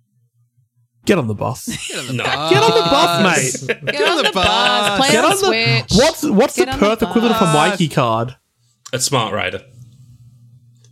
Get 1.06 1.16
on 1.18 1.26
the 1.26 1.34
bus. 1.34 1.68
No, 2.12 2.22
Get 2.24 2.62
on 2.62 2.70
the 2.70 2.88
bus, 2.90 3.66
mate. 3.66 3.76
Get, 3.92 4.08
on 4.08 4.22
the 4.24 4.30
bus. 4.34 4.98
Play 5.00 5.10
Get 5.12 5.24
on 5.24 5.30
on 5.32 5.36
the 5.36 5.42
the. 5.42 5.86
Switch. 5.88 5.98
What's 5.98 6.24
what's 6.24 6.56
Get 6.56 6.66
the 6.66 6.72
on 6.72 6.80
the 6.80 6.86
Perth 6.86 7.02
equivalent 7.02 7.36
of 7.36 7.42
a. 7.42 7.52
Myki 7.52 7.90
card? 7.92 8.36
a 8.92 8.98
smart 9.00 9.32
rider. 9.32 9.62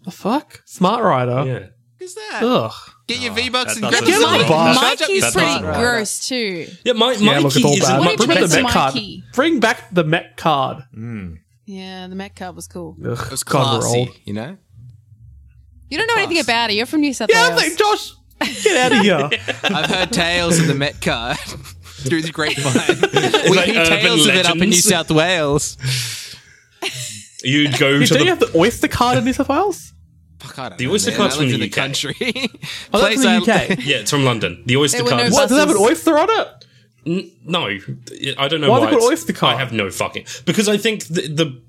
The 0.04 0.10
fuck? 0.12 0.62
Smart 0.66 1.02
Rider. 1.02 1.42
Yeah. 1.44 1.66
Who's 1.98 2.14
that? 2.14 2.40
Ugh. 2.42 2.72
Get 3.08 3.20
your 3.20 3.32
V 3.34 3.48
Bucks 3.50 3.74
that 3.74 3.82
and 3.82 3.92
doesn't 3.92 4.06
grab 4.06 4.18
Get 4.20 4.22
on 4.24 4.38
the 4.38 4.44
bus. 4.48 4.76
Your 4.76 4.84
Myki's 4.90 5.06
pretty 5.06 5.20
That's 5.20 5.36
not 5.36 5.62
right. 5.64 5.78
gross 5.78 6.28
too. 6.28 6.66
Yeah, 6.84 6.92
my, 6.92 7.12
Yeah, 7.12 7.18
Myki 7.38 7.42
look, 7.42 7.56
it's 7.56 7.64
all 7.64 7.72
isn't 7.72 7.82
bad. 7.86 7.98
What 8.00 8.18
did 8.18 8.18
much 8.18 8.20
you 8.20 8.26
Bring 8.26 8.38
back 8.38 8.48
the 8.50 8.56
to 8.56 8.62
Met 8.62 8.72
card. 8.72 8.94
Myki? 8.94 9.22
Bring 9.34 9.60
back 9.60 9.90
the 9.92 10.04
Met 10.04 10.36
card. 10.36 10.84
Hmm. 10.94 11.34
Yeah, 11.66 12.06
the 12.06 12.14
Met 12.14 12.36
card 12.36 12.54
was 12.56 12.68
cool. 12.68 12.96
Ugh, 13.04 13.18
It 13.26 13.30
was 13.30 13.42
God, 13.42 13.74
we're 13.74 13.80
classy, 13.80 14.22
you 14.24 14.32
know? 14.32 14.56
You 15.90 15.98
don't 15.98 16.06
know 16.06 16.16
anything 16.16 16.40
about 16.40 16.70
it. 16.70 16.74
You're 16.74 16.86
from 16.86 17.00
New 17.00 17.12
South 17.12 17.28
Yeah, 17.30 17.48
Wales. 17.48 17.62
I'm 17.62 17.68
like, 17.70 17.78
Josh, 17.78 18.12
get 18.64 18.92
out 18.92 18.98
of 18.98 19.02
here. 19.02 19.40
I've 19.64 19.86
heard 19.90 20.12
tales 20.12 20.58
of 20.58 20.66
the 20.68 20.74
Met 20.74 21.00
card 21.00 21.36
through 21.82 22.22
the 22.22 22.30
grapevine. 22.32 23.10
we 23.50 23.56
like 23.56 23.66
hear 23.66 23.80
urban 23.82 24.00
tales 24.00 24.26
of 24.26 24.34
it 24.34 24.46
up 24.46 24.56
in 24.56 24.70
New. 24.70 24.72
South 24.76 25.10
Wales. 25.10 25.76
You'd 27.42 27.78
go 27.78 27.98
Did 27.98 28.08
to 28.08 28.14
you 28.18 28.24
the 28.24 28.30
have 28.30 28.40
the 28.40 28.50
Oyster 28.56 28.88
card 28.88 29.18
in 29.18 29.24
New 29.24 29.32
South 29.32 29.48
Wales? 29.48 29.92
Fuck, 30.40 30.58
I 30.58 30.68
don't 30.70 30.78
The 30.78 30.86
know, 30.86 30.92
Oyster 30.92 31.10
man. 31.12 31.18
card's 31.18 31.36
from 31.36 31.48
the 31.48 31.54
in 31.54 31.60
the 31.60 31.66
UK. 31.66 31.72
country. 31.72 32.14
Oh, 32.92 33.00
that's 33.00 33.14
from 33.14 33.22
the 33.22 33.52
UK. 33.52 33.68
Yeah, 33.84 33.96
it's 33.98 34.10
from 34.10 34.24
London. 34.24 34.62
The 34.66 34.76
Oyster 34.76 34.98
There 34.98 35.04
were 35.04 35.10
no 35.10 35.16
card. 35.18 35.32
What? 35.32 35.48
Does 35.48 35.58
it 35.58 35.60
have 35.60 35.70
an 35.70 35.76
oyster 35.78 36.18
on 36.18 36.28
it? 36.30 36.48
N- 37.06 37.30
no, 37.44 37.66
I 38.38 38.48
don't 38.48 38.60
know 38.60 38.70
Why 38.70 38.80
why. 38.80 38.86
they 38.90 38.96
call 38.96 39.08
it 39.08 39.12
Oyster 39.12 39.32
card? 39.32 39.54
I 39.54 39.58
have 39.58 39.72
no 39.72 39.90
fucking 39.90 40.26
because 40.44 40.68
I 40.68 40.76
think 40.76 41.04
the, 41.04 41.22
the 41.28 41.62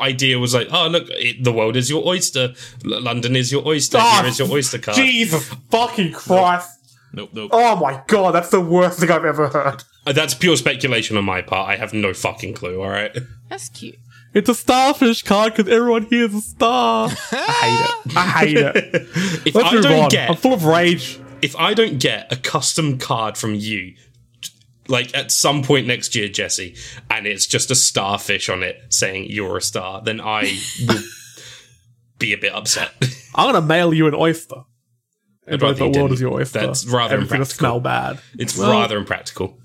idea 0.00 0.38
was 0.38 0.54
like, 0.54 0.68
oh 0.72 0.88
look, 0.88 1.04
it, 1.10 1.44
the 1.44 1.52
world 1.52 1.76
is 1.76 1.88
your 1.88 2.06
oyster. 2.06 2.54
L- 2.84 3.00
London 3.02 3.36
is 3.36 3.52
your 3.52 3.66
oyster. 3.66 3.98
Oh, 4.00 4.20
Here 4.20 4.26
is 4.30 4.38
your 4.38 4.50
oyster 4.50 4.78
card. 4.78 4.96
Jesus 4.96 5.48
fucking 5.70 6.12
Christ. 6.12 6.68
Nope, 7.12 7.30
nope. 7.32 7.50
Oh 7.52 7.76
my 7.76 8.02
god, 8.06 8.32
that's 8.34 8.48
the 8.50 8.60
worst 8.60 8.98
thing 9.00 9.10
I've 9.10 9.24
ever 9.24 9.48
heard. 9.48 9.84
Uh, 10.06 10.12
That's 10.12 10.34
pure 10.34 10.56
speculation 10.56 11.16
on 11.16 11.24
my 11.24 11.42
part. 11.42 11.68
I 11.68 11.76
have 11.76 11.92
no 11.92 12.12
fucking 12.12 12.54
clue. 12.54 12.82
All 12.82 12.88
right. 12.88 13.16
That's 13.48 13.68
cute. 13.68 13.96
It's 14.34 14.48
a 14.48 14.54
starfish 14.54 15.22
card 15.22 15.54
because 15.54 15.70
everyone 15.72 16.06
here 16.06 16.24
is 16.24 16.34
a 16.34 16.40
star. 16.40 17.08
I 17.32 17.36
hate 17.36 18.06
it. 18.08 18.16
I 18.16 18.20
hate 18.38 18.56
it. 18.56 18.94
If 19.46 19.54
Let's 19.54 19.68
I 19.68 19.74
move 19.74 19.82
don't 19.84 20.02
on. 20.04 20.08
get 20.08 20.30
I'm 20.30 20.36
full 20.36 20.54
of 20.54 20.64
rage. 20.64 21.20
if 21.42 21.54
I 21.56 21.74
don't 21.74 22.00
get 22.00 22.32
a 22.32 22.36
custom 22.36 22.98
card 22.98 23.36
from 23.38 23.54
you, 23.54 23.94
like 24.88 25.14
at 25.16 25.30
some 25.30 25.62
point 25.62 25.86
next 25.86 26.14
year, 26.14 26.28
Jesse, 26.28 26.76
and 27.10 27.26
it's 27.26 27.46
just 27.46 27.70
a 27.70 27.74
starfish 27.74 28.48
on 28.48 28.62
it 28.62 28.76
saying 28.90 29.26
you're 29.30 29.56
a 29.58 29.62
star, 29.62 30.02
then 30.02 30.20
I 30.20 30.56
will 30.86 31.00
be 32.18 32.32
a 32.32 32.38
bit 32.38 32.52
upset. 32.54 32.90
I'm 33.34 33.52
gonna 33.52 33.64
mail 33.66 33.92
you 33.94 34.06
an 34.06 34.14
oyster. 34.14 34.62
And 35.46 35.60
both 35.60 35.78
the 35.78 35.88
world 35.88 36.12
is 36.12 36.20
your 36.20 36.34
oyster. 36.34 36.60
That's 36.60 36.86
rather 36.86 37.14
Everything 37.14 37.36
impractical. 37.40 37.58
smell 37.58 37.80
bad. 37.80 38.18
It's 38.38 38.56
Well- 38.56 38.70
rather 38.72 38.96
impractical. 38.96 39.58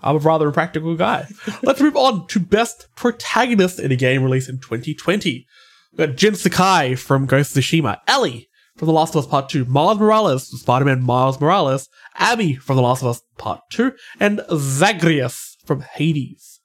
I'm 0.00 0.14
a 0.14 0.18
rather 0.20 0.46
impractical 0.46 0.94
guy. 0.94 1.26
Let's 1.64 1.80
move 1.80 1.96
on 1.96 2.28
to 2.28 2.38
best 2.38 2.86
protagonist 2.94 3.80
in 3.80 3.90
a 3.90 3.96
game 3.96 4.22
released 4.22 4.48
in 4.48 4.60
2020. 4.60 5.44
We 5.92 6.06
got 6.06 6.14
Jin 6.16 6.36
Sakai 6.36 6.94
from 6.94 7.26
Ghost 7.26 7.56
of 7.56 7.64
Tsushima, 7.64 7.98
Ellie 8.06 8.47
from 8.78 8.86
The 8.86 8.92
Last 8.92 9.14
of 9.14 9.24
Us 9.24 9.26
Part 9.30 9.48
2, 9.48 9.64
Miles 9.66 9.98
Morales 9.98 10.48
from 10.48 10.58
Spider-Man 10.58 11.02
Miles 11.02 11.40
Morales, 11.40 11.88
Abby 12.16 12.54
from 12.54 12.76
The 12.76 12.82
Last 12.82 13.02
of 13.02 13.08
Us 13.08 13.22
Part 13.36 13.60
2, 13.72 13.92
and 14.20 14.40
Zagreus 14.56 15.56
from 15.66 15.80
Hades. 15.82 16.60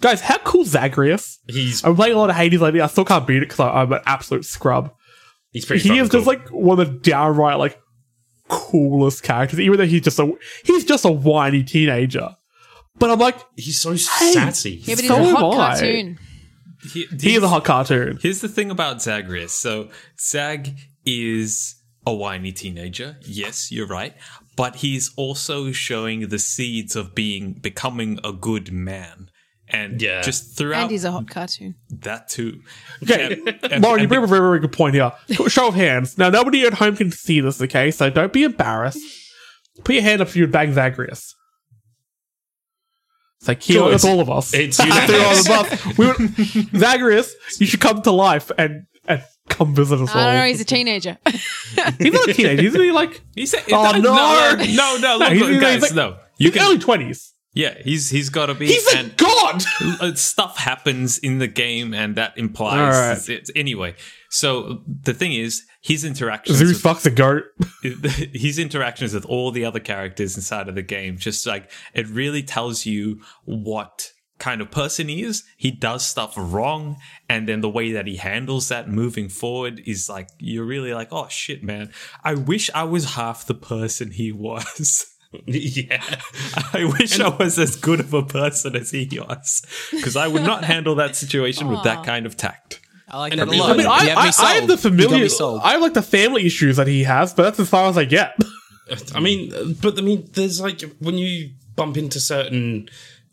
Guys, 0.00 0.20
how 0.20 0.38
cool 0.38 0.64
Zagreus? 0.64 1.38
He's 1.48 1.82
I'm 1.84 1.96
playing 1.96 2.14
a 2.14 2.18
lot 2.18 2.30
of 2.30 2.36
Hades 2.36 2.60
lately. 2.60 2.80
I 2.80 2.86
still 2.86 3.04
can't 3.04 3.26
beat 3.26 3.38
it 3.42 3.48
because 3.48 3.60
I'm 3.60 3.92
an 3.92 4.00
absolute 4.06 4.44
scrub. 4.44 4.92
he's 5.52 5.64
pretty. 5.64 5.82
he 5.82 5.88
fucking 5.88 6.02
is 6.04 6.08
just 6.10 6.26
like 6.26 6.48
one 6.50 6.78
of 6.78 6.86
the 6.86 6.98
downright 6.98 7.58
like 7.58 7.80
coolest 8.48 9.22
characters, 9.22 9.58
even 9.60 9.76
though 9.78 9.86
he's 9.86 10.02
just 10.02 10.18
a 10.18 10.32
he's 10.64 10.84
just 10.84 11.04
a 11.04 11.10
whiny 11.10 11.62
teenager. 11.64 12.36
But 12.96 13.10
I'm 13.10 13.18
like, 13.18 13.36
he's 13.56 13.78
so 13.80 13.96
sassy. 13.96 14.70
Yeah, 14.84 14.94
but 14.96 15.00
he's 15.02 15.08
So 15.08 15.16
a 15.22 15.34
hot 15.34 15.54
am 15.54 15.60
I. 15.60 15.66
cartoon. 15.70 16.18
He, 16.92 17.06
he 17.20 17.34
is 17.34 17.42
a 17.42 17.48
hot 17.48 17.64
cartoon. 17.64 18.18
Here's 18.22 18.40
the 18.40 18.48
thing 18.48 18.70
about 18.70 19.02
Zagreus. 19.02 19.52
So 19.52 19.88
Zag 20.20 20.76
is 21.04 21.76
a 22.06 22.14
whiny 22.14 22.52
teenager. 22.52 23.16
Yes, 23.26 23.70
you're 23.72 23.86
right. 23.86 24.14
But 24.56 24.76
he's 24.76 25.12
also 25.16 25.70
showing 25.72 26.28
the 26.28 26.38
seeds 26.38 26.96
of 26.96 27.14
being 27.14 27.52
becoming 27.54 28.18
a 28.24 28.32
good 28.32 28.72
man. 28.72 29.30
And 29.70 30.00
Yeah. 30.00 30.22
just 30.22 30.56
throughout 30.56 30.82
And 30.84 30.90
he's 30.90 31.04
a 31.04 31.12
hot 31.12 31.28
cartoon. 31.28 31.74
that 31.90 32.28
too. 32.28 32.62
Okay, 33.02 33.34
And- 33.46 33.58
and- 33.72 33.84
Lauren, 33.84 34.00
you 34.00 34.08
bring 34.08 34.18
up 34.18 34.24
a 34.24 34.26
very, 34.26 34.40
very 34.40 34.60
good 34.60 34.72
point 34.72 34.94
here. 34.94 35.12
Show 35.48 35.68
of 35.68 35.74
hands. 35.74 36.16
Now, 36.16 36.30
nobody 36.30 36.64
at 36.64 36.74
home 36.74 36.96
can 36.96 37.12
see 37.12 37.40
this, 37.40 37.60
okay? 37.60 37.90
So 37.90 38.08
don't 38.08 38.32
be 38.32 38.44
embarrassed. 38.44 38.98
Put 39.84 39.94
your 39.94 40.02
hand 40.04 40.22
up 40.22 40.28
if 40.28 40.36
you 40.36 40.44
would 40.44 40.52
bang 40.52 40.72
Zagreus. 40.72 41.34
It's 43.40 43.46
like 43.48 43.62
here, 43.62 43.80
Cool, 43.80 43.90
it's 43.92 44.02
it's- 44.04 44.12
all 44.12 44.20
of 44.20 44.30
us. 44.30 44.52
it's 44.52 44.76
They're 44.78 44.86
on 44.90 45.08
unanimous. 45.08 45.44
the. 45.44 45.94
We 45.96 46.06
were, 46.06 46.78
Zagreus, 46.80 47.34
you 47.60 47.66
should 47.66 47.80
come 47.80 48.02
to 48.02 48.10
life 48.10 48.50
and 48.58 48.70
and 48.70 48.86
come 49.48 49.74
visit 49.74 50.00
us 50.00 50.14
I 50.14 50.18
all. 50.20 50.26
don't 50.26 50.34
know. 50.36 50.44
He's 50.46 50.60
a 50.60 50.64
teenager. 50.64 51.18
he's 51.26 52.12
not 52.12 52.28
a 52.28 52.34
teenager, 52.34 52.66
isn't 52.66 52.80
he? 52.80 52.92
Like 52.92 53.22
He 53.34 53.46
said, 53.46 53.64
Oh, 53.72 53.92
no, 53.92 53.98
no. 53.98 54.14
no, 54.14 54.64
no, 54.74 54.96
no, 54.96 55.18
No, 55.18 55.18
look, 55.18 55.28
he's- 55.32 55.40
look, 55.42 55.50
he's 55.52 55.60
guys, 55.60 55.82
like- 55.82 55.94
no. 55.94 56.16
You 56.38 56.50
he's 56.50 56.52
can, 56.60 56.62
early 56.70 56.78
twenties. 56.78 57.32
yeah, 57.54 57.74
he's 57.82 58.10
he's 58.10 58.28
got 58.30 58.46
to 58.46 58.54
be. 58.54 58.66
He's 58.68 58.86
a 58.94 58.98
and- 58.98 59.16
god. 59.16 59.62
uh, 60.00 60.14
stuff 60.14 60.58
happens 60.58 61.18
in 61.18 61.38
the 61.38 61.46
game 61.48 61.94
and 61.94 62.16
that 62.16 62.36
implies 62.36 62.94
All 62.94 63.08
right. 63.10 63.28
it's, 63.28 63.50
anyway 63.56 63.94
so 64.30 64.82
the 64.86 65.14
thing 65.14 65.32
is 65.32 65.64
his 65.80 66.04
interactions 66.04 66.58
Zeus 66.58 66.68
with, 66.74 66.82
fucks 66.82 67.06
a 67.06 67.10
goat. 67.10 67.44
his 68.34 68.58
interactions 68.58 69.14
with 69.14 69.24
all 69.24 69.50
the 69.50 69.64
other 69.64 69.80
characters 69.80 70.36
inside 70.36 70.68
of 70.68 70.74
the 70.74 70.82
game 70.82 71.16
just 71.16 71.46
like 71.46 71.70
it 71.94 72.06
really 72.08 72.42
tells 72.42 72.84
you 72.84 73.20
what 73.46 74.12
kind 74.38 74.60
of 74.60 74.70
person 74.70 75.08
he 75.08 75.22
is 75.22 75.44
he 75.56 75.70
does 75.70 76.06
stuff 76.06 76.34
wrong 76.36 76.96
and 77.28 77.48
then 77.48 77.60
the 77.60 77.68
way 77.68 77.92
that 77.92 78.06
he 78.06 78.16
handles 78.16 78.68
that 78.68 78.88
moving 78.88 79.28
forward 79.28 79.82
is 79.84 80.08
like 80.08 80.28
you're 80.38 80.64
really 80.64 80.94
like 80.94 81.08
oh 81.10 81.26
shit 81.28 81.62
man 81.62 81.90
i 82.22 82.34
wish 82.34 82.70
i 82.74 82.84
was 82.84 83.14
half 83.14 83.46
the 83.46 83.54
person 83.54 84.12
he 84.12 84.30
was 84.30 85.06
yeah. 85.46 86.02
I 86.72 86.90
wish 86.98 87.20
I 87.20 87.28
was 87.28 87.58
as 87.58 87.76
good 87.76 88.00
of 88.00 88.14
a 88.14 88.22
person 88.22 88.74
as 88.74 88.90
he 88.90 89.06
was, 89.12 89.62
because 89.90 90.16
I 90.16 90.26
would 90.26 90.42
not 90.42 90.64
handle 90.64 90.94
that 90.94 91.16
situation 91.16 91.68
with 91.68 91.82
that 91.82 92.02
kind 92.02 92.24
of 92.24 92.34
tact. 92.34 92.80
I 93.10 93.18
like 93.18 93.32
And 93.32 93.40
that 93.42 93.48
a 93.48 93.52
I 93.52 93.56
lot. 93.58 93.70
I 93.70 93.72
mean, 93.74 93.86
You 93.86 93.90
I, 93.92 94.04
have 94.04 94.16
me 94.16 94.32
I, 94.38 94.50
I 94.50 94.54
have 94.54 94.68
the 94.68 94.76
familiar. 94.76 95.28
I 95.62 95.72
have 95.72 95.82
like 95.82 95.94
the 95.94 96.02
family 96.02 96.46
issues 96.46 96.76
that 96.76 96.86
he 96.86 97.04
has, 97.04 97.32
but 97.32 97.42
that's 97.42 97.60
as 97.60 97.68
far 97.68 97.88
as 97.88 97.96
I 97.98 98.04
get. 98.04 98.38
I 99.14 99.20
mean, 99.20 99.76
but 99.80 99.98
I 99.98 100.02
mean, 100.02 100.28
there's 100.32 100.60
like 100.60 100.80
when 100.98 101.16
you 101.16 101.50
bump 101.76 101.96
into 101.96 102.20
certain 102.20 102.88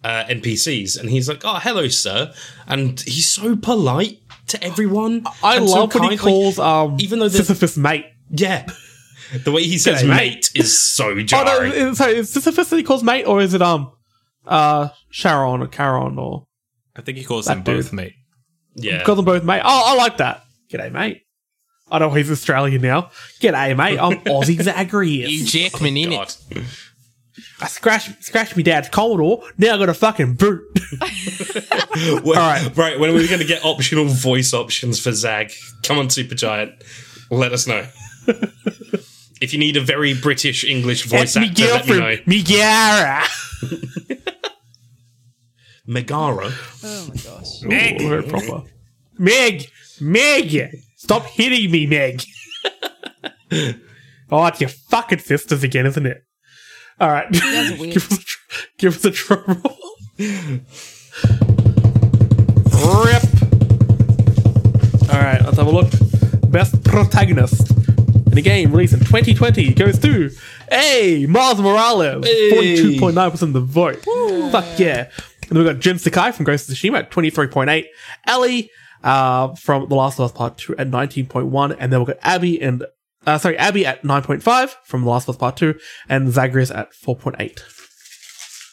uh, 0.06 0.24
NPCs, 0.30 1.00
and 1.00 1.10
he's 1.10 1.28
like, 1.28 1.42
"Oh, 1.44 1.56
hello, 1.56 1.88
sir," 1.88 2.32
and 2.68 3.00
he's 3.02 3.30
so 3.32 3.56
polite 3.56 4.20
to 4.48 4.64
everyone. 4.64 5.26
I 5.44 5.58
and 5.58 5.68
so 5.68 5.76
love 5.80 5.94
when 5.96 6.04
he 6.04 6.10
kind, 6.10 6.12
like, 6.12 6.20
calls 6.20 6.60
um 6.60 6.98
even 7.00 7.20
though 7.20 7.28
the- 7.30 7.38
Sisyphus 7.44 7.76
mate. 7.78 8.06
yeah, 8.30 8.68
the 9.44 9.52
way 9.52 9.64
he 9.64 9.78
says 9.80 10.04
mate. 10.04 10.10
"mate" 10.16 10.52
is 10.54 10.70
so 10.94 11.10
Oh 11.12 11.14
no, 11.16 11.24
jarring. 11.24 11.72
is, 11.74 11.98
sorry, 11.98 12.16
is 12.18 12.30
Sisyphus 12.32 12.70
that 12.70 12.78
he 12.78 12.84
calls 12.84 13.04
mate, 13.04 13.24
or 13.26 13.42
is 13.42 13.54
it 13.56 13.62
um 13.62 13.92
uh 14.46 14.90
Sharon 15.10 15.62
or 15.64 15.68
Charon 15.68 16.20
or 16.20 16.46
I 16.96 17.02
think 17.02 17.18
he 17.18 17.24
calls 17.24 17.46
That 17.48 17.56
them 17.56 17.64
both 17.64 17.86
dude. 17.86 17.94
mate. 17.94 18.14
yeah, 18.76 19.04
calls 19.04 19.16
them 19.18 19.26
both 19.26 19.44
mate? 19.44 19.62
Oh, 19.66 19.84
I 19.88 19.96
like 19.96 20.18
that. 20.18 20.44
G'day, 20.72 20.92
mate. 20.92 21.22
I 21.92 22.00
know 22.00 22.10
he's 22.12 22.32
Australian 22.32 22.82
now. 22.82 23.10
G'day, 23.42 23.76
mate. 23.78 24.00
I'm 24.00 24.20
Aussie 24.36 24.56
You 24.58 24.64
Zagreus. 24.64 25.52
Jackman 25.52 25.98
in 25.98 26.10
God. 26.12 26.34
it. 26.52 26.64
I 27.60 27.68
scratched 27.68 28.24
scratched 28.24 28.56
me 28.56 28.64
dad's 28.64 28.90
Commodore. 28.90 29.44
Now 29.58 29.76
I 29.76 29.78
got 29.78 29.90
a 29.90 29.94
fucking 29.94 30.36
boot. 30.36 30.64
All 31.02 32.34
right, 32.34 32.72
right. 32.76 33.00
When 33.00 33.10
are 33.10 33.14
we 33.14 33.28
going 33.28 33.40
to 33.40 33.46
get 33.46 33.64
optional 33.66 34.06
voice 34.06 34.54
options 34.54 35.00
for 35.00 35.12
Zag? 35.12 35.52
Come 35.84 35.98
on, 35.98 36.10
Super 36.10 36.36
Giant. 36.36 36.74
let 37.30 37.54
us 37.54 37.68
know. 37.68 37.88
if 39.42 39.54
you 39.54 39.60
need 39.60 39.78
a 39.78 39.82
very 39.82 40.14
British 40.14 40.64
English 40.64 41.06
voice 41.06 41.34
That's 41.34 41.50
actor, 41.50 41.64
let 41.64 41.88
me 41.88 41.94
know. 41.94 42.00
girlfriend, 42.00 42.28
me 42.28 42.44
Gara. 42.44 43.24
Megara. 45.88 46.52
oh 46.84 47.08
my 47.10 47.16
gosh. 47.16 47.62
Meg. 47.62 48.02
very 48.02 48.24
proper. 48.24 48.64
Meg, 49.18 49.70
Meg, 50.02 50.72
stop 50.96 51.26
hitting 51.26 51.70
me, 51.72 51.86
Meg. 51.86 52.24
oh, 54.32 54.46
it's 54.48 54.60
your 54.60 54.70
fucking 54.70 55.20
sisters 55.20 55.64
again, 55.64 55.86
isn't 55.86 56.06
it? 56.06 56.25
All 57.00 57.10
right, 57.10 57.32
guys 57.32 57.80
weird. 57.80 57.94
give 57.94 58.12
us 58.12 58.18
a 58.20 58.24
tr- 58.24 58.40
give 58.78 58.96
us 58.96 59.06
a 59.06 59.12
drum 59.12 59.44
roll. 59.48 59.78
Rip. 63.06 63.24
All 65.12 65.22
right, 65.22 65.42
let's 65.44 65.58
have 65.58 65.68
a 65.68 65.72
look. 65.72 65.92
Best 66.52 66.84
protagonist 66.84 67.72
in 68.32 68.38
a 68.38 68.42
game 68.42 68.72
released 68.72 68.94
in 68.94 69.00
2020 69.00 69.74
goes 69.74 70.00
to 70.00 70.32
A. 70.72 71.26
Miles 71.28 71.60
Morales, 71.62 72.26
42.9% 72.26 73.42
of 73.42 73.54
the 73.54 73.60
vote. 73.62 73.98
Fuck 74.52 74.80
yeah. 74.80 75.10
And 75.48 75.50
then 75.50 75.64
we've 75.64 75.74
got 75.74 75.80
Jin 75.80 76.00
Sakai 76.00 76.32
from 76.32 76.46
Ghost 76.46 76.70
of 76.70 76.76
Tsushima 76.76 77.00
at 77.00 77.12
23.8. 77.12 77.86
Ellie 78.26 78.72
uh, 79.04 79.54
from 79.56 79.88
The 79.90 79.96
Last 79.96 80.20
of 80.20 80.26
Us 80.26 80.32
Part 80.32 80.58
2 80.58 80.78
at 80.78 80.88
19.1. 80.90 81.76
And 81.80 81.94
then 81.94 82.00
we've 82.00 82.08
got 82.08 82.18
Abby 82.24 82.60
and 82.62 82.84
uh, 83.26 83.38
sorry, 83.38 83.58
Abby 83.58 83.86
at 83.86 84.04
9.5 84.04 84.76
from 84.86 85.04
The 85.04 85.10
Last 85.10 85.28
of 85.30 85.36
Us 85.36 85.40
Part 85.40 85.58
2 85.58 85.76
and 86.10 86.32
Zagreus 86.32 86.72
at 86.72 86.92
4.8. 86.94 87.62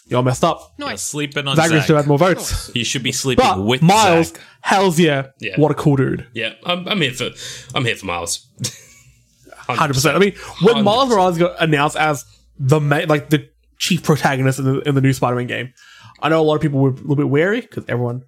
You 0.07 0.17
all 0.17 0.23
messed 0.23 0.45
up. 0.45 0.73
You're 0.79 0.89
Nice. 0.89 1.03
sleeping 1.03 1.47
on 1.47 1.57
Zagreus 1.57 1.87
should 1.87 1.97
have 1.97 2.07
more 2.07 2.19
votes. 2.19 2.71
You 2.75 2.85
should 2.85 3.03
be 3.03 3.13
sleeping 3.13 3.45
But 3.45 3.63
with 3.65 3.83
Miles, 3.83 4.29
Zach. 4.31 4.41
hells 4.61 4.99
yeah, 4.99 5.29
Yeah. 5.41 5.55
what 5.57 5.71
a 5.71 5.75
cool 5.75 5.97
dude. 5.97 6.27
Yeah, 6.35 6.55
I'm, 6.67 6.87
I'm 6.89 7.01
here 7.01 7.13
for 7.13 7.31
I'm 7.75 7.85
here 7.85 7.97
for 7.97 8.07
Miles. 8.07 8.47
Hundred 9.69 9.95
percent. 9.95 10.17
I 10.17 10.19
mean, 10.19 10.35
when 10.63 10.75
100%. 10.77 10.85
Miles 10.85 11.09
Morales 11.09 11.39
got 11.39 11.63
announced 11.63 11.97
as 11.97 12.25
the 12.59 12.81
ma- 12.81 13.03
like 13.09 13.31
the 13.31 13.49
chief 13.79 14.03
protagonist 14.03 14.59
in 14.59 14.65
the 14.67 14.81
in 14.81 14.95
the 14.97 15.01
new 15.01 15.13
Spider-Man 15.13 15.47
game, 15.47 15.73
I 16.21 16.29
know 16.29 16.41
a 16.41 16.43
lot 16.45 16.57
of 16.57 16.61
people 16.61 16.81
were 16.81 16.91
a 16.91 16.95
little 16.95 17.17
bit 17.17 17.29
wary 17.29 17.61
because 17.63 17.85
everyone 17.89 18.23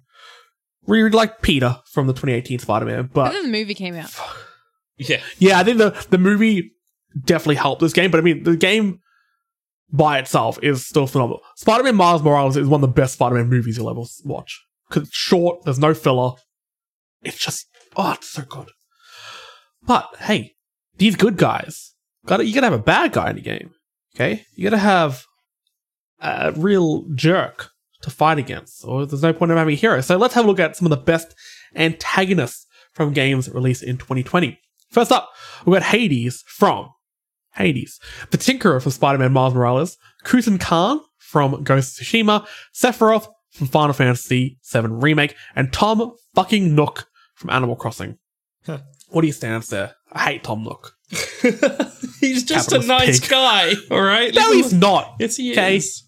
really 0.87 1.09
liked 1.09 1.41
Peter 1.41 1.77
from 1.91 2.07
the 2.07 2.13
2018 2.13 2.59
Spider-Man. 2.59 2.99
And 2.99 3.13
But 3.13 3.33
then 3.33 3.43
the 3.43 3.51
movie 3.51 3.75
came 3.75 3.95
out. 3.95 4.11
Yeah, 4.97 5.21
yeah, 5.39 5.59
I 5.59 5.63
think 5.63 5.77
the 5.77 6.07
the 6.09 6.17
movie 6.17 6.71
definitely 7.23 7.55
helped 7.55 7.81
this 7.81 7.93
game. 7.93 8.11
But 8.11 8.19
I 8.19 8.23
mean, 8.23 8.43
the 8.43 8.55
game 8.55 9.01
by 9.91 10.19
itself 10.19 10.59
is 10.61 10.85
still 10.85 11.07
phenomenal. 11.07 11.41
Spider-Man 11.55 11.95
Miles 11.95 12.23
Morales 12.23 12.57
is 12.57 12.67
one 12.67 12.83
of 12.83 12.89
the 12.89 13.01
best 13.01 13.13
Spider-Man 13.13 13.49
movies 13.49 13.77
you'll 13.77 13.89
ever 13.89 14.01
watch 14.23 14.61
because 14.89 15.07
it's 15.07 15.17
short. 15.17 15.63
There's 15.63 15.79
no 15.79 15.93
filler. 15.93 16.31
It's 17.23 17.37
just 17.37 17.67
oh, 17.95 18.13
it's 18.13 18.29
so 18.29 18.43
good. 18.43 18.69
But 19.83 20.15
hey, 20.19 20.55
these 20.97 21.15
good 21.15 21.37
guys 21.37 21.93
got 22.25 22.37
to 22.37 22.45
You 22.45 22.53
gotta 22.53 22.67
have 22.67 22.79
a 22.79 22.83
bad 22.83 23.13
guy 23.13 23.29
in 23.29 23.35
the 23.35 23.41
game. 23.41 23.71
Okay, 24.15 24.45
you 24.55 24.63
gotta 24.63 24.81
have 24.81 25.25
a 26.19 26.53
real 26.53 27.05
jerk 27.13 27.69
to 28.01 28.09
fight 28.09 28.37
against, 28.37 28.85
or 28.85 29.05
there's 29.05 29.23
no 29.23 29.33
point 29.33 29.51
in 29.51 29.57
having 29.57 29.73
a 29.73 29.77
hero. 29.77 30.01
So 30.01 30.17
let's 30.17 30.33
have 30.35 30.45
a 30.45 30.47
look 30.47 30.59
at 30.59 30.75
some 30.75 30.85
of 30.85 30.91
the 30.91 31.03
best 31.03 31.35
antagonists 31.75 32.65
from 32.93 33.13
games 33.13 33.49
released 33.49 33.83
in 33.83 33.97
2020. 33.97 34.59
First 34.91 35.11
up, 35.11 35.29
we've 35.65 35.73
got 35.79 35.83
Hades 35.89 36.43
from 36.47 36.89
Hades, 37.55 37.99
the 38.31 38.37
Tinkerer 38.37 38.81
from 38.81 38.91
Spider-Man 38.91 39.31
Miles 39.33 39.53
Morales, 39.53 39.97
Kusan 40.25 40.59
Khan 40.59 40.99
from 41.17 41.63
Ghost 41.63 41.99
of 41.99 42.07
Tsushima, 42.07 42.45
Sephiroth 42.73 43.27
from 43.51 43.67
Final 43.67 43.93
Fantasy 43.93 44.57
VII 44.71 44.81
Remake, 44.87 45.35
and 45.55 45.71
Tom 45.73 46.13
fucking 46.35 46.75
Nook 46.75 47.07
from 47.35 47.49
Animal 47.49 47.75
Crossing. 47.75 48.17
What 49.09 49.21
do 49.21 49.27
you 49.27 49.33
stand 49.33 49.63
there? 49.63 49.93
I 50.11 50.19
hate 50.23 50.43
Tom 50.43 50.63
Nook. 50.63 50.93
he's 52.19 52.43
just 52.43 52.71
a 52.71 52.79
nice 52.79 53.19
pig. 53.19 53.29
guy. 53.29 53.73
All 53.91 54.01
right, 54.01 54.33
No, 54.33 54.51
he's 54.53 54.73
not. 54.73 55.15
Yes, 55.19 55.35
he 55.37 55.51
Okay. 55.51 55.77
is. 55.77 56.03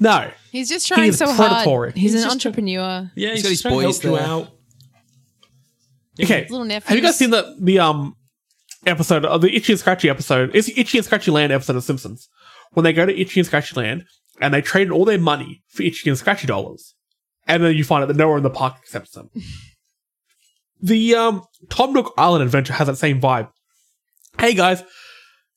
No. 0.00 0.30
He's 0.50 0.68
just 0.68 0.88
trying 0.88 1.10
is 1.10 1.18
so 1.18 1.26
predatory. 1.26 1.90
hard. 1.90 1.94
He's, 1.94 2.12
He's 2.12 2.22
an 2.24 2.28
just 2.30 2.44
a- 2.44 2.48
entrepreneur. 2.48 3.10
Yeah, 3.14 3.32
he's, 3.34 3.42
got 3.42 3.48
his 3.50 3.60
just 3.60 3.62
trying 3.62 3.78
to 3.80 3.86
boys 3.86 4.02
help 4.02 4.04
you 4.04 4.18
there. 4.18 4.26
out. 4.28 4.48
Okay. 6.18 6.46
Little 6.50 6.68
Have 6.68 6.96
you 6.96 7.02
guys 7.02 7.16
seen 7.16 7.30
the 7.30 7.56
the 7.60 7.78
um 7.78 8.16
episode 8.86 9.24
of 9.24 9.40
the 9.42 9.54
Itchy 9.54 9.72
and 9.72 9.80
Scratchy 9.80 10.08
episode? 10.08 10.54
It's 10.54 10.66
the 10.66 10.78
Itchy 10.80 10.98
and 10.98 11.04
Scratchy 11.04 11.30
Land 11.30 11.52
episode 11.52 11.76
of 11.76 11.84
Simpsons. 11.84 12.28
When 12.72 12.84
they 12.84 12.92
go 12.92 13.06
to 13.06 13.20
Itchy 13.20 13.40
and 13.40 13.46
Scratchy 13.46 13.74
Land 13.76 14.04
and 14.40 14.54
they 14.54 14.62
trade 14.62 14.90
all 14.90 15.04
their 15.04 15.18
money 15.18 15.62
for 15.68 15.82
Itchy 15.82 16.08
and 16.08 16.18
Scratchy 16.18 16.46
dollars. 16.46 16.94
And 17.46 17.62
then 17.62 17.76
you 17.76 17.84
find 17.84 18.02
out 18.02 18.08
that 18.08 18.16
no 18.16 18.28
one 18.28 18.38
in 18.38 18.42
the 18.42 18.50
park 18.50 18.76
accepts 18.76 19.12
them. 19.12 19.30
the 20.82 21.14
um 21.14 21.42
Tom 21.68 21.92
Nook 21.92 22.12
Island 22.16 22.44
adventure 22.44 22.72
has 22.72 22.86
that 22.86 22.96
same 22.96 23.20
vibe. 23.20 23.50
Hey 24.38 24.54
guys, 24.54 24.82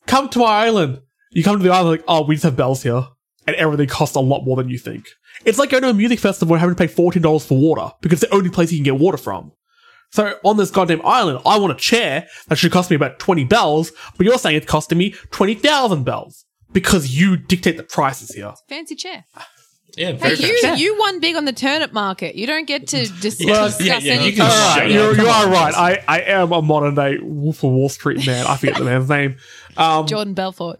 come 0.06 0.30
to 0.30 0.43
our 0.43 0.66
island. 0.66 0.99
You 1.32 1.43
come 1.43 1.58
to 1.58 1.64
the 1.64 1.72
island 1.72 1.89
like, 1.89 2.06
oh, 2.08 2.26
we 2.26 2.36
just 2.36 2.43
have 2.43 2.56
bells 2.56 2.84
here. 2.84 3.08
And 3.45 3.56
everything 3.58 3.88
costs 3.88 4.16
a 4.16 4.22
lot 4.22 4.45
more 4.45 4.56
than 4.56 4.70
you 4.70 4.78
think. 4.78 5.06
It's 5.43 5.58
like 5.58 5.70
going 5.70 5.84
to 5.84 5.89
a 5.89 5.93
music 5.93 6.20
festival 6.20 6.54
and 6.54 6.62
having 6.62 6.76
to 6.76 6.88
pay 6.88 6.93
$14 6.93 7.45
for 7.45 7.58
water 7.58 7.93
because 8.01 8.22
it's 8.22 8.30
the 8.30 8.36
only 8.36 8.49
place 8.49 8.72
you 8.72 8.78
can 8.78 8.86
get 8.86 8.97
water 8.97 9.18
from. 9.18 9.51
So 10.14 10.38
on 10.43 10.57
this 10.57 10.70
goddamn 10.70 11.01
island, 11.03 11.39
I 11.43 11.57
want 11.57 11.74
a 11.74 11.76
chair 11.76 12.28
that 12.47 12.57
should 12.57 12.72
cost 12.72 12.91
me 12.91 12.95
about 12.95 13.18
20 13.18 13.45
bells, 13.45 13.91
but 14.16 14.26
you're 14.28 14.38
saying 14.38 14.57
it's 14.57 14.68
costing 14.68 14.99
me 14.99 15.16
20,000 15.32 16.03
bells 16.03 16.45
because 16.72 17.20
you 17.20 17.36
dictate 17.36 17.78
the 17.78 17.84
prices 17.84 18.30
here. 18.30 18.53
Fancy 18.70 18.93
chair. 18.95 19.26
Yeah, 19.97 20.11
Hey, 20.11 20.14
very 20.18 20.36
you 20.36 20.61
fair. 20.61 20.76
you 20.76 20.97
won 20.99 21.20
big 21.20 21.36
on 21.36 21.45
the 21.45 21.51
turnip 21.53 21.93
market. 21.93 22.36
You 22.36 22.45
don't 22.45 22.68
get 22.68 22.88
to 22.89 23.07
dis- 23.22 23.41
Well, 23.43 23.66
discuss 23.68 23.82
yeah, 23.82 23.97
yeah, 23.97 24.14
you 24.14 24.20
anything. 24.20 24.36
can 24.36 24.45
All 24.45 24.51
shut 24.51 24.78
right, 24.82 24.91
you're, 24.91 25.16
you 25.16 25.26
are 25.28 25.49
right. 25.49 25.74
I, 25.76 26.03
I 26.07 26.22
am 26.22 26.51
a 26.51 26.61
modern 26.61 26.93
day 26.93 27.18
Wolf 27.20 27.64
of 27.64 27.72
Wall 27.72 27.89
Street 27.89 28.26
man. 28.26 28.45
I 28.45 28.55
forget 28.57 28.78
the 28.78 28.86
man's 28.86 29.09
name. 29.09 29.38
Um, 29.78 30.05
Jordan 30.05 30.36
Belfort. 30.36 30.80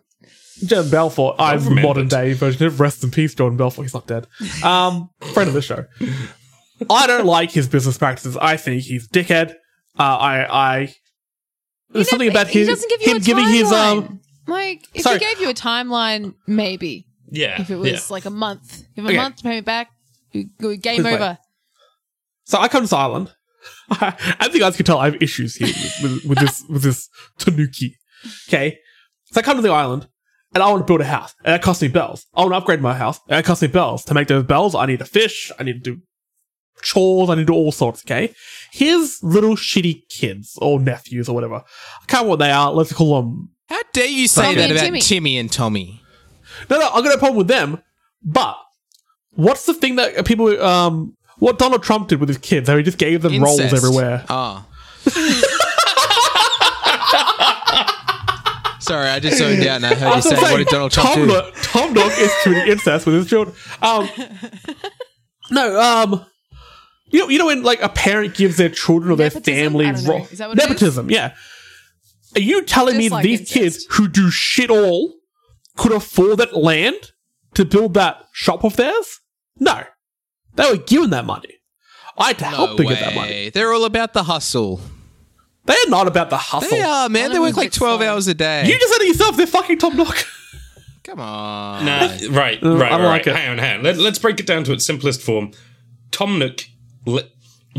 Jordan 0.63 0.91
Belfort. 0.91 1.36
I'm 1.39 1.57
the 1.59 1.69
remembered. 1.69 1.88
modern 1.88 2.07
day 2.07 2.34
version 2.34 2.65
of 2.67 2.79
Rest 2.79 3.03
in 3.03 3.09
Peace, 3.11 3.34
Jordan 3.34 3.57
Belfort. 3.57 3.84
He's 3.86 3.93
not 3.95 4.05
dead. 4.07 4.27
Um, 4.63 5.09
friend 5.34 5.47
of 5.47 5.53
the 5.55 5.61
show. 5.63 5.86
I 6.89 7.07
don't 7.07 7.25
like 7.25 7.51
his 7.51 7.67
business 7.67 7.97
practices. 7.97 8.38
I 8.38 8.57
think 8.57 8.84
he's 8.84 9.07
dickhead. 9.07 9.51
Uh, 9.97 10.03
I, 10.03 10.45
I, 10.79 10.95
there's 11.89 12.09
something 12.09 12.29
about 12.29 12.47
he 12.47 12.59
his, 12.59 12.67
doesn't 12.67 12.89
give 12.89 13.01
you 13.01 13.11
him 13.11 13.17
a 13.17 13.19
giving 13.19 13.47
his, 13.47 13.71
um, 13.71 14.21
like 14.47 14.88
if 14.93 15.03
sorry. 15.03 15.19
he 15.19 15.25
gave 15.25 15.39
you 15.41 15.49
a 15.49 15.53
timeline, 15.53 16.34
maybe. 16.47 17.05
Yeah. 17.29 17.61
If 17.61 17.69
it 17.69 17.75
was 17.75 17.91
yeah. 17.91 17.99
like 18.09 18.25
a 18.25 18.29
month, 18.29 18.84
give 18.95 19.03
him 19.03 19.07
a 19.07 19.09
Okay. 19.09 19.17
month 19.17 19.38
to 19.38 19.43
pay 19.43 19.49
me 19.49 19.61
back. 19.61 19.89
you- 20.31 20.49
you- 20.59 20.77
Game 20.77 20.97
Please 20.97 21.05
wait. 21.05 21.13
over. 21.15 21.38
So 22.45 22.57
I 22.59 22.67
come 22.67 22.79
to 22.81 22.84
this 22.86 22.93
island. 22.93 23.34
I 23.89 24.11
think 24.41 24.55
you 24.55 24.59
guys 24.59 24.75
can 24.75 24.86
tell 24.86 24.97
I 24.97 25.05
have 25.05 25.21
issues 25.21 25.55
here 25.55 25.67
with, 25.67 26.01
with, 26.03 26.25
with 26.25 26.38
this 26.39 26.65
with 26.67 26.81
this 26.84 27.07
Tanuki. 27.38 27.95
Okay, 28.49 28.77
so 29.31 29.39
I 29.39 29.43
come 29.43 29.55
to 29.57 29.61
the 29.63 29.69
island 29.71 30.07
and 30.53 30.61
I 30.61 30.69
want 30.69 30.81
to 30.81 30.86
build 30.86 31.01
a 31.01 31.05
house, 31.05 31.34
and 31.45 31.53
that 31.53 31.61
costs 31.61 31.81
me 31.81 31.88
bells. 31.88 32.25
I 32.34 32.41
want 32.41 32.51
to 32.53 32.57
upgrade 32.57 32.81
my 32.81 32.93
house, 32.93 33.19
and 33.29 33.38
that 33.38 33.45
costs 33.45 33.61
me 33.61 33.67
bells. 33.69 34.03
To 34.05 34.13
make 34.13 34.27
those 34.27 34.43
bells, 34.43 34.75
I 34.75 34.86
need 34.86 34.99
to 34.99 35.05
fish. 35.05 35.51
I 35.59 35.63
need 35.63 35.84
to 35.84 35.95
do 35.95 36.01
chores. 36.82 37.30
I 37.30 37.36
need 37.36 37.41
to 37.41 37.45
do 37.47 37.53
all 37.53 37.71
sorts. 37.71 38.03
Okay, 38.05 38.34
His 38.71 39.19
little 39.24 39.55
shitty 39.55 40.07
kids 40.09 40.57
or 40.61 40.80
nephews 40.80 41.30
or 41.30 41.36
whatever. 41.36 41.55
I 41.55 42.05
can't 42.07 42.24
remember 42.24 42.30
what 42.30 42.39
they 42.39 42.51
are. 42.51 42.71
Let's 42.71 42.93
call 42.93 43.21
them. 43.21 43.49
How 43.69 43.82
dare 43.93 44.07
you 44.07 44.28
say 44.28 44.41
Tommy 44.43 44.55
that 44.55 44.61
and 44.63 44.71
about 44.74 44.84
Timmy. 44.86 45.01
Timmy 45.01 45.38
and 45.38 45.51
Tommy? 45.51 46.01
No, 46.69 46.80
no, 46.80 46.88
I've 46.89 47.03
got 47.03 47.09
no 47.09 47.17
problem 47.17 47.38
with 47.38 47.47
them. 47.47 47.82
But 48.21 48.57
what's 49.32 49.65
the 49.65 49.74
thing 49.74 49.95
that 49.97 50.26
people 50.26 50.61
um. 50.63 51.15
What 51.39 51.57
Donald 51.59 51.84
Trump 51.84 52.07
did 52.07 52.19
with 52.21 52.30
his 52.30 52.38
kids, 52.38 52.69
how 52.69 52.78
he 52.78 52.84
just 52.84 52.97
gave 52.99 53.21
them 53.24 53.41
rolls 53.41 53.59
Incest. 53.59 53.84
everywhere. 53.84 54.24
Ah. 54.30 54.65
Sorry, 58.80 59.07
I 59.09 59.19
just 59.21 59.38
zoned 59.38 59.61
out 59.65 59.78
and 59.78 59.86
I 59.86 59.95
heard 59.95 60.03
I 60.03 60.09
you 60.09 60.15
was 60.17 60.24
say, 60.26 60.36
gonna 60.36 60.51
"What 60.51 60.57
did 60.57 60.67
Donald 60.67 60.91
Trump 60.91 61.09
Tom 61.09 61.19
do?" 61.19 61.28
Nook, 61.28 61.53
Tom 61.63 61.93
Nook 61.93 62.11
is 62.19 62.32
committing 62.43 62.71
incest 62.74 63.05
with 63.05 63.15
his 63.15 63.28
children. 63.30 63.55
Um, 63.82 64.09
no, 65.51 65.80
um, 65.80 66.26
you 67.14 67.20
know, 67.20 67.30
you 67.30 67.38
know 67.39 67.45
when 67.45 67.64
like 67.64 67.82
a 67.82 67.89
parent 67.89 68.36
gives 68.36 68.57
their 68.57 68.70
children 68.70 69.11
or 69.11 69.16
their 69.16 69.30
Nepotism? 69.30 69.55
family 69.55 69.86
I 69.86 69.91
ro- 69.91 70.28
Is 70.30 70.38
that 70.39 70.49
what 70.49 70.57
it 70.57 70.64
is? 70.64 70.70
nepotism? 70.70 71.09
Yeah. 71.09 71.34
Are 72.36 72.41
you 72.41 72.64
telling 72.64 72.97
me 72.97 73.07
like 73.09 73.24
these 73.24 73.39
incest. 73.41 73.53
kids 73.53 73.86
who 73.91 74.07
do 74.07 74.30
shit 74.32 74.70
all 74.70 75.14
could 75.78 75.91
afford 75.91 76.39
that 76.39 76.57
land 76.57 77.11
to 77.53 77.64
build 77.64 77.93
that 77.93 78.26
shop 78.34 78.64
of 78.66 78.76
theirs? 78.76 79.20
No, 79.59 79.84
they 80.55 80.70
were 80.70 80.78
given 80.78 81.11
that 81.11 81.26
money. 81.26 81.59
I 82.18 82.28
had 82.28 82.39
to 82.39 82.45
help 82.45 82.72
No 82.72 82.76
them 82.78 82.88
get 82.88 82.99
that 82.99 83.16
money. 83.16 83.49
They're 83.51 83.72
all 83.74 83.86
about 83.86 84.14
the 84.14 84.24
hustle. 84.24 84.82
They're 85.66 85.78
not 85.88 86.07
about 86.07 86.30
the 86.30 86.38
hustle. 86.38 86.70
They 86.70 86.82
are, 86.82 87.07
man. 87.09 87.32
They 87.32 87.39
work 87.39 87.55
like 87.55 87.72
12 87.72 87.99
slow. 88.01 88.07
hours 88.07 88.28
a 88.28 88.34
day. 88.34 88.66
You 88.68 88.78
just 88.78 88.91
said 88.93 89.01
it 89.01 89.07
yourself. 89.07 89.38
They're 89.38 89.47
fucking 89.47 89.78
Tom 89.80 89.95
Nook. 89.95 90.26
Come 91.03 91.20
on. 91.20 91.86
Nah, 91.86 91.99
right, 92.32 92.61
Uh, 92.64 92.76
right, 92.78 92.91
I 92.91 92.97
right. 92.97 93.05
like 93.05 93.28
it. 93.28 93.36
Hang 93.36 93.49
on, 93.51 93.57
hang 93.59 93.78
on. 93.80 93.84
Let, 93.84 93.97
let's 93.97 94.20
break 94.20 94.39
it 94.39 94.45
down 94.47 94.64
to 94.66 94.74
its 94.74 94.86
simplest 94.86 95.22
form. 95.22 95.51
Tom 96.11 96.38
Nook, 96.39 96.61
le- 96.61 96.66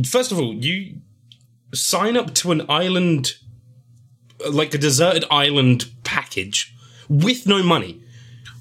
first 0.07 0.33
of 0.33 0.39
all, 0.39 0.55
you 0.55 0.97
sign 1.73 2.17
up 2.17 2.35
to 2.35 2.53
an 2.53 2.63
island, 2.69 3.35
uh, 4.45 4.51
like 4.51 4.75
a 4.75 4.79
deserted 4.79 5.25
island 5.31 5.87
package 6.05 6.75
with 7.09 7.47
no 7.47 7.63
money. 7.63 8.01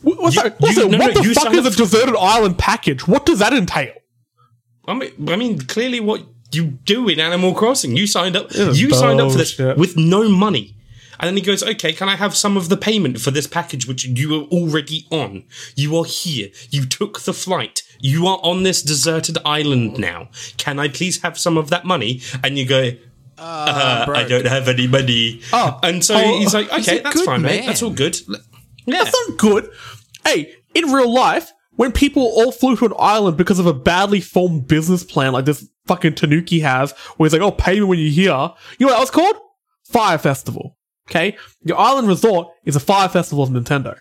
Wh- 0.01 0.20
What's 0.20 0.36
You- 0.36 0.43
that? 0.43 0.59
What's 0.59 0.78
you- 0.78 0.89
no, 0.89 0.97
what 0.97 1.14
no, 1.14 1.22
the 1.22 1.28
you 1.28 1.34
fuck 1.34 1.53
is 1.53 1.66
a 1.66 1.72
deserted 1.76 2.16
island 2.18 2.57
package? 2.57 3.07
What 3.07 3.26
does 3.26 3.39
that 3.39 3.53
entail? 3.53 3.93
I 4.88 4.93
mean, 4.95 5.11
I 5.30 5.36
mean, 5.36 5.59
clearly, 5.59 5.99
what 5.99 6.26
you 6.51 6.66
do 6.66 7.07
in 7.07 7.20
Animal 7.20 7.53
Crossing, 7.53 7.95
you 7.95 8.05
signed 8.07 8.36
up. 8.36 8.53
You 8.53 8.89
signed 8.93 9.22
up 9.22 9.32
for 9.32 9.38
this 9.38 9.57
with 9.57 9.95
no 9.95 10.28
money, 10.28 10.76
and 11.20 11.28
then 11.28 11.38
he 11.38 11.41
goes, 11.41 11.64
"Okay, 11.64 11.93
can 11.93 12.09
I 12.09 12.16
have 12.18 12.36
some 12.36 12.57
of 12.57 12.68
the 12.70 12.76
payment 12.78 13.22
for 13.22 13.32
this 13.32 13.47
package 13.47 13.88
which 13.88 14.03
you 14.05 14.36
are 14.36 14.43
already 14.47 15.07
on? 15.09 15.45
You 15.76 15.95
are 15.97 16.05
here. 16.05 16.49
You 16.70 16.86
took 16.86 17.22
the 17.22 17.34
flight. 17.34 17.82
You 18.03 18.27
are 18.27 18.39
on 18.43 18.63
this 18.63 18.81
deserted 18.83 19.37
island 19.45 19.97
now. 19.97 20.29
Can 20.57 20.77
I 20.77 20.89
please 20.89 21.21
have 21.23 21.37
some 21.39 21.57
of 21.57 21.69
that 21.71 21.85
money?" 21.85 22.21
And 22.43 22.57
you 22.57 22.65
go. 22.67 22.91
Uh, 23.35 24.05
I 24.15 24.23
don't 24.25 24.45
have 24.45 24.67
any 24.69 24.85
money. 24.87 25.41
Oh. 25.51 25.79
and 25.81 26.05
so 26.05 26.13
Oh, 26.15 26.37
he's 26.39 26.53
like, 26.53 26.71
okay, 26.71 26.99
a 26.99 27.03
that's 27.03 27.15
good 27.15 27.25
fine, 27.25 27.41
mate. 27.41 27.57
man. 27.61 27.65
That's 27.65 27.81
all 27.81 27.89
good. 27.89 28.15
Yeah. 28.85 29.03
That's 29.03 29.15
not 29.29 29.37
good. 29.39 29.69
Hey, 30.23 30.53
in 30.75 30.91
real 30.91 31.11
life, 31.11 31.51
when 31.75 31.91
people 31.91 32.21
all 32.21 32.51
flew 32.51 32.75
to 32.77 32.85
an 32.85 32.93
island 32.99 33.35
because 33.35 33.57
of 33.57 33.65
a 33.65 33.73
badly 33.73 34.21
formed 34.21 34.67
business 34.67 35.03
plan 35.03 35.33
like 35.33 35.45
this 35.45 35.67
fucking 35.87 36.13
Tanuki 36.13 36.59
has, 36.59 36.91
where 37.17 37.25
he's 37.27 37.33
like, 37.33 37.41
oh, 37.41 37.51
pay 37.51 37.73
me 37.79 37.85
when 37.85 37.97
you're 37.99 38.11
here. 38.11 38.51
You 38.77 38.85
know 38.85 38.91
what 38.91 38.97
that 38.97 38.99
was 38.99 39.11
called? 39.11 39.35
Fyre 39.91 40.19
Festival. 40.19 40.77
Okay? 41.09 41.35
Your 41.63 41.79
island 41.79 42.07
resort 42.07 42.49
is 42.65 42.75
a 42.75 42.79
Fyre 42.79 43.09
festival 43.09 43.43
of 43.43 43.49
Nintendo. 43.49 43.97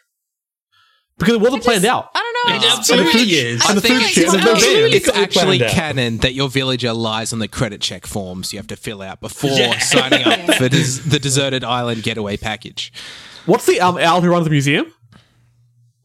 Because 1.18 1.34
it 1.34 1.40
wasn't 1.40 1.62
planned 1.64 1.84
out. 1.86 2.11
I 2.14 2.18
don't 2.20 2.32
know. 2.32 2.32
It 2.49 2.57
It's- 2.57 2.78
absolutely 2.78 3.12
food- 3.12 3.28
is. 3.32 3.62
and 3.68 3.78
the 3.78 3.86
I 3.86 3.88
feel 3.88 3.97
food 3.97 4.03
like 4.03 4.12
shit, 4.12 4.24
it's 4.24 4.32
and 4.34 4.43
there's 4.43 4.45
no 4.45 4.53
absolutely 4.53 4.80
bands. 4.90 4.95
It's 4.97 5.09
It's 5.09 5.16
actually 5.18 5.59
canon 5.61 6.18
that 6.18 6.34
your 6.34 6.49
villager 6.49 6.93
lies 6.93 7.32
on 7.32 7.38
the 7.38 7.49
credit 7.49 7.80
check 7.80 8.07
forms 8.07 8.53
you 8.53 8.59
have 8.59 8.66
to 8.68 8.76
fill 8.76 9.01
out 9.03 9.20
before 9.20 9.51
Yeah. 9.51 9.78
signing 9.78 10.24
up 10.24 10.40
for 10.57 10.68
des- 10.68 11.01
the 11.07 11.18
deserted 11.20 11.62
island 11.62 12.03
getaway 12.03 12.36
package. 12.36 12.93
What's 13.47 13.66
the 13.66 13.80
um, 13.80 13.97
owl 13.99 14.20
who 14.22 14.28
runs 14.30 14.45
the 14.45 14.51
museum? 14.51 14.93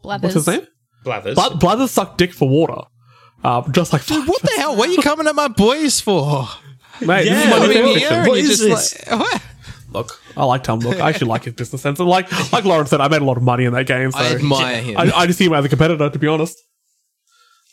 Blathers. 0.03 0.35
What's 0.35 0.45
his 0.45 0.47
name? 0.59 0.67
Blathers. 1.03 1.35
Blood, 1.35 1.59
Blathers 1.59 1.91
suck 1.91 2.17
dick 2.17 2.33
for 2.33 2.47
water. 2.47 2.81
Um, 3.43 3.71
just 3.71 3.93
like 3.93 4.05
Dude, 4.05 4.27
what 4.27 4.41
the 4.41 4.51
hell? 4.57 4.75
What 4.75 4.89
are 4.89 4.91
you 4.91 5.01
coming 5.01 5.27
at 5.27 5.35
my 5.35 5.47
boys 5.47 6.01
for? 6.01 6.47
Mate, 7.01 7.25
this 7.25 7.37
is 7.37 7.43
Yeah, 7.45 7.49
my 7.51 7.59
new 7.59 7.67
mean, 7.67 7.73
favorite 7.73 8.01
yeah, 8.01 8.09
thing. 8.09 8.27
what 8.29 8.41
you're 8.41 8.51
is 8.51 8.59
this? 8.59 9.07
like, 9.09 9.19
what? 9.19 9.41
Look, 9.91 10.21
I 10.35 10.43
like 10.45 10.63
Tom 10.63 10.79
Nook. 10.79 10.99
I 10.99 11.09
actually 11.09 11.29
like 11.29 11.45
his 11.45 11.53
business 11.53 11.81
sense. 11.81 11.99
And 11.99 12.09
like, 12.09 12.29
like 12.51 12.65
Lauren 12.65 12.87
said, 12.87 12.99
I 13.01 13.07
made 13.07 13.21
a 13.21 13.25
lot 13.25 13.37
of 13.37 13.43
money 13.43 13.63
in 13.65 13.73
that 13.73 13.85
game. 13.87 14.11
So 14.11 14.19
I 14.19 14.33
admire 14.33 14.81
him. 14.81 14.97
I, 14.97 15.11
I 15.15 15.25
just 15.27 15.39
see 15.39 15.45
him 15.45 15.53
as 15.53 15.63
a 15.65 15.69
competitor, 15.69 16.09
to 16.09 16.19
be 16.19 16.27
honest. 16.27 16.57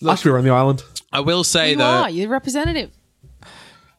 I 0.06 0.14
should 0.14 0.30
be 0.32 0.38
on 0.38 0.44
the 0.44 0.50
island. 0.50 0.82
I 1.12 1.20
will 1.20 1.42
say 1.44 1.70
You 1.72 1.76
though, 1.78 1.84
are. 1.84 2.10
You're 2.10 2.26
the 2.26 2.32
representative. 2.32 2.90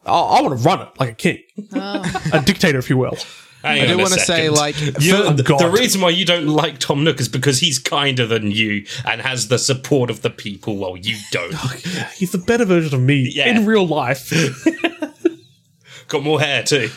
I, 0.04 0.10
I 0.12 0.40
want 0.42 0.58
to 0.58 0.64
run 0.64 0.80
it 0.82 0.88
like 0.98 1.10
a 1.10 1.14
king, 1.14 1.42
Oh. 1.74 2.22
a 2.32 2.40
dictator, 2.42 2.78
if 2.78 2.88
you 2.88 2.96
will. 2.96 3.16
Hang 3.62 3.80
I 3.80 3.82
on 3.82 3.88
do 3.88 3.94
a 3.94 3.96
want 3.98 4.12
to 4.14 4.20
say 4.20 4.46
second. 4.48 4.54
like 4.54 4.80
You, 5.02 5.16
Oh, 5.16 5.32
the, 5.32 5.42
God. 5.42 5.58
the 5.58 5.70
reason 5.70 6.00
why 6.00 6.10
you 6.10 6.24
don't 6.24 6.46
like 6.46 6.78
Tom 6.78 7.02
Nook 7.04 7.18
is 7.20 7.28
because 7.28 7.58
he's 7.58 7.78
kinder 7.80 8.24
than 8.26 8.50
you 8.50 8.86
and 9.04 9.20
has 9.20 9.48
the 9.48 9.58
support 9.58 10.08
of 10.10 10.22
the 10.22 10.30
people 10.30 10.76
while 10.76 10.96
you 10.96 11.16
don't. 11.32 11.54
He's 12.16 12.32
a 12.34 12.38
better 12.38 12.64
version 12.64 12.94
of 12.94 13.00
me 13.00 13.30
Yeah. 13.34 13.48
in 13.48 13.66
real 13.66 13.86
life. 13.86 14.32
Got 16.08 16.22
more 16.22 16.40
hair 16.40 16.62
too. 16.62 16.90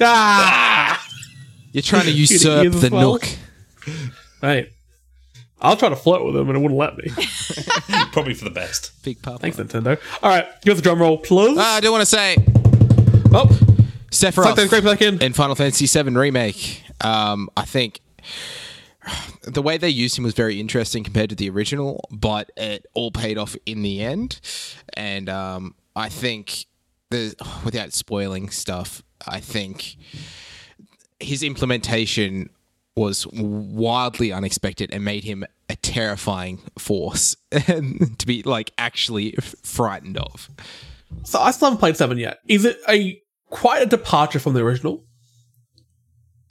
Ah, 0.00 1.06
you're 1.72 1.82
trying 1.82 2.04
to 2.04 2.10
usurp 2.12 2.66
as 2.66 2.80
the 2.82 2.90
well. 2.90 3.12
nook. 3.12 3.28
mate. 4.42 4.70
I'll 5.60 5.76
try 5.76 5.88
to 5.88 5.96
flirt 5.96 6.22
with 6.24 6.36
him, 6.36 6.48
and 6.50 6.58
it 6.58 6.60
wouldn't 6.60 6.78
let 6.78 6.96
me. 6.98 7.08
Probably 8.12 8.34
for 8.34 8.44
the 8.44 8.50
best. 8.50 8.92
Big 9.02 9.22
papa. 9.22 9.38
Thanks, 9.38 9.56
Nintendo. 9.56 9.98
All 10.22 10.28
right, 10.28 10.46
give 10.62 10.74
us 10.74 10.80
a 10.80 10.82
drum 10.82 11.00
roll, 11.00 11.16
please. 11.18 11.56
Ah, 11.58 11.76
I 11.76 11.80
do 11.80 11.90
want 11.90 12.02
to 12.02 12.06
say 12.06 12.36
oh, 13.32 13.46
Sephiroth 14.10 14.44
suck 14.44 14.56
that 14.56 14.68
grape 14.68 14.84
back 14.84 15.00
in. 15.00 15.22
in 15.22 15.32
Final 15.32 15.54
Fantasy 15.54 15.86
VII 15.86 16.10
Remake. 16.10 16.82
Um, 17.00 17.48
I 17.56 17.64
think 17.64 18.00
the 19.42 19.62
way 19.62 19.76
they 19.78 19.88
used 19.88 20.18
him 20.18 20.24
was 20.24 20.34
very 20.34 20.60
interesting 20.60 21.02
compared 21.04 21.30
to 21.30 21.36
the 21.36 21.48
original, 21.50 22.06
but 22.10 22.50
it 22.56 22.86
all 22.94 23.10
paid 23.10 23.38
off 23.38 23.56
in 23.66 23.82
the 23.82 24.02
end. 24.02 24.40
And 24.94 25.28
um, 25.28 25.74
I 25.96 26.08
think, 26.08 26.66
the, 27.10 27.34
without 27.64 27.92
spoiling 27.92 28.50
stuff, 28.50 29.02
I 29.26 29.40
think 29.40 29.96
his 31.20 31.42
implementation 31.42 32.50
was 32.96 33.26
wildly 33.32 34.32
unexpected 34.32 34.90
and 34.92 35.04
made 35.04 35.24
him 35.24 35.44
a 35.68 35.76
terrifying 35.76 36.60
force 36.78 37.36
to 37.50 38.26
be 38.26 38.42
like 38.42 38.72
actually 38.78 39.36
f- 39.36 39.54
frightened 39.62 40.16
of. 40.18 40.48
So 41.24 41.40
I 41.40 41.50
still 41.50 41.66
haven't 41.66 41.78
played 41.78 41.96
seven 41.96 42.18
yet. 42.18 42.38
Is 42.46 42.64
it 42.64 42.78
a 42.88 43.20
quite 43.50 43.82
a 43.82 43.86
departure 43.86 44.38
from 44.38 44.54
the 44.54 44.60
original? 44.60 45.04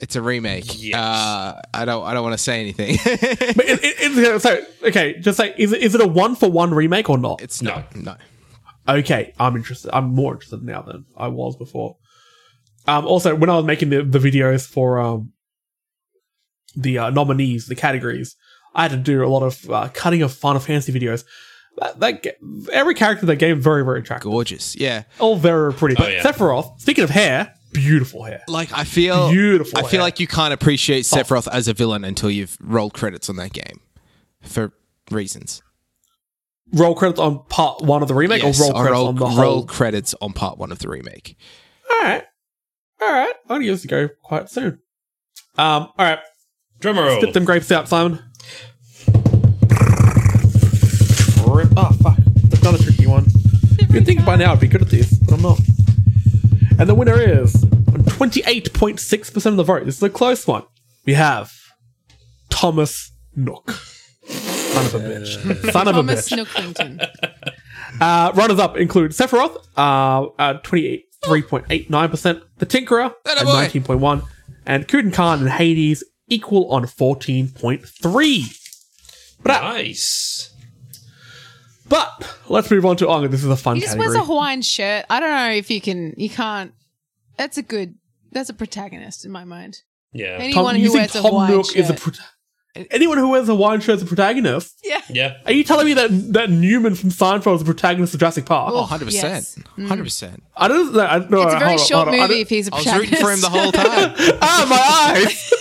It's 0.00 0.16
a 0.16 0.22
remake. 0.22 0.64
Yes. 0.82 0.96
Uh, 0.96 1.62
I 1.72 1.84
don't. 1.84 2.04
I 2.04 2.12
don't 2.12 2.24
want 2.24 2.34
to 2.34 2.42
say 2.42 2.60
anything. 2.60 2.96
But 3.54 3.64
it, 3.66 3.84
it, 3.84 3.94
it's 4.00 4.42
so 4.42 4.60
okay. 4.82 5.18
Just 5.20 5.38
say, 5.38 5.54
is 5.56 5.72
it 5.72 5.82
is 5.82 5.94
it 5.94 6.00
a 6.00 6.06
one 6.06 6.34
for 6.34 6.50
one 6.50 6.74
remake 6.74 7.08
or 7.08 7.16
not? 7.16 7.40
it's 7.40 7.62
no, 7.62 7.84
no. 7.94 8.16
Okay, 8.86 9.32
I'm 9.38 9.56
interested. 9.56 9.90
I'm 9.94 10.06
more 10.14 10.34
interested 10.34 10.62
now 10.62 10.82
than 10.82 11.06
I 11.16 11.28
was 11.28 11.56
before. 11.56 11.96
Um, 12.86 13.06
also, 13.06 13.34
when 13.34 13.50
I 13.50 13.56
was 13.56 13.64
making 13.64 13.90
the, 13.90 14.02
the 14.02 14.18
videos 14.18 14.66
for 14.66 14.98
um, 14.98 15.32
the 16.76 16.98
uh, 16.98 17.10
nominees, 17.10 17.66
the 17.66 17.74
categories, 17.74 18.36
I 18.74 18.82
had 18.82 18.90
to 18.90 18.96
do 18.96 19.24
a 19.24 19.28
lot 19.28 19.42
of 19.42 19.70
uh, 19.70 19.88
cutting 19.94 20.22
of 20.22 20.32
Final 20.32 20.60
Fantasy 20.60 20.92
videos. 20.92 21.24
That, 21.78 22.00
that 22.00 22.36
every 22.72 22.94
character 22.94 23.22
in 23.22 23.26
that 23.28 23.36
game 23.36 23.60
very 23.60 23.84
very 23.84 24.00
attractive, 24.00 24.30
Gorgeous. 24.30 24.76
Yeah. 24.76 25.04
all 25.18 25.36
very 25.36 25.72
pretty. 25.72 25.96
But 25.96 26.12
yeah. 26.12 26.22
Sephiroth, 26.22 26.80
speaking 26.80 27.02
of 27.02 27.10
hair, 27.10 27.52
beautiful 27.72 28.22
hair. 28.22 28.42
Like 28.46 28.72
I 28.72 28.84
feel. 28.84 29.30
Beautiful 29.30 29.78
I 29.78 29.82
feel 29.82 30.00
like 30.00 30.20
you 30.20 30.28
can't 30.28 30.54
appreciate 30.54 31.04
Sephiroth 31.04 31.48
as 31.50 31.66
a 31.66 31.72
villain 31.74 32.04
until 32.04 32.30
you've 32.30 32.56
rolled 32.60 32.94
credits 32.94 33.28
on 33.28 33.36
that 33.36 33.52
game, 33.52 33.80
for 34.42 34.72
reasons. 35.10 35.62
Roll 36.72 36.94
credits 36.94 37.18
on 37.20 37.42
part 37.48 37.82
one 37.82 38.02
of 38.02 38.08
the 38.08 38.14
remake, 38.14 38.42
Yes, 38.42 38.60
or 38.60 38.64
roll 38.64 38.72
credits 38.74 38.92
roll, 38.92 39.08
on 39.08 39.14
the 39.16 39.42
roll 39.42 39.64
credits 39.66 40.14
on 40.20 40.32
part 40.32 40.58
one 40.58 40.70
of 40.70 40.78
the 40.78 40.88
remake. 40.88 41.36
All 41.90 42.02
right, 42.02 42.24
all 43.04 43.12
right, 43.12 43.34
only 43.50 43.66
years 43.66 43.84
ago, 43.84 44.08
go 44.08 44.14
quite 44.22 44.48
soon. 44.50 44.80
Um, 45.56 45.88
all 45.88 45.94
right. 45.98 46.18
Drum. 46.80 46.96
Spit 47.18 47.34
them 47.34 47.44
grapes 47.44 47.70
out, 47.70 47.88
Simon. 47.88 48.18
Rip. 51.46 51.68
Oh, 51.76 51.90
fuck. 52.02 52.16
That's 52.18 52.60
another 52.62 52.78
tricky 52.82 53.06
one. 53.06 53.26
You'd 53.90 54.04
think 54.04 54.24
by 54.24 54.36
now 54.36 54.52
I'd 54.52 54.60
be 54.60 54.66
good 54.66 54.82
at 54.82 54.88
these, 54.88 55.18
but 55.20 55.34
I'm 55.34 55.42
not. 55.42 55.60
And 56.78 56.88
the 56.88 56.94
winner 56.94 57.20
is, 57.20 57.62
on 57.62 58.02
28.6% 58.02 59.46
of 59.46 59.56
the 59.56 59.62
vote, 59.62 59.84
this 59.84 59.96
is 59.98 60.02
a 60.02 60.10
close 60.10 60.46
one, 60.46 60.64
we 61.06 61.14
have 61.14 61.52
Thomas 62.50 63.12
Nook. 63.36 63.70
Son 64.26 64.86
of 64.86 64.94
a 64.94 64.98
bitch. 64.98 65.72
Son 65.72 65.86
of 65.88 65.94
a 65.96 65.98
Thomas 66.00 66.28
bitch. 66.28 66.44
Nooklington. 66.44 67.08
Uh, 68.00 68.32
runners 68.34 68.58
up 68.58 68.76
include 68.76 69.12
Sephiroth, 69.12 69.56
uh, 69.76 70.26
uh, 70.36 70.54
28, 70.54 71.04
3.89%. 71.24 72.42
The 72.58 72.66
Tinkerer 72.66 73.14
at 73.26 73.38
19.1. 73.38 74.26
And 74.66 74.88
Kudan 74.88 75.12
Khan 75.12 75.40
and 75.40 75.48
Hades 75.48 76.02
equal 76.28 76.70
on 76.72 76.84
14.3. 76.84 78.60
But 79.42 79.60
nice. 79.60 80.54
But 81.86 82.38
let's 82.48 82.70
move 82.70 82.86
on 82.86 82.96
to 82.96 83.06
Onga. 83.06 83.30
This 83.30 83.44
is 83.44 83.50
a 83.50 83.56
fun. 83.56 83.76
He 83.76 83.82
just 83.82 83.92
category. 83.94 84.16
wears 84.16 84.22
a 84.22 84.26
Hawaiian 84.26 84.62
shirt. 84.62 85.04
I 85.10 85.20
don't 85.20 85.30
know 85.30 85.50
if 85.50 85.70
you 85.70 85.80
can. 85.80 86.14
You 86.16 86.30
can't. 86.30 86.72
That's 87.36 87.58
a 87.58 87.62
good. 87.62 87.96
That's 88.32 88.48
a 88.48 88.54
protagonist 88.54 89.24
in 89.24 89.30
my 89.30 89.44
mind. 89.44 89.82
Yeah. 90.12 90.38
Anyone 90.40 90.74
Tom, 90.74 90.82
who 90.82 90.92
wears 90.92 91.12
Tom 91.12 91.24
a 91.24 91.28
Hawaiian 91.28 91.56
Nook 91.56 91.66
shirt. 91.66 91.76
is 91.76 91.90
a. 91.90 91.94
Pro- 91.94 92.12
anyone 92.90 93.18
who 93.18 93.28
wears 93.30 93.48
a 93.48 93.54
wine 93.54 93.80
shirt 93.80 93.96
is 93.96 94.02
a 94.02 94.06
protagonist? 94.06 94.78
yeah. 94.84 95.00
Yeah. 95.08 95.36
Are 95.46 95.52
you 95.52 95.64
telling 95.64 95.86
me 95.86 95.94
that 95.94 96.10
that 96.32 96.50
Newman 96.50 96.94
from 96.94 97.10
Seinfeld 97.10 97.54
is 97.56 97.60
the 97.60 97.66
protagonist 97.66 98.14
of 98.14 98.20
Jurassic 98.20 98.46
Park? 98.46 98.72
Oh, 98.74 98.84
100%. 98.90 99.12
yes. 99.12 99.58
100%. 99.78 100.40
I 100.56 100.68
don't. 100.68 100.96
I, 100.98 101.18
no, 101.28 101.42
It's 101.42 101.54
a 101.54 101.58
very 101.58 101.70
hold 101.70 101.80
on, 101.80 101.86
short 101.86 101.90
hold 101.90 102.08
on. 102.08 102.14
I 102.14 102.16
movie 102.22 102.28
don't- 102.34 102.40
if 102.42 102.48
he's 102.48 102.68
a 102.68 102.74
I 102.74 102.76
was 102.76 102.84
protagonist. 102.84 103.12
rooting 103.12 103.24
for 103.26 103.32
him 103.32 103.40
the 103.40 103.48
whole 103.50 103.72
time. 103.72 104.14
ah, 104.42 104.66
my 104.68 105.22
eyes. 105.22 105.52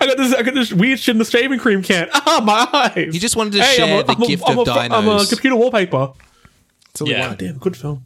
I 0.00 0.06
got 0.06 0.16
this. 0.16 0.34
I 0.34 0.42
got 0.42 0.54
this 0.54 0.72
weird 0.72 0.98
shit 0.98 1.14
in 1.14 1.18
the 1.18 1.24
shaving 1.24 1.58
cream 1.58 1.82
can. 1.82 2.08
Ah, 2.12 2.42
my 2.44 2.68
eyes. 2.94 3.12
He 3.12 3.18
just 3.18 3.36
wanted 3.36 3.52
to 3.54 3.62
Hey, 3.62 3.82
I'm 3.82 3.88
share 3.88 4.00
a- 4.00 4.02
the 4.04 4.12
I'm 4.12 4.22
a- 4.22 4.26
gift 4.26 4.42
I'm 4.46 4.58
of 4.58 4.68
a- 4.68 4.72
I'm 4.72 5.08
a 5.08 5.26
computer 5.26 5.56
wallpaper. 5.56 6.12
That's 6.86 7.00
all 7.00 7.06
he 7.06 7.12
Yeah. 7.12 7.20
wanted. 7.28 7.38
Damn, 7.38 7.58
good 7.58 7.76
film. 7.76 8.04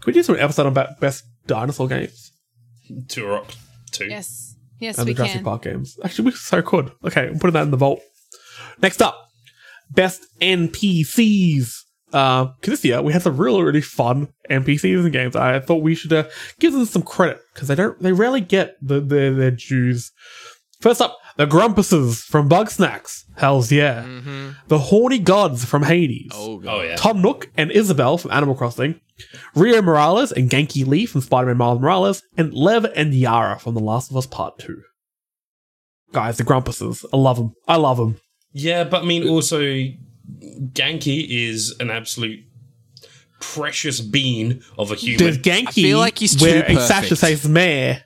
Can 0.00 0.02
we 0.06 0.12
do 0.12 0.22
some 0.22 0.36
episode 0.38 0.66
on 0.66 0.74
ba- 0.74 0.96
best 1.00 1.24
dinosaur 1.46 1.88
games 1.88 2.32
Turok. 3.06 3.54
Two. 3.96 4.06
Yes. 4.06 4.54
Yes, 4.78 4.98
and 4.98 5.06
we 5.06 5.12
the 5.14 5.16
Jurassic 5.18 5.36
can. 5.38 5.44
Park 5.44 5.62
games? 5.62 5.98
Actually, 6.04 6.26
we 6.26 6.30
so 6.32 6.60
could. 6.60 6.92
Okay, 7.04 7.28
I'm 7.28 7.38
putting 7.38 7.54
that 7.54 7.62
in 7.62 7.70
the 7.70 7.78
vault. 7.78 8.00
Next 8.82 9.00
up, 9.00 9.16
best 9.90 10.26
NPCs. 10.40 11.82
Uh, 12.12 12.46
'cause 12.46 12.54
this 12.70 12.84
year 12.84 13.02
we 13.02 13.12
had 13.12 13.22
some 13.22 13.36
really, 13.36 13.62
really 13.62 13.80
fun 13.80 14.28
NPCs 14.48 15.04
in 15.04 15.10
games. 15.12 15.34
I 15.34 15.58
thought 15.60 15.82
we 15.82 15.94
should 15.94 16.12
uh, 16.12 16.24
give 16.60 16.72
them 16.72 16.84
some 16.86 17.02
credit 17.02 17.40
because 17.52 17.68
they 17.68 17.74
don't, 17.74 18.00
they 18.00 18.12
rarely 18.12 18.40
get 18.40 18.76
the, 18.80 19.00
their 19.00 19.34
their 19.34 19.50
dues. 19.50 20.12
First 20.80 21.00
up, 21.00 21.16
the 21.36 21.46
Grumpuses 21.46 22.22
from 22.22 22.48
Bugsnax. 22.48 23.24
Hell's 23.36 23.70
yeah. 23.70 24.02
Mm-hmm. 24.02 24.50
The 24.68 24.78
Horny 24.78 25.18
Gods 25.18 25.64
from 25.64 25.82
Hades. 25.82 26.32
Oh, 26.34 26.58
God. 26.58 26.74
Oh, 26.74 26.82
yeah. 26.82 26.96
Tom 26.96 27.20
Nook 27.22 27.50
and 27.56 27.70
Isabelle 27.70 28.18
from 28.18 28.30
Animal 28.32 28.54
Crossing, 28.54 29.00
Rio 29.54 29.82
Morales 29.82 30.32
and 30.32 30.50
Genki 30.50 30.86
Lee 30.86 31.06
from 31.06 31.20
Spider-Man 31.20 31.56
Miles 31.56 31.80
Morales, 31.80 32.22
and 32.36 32.52
Lev 32.54 32.84
and 32.96 33.14
Yara 33.14 33.58
from 33.58 33.74
The 33.74 33.80
Last 33.80 34.10
of 34.10 34.16
Us 34.16 34.26
Part 34.26 34.58
2. 34.58 34.82
Guys, 36.12 36.38
the 36.38 36.44
Grumpuses. 36.44 37.04
I 37.12 37.16
love 37.16 37.36
them. 37.36 37.52
I 37.68 37.76
love 37.76 37.98
them. 37.98 38.16
Yeah, 38.52 38.84
but 38.84 39.02
I 39.02 39.04
mean, 39.04 39.28
also, 39.28 39.60
Genki 39.60 41.26
is 41.28 41.74
an 41.78 41.90
absolute 41.90 42.40
precious 43.38 44.00
bean 44.00 44.62
of 44.78 44.90
a 44.90 44.94
Does 44.94 45.02
human. 45.02 45.34
Genki 45.34 45.68
I 45.68 45.72
feel 45.72 45.98
like 45.98 46.18
he's 46.18 46.36
too 46.36 46.46
wear 46.46 46.60
a 46.60 46.62
perfect. 46.62 46.80
Sasha 46.82 47.16
says 47.16 47.46
mare? 47.46 48.04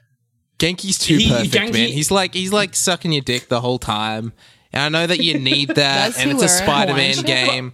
Genki's 0.61 0.99
too 0.99 1.17
He- 1.17 1.29
perfect, 1.29 1.53
Genki- 1.53 1.73
man. 1.73 1.89
He's 1.89 2.11
like 2.11 2.35
he's 2.35 2.53
like 2.53 2.77
sucking 2.77 3.13
your 3.13 3.23
dick 3.23 3.49
the 3.49 3.61
whole 3.61 3.79
time. 3.79 4.33
And 4.73 4.83
I 4.95 5.01
know 5.01 5.05
that 5.09 5.19
you 5.21 5.37
need 5.37 5.71
that, 5.75 6.17
and 6.17 6.31
it's 6.31 6.45
a 6.45 6.49
Spider-Man 6.49 7.17
Hawaiian 7.17 7.25
game, 7.25 7.73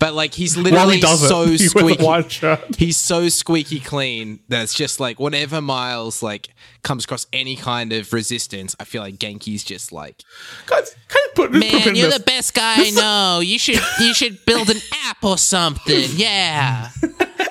but 0.00 0.14
like 0.14 0.32
he's 0.32 0.56
Well, 0.56 0.64
literally 0.64 0.96
he 1.00 1.02
so 1.02 1.42
he 1.44 1.48
wears 1.50 1.60
a 1.60 1.68
squeaky. 1.68 2.02
white. 2.02 2.40
He's 2.78 2.96
so 2.96 3.28
squeaky 3.28 3.80
clean 3.80 4.40
that 4.48 4.62
it's 4.62 4.72
just 4.72 4.98
like 4.98 5.20
whenever 5.20 5.60
Miles 5.60 6.22
like 6.22 6.48
comes 6.82 7.04
across 7.04 7.26
any 7.34 7.54
kind 7.54 7.92
of 7.92 8.14
resistance, 8.14 8.74
I 8.80 8.84
feel 8.84 9.02
like 9.02 9.16
Genki's 9.18 9.62
just 9.62 9.92
like, 9.92 10.22
Guys, 10.64 10.96
can 11.08 11.20
you 11.22 11.30
put, 11.34 11.52
just 11.52 11.84
put 11.84 11.86
in 11.88 11.94
this? 11.94 12.18
best 12.20 12.54
guy 12.54 12.76
I 12.78 12.90
know. 12.92 13.40
You 13.40 13.58
should 13.58 13.80
you 14.00 14.14
should 14.14 14.42
build 14.46 14.70
an 14.70 14.78
app 15.04 15.22
or 15.22 15.36
something. 15.36 16.08
Yeah, 16.16 16.88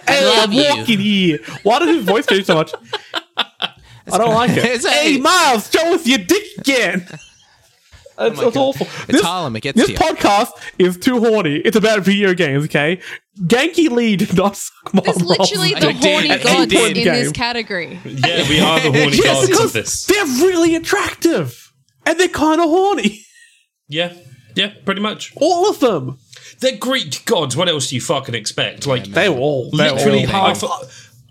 Hey, 0.07 0.25
love 0.25 0.45
I'm 0.49 0.51
you. 0.53 0.65
walking 0.69 0.99
here. 0.99 1.39
Why 1.61 1.77
does 1.77 1.89
his 1.97 2.03
voice 2.03 2.25
change 2.25 2.45
so 2.45 2.55
much? 2.55 2.73
I 4.11 4.17
don't 4.17 4.33
like 4.33 4.51
it. 4.51 4.65
It's 4.65 4.85
a- 4.85 4.89
hey, 4.91 5.17
Miles, 5.17 5.69
show 5.71 5.93
us 5.93 6.05
your 6.07 6.19
dick 6.19 6.43
again. 6.59 7.07
Oh 8.19 8.25
it's, 8.25 8.37
my 8.37 8.47
it's 8.47 8.57
awful. 8.57 8.87
It's 9.07 9.21
Harlem, 9.21 9.55
it 9.57 9.59
gets 9.61 9.77
this 9.77 9.85
to 9.85 9.91
you. 9.91 9.97
podcast 9.99 10.47
is 10.79 10.97
too 10.97 11.19
horny. 11.19 11.57
It's 11.57 11.77
about 11.77 11.99
video 12.01 12.33
games, 12.33 12.65
okay? 12.65 12.99
Genki 13.39 13.91
Lee 13.91 14.15
did 14.15 14.35
not 14.35 14.57
suck 14.57 14.91
my 14.91 15.01
There's 15.05 15.19
balls. 15.19 15.37
literally 15.51 15.75
the 15.75 15.93
horny 15.93 16.31
I 16.31 16.37
gods 16.41 16.73
in 16.73 16.93
Game. 16.95 17.05
this 17.05 17.31
category. 17.31 17.99
yeah, 18.05 18.49
we 18.49 18.59
are 18.59 18.79
the 18.79 18.91
horny 18.91 19.17
Yes, 19.17 19.23
gods 19.23 19.43
of 19.43 19.49
because 19.51 19.73
this. 19.73 20.05
they're 20.07 20.25
really 20.25 20.75
attractive. 20.75 21.71
And 22.07 22.19
they're 22.19 22.27
kind 22.27 22.59
of 22.59 22.67
horny. 22.69 23.21
Yeah, 23.87 24.13
yeah, 24.55 24.73
pretty 24.83 25.01
much. 25.01 25.31
All 25.35 25.69
of 25.69 25.79
them. 25.79 26.17
They're 26.59 26.75
Greek 26.75 27.23
gods. 27.25 27.55
What 27.55 27.69
else 27.69 27.89
do 27.91 27.95
you 27.95 28.01
fucking 28.01 28.33
expect? 28.33 28.87
Like, 28.87 29.03
They 29.05 29.29
were 29.29 29.37
all. 29.37 29.69
They 29.69 29.91
literally 29.91 30.25
were 30.25 30.33
all 30.33 30.47
half 30.47 30.63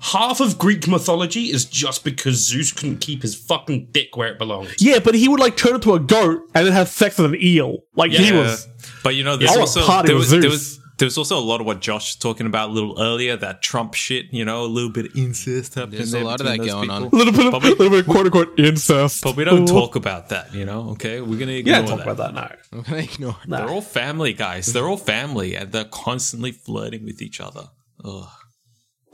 half 0.00 0.40
of 0.40 0.58
Greek 0.58 0.86
mythology 0.86 1.50
is 1.50 1.64
just 1.64 2.04
because 2.04 2.34
Zeus 2.46 2.72
couldn't 2.72 2.98
keep 2.98 3.22
his 3.22 3.34
fucking 3.34 3.88
dick 3.92 4.16
where 4.16 4.28
it 4.28 4.38
belonged. 4.38 4.74
Yeah, 4.78 4.98
but 4.98 5.14
he 5.14 5.28
would 5.28 5.40
like 5.40 5.56
turn 5.56 5.74
into 5.76 5.94
a 5.94 6.00
goat 6.00 6.42
and 6.54 6.66
then 6.66 6.72
have 6.72 6.88
sex 6.88 7.18
with 7.18 7.32
an 7.32 7.42
eel. 7.42 7.78
Like 7.94 8.12
he 8.12 8.32
was. 8.32 8.68
But 9.02 9.14
you 9.14 9.24
know, 9.24 9.36
there's 9.36 9.56
I 9.56 9.60
also 9.60 9.84
party 9.84 10.08
there 10.08 10.16
with 10.16 10.30
was, 10.32 10.40
there 10.40 10.50
was 10.50 10.80
there 10.98 11.06
was 11.06 11.18
also 11.18 11.38
a 11.38 11.40
lot 11.40 11.60
of 11.60 11.66
what 11.66 11.80
Josh 11.80 12.14
was 12.14 12.16
talking 12.16 12.46
about 12.46 12.70
a 12.70 12.72
little 12.72 13.00
earlier, 13.00 13.36
that 13.36 13.60
Trump 13.60 13.94
shit. 13.94 14.32
You 14.32 14.44
know, 14.44 14.64
a 14.64 14.66
little 14.66 14.90
bit 14.90 15.06
of 15.06 15.16
incest 15.16 15.74
happening. 15.74 15.98
There's 15.98 16.14
a 16.14 16.20
lot 16.20 16.40
of 16.40 16.46
that 16.46 16.58
those 16.58 16.70
going 16.70 16.90
on. 16.90 17.02
A 17.02 17.08
little 17.08 17.32
bit 17.32 17.52
of, 17.52 17.62
we- 17.62 17.70
little 17.70 17.90
bit 17.90 18.00
of 18.00 18.06
quote 18.06 18.26
unquote 18.26 18.58
incest. 18.58 19.22
But 19.22 19.36
we 19.36 19.44
don't 19.44 19.62
Ooh. 19.62 19.72
talk 19.72 19.96
about 19.96 20.30
that. 20.30 20.54
You 20.54 20.64
know, 20.64 20.90
okay? 20.90 21.20
We're 21.20 21.38
gonna 21.38 21.52
ignore 21.52 21.82
that. 21.82 21.82
Yeah, 21.82 21.88
talk 21.88 21.98
that. 21.98 22.08
about 22.08 22.16
that 22.16 22.34
now. 22.34 22.56
I'm 22.72 22.82
gonna 22.82 23.02
ignore. 23.02 23.36
it. 23.44 23.50
They're 23.50 23.68
all 23.68 23.82
family, 23.82 24.32
guys. 24.32 24.72
They're 24.72 24.88
all 24.88 24.96
family, 24.96 25.54
and 25.54 25.70
they're 25.70 25.84
constantly 25.84 26.52
flirting 26.52 27.04
with 27.04 27.20
each 27.20 27.40
other. 27.40 27.68
Ugh. 28.04 28.28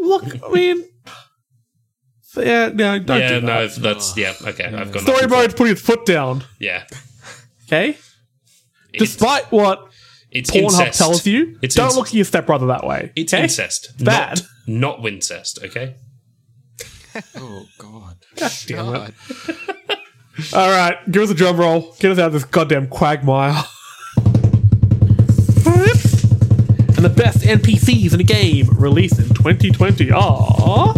Look, 0.02 0.24
I 0.44 0.48
mean, 0.50 0.84
yeah, 2.36 2.70
no, 2.74 2.98
don't 2.98 3.20
yeah, 3.20 3.28
do 3.28 3.40
that. 3.40 3.42
no, 3.46 3.66
that's 3.68 4.16
yeah. 4.16 4.32
Okay, 4.44 4.64
I've 4.64 4.92
got 4.92 5.04
nothing 5.04 5.04
for 5.04 5.12
Storyboard's 5.12 5.54
putting 5.54 5.74
his 5.76 5.80
foot 5.80 6.04
down. 6.04 6.42
Yeah, 6.58 6.84
Okay, 7.68 7.90
it's, 8.92 8.98
despite 9.16 9.50
what 9.52 9.88
it's 10.30 10.50
Pornhub 10.50 10.64
incest. 10.80 10.98
tells 10.98 11.26
you, 11.26 11.56
It's 11.62 11.74
don't 11.74 11.90
inc- 11.90 11.96
look 11.96 12.06
at 12.08 12.14
your 12.14 12.24
stepbrother 12.24 12.66
that 12.66 12.84
way. 12.86 13.12
It's 13.16 13.32
okay? 13.32 13.44
incest. 13.44 13.92
bad. 14.04 14.40
Not, 14.66 14.98
not 14.98 15.02
wincest. 15.02 15.62
Okay. 15.64 15.94
Oh 17.36 17.66
God. 17.78 18.16
Damn 18.66 18.94
it. 18.94 19.14
God. 19.46 19.58
All 20.54 20.70
right, 20.70 20.96
give 21.10 21.22
us 21.22 21.30
a 21.30 21.34
drum 21.34 21.58
roll. 21.58 21.94
Get 22.00 22.10
us 22.12 22.18
out 22.18 22.28
of 22.28 22.32
this 22.32 22.44
goddamn 22.44 22.88
quagmire. 22.88 23.62
and 25.66 27.04
the 27.04 27.12
best 27.14 27.41
NPCs 27.58 28.14
in 28.14 28.20
a 28.20 28.24
game 28.24 28.66
released 28.78 29.18
in 29.18 29.28
2020 29.28 30.10
are 30.10 30.94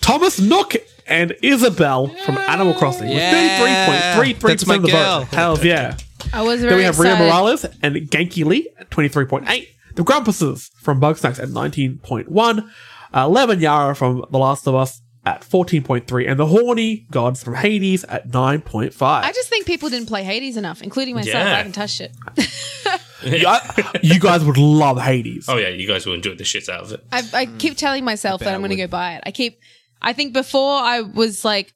Thomas 0.00 0.40
Nook 0.40 0.74
and 1.06 1.34
Isabelle 1.42 2.08
from 2.24 2.36
Animal 2.38 2.74
Crossing 2.74 3.08
Yeah, 3.08 3.62
with 3.62 4.38
33.33% 4.38 4.40
that's 4.48 4.66
my 4.66 4.74
of 4.76 4.82
the 4.82 4.88
girl. 4.88 5.20
vote. 5.20 5.28
Hells 5.34 5.64
yeah. 5.64 5.96
I 6.32 6.42
was 6.42 6.60
very 6.60 6.70
Then 6.70 6.78
we 6.78 6.84
have 6.84 6.98
Ria 6.98 7.12
excited. 7.12 7.26
Morales 7.28 7.64
and 7.82 7.96
Genki 8.10 8.44
Lee 8.44 8.68
at 8.78 8.90
23.8. 8.90 9.68
The 9.94 10.02
Grumpuses 10.02 10.70
from 10.74 11.00
Bugsnax 11.00 11.38
at 11.42 11.48
19.1. 11.48 12.70
Uh, 13.14 13.28
Levin 13.28 13.60
Yara 13.60 13.94
from 13.94 14.24
The 14.30 14.38
Last 14.38 14.66
of 14.66 14.74
Us 14.74 15.02
at 15.24 15.42
14.3. 15.42 16.30
And 16.30 16.38
the 16.40 16.46
Horny 16.46 17.06
Gods 17.10 17.42
from 17.44 17.54
Hades 17.54 18.04
at 18.04 18.28
9.5. 18.28 18.92
I 19.02 19.32
just 19.32 19.48
think 19.48 19.66
people 19.66 19.88
didn't 19.90 20.08
play 20.08 20.24
Hades 20.24 20.56
enough, 20.56 20.82
including 20.82 21.14
myself. 21.14 21.34
Yeah. 21.44 21.52
I 21.54 21.56
haven't 21.58 21.72
touched 21.72 22.00
it. 22.00 22.12
I- 23.24 24.00
you 24.02 24.18
guys 24.20 24.44
would 24.44 24.58
love 24.58 25.00
Hades. 25.00 25.46
Oh 25.48 25.56
yeah, 25.56 25.68
you 25.68 25.86
guys 25.86 26.06
will 26.06 26.14
enjoy 26.14 26.34
the 26.34 26.44
shit 26.44 26.68
out 26.68 26.82
of 26.84 26.92
it. 26.92 27.04
I, 27.12 27.22
I 27.34 27.46
keep 27.46 27.76
telling 27.76 28.04
myself 28.04 28.40
bet 28.40 28.46
that 28.46 28.52
I 28.52 28.54
I'm 28.54 28.60
going 28.60 28.70
to 28.70 28.76
go 28.76 28.86
buy 28.86 29.14
it. 29.16 29.22
I 29.26 29.30
keep, 29.30 29.58
I 30.00 30.12
think 30.12 30.32
before 30.32 30.76
I 30.78 31.00
was 31.02 31.44
like, 31.44 31.72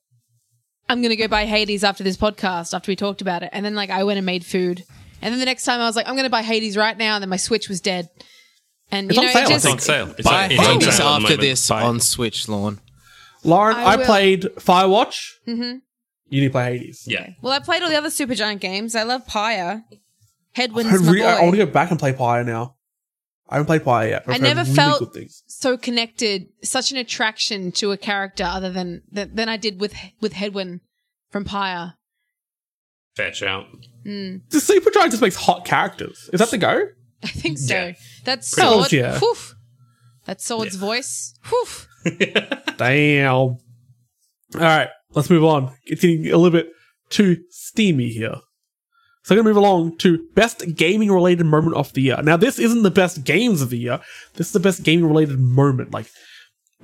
I'm 0.88 1.01
going 1.03 1.11
to 1.11 1.16
go 1.16 1.28
buy 1.28 1.47
Hades 1.47 1.82
after 1.84 2.05
this 2.05 2.16
podcast, 2.16 2.72
after 2.74 2.90
we 2.90 2.97
talked 2.97 3.20
about 3.20 3.42
it. 3.42 3.51
And 3.53 3.64
then 3.64 3.74
like 3.74 3.90
I 3.90 4.05
went 4.05 4.18
and 4.18 4.26
made 4.26 4.44
food. 4.47 4.84
And 5.22 5.32
then 5.32 5.38
the 5.40 5.44
next 5.47 5.64
time 5.64 5.80
I 5.80 5.86
was 5.86 5.97
like, 5.97 6.07
I'm 6.09 6.14
going 6.14 6.24
to 6.26 6.30
buy 6.30 6.42
Hades 6.42 6.76
right 6.76 6.97
now. 6.97 7.16
And 7.16 7.22
then 7.22 7.28
my 7.28 7.36
Switch 7.36 7.68
was 7.68 7.80
dead. 7.80 8.09
And 8.92 9.11
It's 9.11 9.16
you 9.16 9.20
on 9.20 9.26
know, 9.26 9.32
sale, 9.32 9.42
it 9.42 9.47
I 9.47 9.49
just, 9.49 9.64
It's 9.64 9.72
on 9.72 9.78
sale. 9.80 10.14
It's 10.16 10.28
Buy 10.28 10.44
on- 10.44 10.51
it's 10.53 10.61
on 10.61 10.66
Hades 10.80 10.84
sale 10.84 10.92
at 10.92 10.97
the 10.97 11.03
after 11.14 11.22
moment. 11.22 11.40
this 11.40 11.68
Buy 11.68 11.80
it. 11.80 11.84
on 11.86 12.01
Switch, 12.01 12.49
Lawn. 12.49 12.80
Lauren, 13.42 13.76
I, 13.76 13.82
I 13.84 13.97
will- 13.97 14.05
played 14.05 14.42
Firewatch. 14.42 15.28
Mm-hmm. 15.49 15.78
You 16.28 16.40
need 16.40 16.47
to 16.49 16.51
play 16.53 16.78
Hades. 16.78 17.05
Yeah. 17.07 17.30
well, 17.42 17.53
I 17.53 17.59
played 17.61 17.82
all 17.82 17.88
the 17.88 17.97
other 17.97 18.09
Supergiant 18.09 18.61
games. 18.61 18.94
I 18.94 19.03
love 19.05 19.26
Pyre. 19.26 19.82
Hedwyn's 20.57 20.86
I, 20.86 20.96
my 21.04 21.12
re- 21.12 21.20
boy. 21.20 21.26
I 21.26 21.42
want 21.42 21.57
to 21.57 21.66
go 21.66 21.70
back 21.70 21.90
and 21.90 21.98
play 22.00 22.12
Pyre 22.12 22.44
now. 22.44 22.76
I 23.48 23.54
haven't 23.57 23.66
played 23.66 23.84
Pyre 23.84 24.09
yet. 24.09 24.24
I 24.26 24.32
I've 24.32 24.40
heard 24.40 24.42
never 24.42 24.62
really 24.62 24.74
felt 24.74 24.98
good 24.98 25.12
things. 25.12 25.42
so 25.46 25.76
connected, 25.76 26.46
such 26.62 26.90
an 26.90 26.96
attraction 26.96 27.70
to 27.72 27.92
a 27.92 27.96
character 27.96 28.44
other 28.44 28.70
than 28.70 29.02
than, 29.11 29.34
than 29.34 29.48
I 29.48 29.57
did 29.57 29.80
with 29.80 29.94
with 30.20 30.32
Headwind 30.32 30.80
from 31.30 31.44
Pyre. 31.44 31.94
Fair 33.16 33.32
shout. 33.32 33.66
Hmm. 34.04 34.38
The 34.50 34.59
Supergiant 34.59 35.11
just 35.11 35.22
makes 35.22 35.36
hot 35.36 35.64
characters. 35.64 36.28
Is 36.32 36.40
that 36.40 36.50
the 36.50 36.59
go? 36.59 36.86
I 37.22 37.28
think 37.28 37.59
so. 37.59 37.74
Yeah. 37.74 37.92
That 38.24 38.38
Pretty 38.40 38.68
sword, 38.68 38.80
much, 38.80 38.92
yeah. 38.92 39.18
whew, 39.18 39.36
that 40.26 40.40
sword's 40.40 40.76
voice, 40.76 41.34
whew. 41.44 41.66
Damn. 42.76 43.28
All 43.28 43.59
right, 44.54 44.88
let's 45.12 45.30
move 45.30 45.44
on. 45.44 45.72
It's 45.84 46.02
getting 46.02 46.26
a 46.26 46.36
little 46.36 46.50
bit 46.50 46.68
too 47.11 47.38
steamy 47.50 48.09
here. 48.11 48.36
So 49.26 49.34
I'm 49.34 49.42
going 49.42 49.46
to 49.46 49.54
move 49.54 49.64
along 49.64 49.96
to 49.98 50.24
best 50.36 50.76
gaming 50.76 51.10
related 51.10 51.46
moment 51.46 51.74
of 51.74 51.92
the 51.94 52.00
year. 52.00 52.22
Now, 52.22 52.36
this 52.36 52.60
isn't 52.60 52.84
the 52.84 52.92
best 52.92 53.24
games 53.24 53.60
of 53.60 53.70
the 53.70 53.76
year. 53.76 54.00
This 54.34 54.46
is 54.46 54.52
the 54.52 54.60
best 54.60 54.84
gaming 54.84 55.04
related 55.04 55.40
moment. 55.40 55.92
Like 55.92 56.06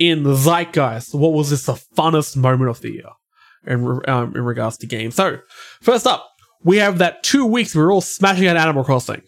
in 0.00 0.24
the 0.24 0.34
zeitgeist, 0.34 1.14
what 1.14 1.34
was 1.34 1.50
this 1.50 1.66
the 1.66 1.80
funnest 1.96 2.36
moment 2.36 2.68
of 2.68 2.80
the 2.80 2.94
year 2.94 3.10
in, 3.64 4.00
um, 4.08 4.34
in 4.34 4.42
regards 4.42 4.76
to 4.78 4.88
games? 4.88 5.14
So, 5.14 5.38
first 5.82 6.04
up, 6.04 6.28
we 6.64 6.78
have 6.78 6.98
that 6.98 7.22
two 7.22 7.46
weeks 7.46 7.76
we 7.76 7.82
were 7.82 7.92
all 7.92 8.00
smashing 8.00 8.48
out 8.48 8.56
Animal 8.56 8.82
Crossing. 8.82 9.22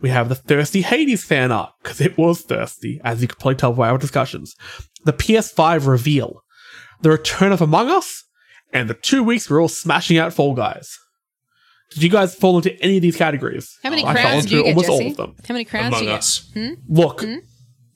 We 0.00 0.10
have 0.10 0.28
the 0.28 0.36
Thirsty 0.36 0.82
Hades 0.82 1.24
fan 1.24 1.50
art, 1.50 1.72
because 1.82 2.00
it 2.00 2.16
was 2.16 2.42
thirsty, 2.42 3.00
as 3.02 3.20
you 3.22 3.26
could 3.26 3.40
probably 3.40 3.56
tell 3.56 3.72
by 3.72 3.88
our 3.88 3.98
discussions. 3.98 4.54
The 5.02 5.12
PS5 5.12 5.88
reveal, 5.88 6.44
the 7.00 7.10
return 7.10 7.50
of 7.50 7.60
Among 7.60 7.90
Us, 7.90 8.22
and 8.72 8.88
the 8.88 8.94
two 8.94 9.24
weeks 9.24 9.50
we 9.50 9.54
were 9.54 9.62
all 9.62 9.68
smashing 9.68 10.16
out 10.16 10.32
Fall 10.32 10.54
Guys. 10.54 10.96
Did 11.92 12.02
you 12.02 12.10
guys 12.10 12.34
fall 12.34 12.56
into 12.56 12.74
any 12.82 12.96
of 12.96 13.02
these 13.02 13.16
categories? 13.16 13.78
How 13.82 13.90
many 13.90 14.04
I 14.04 14.12
fell 14.14 14.22
crowns 14.24 14.44
into 14.44 14.48
do 14.48 14.56
you 14.56 14.62
get, 14.64 14.68
almost 14.70 14.88
Jesse? 14.88 15.04
all 15.04 15.10
of 15.10 15.16
them. 15.16 15.36
How 15.46 15.52
many 15.54 15.64
crowns 15.64 15.90
do 15.90 15.96
Among 15.96 16.04
you 16.04 16.10
get? 16.10 16.18
Us. 16.18 16.50
Look, 16.88 17.20
How 17.20 17.26
many 17.26 17.42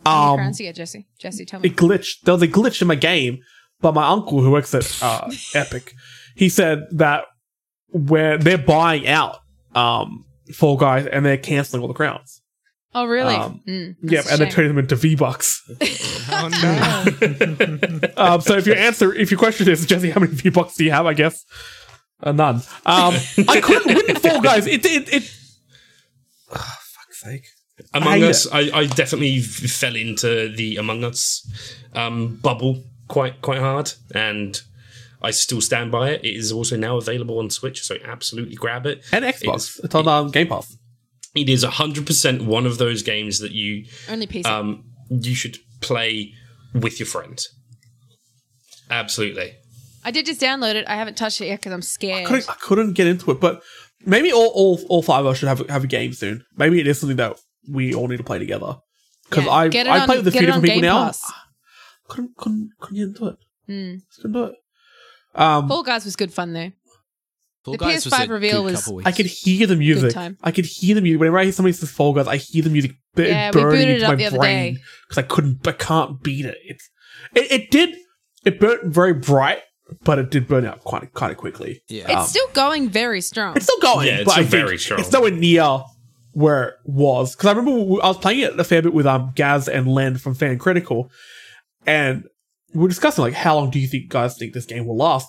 um, 0.07 0.37
crowns 0.39 0.57
do 0.59 0.65
you 0.65 0.69
get, 0.71 0.77
Jesse? 0.77 1.07
Jesse, 1.19 1.45
tell 1.45 1.61
me. 1.61 1.69
it 1.69 1.77
glitched. 1.77 2.21
There 2.25 2.35
was 2.35 2.43
a 2.43 2.49
glitch 2.49 2.81
in 2.81 2.89
my 2.89 2.95
game, 2.95 3.41
but 3.81 3.93
my 3.95 4.07
uncle 4.09 4.41
who 4.43 4.51
works 4.51 4.75
at 4.75 5.03
uh, 5.03 5.31
Epic, 5.55 5.95
he 6.37 6.49
said 6.49 6.87
that 6.93 7.25
where 7.89 8.39
they're 8.39 8.57
buying 8.59 9.07
out 9.09 9.39
um, 9.75 10.25
Fall 10.55 10.77
Guys 10.77 11.07
and 11.07 11.27
they're 11.27 11.37
canceling 11.37 11.83
all 11.83 11.89
the 11.89 11.95
crowns. 11.95 12.41
Oh, 12.95 13.05
really? 13.07 13.35
um, 13.37 13.61
Mm, 13.69 13.97
that's 14.03 14.13
Yep, 14.13 14.25
a 14.27 14.29
and 14.31 14.41
they're 14.41 14.47
shame. 14.49 14.55
turning 14.55 14.69
them 14.71 14.79
into 14.79 14.97
V 14.97 15.15
Bucks. 15.17 15.63
Oh 16.33 16.49
no. 16.63 18.09
um, 18.17 18.41
so 18.41 18.57
if 18.57 18.65
your 18.67 18.77
answer, 18.77 19.13
if 19.13 19.33
your 19.33 19.39
question 19.39 19.69
is 19.69 19.85
Jesse, 19.85 20.11
how 20.11 20.21
many 20.21 20.33
V 20.33 20.49
Bucks 20.51 20.77
do 20.77 20.85
you 20.85 20.93
have? 20.93 21.07
I 21.07 21.13
guess 21.15 21.45
uh, 22.23 22.33
none. 22.33 22.57
Um, 22.87 23.15
I 23.49 23.61
couldn't 23.61 23.95
win 24.07 24.17
Fall 24.17 24.41
Guys. 24.51 24.67
It 24.67 24.85
it 24.87 25.13
it. 25.13 25.37
Oh, 26.51 26.57
fuck's 26.57 27.21
sake. 27.23 27.45
Among 27.95 28.23
I- 28.25 28.29
Us, 28.29 28.47
I, 28.53 28.61
I 28.81 28.87
definitely 28.87 29.39
f- 29.39 29.45
fell 29.71 29.97
into 29.97 30.49
the 30.55 30.77
Among 30.77 31.03
Us 31.05 31.49
um, 31.95 32.37
bubble 32.37 32.83
quite 33.09 33.41
quite 33.41 33.59
hard, 33.61 33.93
and 34.15 34.61
I 35.23 35.31
still 35.31 35.61
stand 35.61 35.91
by 35.91 36.11
it. 36.11 36.25
It 36.25 36.35
is 36.37 36.53
also 36.53 36.77
now 36.77 36.97
available 36.99 37.39
on 37.39 37.49
Switch, 37.51 37.83
so 37.83 37.97
absolutely 38.05 38.55
grab 38.57 38.87
it. 38.87 39.03
And 39.13 39.25
Xbox. 39.25 39.83
It's 39.83 39.95
on 39.95 40.09
um, 40.09 40.31
Game 40.31 40.49
Pass. 40.49 40.77
It 41.35 41.49
is 41.49 41.63
hundred 41.65 42.07
percent 42.07 42.43
one 42.43 42.67
of 42.67 42.79
those 42.79 43.03
games 43.03 43.39
that 43.39 43.53
you 43.53 43.87
Only 44.09 44.27
PC. 44.27 44.45
um, 44.47 44.85
you 45.09 45.35
should 45.35 45.57
play 45.81 46.35
with 46.75 46.99
your 47.01 47.07
friends. 47.07 47.49
Absolutely. 48.91 49.55
I 50.05 50.11
did 50.11 50.27
just 50.27 50.41
download 50.41 50.75
it. 50.75 50.87
I 50.89 50.95
haven't 50.97 51.17
touched 51.17 51.41
it 51.41 51.47
yet 51.47 51.61
because 51.61 51.73
I'm 51.73 51.83
scared. 51.83 52.27
couldn't, 52.27 52.49
I 52.49 52.55
couldn't 52.55 52.93
get 52.95 53.07
into 53.07 53.31
it, 53.31 53.41
but 53.41 53.63
maybe 54.07 54.33
all, 54.33 54.49
all, 54.55 54.81
all 54.89 55.03
five 55.03 55.21
of 55.25 55.33
us 55.33 55.39
should 55.39 55.49
have 55.49 55.61
a, 55.69 55.73
have 55.73 55.85
a 55.85 55.89
game 55.89 56.13
soon. 56.13 56.43
Maybe 56.57 56.81
it 56.81 56.87
is 56.87 56.99
something 57.01 57.17
that 57.19 57.37
we 57.69 57.95
all 57.95 58.09
need 58.09 58.17
to 58.17 58.25
play 58.25 58.39
together. 58.39 58.77
Because 59.29 59.45
Yeah, 59.45 59.51
I 59.53 59.69
get 59.69 59.87
it 59.87 59.91
I 59.91 60.01
on- 60.01 60.07
play 60.07 60.17
with 60.17 60.27
a 60.29 60.31
few 60.33 60.41
different 60.41 60.63
people 60.65 60.77
Game 60.77 60.83
now. 60.83 61.05
Pass. 61.07 61.33
Couldn't 62.09 62.37
couldn't 62.37 62.71
couldn't 62.81 62.97
get 62.97 63.03
into 63.23 63.27
it. 63.29 63.37
Just 64.09 64.21
couldn't 64.23 64.33
do 64.33 64.45
it. 64.45 64.55
Um, 65.35 65.69
Fall 65.69 65.85
Guys 65.85 66.05
was 66.05 66.17
good 66.17 66.33
fun 66.33 66.53
though. 66.53 66.73
Fall 67.65 67.73
The 67.75 67.79
Guys 67.79 68.05
PS5 68.05 68.29
a 68.29 68.33
reveal 68.33 68.63
good 68.65 68.73
was- 68.73 68.89
weeks. 68.89 69.07
I 69.07 69.13
could 69.13 69.27
hear 69.27 69.67
the 69.69 69.77
music. 69.77 70.17
I 70.43 70.51
could 70.51 70.65
hear 70.65 70.97
the 70.97 71.03
music. 71.03 71.21
Whenever 71.21 71.39
I 71.39 71.45
hear 71.45 71.53
somebody 71.53 71.73
says 71.75 71.91
Fall 71.91 72.13
Guys, 72.15 72.27
I 72.27 72.37
hear 72.39 72.65
the 72.65 72.71
music 72.71 72.93
b- 73.15 73.29
Yeah, 73.29 73.51
we 73.55 73.61
burning 73.61 73.79
booted 73.79 73.89
it 73.89 73.95
into 73.97 74.07
up 74.07 74.11
my 74.13 74.17
the 74.17 74.27
other 74.27 74.39
brain 74.39 74.75
day. 74.75 74.81
because 75.09 75.19
I 75.19 75.27
couldn't, 75.27 75.69
I 75.69 75.73
can't 75.73 76.21
beat 76.23 76.47
it. 76.47 76.57
It's 76.65 76.91
it, 77.35 77.53
it 77.53 77.71
did 77.71 77.95
it 78.45 78.59
burnt 78.59 78.93
very 78.93 79.13
bright, 79.15 79.61
but 80.05 80.19
it 80.19 80.31
did 80.31 80.47
burn 80.49 80.65
out 80.65 80.81
quite 80.85 81.13
kind 81.15 81.33
of 81.33 81.39
quickly. 81.39 81.83
Yeah. 81.89 82.21
It's 82.21 82.31
still 82.31 82.49
going 82.53 82.89
very 82.89 83.21
strong. 83.21 83.57
It's 83.57 83.67
still 83.67 83.81
going, 83.81 84.07
Yeah, 84.07 84.17
it's 84.19 84.25
but 84.27 84.39
I 84.39 84.45
still 84.45 84.61
very 84.61 84.79
strong. 84.79 85.01
It's 85.01 85.13
nowhere 85.13 85.31
near 85.31 85.83
where 86.33 86.69
it 86.69 86.75
was 86.85 87.35
because 87.35 87.49
I 87.49 87.53
remember 87.53 88.03
I 88.03 88.09
was 88.09 88.19
playing 88.19 88.41
it 88.41 88.59
a 88.59 88.65
fair 88.65 88.83
bit 88.83 88.93
with 88.93 89.07
um 89.07 89.33
Gaz 89.35 89.69
and 89.69 89.89
Len 89.89 90.17
from 90.17 90.35
Fan 90.35 90.59
Critical, 90.59 91.11
and 91.87 92.25
we 92.73 92.81
were 92.83 92.89
discussing 92.89 93.23
like 93.23 93.35
how 93.35 93.57
long 93.57 93.71
do 93.71 93.79
you 93.81 93.89
think 93.89 94.09
guys 94.09 94.37
think 94.37 94.53
this 94.53 94.67
game 94.67 94.87
will 94.87 94.97
last? 94.97 95.29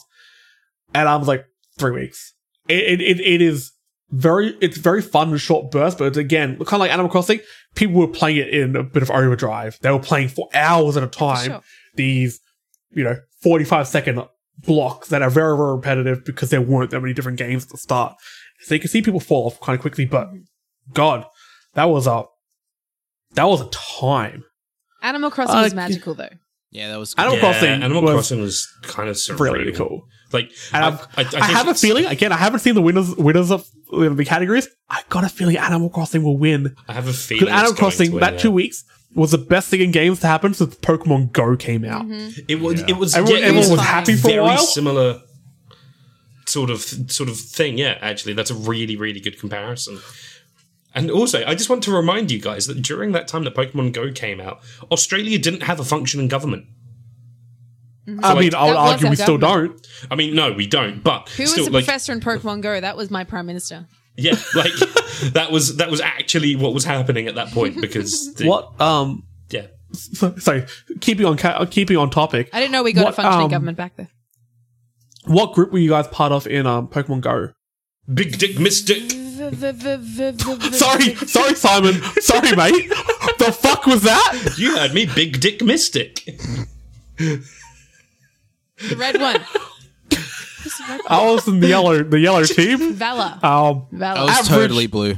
And 0.93 1.07
I 1.09 1.15
was 1.15 1.27
like 1.27 1.45
three 1.77 1.91
weeks. 1.91 2.33
It 2.67 2.99
it, 2.99 3.01
it, 3.01 3.19
it 3.19 3.41
is 3.41 3.71
very 4.11 4.55
it's 4.61 4.77
very 4.77 5.01
fun 5.01 5.29
and 5.31 5.41
short 5.41 5.71
bursts, 5.71 5.97
but 5.97 6.05
it's 6.05 6.17
again 6.17 6.57
kind 6.57 6.73
of 6.73 6.79
like 6.81 6.91
Animal 6.91 7.09
Crossing. 7.09 7.39
People 7.75 7.95
were 7.99 8.07
playing 8.07 8.37
it 8.37 8.49
in 8.49 8.75
a 8.75 8.83
bit 8.83 9.01
of 9.01 9.09
overdrive. 9.09 9.79
They 9.81 9.89
were 9.89 9.99
playing 9.99 10.27
for 10.27 10.49
hours 10.53 10.97
at 10.97 11.03
a 11.03 11.07
time. 11.07 11.45
sure. 11.49 11.61
These 11.95 12.39
you 12.91 13.03
know 13.03 13.15
forty 13.41 13.63
five 13.65 13.87
second 13.87 14.21
blocks 14.65 15.09
that 15.09 15.21
are 15.21 15.29
very 15.29 15.55
very 15.57 15.71
repetitive 15.73 16.23
because 16.25 16.49
there 16.49 16.61
weren't 16.61 16.91
that 16.91 17.01
many 17.01 17.13
different 17.13 17.37
games 17.37 17.63
at 17.65 17.69
the 17.69 17.77
start. 17.77 18.15
So 18.61 18.75
you 18.75 18.79
can 18.81 18.89
see 18.89 19.01
people 19.01 19.19
fall 19.19 19.47
off 19.47 19.59
kind 19.61 19.75
of 19.75 19.81
quickly, 19.81 20.05
but 20.05 20.27
God, 20.93 21.25
that 21.73 21.85
was 21.85 22.07
a 22.07 22.23
that 23.33 23.45
was 23.45 23.61
a 23.61 23.69
time. 23.69 24.43
Animal 25.01 25.31
Crossing 25.31 25.55
Uh, 25.55 25.63
was 25.63 25.73
magical 25.73 26.13
though. 26.13 26.29
yeah, 26.69 26.89
that 26.89 26.99
was 26.99 27.15
Animal 27.17 27.35
Yeah, 27.37 27.41
Crossing 27.41 27.69
Animal 27.83 28.01
was 28.03 28.11
Crossing 28.13 28.41
was 28.41 28.67
kind 28.83 29.09
of 29.09 29.15
surreal. 29.15 29.53
really 29.53 29.71
cool. 29.71 30.01
Like, 30.31 30.51
And 30.73 30.85
I've- 30.85 31.03
I've- 31.17 31.35
I, 31.35 31.39
I, 31.39 31.43
I, 31.43 31.45
have 31.51 31.67
a 31.67 31.73
feeling 31.75 32.05
again. 32.05 32.31
I 32.31 32.37
haven't 32.37 32.59
seen 32.61 32.73
the 32.75 32.81
winners 32.81 33.13
winners 33.17 33.51
of 33.51 33.65
uh, 33.91 34.09
the 34.09 34.23
categories. 34.23 34.67
I 34.89 35.01
got 35.09 35.23
a 35.25 35.29
feeling 35.29 35.57
Animal 35.57 35.89
Crossing 35.89 36.23
will 36.23 36.37
win 36.37 36.75
I 36.87 36.93
have 36.93 37.07
a 37.07 37.13
feeling. 37.13 37.45
because 37.45 37.51
Animal 37.53 37.71
it's 37.71 37.79
going 37.79 37.91
Crossing 37.91 38.07
to 38.07 38.13
win, 38.13 38.21
that 38.21 38.33
yeah. 38.33 38.39
two 38.39 38.51
weeks 38.51 38.83
was 39.13 39.31
the 39.31 39.37
best 39.37 39.69
thing 39.69 39.81
in 39.81 39.91
games 39.91 40.19
to 40.21 40.27
happen 40.27 40.53
since 40.53 40.75
Pokemon 40.75 41.31
Go 41.31 41.55
came 41.55 41.83
out. 41.85 42.05
Mm-hmm. 42.05 42.41
It 42.47 42.59
was. 42.59 42.81
It 42.81 42.97
was. 42.97 43.15
Everyone, 43.15 43.41
yeah, 43.41 43.45
it 43.45 43.49
everyone 43.49 43.69
was 43.71 43.79
fine. 43.79 43.87
happy 43.87 44.15
for 44.15 44.27
a 44.27 44.31
very 44.31 44.41
while. 44.41 44.57
similar 44.57 45.21
sort 46.45 46.69
of 46.69 46.81
sort 46.81 47.29
of 47.29 47.37
thing. 47.37 47.77
Yeah, 47.77 47.97
actually, 48.01 48.33
that's 48.33 48.51
a 48.51 48.55
really 48.55 48.95
really 48.95 49.19
good 49.19 49.39
comparison. 49.39 49.99
And 50.93 51.09
also, 51.09 51.45
I 51.45 51.55
just 51.55 51.69
want 51.69 51.83
to 51.83 51.91
remind 51.91 52.31
you 52.31 52.39
guys 52.39 52.67
that 52.67 52.81
during 52.81 53.13
that 53.13 53.27
time 53.27 53.45
that 53.45 53.55
Pokemon 53.55 53.93
Go 53.93 54.11
came 54.11 54.41
out, 54.41 54.59
Australia 54.91 55.39
didn't 55.39 55.63
have 55.63 55.79
a 55.79 55.85
functioning 55.85 56.27
government. 56.27 56.65
Mm-hmm. 58.07 58.25
I 58.25 58.39
mean, 58.39 58.55
I 58.55 58.65
would 58.65 58.75
argue 58.75 59.07
our 59.07 59.11
we 59.11 59.15
still 59.15 59.37
don't. 59.37 59.87
I 60.09 60.15
mean, 60.15 60.35
no, 60.35 60.51
we 60.51 60.67
don't. 60.67 61.01
But 61.01 61.29
Who 61.29 61.45
still, 61.45 61.61
was 61.61 61.67
the 61.67 61.73
like, 61.73 61.85
professor 61.85 62.11
in 62.11 62.19
Pokemon 62.19 62.61
Go? 62.61 62.81
That 62.81 62.97
was 62.97 63.09
my 63.09 63.23
prime 63.23 63.45
minister. 63.45 63.87
Yeah, 64.17 64.31
like 64.55 64.71
that 65.33 65.49
was 65.51 65.77
that 65.77 65.89
was 65.91 66.01
actually 66.01 66.55
what 66.55 66.73
was 66.73 66.83
happening 66.83 67.27
at 67.27 67.35
that 67.35 67.49
point 67.51 67.79
because 67.81 68.33
the, 68.35 68.47
What? 68.47 68.79
Um. 68.81 69.23
Yeah, 69.49 69.67
So, 69.93 70.35
sorry. 70.39 70.65
Keeping 71.01 71.25
on 71.25 71.37
ca- 71.37 71.65
keeping 71.65 71.97
on 71.97 72.09
topic. 72.09 72.49
I 72.53 72.59
didn't 72.59 72.71
know 72.71 72.83
we 72.83 72.93
got 72.93 73.03
What, 73.05 73.13
a 73.13 73.15
functioning 73.15 73.45
um, 73.45 73.51
government 73.51 73.77
back 73.77 73.95
there. 73.97 74.09
What 75.25 75.53
group 75.53 75.71
were 75.71 75.79
you 75.79 75.89
guys 75.89 76.07
part 76.07 76.31
of 76.31 76.47
in 76.47 76.65
um 76.65 76.87
Pokemon 76.87 77.21
Go? 77.21 77.49
Big 78.11 78.37
Dick 78.39 78.59
Mystic. 78.59 79.11
Sorry, 80.73 81.15
sorry, 81.15 81.55
Simon. 81.55 81.93
Sorry, 82.21 82.55
mate. 82.55 82.89
the 83.39 83.51
fuck 83.51 83.85
was 83.87 84.03
that? 84.03 84.53
You 84.57 84.75
heard 84.77 84.93
me, 84.93 85.05
Big 85.07 85.39
Dick 85.39 85.61
Mystic. 85.63 86.25
The 87.17 88.95
red 88.95 89.19
one. 89.19 89.41
I 91.07 91.25
was 91.31 91.47
in 91.47 91.59
the 91.59 91.67
yellow, 91.67 92.03
the 92.03 92.19
yellow 92.19 92.43
team. 92.45 92.93
Valor. 92.93 93.39
Um, 93.43 93.87
I 94.01 94.21
was 94.23 94.29
Average- 94.29 94.47
totally 94.47 94.87
blue. 94.87 95.17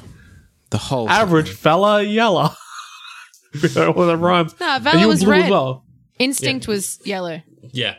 The 0.69 0.77
whole 0.77 1.07
average 1.09 1.49
fella 1.51 2.01
yellow. 2.03 2.49
you 3.53 3.69
know 3.75 3.91
what 3.91 4.05
that 4.07 4.17
rhymes? 4.17 4.55
No, 4.59 4.67
And 4.75 4.83
Valor 4.83 4.99
you 4.99 5.07
was 5.07 5.23
blue 5.23 5.31
red. 5.31 5.43
as 5.45 5.51
well. 5.51 5.85
Instinct 6.19 6.67
was 6.67 6.99
yellow. 7.05 7.41
Yeah, 7.71 7.95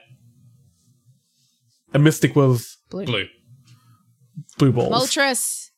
And 1.92 2.02
Mystic 2.04 2.34
was 2.36 2.76
Blue. 2.90 3.04
blue. 3.06 3.26
blue 4.58 4.72
balls. 4.72 4.92
Moltres. 4.92 5.70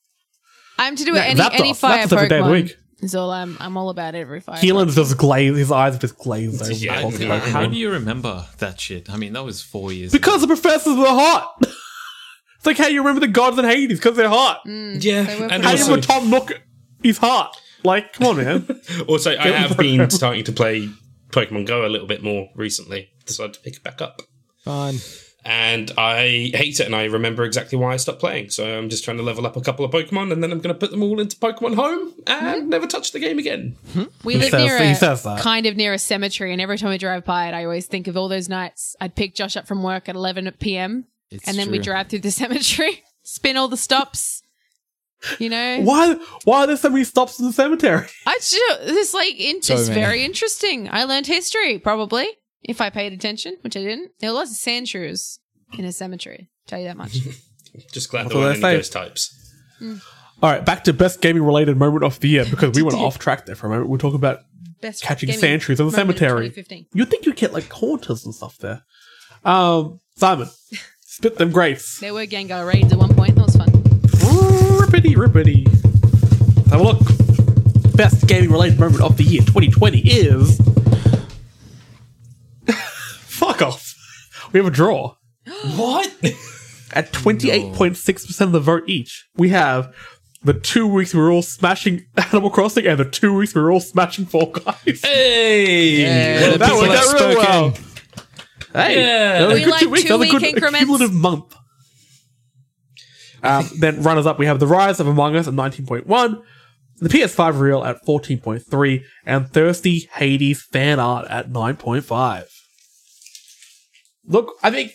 I'm 0.79 0.97
to 0.97 1.05
do 1.05 1.15
Yeah, 1.15 1.21
any 1.23 1.41
any 1.41 1.73
Zapdos. 1.73 1.77
fire 1.77 2.07
Zapdos 2.07 2.13
every 2.13 2.29
day 2.29 2.39
of 2.39 2.47
the 2.47 2.53
Pokemon. 2.53 2.77
Week. 2.99 3.05
Is 3.05 3.15
all 3.15 3.31
I'm. 3.31 3.57
I'm 3.61 3.77
all 3.77 3.91
about 3.91 4.15
every 4.15 4.41
fire. 4.41 4.61
Keelan's 4.61 4.95
just 4.95 5.17
glazed. 5.17 5.57
His 5.57 5.71
eyes 5.71 5.99
just 5.99 6.19
glazed 6.19 6.63
over. 6.63 6.73
Yeah, 6.73 7.07
because 7.07 7.21
yeah. 7.21 7.39
How 7.39 7.67
do 7.67 7.77
you 7.77 7.91
remember 7.91 8.47
that 8.59 8.81
shit? 8.81 9.11
I 9.11 9.17
mean, 9.17 9.33
that 9.35 9.45
was 9.45 9.63
four 9.63 9.93
years. 9.93 10.13
Because 10.13 10.41
the 10.41 10.47
professors 10.47 10.97
were 10.97 11.07
hot. 11.07 11.57
it's 11.61 12.67
like 12.67 12.79
how 12.79 12.87
you 12.87 13.01
remember 13.01 13.21
the 13.21 13.29
gods 13.29 13.59
in 13.59 13.65
Hades 13.65 13.99
because 13.99 14.17
they're 14.17 14.29
hot. 14.29 14.65
Mm, 14.67 15.03
yeah, 15.03 15.23
They 15.23 15.39
were 15.39 15.47
and 15.47 15.65
How 15.65 15.73
you 15.73 15.85
remember 15.85 16.07
Tom 16.07 16.31
Nook? 16.31 16.63
He's 17.03 17.19
hot. 17.19 17.57
Like, 17.85 18.15
come 18.15 18.27
on, 18.29 18.37
man. 18.39 18.81
also 19.09 19.37
I 19.37 19.49
have 19.49 19.77
been 19.77 20.11
starting 20.11 20.45
to 20.45 20.53
play 20.53 20.89
Pokemon 21.31 21.67
Go 21.67 21.87
a 21.87 21.89
little 21.89 22.07
bit 22.07 22.23
more 22.23 22.49
recently. 22.55 23.11
Decided 23.27 23.55
to 23.55 23.61
pick 23.61 23.77
it 23.77 23.83
back 23.83 24.01
up, 24.01 24.23
fun. 24.59 24.97
And 25.47 25.93
I 25.97 26.51
hate 26.55 26.81
it, 26.81 26.87
and 26.87 26.97
I 26.97 27.05
remember 27.05 27.45
exactly 27.45 27.79
why 27.79 27.95
I 27.95 27.99
stopped 27.99 28.19
playing. 28.19 28.51
So 28.51 28.67
I'm 28.67 28.89
just 28.89 29.05
trying 29.05 29.17
to 29.19 29.23
level 29.23 29.47
up 29.47 29.57
a 29.57 29.61
couple 29.61 29.85
of 29.85 29.93
Pokemon, 29.93 30.33
and 30.33 30.43
then 30.43 30.51
I'm 30.51 30.59
going 30.59 30.75
to 30.75 30.79
put 30.79 30.91
them 30.91 31.05
all 31.05 31.21
into 31.21 31.37
Pokemon 31.37 31.77
Home 31.77 32.13
and 32.27 32.65
hmm? 32.65 32.69
never 32.69 32.89
touch 32.89 33.13
the 33.13 33.21
game 33.21 33.39
again. 33.39 33.77
We 34.25 34.35
live 34.37 34.51
says- 34.51 34.65
near 34.65 34.77
a 34.77 34.95
says 34.97 35.23
kind 35.41 35.67
of 35.67 35.77
near 35.77 35.93
a 35.93 35.99
cemetery, 35.99 36.53
and 36.53 36.61
every 36.61 36.79
time 36.79 36.91
we 36.91 36.99
drive 36.99 37.25
by 37.25 37.47
it, 37.47 37.55
I 37.55 37.65
always 37.65 37.87
think 37.87 38.09
of 38.09 38.17
all 38.17 38.29
those 38.29 38.49
nights 38.49 38.97
I'd 39.01 39.15
pick 39.15 39.37
Josh 39.37 39.57
up 39.57 39.69
from 39.69 39.85
work 39.85 40.09
at 40.09 40.17
11 40.17 40.51
p.m. 40.59 41.07
It's 41.31 41.47
and 41.47 41.57
then 41.57 41.71
we 41.71 41.79
drive 41.79 42.09
through 42.09 42.21
the 42.21 42.31
cemetery, 42.33 43.05
spin 43.23 43.57
all 43.57 43.69
the 43.69 43.77
stops. 43.77 44.43
You 45.39 45.49
know, 45.49 45.81
Why? 45.83 46.15
Why 46.45 46.65
are 46.65 46.67
there 46.67 46.77
so 46.77 46.91
many 46.91 47.05
stops 47.05 47.39
in 47.39 47.47
the 47.47 47.53
cemetery? 47.53 48.07
I 48.27 48.35
just, 48.35 48.59
it's 48.83 49.15
like 49.15 49.41
in, 49.41 49.63
So 49.63 49.75
it's 49.75 49.89
very 49.89 50.25
interesting. 50.25 50.89
I 50.91 51.05
learned 51.05 51.27
history 51.27 51.79
probably 51.79 52.27
if 52.69 52.81
I 52.81 52.91
paid 52.91 53.13
attention, 53.13 53.57
which 53.63 53.77
I 53.77 53.81
didn't. 53.81 54.11
There 54.21 54.31
were 54.31 54.35
lots 54.37 54.51
of 54.51 54.57
Sandshrews 54.57 55.39
in 55.79 55.85
a 55.85 55.93
cemetery. 55.93 56.49
Tell 56.67 56.79
you 56.79 56.87
that 56.87 56.97
much. 56.97 57.19
Just 57.93 58.11
glad 58.11 58.25
That's 58.25 58.35
there 58.35 58.43
weren't 58.43 58.61
they 58.61 58.69
any 58.69 58.75
say. 58.75 58.79
ghost 58.79 58.93
types. 58.93 59.53
All 60.43 60.51
right, 60.51 60.65
back 60.65 60.85
to 60.85 60.93
best 60.93 61.21
gaming 61.21 61.43
related 61.43 61.77
moment 61.77 62.05
of 62.05 62.21
the 62.21 62.29
year 62.29 62.45
because 62.51 62.75
we 62.75 62.83
went 62.83 62.97
off 62.97 63.19
track 63.19 63.47
there 63.47 63.55
for 63.55 63.67
a 63.67 63.71
moment. 63.71 63.89
We're 63.89 63.99
talking 63.99 64.17
about 64.17 64.41
Best 64.81 65.03
catching 65.03 65.29
gaming 65.29 65.41
sentries 65.41 65.81
in 65.81 65.87
the 65.87 65.93
cemetery. 65.93 66.53
You'd 66.93 67.09
think 67.11 67.25
you'd 67.27 67.37
get 67.37 67.53
like 67.53 67.71
haunters 67.73 68.25
and 68.27 68.35
stuff 68.35 68.59
there. 68.59 68.83
Um, 69.45 70.01
Simon, 70.17 70.49
spit 71.01 71.37
them 71.37 71.51
grapes. 71.51 72.01
There 72.01 72.13
were 72.13 72.27
Gengar 72.27 72.67
raids 72.67 72.93
at 72.93 72.99
one 72.99 73.15
point. 73.15 73.37
That 73.37 73.47
was 73.47 73.57
fun. 73.57 73.69
Rippity 73.69 75.15
rippity. 75.15 75.67
Let's 76.57 76.71
have 76.71 76.81
a 76.81 76.85
look. 76.85 77.97
Best 77.97 78.27
gaming 78.27 78.51
related 78.51 78.79
moment 78.79 79.01
of 79.03 79.17
the 79.17 79.25
year 79.25 79.41
2020 79.43 79.99
is. 80.01 80.61
Fuck 83.47 83.63
off. 83.63 83.95
We 84.53 84.59
have 84.59 84.67
a 84.67 84.71
draw. 84.71 85.15
What? 85.77 86.09
At 86.93 87.13
28.6% 87.13 88.41
of 88.41 88.53
the 88.53 88.61
vote 88.61 88.85
each, 88.89 89.27
we 89.37 89.49
have 89.51 89.95
the 90.43 90.55
two 90.55 90.87
weeks 90.87 91.13
we 91.15 91.21
were 91.21 91.31
all 91.31 91.43
smashing 91.43 92.07
Animal 92.17 92.51
Crossing 92.51 92.87
and 92.87 92.99
the 93.01 93.05
two 93.05 93.35
weeks 93.35 93.55
we 93.55 93.61
were 93.61 93.71
all 93.73 93.81
smashing 93.81 94.27
Fall 94.27 94.47
Guys. 94.53 95.01
hey! 95.03 96.03
Yeah, 96.03 96.57
that 96.57 96.61
people 96.61 96.79
worked 96.81 96.93
have 96.93 97.09
out 97.09 97.21
really 97.21 97.37
well. 97.37 97.75
Hey, 98.73 98.99
Yeah. 99.01 99.39
that 99.41 99.49
was 99.49 99.53
a 99.53 99.55
We 99.55 99.65
good 99.65 99.71
like 99.71 99.81
two 99.81 99.91
weeks. 99.91 100.09
That 100.09 100.19
was 100.19 100.29
a 100.29 100.31
good 100.31 100.39
two-week 100.41 100.55
increments. 100.55 100.79
cumulative 100.79 101.15
month. 101.15 101.55
Um, 103.43 103.69
then 103.79 104.03
runners 104.03 104.27
up, 104.27 104.39
we 104.39 104.47
have 104.47 104.59
The 104.61 104.67
Rise 104.67 104.99
of 105.01 105.07
Among 105.07 105.37
Us 105.37 105.47
at 105.49 105.55
19.1, 105.55 106.43
the 106.99 107.09
PS5 107.09 107.61
Real 107.61 107.85
at 107.85 108.05
14.3, 108.07 109.05
and 109.25 109.49
Thirsty 109.51 110.09
Hades 110.15 110.63
fan 110.63 110.99
art 110.99 111.27
at 111.29 111.51
9.5. 111.51 112.45
Look, 114.27 114.55
I 114.63 114.71
think 114.71 114.93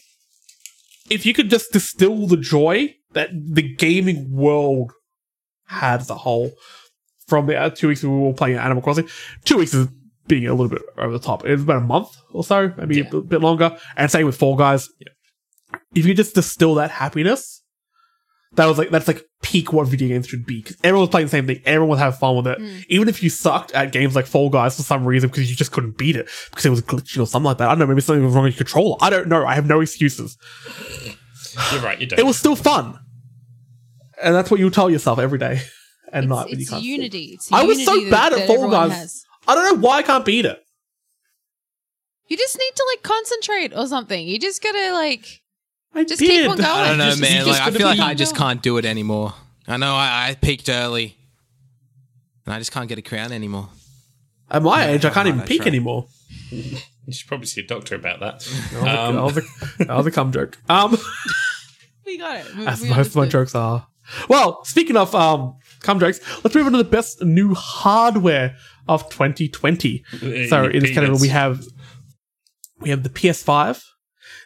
if 1.10 1.26
you 1.26 1.34
could 1.34 1.50
just 1.50 1.72
distill 1.72 2.28
the 2.28 2.38
joy 2.38 2.96
that 3.14 3.30
the 3.34 3.62
gaming 3.76 4.32
world 4.32 4.92
had 5.68 6.02
as 6.02 6.10
a 6.10 6.16
whole 6.16 6.52
from 7.28 7.46
the 7.48 7.56
uh, 7.58 7.70
two 7.70 7.88
weeks 7.88 8.04
we 8.04 8.10
were 8.10 8.18
all 8.20 8.34
playing 8.34 8.58
Animal 8.58 8.84
Crossing, 8.84 9.08
two 9.46 9.58
weeks 9.58 9.74
is 9.74 9.88
being 10.28 10.48
a 10.48 10.52
little 10.54 10.70
bit 10.70 10.82
over 10.98 11.14
the 11.14 11.20
top. 11.20 11.46
It 11.46 11.52
was 11.52 11.64
about 11.64 11.78
a 11.78 11.86
month 11.86 12.10
or 12.32 12.44
so, 12.44 12.74
maybe 12.78 13.02
a 13.02 13.04
bit- 13.22 13.42
longer. 13.42 13.78
And 13.98 14.10
same 14.12 14.26
with 14.26 14.38
Fall 14.38 14.56
Guys. 14.56 14.90
If 15.96 16.06
you 16.06 16.14
just 16.14 16.36
distill 16.36 16.76
that 16.76 16.92
happiness, 16.92 17.61
that 18.54 18.66
was 18.66 18.78
like 18.78 18.90
that's 18.90 19.08
like 19.08 19.26
peak 19.42 19.72
what 19.72 19.88
video 19.88 20.10
games 20.10 20.28
should 20.28 20.46
be. 20.46 20.62
Because 20.62 20.78
everyone 20.84 21.02
was 21.02 21.10
playing 21.10 21.28
the 21.28 21.32
same 21.32 21.48
thing. 21.48 21.62
Everyone 21.66 21.90
was 21.92 22.00
having 22.00 22.20
fun 22.20 22.36
with 22.36 22.48
it. 22.48 22.58
Hmm. 22.60 22.78
Even 22.90 23.08
if 23.08 23.24
you 23.24 23.30
sucked 23.30 23.72
at 23.72 23.92
games 23.92 24.16
like 24.16 24.26
Fall 24.26 24.50
Guys 24.50 24.76
for 24.76 24.84
some 24.84 25.06
reason 25.06 25.30
because 25.30 25.50
you 25.50 25.56
just 25.56 25.72
couldn't 25.72 25.98
beat 25.98 26.16
it 26.18 26.28
because 26.50 26.66
it 26.66 26.70
was 26.70 26.82
glitchy 26.82 27.22
or 27.22 27.26
something 27.26 27.46
like 27.46 27.58
that. 27.60 27.68
I 27.70 27.72
don't 27.72 27.80
know. 27.80 27.88
Maybe 27.88 28.02
something 28.02 28.24
was 28.26 28.34
wrong 28.36 28.44
with 28.44 28.54
your 28.56 28.58
controller. 28.66 28.98
I 29.00 29.10
don't 29.10 29.28
know. 29.28 29.46
I 29.46 29.56
have 29.56 29.66
no 29.68 29.80
excuses. 29.82 30.38
You're 31.72 31.82
right, 31.82 32.00
you 32.00 32.08
don't. 32.08 32.20
It 32.20 32.26
was 32.26 32.38
still 32.38 32.56
fun, 32.56 32.98
and 34.24 34.34
that's 34.34 34.50
what 34.50 34.60
you 34.60 34.70
tell 34.70 34.90
yourself 34.90 35.20
every 35.20 35.38
day 35.38 35.62
and 36.14 36.30
night 36.30 36.46
when 36.50 36.56
you 36.60 36.62
It's, 36.62 36.70
can't. 36.70 36.80
it's 36.80 36.88
unity. 36.88 37.24
It's 37.34 37.52
I 37.52 37.64
was 37.64 37.84
so 37.84 37.94
unity 37.94 38.10
bad 38.12 38.32
that- 38.34 38.40
at 38.42 38.48
Fall 38.48 38.70
Guys. 38.70 38.92
has. 38.94 39.24
I 39.48 39.56
don't 39.56 39.76
know 39.82 39.88
why 39.88 39.98
I 39.98 40.04
can't 40.04 40.24
beat 40.24 40.46
it. 40.46 40.60
You 42.28 42.38
just 42.38 42.58
need 42.58 42.72
to 42.76 42.86
like 42.96 43.04
concentrate 43.04 43.74
or 43.76 43.88
something. 43.88 44.26
You 44.26 44.40
just 44.40 44.64
gotta 44.64 44.94
like 44.94 45.41
I 45.94 46.04
Just 46.06 46.20
did. 46.20 46.30
keep 46.30 46.50
on 46.50 46.58
going. 46.58 46.68
I 46.70 46.88
don't 46.90 46.98
know, 46.98 47.06
Just- 47.06 47.18
you 47.18 47.22
man. 47.24 47.46
just 47.46 47.48
Like, 47.48 47.62
I 47.62 47.66
gotta 47.66 47.78
feel 47.78 47.88
like 47.88 47.98
be- 47.98 48.04
I 48.04 48.14
just 48.14 48.36
can't 48.36 48.62
do 48.62 48.78
it 48.78 48.86
anymore. 48.86 49.34
I 49.68 49.78
know 49.78 49.94
I, 49.94 50.30
I 50.30 50.36
peaked 50.36 50.70
early, 50.70 51.18
and 52.46 52.54
I 52.54 52.60
just 52.60 52.72
can't 52.72 52.88
get 52.88 52.98
a 52.98 53.02
crown 53.02 53.32
anymore. 53.32 53.70
At 54.50 54.64
my 54.64 54.88
age, 54.90 55.06
I 55.06 55.10
can't 55.12 55.28
even 55.28 55.42
I 55.42 55.46
peak 55.46 55.62
try. 55.62 55.68
anymore. 55.68 56.08
You 57.08 57.14
should 57.14 57.28
probably 57.28 57.48
see 57.48 57.62
a 57.62 57.66
doctor 57.68 57.96
about 57.96 58.20
that. 58.20 58.42
That 58.72 58.84
was, 58.84 58.84
a, 58.86 59.02
Um, 59.02 59.16
that 59.16 59.24
was 59.24 59.38
a- 59.38 59.86
that 59.86 59.98
was 59.98 60.06
a 60.06 60.12
cum 60.12 60.32
joke. 60.32 60.58
Um, 60.70 60.96
we 62.06 62.18
got 62.20 62.38
it. 62.38 62.56
We, 62.56 62.68
as 62.68 62.80
we 62.82 62.90
most 62.90 63.08
of 63.08 63.16
my 63.16 63.22
understood. 63.24 63.32
jokes 63.32 63.56
are. 63.56 63.88
Well, 64.30 64.64
speaking 64.66 64.96
of 64.96 65.14
um, 65.16 65.56
cum 65.82 66.00
jokes, 66.00 66.20
let's 66.44 66.56
move 66.56 66.68
on 66.68 66.74
to 66.74 66.78
the 66.78 66.84
best 66.84 67.22
new 67.24 67.56
hardware 67.56 68.56
of 68.88 69.10
2020. 69.10 70.04
So 70.48 70.66
in 70.66 70.82
this 70.84 70.92
category, 70.92 71.06
Peanuts. 71.08 71.22
we 71.22 71.28
have 71.30 71.64
we 72.80 72.90
have 72.92 73.02
the 73.04 73.10
PS5, 73.10 73.82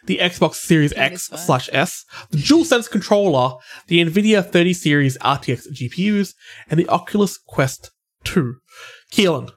the 0.06 0.18
Xbox 0.18 0.54
Series 0.54 0.92
X 0.94 1.28
slash 1.28 1.68
S, 1.72 2.04
the 2.30 2.38
DualSense 2.38 2.90
controller, 2.90 3.56
the 3.88 4.04
Nvidia 4.04 4.44
30 4.44 4.72
Series 4.72 5.18
RTX 5.18 5.68
GPUs, 5.72 6.34
and 6.70 6.78
the 6.78 6.88
Oculus 6.88 7.38
Quest 7.38 7.90
2. 8.24 8.56
Keelan, 9.12 9.50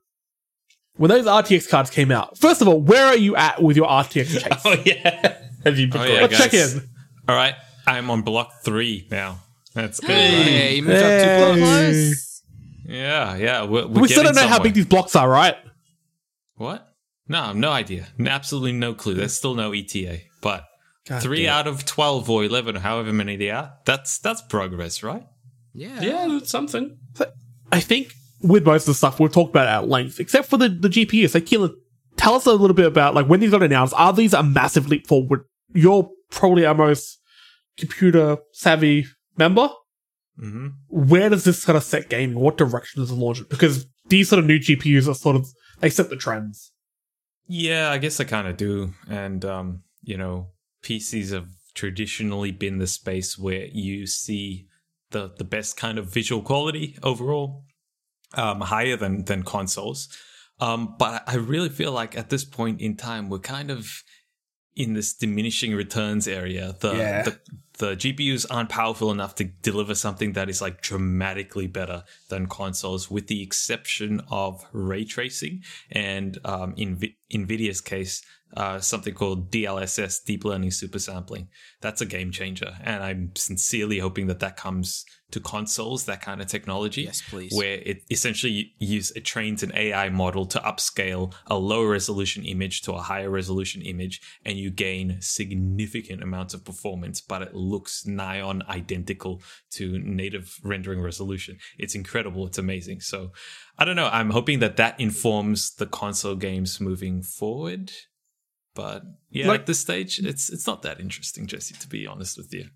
when 0.97 1.09
those 1.09 1.26
RTX 1.26 1.69
cards 1.69 1.89
came 1.89 2.11
out, 2.11 2.38
first 2.38 2.61
of 2.61 2.67
all, 2.67 2.81
where 2.81 3.05
are 3.05 3.17
you 3.17 3.35
at 3.35 3.61
with 3.61 3.77
your 3.77 3.88
RTX 3.88 4.39
chase? 4.43 4.61
Oh 4.65 4.76
yeah. 4.85 5.38
Have 5.65 5.77
you 5.77 5.88
oh, 5.88 5.91
been 5.93 6.01
Oh, 6.01 6.05
yeah, 6.05 6.21
Let's 6.21 6.38
check 6.38 6.51
guys. 6.51 6.76
in. 6.76 6.89
All 7.27 7.35
right, 7.35 7.55
I'm 7.88 8.09
on 8.09 8.21
block 8.21 8.51
three 8.63 9.07
now. 9.11 9.39
That's 9.73 9.99
good. 9.99 10.09
Hey, 10.09 10.76
you 10.77 10.84
moved 10.84 11.03
up 11.03 11.21
two 11.21 11.45
blocks. 11.45 11.59
close. 11.59 11.93
Close. 11.93 12.43
Yeah, 12.85 13.35
yeah. 13.35 13.63
We're, 13.63 13.88
we're 13.88 14.01
We 14.01 14.07
still 14.07 14.23
don't 14.23 14.34
getting 14.34 14.49
know 14.49 14.55
how 14.55 14.63
big 14.63 14.73
these 14.73 14.88
blocks 14.88 15.15
are, 15.15 15.30
right? 15.30 15.55
What? 16.55 16.88
No, 17.27 17.53
no 17.53 17.71
idea. 17.71 18.07
Absolutely 18.26 18.71
no 18.71 18.93
clue. 18.95 19.13
There's 19.13 19.38
still 19.38 19.53
no 19.53 19.71
ETA. 19.71 20.21
But 20.41 20.66
God 21.07 21.22
three 21.22 21.48
out 21.48 21.68
of 21.68 21.86
twelve 21.86 22.30
or 22.30 22.44
eleven, 22.44 22.78
or 22.78 22.80
however 22.80 23.14
many 23.14 23.36
they 23.36 23.49
are, 23.49 23.74
that's 23.86 24.20
that's 24.20 24.41
progress, 24.41 25.03
right? 25.03 25.26
Yeah. 25.74 26.02
Yeah, 26.02 26.28
that's 26.30 26.49
something. 26.49 26.98
I 27.72 27.80
think 27.80 28.14
with 28.41 28.66
most 28.66 28.84
of 28.84 28.88
the 28.88 28.94
stuff 28.95 29.20
we've 29.20 29.32
talked 29.32 29.52
about 29.52 29.68
at 29.68 29.88
length, 29.88 30.20
except 30.20 30.49
for 30.49 30.57
the, 30.57 30.70
the 30.70 30.90
GPU. 30.90 31.30
So, 31.30 31.40
Keelan, 31.40 31.74
tell 32.18 32.36
us 32.36 32.45
a 32.45 32.53
little 32.53 32.76
bit 32.76 32.86
about 32.86 33.14
like 33.14 33.28
when 33.28 33.40
these 33.40 33.52
got 33.52 33.64
announced. 33.64 33.94
Are 33.98 34.14
these 34.14 34.34
a 34.34 34.44
massive 34.44 34.88
leap 34.88 35.07
forward? 35.07 35.44
You're 35.74 36.10
probably 36.32 36.66
our 36.66 36.74
most 36.74 37.20
computer 37.78 38.38
savvy 38.53 39.06
member. 39.38 39.70
Mm-hmm. 40.40 40.68
Where 40.88 41.30
does 41.30 41.44
this 41.44 41.66
kind 41.66 41.78
of 41.78 41.84
set 41.84 42.10
gaming? 42.10 42.40
What 42.40 42.57
direction 42.57 43.02
does 43.02 43.11
it 43.11 43.16
launch 43.16 43.41
it? 43.41 43.49
Because 43.49 43.86
these 44.07 44.30
sort 44.30 44.40
of 44.40 44.45
new 44.45 44.60
GPUs 44.60 45.07
are 45.10 45.14
sort 45.14 45.36
of 45.36 45.48
they 45.80 45.90
set 45.90 46.10
the 46.10 46.16
trends. 46.16 46.72
Yeah, 47.48 47.91
I 47.91 47.98
guess 47.98 48.20
I 48.20 48.26
kind 48.26 48.48
of 48.48 48.57
do. 48.57 48.94
And, 49.10 49.44
um, 49.44 49.84
you 50.10 50.18
know, 50.18 50.48
PCs 50.84 51.31
have 51.31 51.49
traditionally 51.76 52.52
been 52.52 52.80
the 52.80 52.88
space 52.88 53.38
where 53.38 53.65
you 53.65 54.07
see 54.07 54.65
the, 55.11 55.31
the 55.38 55.44
best 55.44 55.77
kind 55.77 55.99
of 55.99 56.11
visual 56.11 56.41
quality 56.41 56.98
overall, 57.03 57.64
um, 58.34 58.61
higher 58.61 58.98
than, 58.98 59.26
than 59.26 59.44
consoles. 59.44 60.10
Um, 60.60 60.95
but 60.98 61.23
I 61.27 61.36
really 61.36 61.69
feel 61.69 61.91
like 61.91 62.18
at 62.18 62.31
this 62.31 62.44
point 62.44 62.81
in 62.81 62.98
time, 62.98 63.30
we're 63.30 63.38
kind 63.40 63.69
of 63.69 64.03
in 64.76 64.94
this 64.94 65.14
diminishing 65.14 65.76
returns 65.76 66.27
area. 66.27 66.76
The, 66.80 66.95
Yeah. 66.95 67.22
the 67.22 67.40
the 67.80 67.95
GPUs 67.95 68.45
aren't 68.49 68.69
powerful 68.69 69.10
enough 69.10 69.35
to 69.35 69.45
deliver 69.45 69.95
something 69.95 70.34
that 70.34 70.49
is 70.49 70.61
like 70.61 70.81
dramatically 70.81 71.65
better 71.65 72.03
than 72.30 72.45
consoles, 72.45 73.10
with 73.10 73.27
the 73.27 73.41
exception 73.41 74.22
of 74.30 74.64
ray 74.73 75.06
tracing 75.06 75.64
and 75.89 76.38
um, 76.43 76.73
in 76.77 76.97
Vi- 76.97 77.18
Nvidia's 77.34 77.81
case, 77.81 78.22
uh, 78.57 78.80
something 78.80 79.14
called 79.14 79.51
DLSS, 79.51 80.23
deep 80.26 80.43
learning 80.43 80.72
super 80.72 80.99
sampling. 80.99 81.47
That's 81.81 82.01
a 82.01 82.06
game 82.06 82.31
changer, 82.31 82.76
and 82.84 83.01
I'm 83.01 83.31
sincerely 83.35 83.99
hoping 83.99 84.27
that 84.27 84.39
that 84.39 84.57
comes 84.57 85.06
to 85.31 85.39
consoles. 85.39 86.06
That 86.06 86.22
kind 86.22 86.41
of 86.41 86.47
technology, 86.47 87.03
Yes, 87.03 87.22
please. 87.30 87.51
where 87.53 87.76
it 87.76 88.03
essentially 88.10 88.73
use 88.80 89.11
it 89.11 89.26
trains 89.26 89.64
an 89.64 89.72
AI 89.76 90.10
model 90.10 90.45
to 90.47 90.60
upscale 90.60 91.34
a 91.47 91.57
low 91.57 91.84
resolution 91.84 92.43
image 92.45 92.81
to 92.84 92.93
a 92.93 93.01
higher 93.01 93.30
resolution 93.30 93.81
image, 93.81 94.22
and 94.45 94.57
you 94.57 94.69
gain 94.72 95.18
significant 95.22 96.22
amounts 96.23 96.53
of 96.53 96.64
performance, 96.65 97.22
but 97.22 97.41
it 97.41 97.53
looks 97.53 98.06
nigh 98.06 98.41
on 98.41 98.64
identical 98.69 99.41
to 99.72 99.99
native 99.99 100.60
rendering 100.64 101.01
resolution. 101.01 101.57
It's 101.77 101.95
incredible. 101.95 102.47
It's 102.47 102.57
amazing. 102.57 103.01
So 103.01 103.31
I 103.77 103.85
don't 103.85 103.95
know. 103.95 104.07
I'm 104.07 104.31
hoping 104.31 104.60
that 104.60 104.77
that 104.77 104.99
informs 104.99 105.76
the 105.76 105.85
console 105.88 106.35
games 106.35 106.80
moving 106.81 107.22
forward. 107.22 107.91
But 108.76 109.03
yeah, 109.30 109.47
Like- 109.47 109.61
at 109.61 109.65
this 109.65 109.80
stage, 109.80 110.19
it's 110.19 110.49
it's 110.49 110.68
not 110.68 110.84
that 110.84 110.99
interesting, 110.99 111.47
Jesse. 111.47 111.76
To 111.76 111.88
be 111.88 112.06
honest 112.07 112.38
with 112.38 112.53
you. 112.53 112.69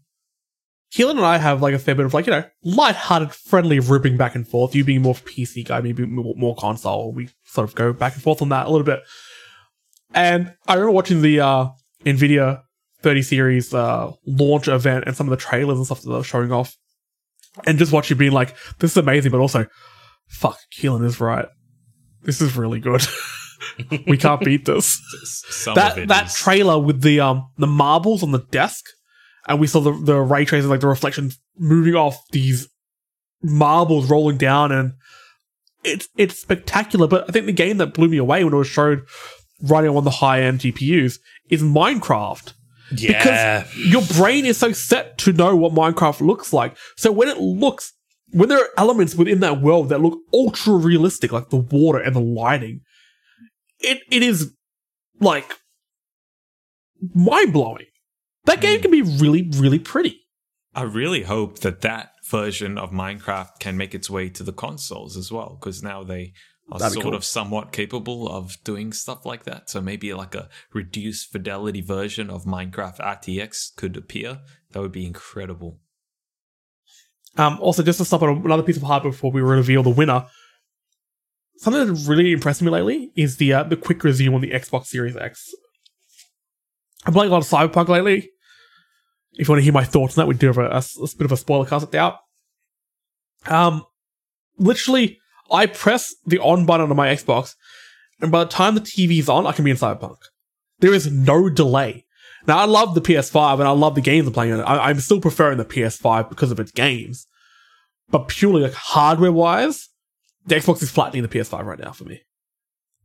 Keelan 0.93 1.11
and 1.11 1.21
I 1.21 1.37
have 1.37 1.61
like 1.61 1.73
a 1.73 1.79
fair 1.79 1.95
bit 1.95 2.05
of 2.05 2.13
like, 2.13 2.27
you 2.27 2.31
know, 2.31 2.43
light-hearted, 2.63 3.31
friendly 3.33 3.79
ripping 3.79 4.15
back 4.15 4.35
and 4.35 4.47
forth. 4.47 4.75
You 4.75 4.83
being 4.83 5.01
more 5.01 5.15
PC 5.15 5.65
guy, 5.67 5.81
maybe 5.81 6.05
more, 6.05 6.55
console. 6.55 7.11
We 7.11 7.29
sort 7.45 7.67
of 7.67 7.73
go 7.75 7.93
back 7.93 8.13
and 8.13 8.21
forth 8.21 8.41
on 8.43 8.49
that 8.49 8.67
a 8.67 8.69
little 8.69 8.85
bit. 8.85 9.01
And 10.13 10.53
I 10.67 10.75
remember 10.75 10.91
watching 10.91 11.21
the 11.21 11.39
uh, 11.39 11.67
NVIDIA 12.05 12.61
30 13.01 13.21
series 13.23 13.73
uh, 13.73 14.11
launch 14.27 14.67
event 14.67 15.05
and 15.07 15.15
some 15.15 15.27
of 15.27 15.31
the 15.31 15.43
trailers 15.43 15.77
and 15.77 15.85
stuff 15.85 16.01
that 16.01 16.09
they 16.09 16.15
were 16.15 16.23
showing 16.23 16.51
off. 16.51 16.75
And 17.65 17.79
just 17.79 17.91
watching 17.91 18.17
being 18.17 18.31
like, 18.31 18.55
this 18.79 18.91
is 18.91 18.97
amazing, 18.97 19.31
but 19.31 19.39
also, 19.39 19.65
fuck, 20.27 20.57
Keelan 20.77 21.03
is 21.03 21.19
right. 21.19 21.47
This 22.21 22.39
is 22.41 22.55
really 22.55 22.79
good. 22.79 23.03
we 24.07 24.17
can't 24.17 24.41
beat 24.41 24.65
this 24.65 24.99
Some 25.49 25.71
of 25.71 25.75
that 25.75 25.97
it 25.97 26.07
that 26.09 26.27
is- 26.27 26.35
trailer 26.35 26.79
with 26.79 27.01
the 27.01 27.19
um 27.19 27.47
the 27.57 27.67
marbles 27.67 28.21
on 28.23 28.31
the 28.31 28.39
desk, 28.51 28.85
and 29.47 29.59
we 29.59 29.67
saw 29.67 29.79
the 29.79 29.91
the 29.91 30.19
ray 30.19 30.45
tracing 30.45 30.69
like 30.69 30.81
the 30.81 30.87
reflections 30.87 31.39
moving 31.57 31.95
off 31.95 32.17
these 32.31 32.67
marbles 33.41 34.09
rolling 34.09 34.37
down, 34.37 34.71
and 34.71 34.93
it's 35.83 36.07
it's 36.17 36.39
spectacular. 36.39 37.07
But 37.07 37.29
I 37.29 37.31
think 37.31 37.45
the 37.45 37.53
game 37.53 37.77
that 37.77 37.93
blew 37.93 38.07
me 38.07 38.17
away 38.17 38.43
when 38.43 38.53
it 38.53 38.57
was 38.57 38.67
showed 38.67 39.05
running 39.61 39.95
on 39.95 40.03
the 40.03 40.11
high 40.11 40.41
end 40.41 40.59
GPUs 40.59 41.19
is 41.49 41.61
Minecraft. 41.61 42.53
Yeah. 42.95 43.63
Because 43.63 43.75
your 43.75 44.01
brain 44.17 44.45
is 44.45 44.57
so 44.57 44.71
set 44.71 45.17
to 45.19 45.33
know 45.33 45.55
what 45.55 45.73
Minecraft 45.73 46.21
looks 46.21 46.53
like. 46.53 46.77
So 46.97 47.11
when 47.11 47.27
it 47.27 47.37
looks, 47.37 47.93
when 48.31 48.49
there 48.49 48.59
are 48.59 48.69
elements 48.77 49.15
within 49.15 49.39
that 49.39 49.61
world 49.61 49.89
that 49.89 50.01
look 50.01 50.19
ultra 50.33 50.73
realistic, 50.73 51.31
like 51.31 51.49
the 51.49 51.57
water 51.57 51.99
and 51.99 52.15
the 52.15 52.21
lighting, 52.21 52.81
it, 53.79 54.01
it 54.11 54.21
is 54.21 54.53
like 55.19 55.57
mind 57.13 57.53
blowing. 57.53 57.85
That 58.45 58.61
game 58.61 58.81
can 58.81 58.91
be 58.91 59.01
really, 59.01 59.49
really 59.55 59.79
pretty. 59.79 60.19
I 60.75 60.83
really 60.83 61.23
hope 61.23 61.59
that 61.59 61.81
that 61.81 62.11
version 62.25 62.77
of 62.77 62.91
Minecraft 62.91 63.59
can 63.59 63.77
make 63.77 63.93
its 63.93 64.09
way 64.09 64.29
to 64.29 64.43
the 64.43 64.53
consoles 64.53 65.15
as 65.15 65.31
well, 65.31 65.57
because 65.59 65.83
now 65.83 66.03
they 66.03 66.33
are 66.71 66.79
That'd 66.79 66.93
sort 66.93 67.03
cool. 67.03 67.15
of 67.15 67.23
somewhat 67.23 67.71
capable 67.71 68.27
of 68.27 68.57
doing 68.63 68.91
stuff 68.91 69.25
like 69.25 69.43
that. 69.43 69.69
So 69.69 69.81
maybe 69.81 70.13
like 70.13 70.35
a 70.35 70.49
reduced 70.73 71.31
fidelity 71.31 71.81
version 71.81 72.29
of 72.29 72.45
Minecraft 72.45 72.99
RTX 72.99 73.75
could 73.75 73.95
appear. 73.95 74.41
That 74.71 74.81
would 74.81 74.91
be 74.91 75.05
incredible. 75.05 75.79
Um, 77.37 77.57
also, 77.59 77.83
just 77.83 77.99
to 77.99 78.05
stop 78.05 78.21
on 78.21 78.43
another 78.45 78.63
piece 78.63 78.77
of 78.77 78.83
hardware 78.83 79.11
before 79.11 79.31
we 79.31 79.41
reveal 79.41 79.83
the 79.83 79.89
winner, 79.89 80.27
something 81.57 81.85
that 81.85 82.07
really 82.07 82.31
impressed 82.31 82.61
me 82.61 82.69
lately 82.69 83.11
is 83.15 83.37
the 83.37 83.53
uh, 83.53 83.63
the 83.63 83.77
quick 83.77 84.03
resume 84.03 84.35
on 84.35 84.41
the 84.41 84.51
Xbox 84.51 84.87
Series 84.87 85.17
X. 85.17 85.53
I'm 87.05 87.13
playing 87.13 87.31
a 87.31 87.33
lot 87.33 87.43
of 87.43 87.49
Cyberpunk 87.49 87.87
lately. 87.89 88.29
If 89.33 89.47
you 89.47 89.51
want 89.51 89.59
to 89.59 89.63
hear 89.63 89.73
my 89.73 89.83
thoughts 89.83 90.17
on 90.17 90.23
that, 90.23 90.27
we 90.27 90.35
do 90.35 90.47
have 90.47 90.57
a 90.57 90.83
bit 91.17 91.25
of 91.25 91.31
a 91.31 91.37
spoiler 91.37 91.65
cast 91.65 91.83
at 91.83 91.91
the 91.91 91.99
out. 91.99 92.17
Um, 93.47 93.83
literally, 94.57 95.19
I 95.51 95.65
press 95.65 96.13
the 96.25 96.39
on 96.39 96.65
button 96.65 96.89
on 96.89 96.95
my 96.95 97.07
Xbox, 97.07 97.55
and 98.21 98.31
by 98.31 98.43
the 98.43 98.49
time 98.49 98.75
the 98.75 98.81
TV's 98.81 99.27
on, 99.27 99.47
I 99.47 99.51
can 99.51 99.65
be 99.65 99.71
in 99.71 99.77
Cyberpunk. 99.77 100.17
There 100.79 100.93
is 100.93 101.11
no 101.11 101.49
delay. 101.49 102.05
Now, 102.45 102.59
I 102.59 102.65
love 102.65 102.93
the 102.93 103.01
PS5 103.01 103.59
and 103.59 103.67
I 103.67 103.71
love 103.71 103.95
the 103.95 104.01
games 104.01 104.27
I'm 104.27 104.33
playing 104.33 104.53
on 104.53 104.59
it. 104.59 104.63
I, 104.63 104.89
I'm 104.89 104.99
still 104.99 105.21
preferring 105.21 105.57
the 105.57 105.65
PS5 105.65 106.29
because 106.29 106.51
of 106.51 106.59
its 106.59 106.71
games. 106.71 107.25
But 108.09 108.27
purely 108.27 108.61
like 108.61 108.73
hardware 108.73 109.31
wise, 109.31 109.89
the 110.45 110.55
Xbox 110.55 110.83
is 110.83 110.91
flattening 110.91 111.23
the 111.23 111.29
PS5 111.29 111.63
right 111.63 111.79
now 111.79 111.93
for 111.93 112.03
me. 112.03 112.21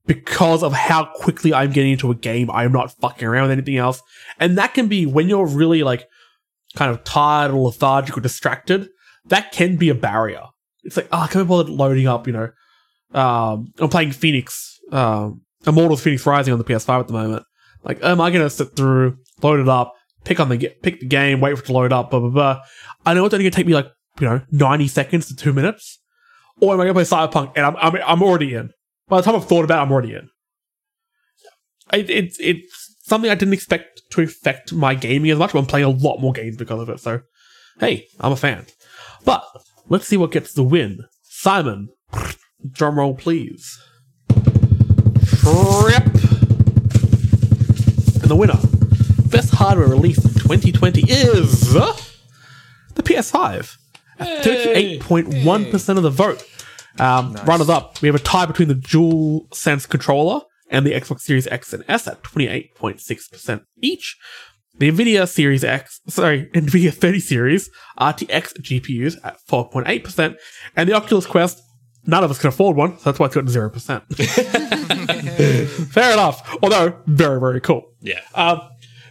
Because 0.08 0.64
of 0.64 0.72
how 0.72 1.04
quickly 1.14 1.54
I'm 1.54 1.70
getting 1.70 1.92
into 1.92 2.10
a 2.10 2.14
game, 2.14 2.50
I'm 2.50 2.72
not 2.72 2.90
fucking 3.00 3.28
around 3.28 3.42
with 3.42 3.52
anything 3.52 3.76
else. 3.76 4.02
And 4.40 4.58
that 4.58 4.74
can 4.74 4.88
be 4.88 5.06
when 5.06 5.28
you're 5.28 5.46
really 5.46 5.84
like 5.84 6.08
kind 6.74 6.90
of 6.90 7.04
tired 7.04 7.52
or 7.52 7.66
lethargic 7.66 8.16
or 8.16 8.20
distracted, 8.20 8.88
that 9.26 9.52
can 9.52 9.76
be 9.76 9.90
a 9.90 9.94
barrier. 9.94 10.44
It's 10.82 10.96
like, 10.96 11.08
oh, 11.12 11.20
I 11.20 11.26
can't 11.26 11.46
be 11.46 11.48
bothered 11.48 11.68
loading 11.68 12.08
up, 12.08 12.26
you 12.26 12.32
know. 12.32 12.50
Um, 13.12 13.72
I'm 13.78 13.88
playing 13.88 14.10
Fenyx, 14.10 14.74
um, 14.92 15.42
Immortals 15.66 16.02
Fenyx 16.02 16.26
Rising 16.26 16.52
on 16.52 16.58
the 16.58 16.64
PS5 16.64 17.00
at 17.00 17.06
the 17.06 17.12
moment. 17.12 17.44
Like, 17.84 18.02
am 18.02 18.20
I 18.20 18.30
going 18.30 18.44
to 18.44 18.50
sit 18.50 18.74
through, 18.76 19.18
load 19.42 19.60
it 19.60 19.68
up, 19.68 19.94
pick 20.24 20.40
on 20.40 20.48
the 20.48 20.58
pick 20.82 21.00
the 21.00 21.06
game, 21.06 21.40
wait 21.40 21.56
for 21.56 21.62
it 21.62 21.66
to 21.66 21.72
load 21.72 21.92
up, 21.92 22.10
blah 22.10 22.20
blah 22.20 22.30
blah. 22.30 22.60
I 23.06 23.14
know 23.14 23.24
it's 23.24 23.34
only 23.34 23.44
going 23.44 23.52
to 23.52 23.56
take 23.56 23.66
me 23.66 23.74
like 23.74 23.88
you 24.20 24.26
know 24.26 24.40
ninety 24.50 24.88
seconds 24.88 25.26
to 25.28 25.36
two 25.36 25.52
minutes, 25.52 26.00
or 26.60 26.74
am 26.74 26.80
I 26.80 26.84
going 26.84 26.94
to 26.94 27.04
play 27.04 27.18
Cyberpunk 27.18 27.52
and 27.56 27.64
I'm 27.64 27.76
I'm 27.76 27.96
I'm 28.06 28.22
already 28.22 28.54
in. 28.54 28.70
By 29.08 29.18
the 29.18 29.22
time 29.22 29.36
I've 29.36 29.46
thought 29.46 29.64
about, 29.64 29.78
it, 29.78 29.82
I'm 29.82 29.92
already 29.92 30.14
in. 30.14 30.28
It, 31.92 32.10
it's 32.10 32.38
it's 32.38 32.96
something 33.02 33.30
I 33.30 33.34
didn't 33.34 33.54
expect 33.54 34.02
to 34.10 34.20
affect 34.20 34.72
my 34.72 34.94
gaming 34.94 35.30
as 35.30 35.38
much. 35.38 35.52
But 35.52 35.60
I'm 35.60 35.66
playing 35.66 35.86
a 35.86 35.90
lot 35.90 36.18
more 36.18 36.32
games 36.32 36.56
because 36.56 36.80
of 36.80 36.88
it. 36.90 37.00
So, 37.00 37.22
hey, 37.80 38.06
I'm 38.20 38.32
a 38.32 38.36
fan. 38.36 38.66
But 39.24 39.44
let's 39.88 40.06
see 40.06 40.16
what 40.16 40.30
gets 40.30 40.52
the 40.52 40.62
win. 40.62 41.04
Simon, 41.22 41.88
drum 42.70 42.98
roll, 42.98 43.14
please. 43.14 43.78
Trip. 44.28 46.04
And 48.20 48.30
the 48.30 48.36
winner, 48.36 48.58
best 49.30 49.54
hardware 49.54 49.88
release 49.88 50.18
in 50.18 50.34
2020 50.34 51.10
is 51.10 51.72
the 51.72 53.02
PS5 53.02 53.76
at 54.18 54.44
38.1% 54.44 55.96
of 55.96 56.02
the 56.02 56.10
vote. 56.10 56.44
Um, 57.00 57.34
Runners 57.44 57.68
up, 57.68 58.00
we 58.02 58.08
have 58.08 58.14
a 58.14 58.20
tie 58.20 58.46
between 58.46 58.68
the 58.68 58.74
Dual 58.74 59.48
Sense 59.52 59.86
controller 59.86 60.40
and 60.70 60.86
the 60.86 60.92
Xbox 60.92 61.20
Series 61.20 61.46
X 61.46 61.72
and 61.72 61.82
S 61.88 62.06
at 62.06 62.22
28.6% 62.22 63.62
each. 63.80 64.16
The 64.78 64.92
Nvidia 64.92 65.26
Series 65.28 65.64
X, 65.64 66.00
sorry, 66.08 66.46
Nvidia 66.54 66.92
30 66.92 67.20
Series 67.20 67.70
RTX 67.98 68.60
GPUs 68.60 69.16
at 69.24 69.38
4.8%, 69.48 70.36
and 70.76 70.88
the 70.88 70.92
Oculus 70.94 71.26
Quest, 71.26 71.60
none 72.06 72.22
of 72.22 72.30
us 72.30 72.38
can 72.38 72.48
afford 72.48 72.76
one, 72.76 72.96
so 72.98 73.04
that's 73.06 73.18
why 73.18 73.26
it's 73.26 73.34
got 73.34 73.46
0%. 73.46 75.88
Fair 75.92 76.12
enough. 76.12 76.56
Although, 76.62 76.96
very, 77.06 77.40
very 77.40 77.60
cool. 77.60 77.82
Yeah. 78.00 78.20
Um, 78.34 78.60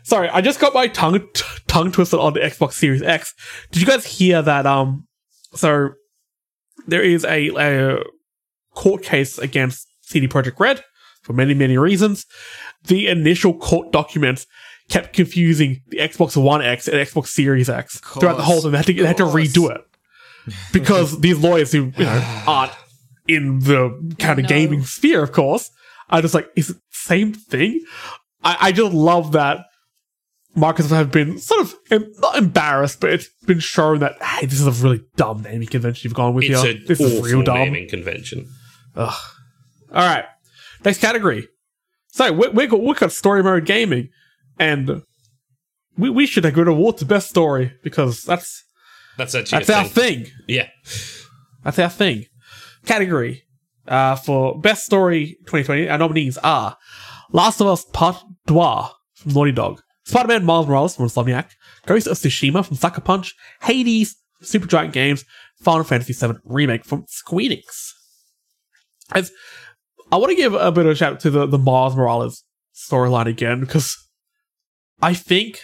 sorry, 0.03 0.29
I 0.29 0.39
just 0.41 0.59
got 0.61 0.73
my 0.73 0.87
tongue 0.87 1.19
t- 1.33 1.43
tongue 1.67 1.91
twisted 1.91 2.19
on 2.19 2.33
the 2.33 2.39
Xbox 2.39 2.73
Series 2.73 3.01
X. 3.01 3.33
Did 3.71 3.81
you 3.81 3.87
guys 3.87 4.05
hear 4.05 4.41
that? 4.41 4.65
Um, 4.65 5.05
so 5.53 5.89
there 6.87 7.01
is 7.03 7.23
a, 7.25 7.49
a 7.57 8.03
court 8.73 9.03
case 9.03 9.37
against 9.37 9.87
CD 10.01 10.27
Projekt 10.27 10.59
Red 10.59 10.83
for 11.21 11.33
many, 11.33 11.53
many 11.53 11.77
reasons. 11.77 12.25
The 12.85 13.07
initial 13.07 13.53
court 13.53 13.91
documents 13.91 14.45
kept 14.89 15.13
confusing 15.13 15.81
the 15.87 15.97
Xbox 15.97 16.41
One 16.41 16.61
X 16.61 16.87
and 16.87 16.95
Xbox 16.97 17.27
Series 17.27 17.69
X 17.69 17.99
throughout 17.99 18.37
the 18.37 18.43
whole 18.43 18.61
time. 18.61 18.71
They 18.71 18.77
had 18.77 18.85
to, 18.87 18.93
they 18.93 19.05
had 19.05 19.17
to 19.17 19.23
redo 19.23 19.69
it 19.75 19.81
because 20.71 21.19
these 21.25 21.37
lawyers 21.39 21.71
who 21.71 21.91
you 21.97 22.05
know 22.05 22.43
aren't 22.47 22.71
in 23.27 23.59
the 23.59 24.15
kind 24.19 24.39
of 24.39 24.43
No. 24.43 24.49
gaming 24.49 24.83
sphere, 24.83 25.21
of 25.21 25.33
course, 25.33 25.69
are 26.09 26.21
just 26.21 26.33
like, 26.33 26.49
is 26.55 26.69
it 26.69 26.75
the 26.77 26.81
same 26.91 27.33
thing? 27.33 27.83
I, 28.43 28.57
I 28.61 28.71
just 28.71 28.93
love 28.93 29.33
that 29.33 29.65
Microsoft 30.57 30.89
have 30.89 31.11
been 31.11 31.37
sort 31.37 31.61
of 31.61 31.75
em- 31.91 32.11
not 32.17 32.35
embarrassed, 32.37 32.99
but 32.99 33.11
it's 33.11 33.29
been 33.45 33.59
shown 33.59 33.99
that 33.99 34.21
hey, 34.21 34.45
this 34.47 34.59
is 34.59 34.65
a 34.67 34.71
really 34.83 35.03
dumb 35.15 35.43
naming 35.43 35.67
convention 35.67 36.07
you've 36.09 36.15
gone 36.15 36.33
with 36.33 36.45
It's 36.45 36.61
here. 36.61 36.71
a 36.75 36.79
This 36.85 36.99
is 36.99 37.13
real 37.21 37.41
awful 37.41 37.43
dumb. 37.43 37.57
naming 37.59 37.87
convention. 37.89 38.47
Ugh. 38.95 39.13
All 39.93 40.05
right, 40.05 40.25
next 40.83 40.99
category. 40.99 41.47
So 42.07 42.31
we 42.31 42.47
we 42.49 42.67
got 42.67 42.81
we 42.81 42.93
got 42.95 43.11
story 43.11 43.43
mode 43.43 43.65
gaming, 43.65 44.09
and 44.59 45.03
we 45.97 46.09
we 46.09 46.25
should 46.25 46.43
give 46.43 46.57
an 46.57 46.67
award 46.67 46.97
to 46.97 47.05
best 47.05 47.29
story 47.29 47.73
because 47.83 48.23
that's 48.23 48.63
That's 49.17 49.35
actually 49.35 49.59
that's 49.65 49.69
our 49.69 49.85
thing. 49.85 50.23
thing. 50.25 50.33
Yeah. 50.47 50.67
That's 51.63 51.79
our 51.79 51.89
thing. 51.89 52.25
Category 52.85 53.43
uh, 53.87 54.15
for 54.15 54.59
Best 54.59 54.85
Story 54.85 55.37
2020, 55.45 55.89
our 55.89 55.97
nominees 55.97 56.37
are 56.39 56.77
Last 57.31 57.59
of 57.61 57.67
Us 57.67 57.83
Part 57.93 58.17
Deux 58.45 58.53
from 59.15 59.33
Naughty 59.33 59.51
Dog, 59.51 59.81
Spider 60.07 60.29
Man 60.29 60.45
Miles 60.45 60.67
Morales 60.67 60.95
from 60.95 61.05
Insomniac, 61.05 61.49
Ghost 61.85 62.07
of 62.07 62.15
Tsushima 62.15 62.65
from 62.65 62.77
Sucker 62.77 63.01
Punch, 63.01 63.35
Hades, 63.63 64.15
Supergiant 64.41 64.93
Games, 64.93 65.25
Final 65.61 65.83
Fantasy 65.83 66.13
VII 66.13 66.39
Remake 66.45 66.85
from 66.85 67.03
Squeenix. 67.07 67.91
As 69.11 69.33
I 70.09 70.15
want 70.15 70.29
to 70.29 70.37
give 70.37 70.53
a 70.53 70.71
bit 70.71 70.85
of 70.85 70.93
a 70.93 70.95
shout 70.95 71.13
out 71.13 71.19
to 71.21 71.29
the, 71.29 71.45
the 71.45 71.57
Miles 71.57 71.97
Morales 71.97 72.45
storyline 72.73 73.25
again 73.25 73.59
because 73.59 73.97
I 75.01 75.13
think 75.13 75.59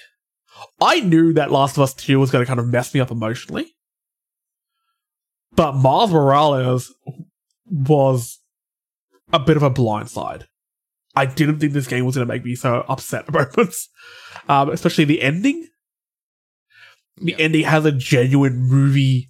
I 0.82 1.00
knew 1.00 1.32
that 1.32 1.50
Last 1.50 1.78
of 1.78 1.84
Us 1.84 1.94
2 1.94 2.20
was 2.20 2.30
going 2.30 2.44
to 2.44 2.48
kind 2.48 2.60
of 2.60 2.68
mess 2.68 2.94
me 2.94 3.00
up 3.00 3.12
emotionally. 3.12 3.74
But 5.56 5.74
Miles 5.76 6.12
Morales 6.12 6.94
was 7.66 8.42
a 9.32 9.40
bit 9.40 9.56
of 9.56 9.64
a 9.64 9.72
blindside. 9.72 10.48
I 11.16 11.26
didn't 11.26 11.60
think 11.60 11.74
this 11.74 11.88
game 11.88 12.06
was 12.06 12.16
going 12.16 12.28
to 12.28 12.34
make 12.34 12.44
me 12.44 12.56
so 12.56 12.84
upset 12.88 13.26
at 13.28 13.34
moments, 13.58 13.90
um, 14.50 14.70
especially 14.70 15.06
the 15.06 15.22
ending. 15.22 15.68
The 17.18 17.32
Yeah. 17.32 17.38
ending 17.38 17.64
has 17.66 17.86
a 17.86 17.92
genuine 17.92 18.58
movie 18.68 19.30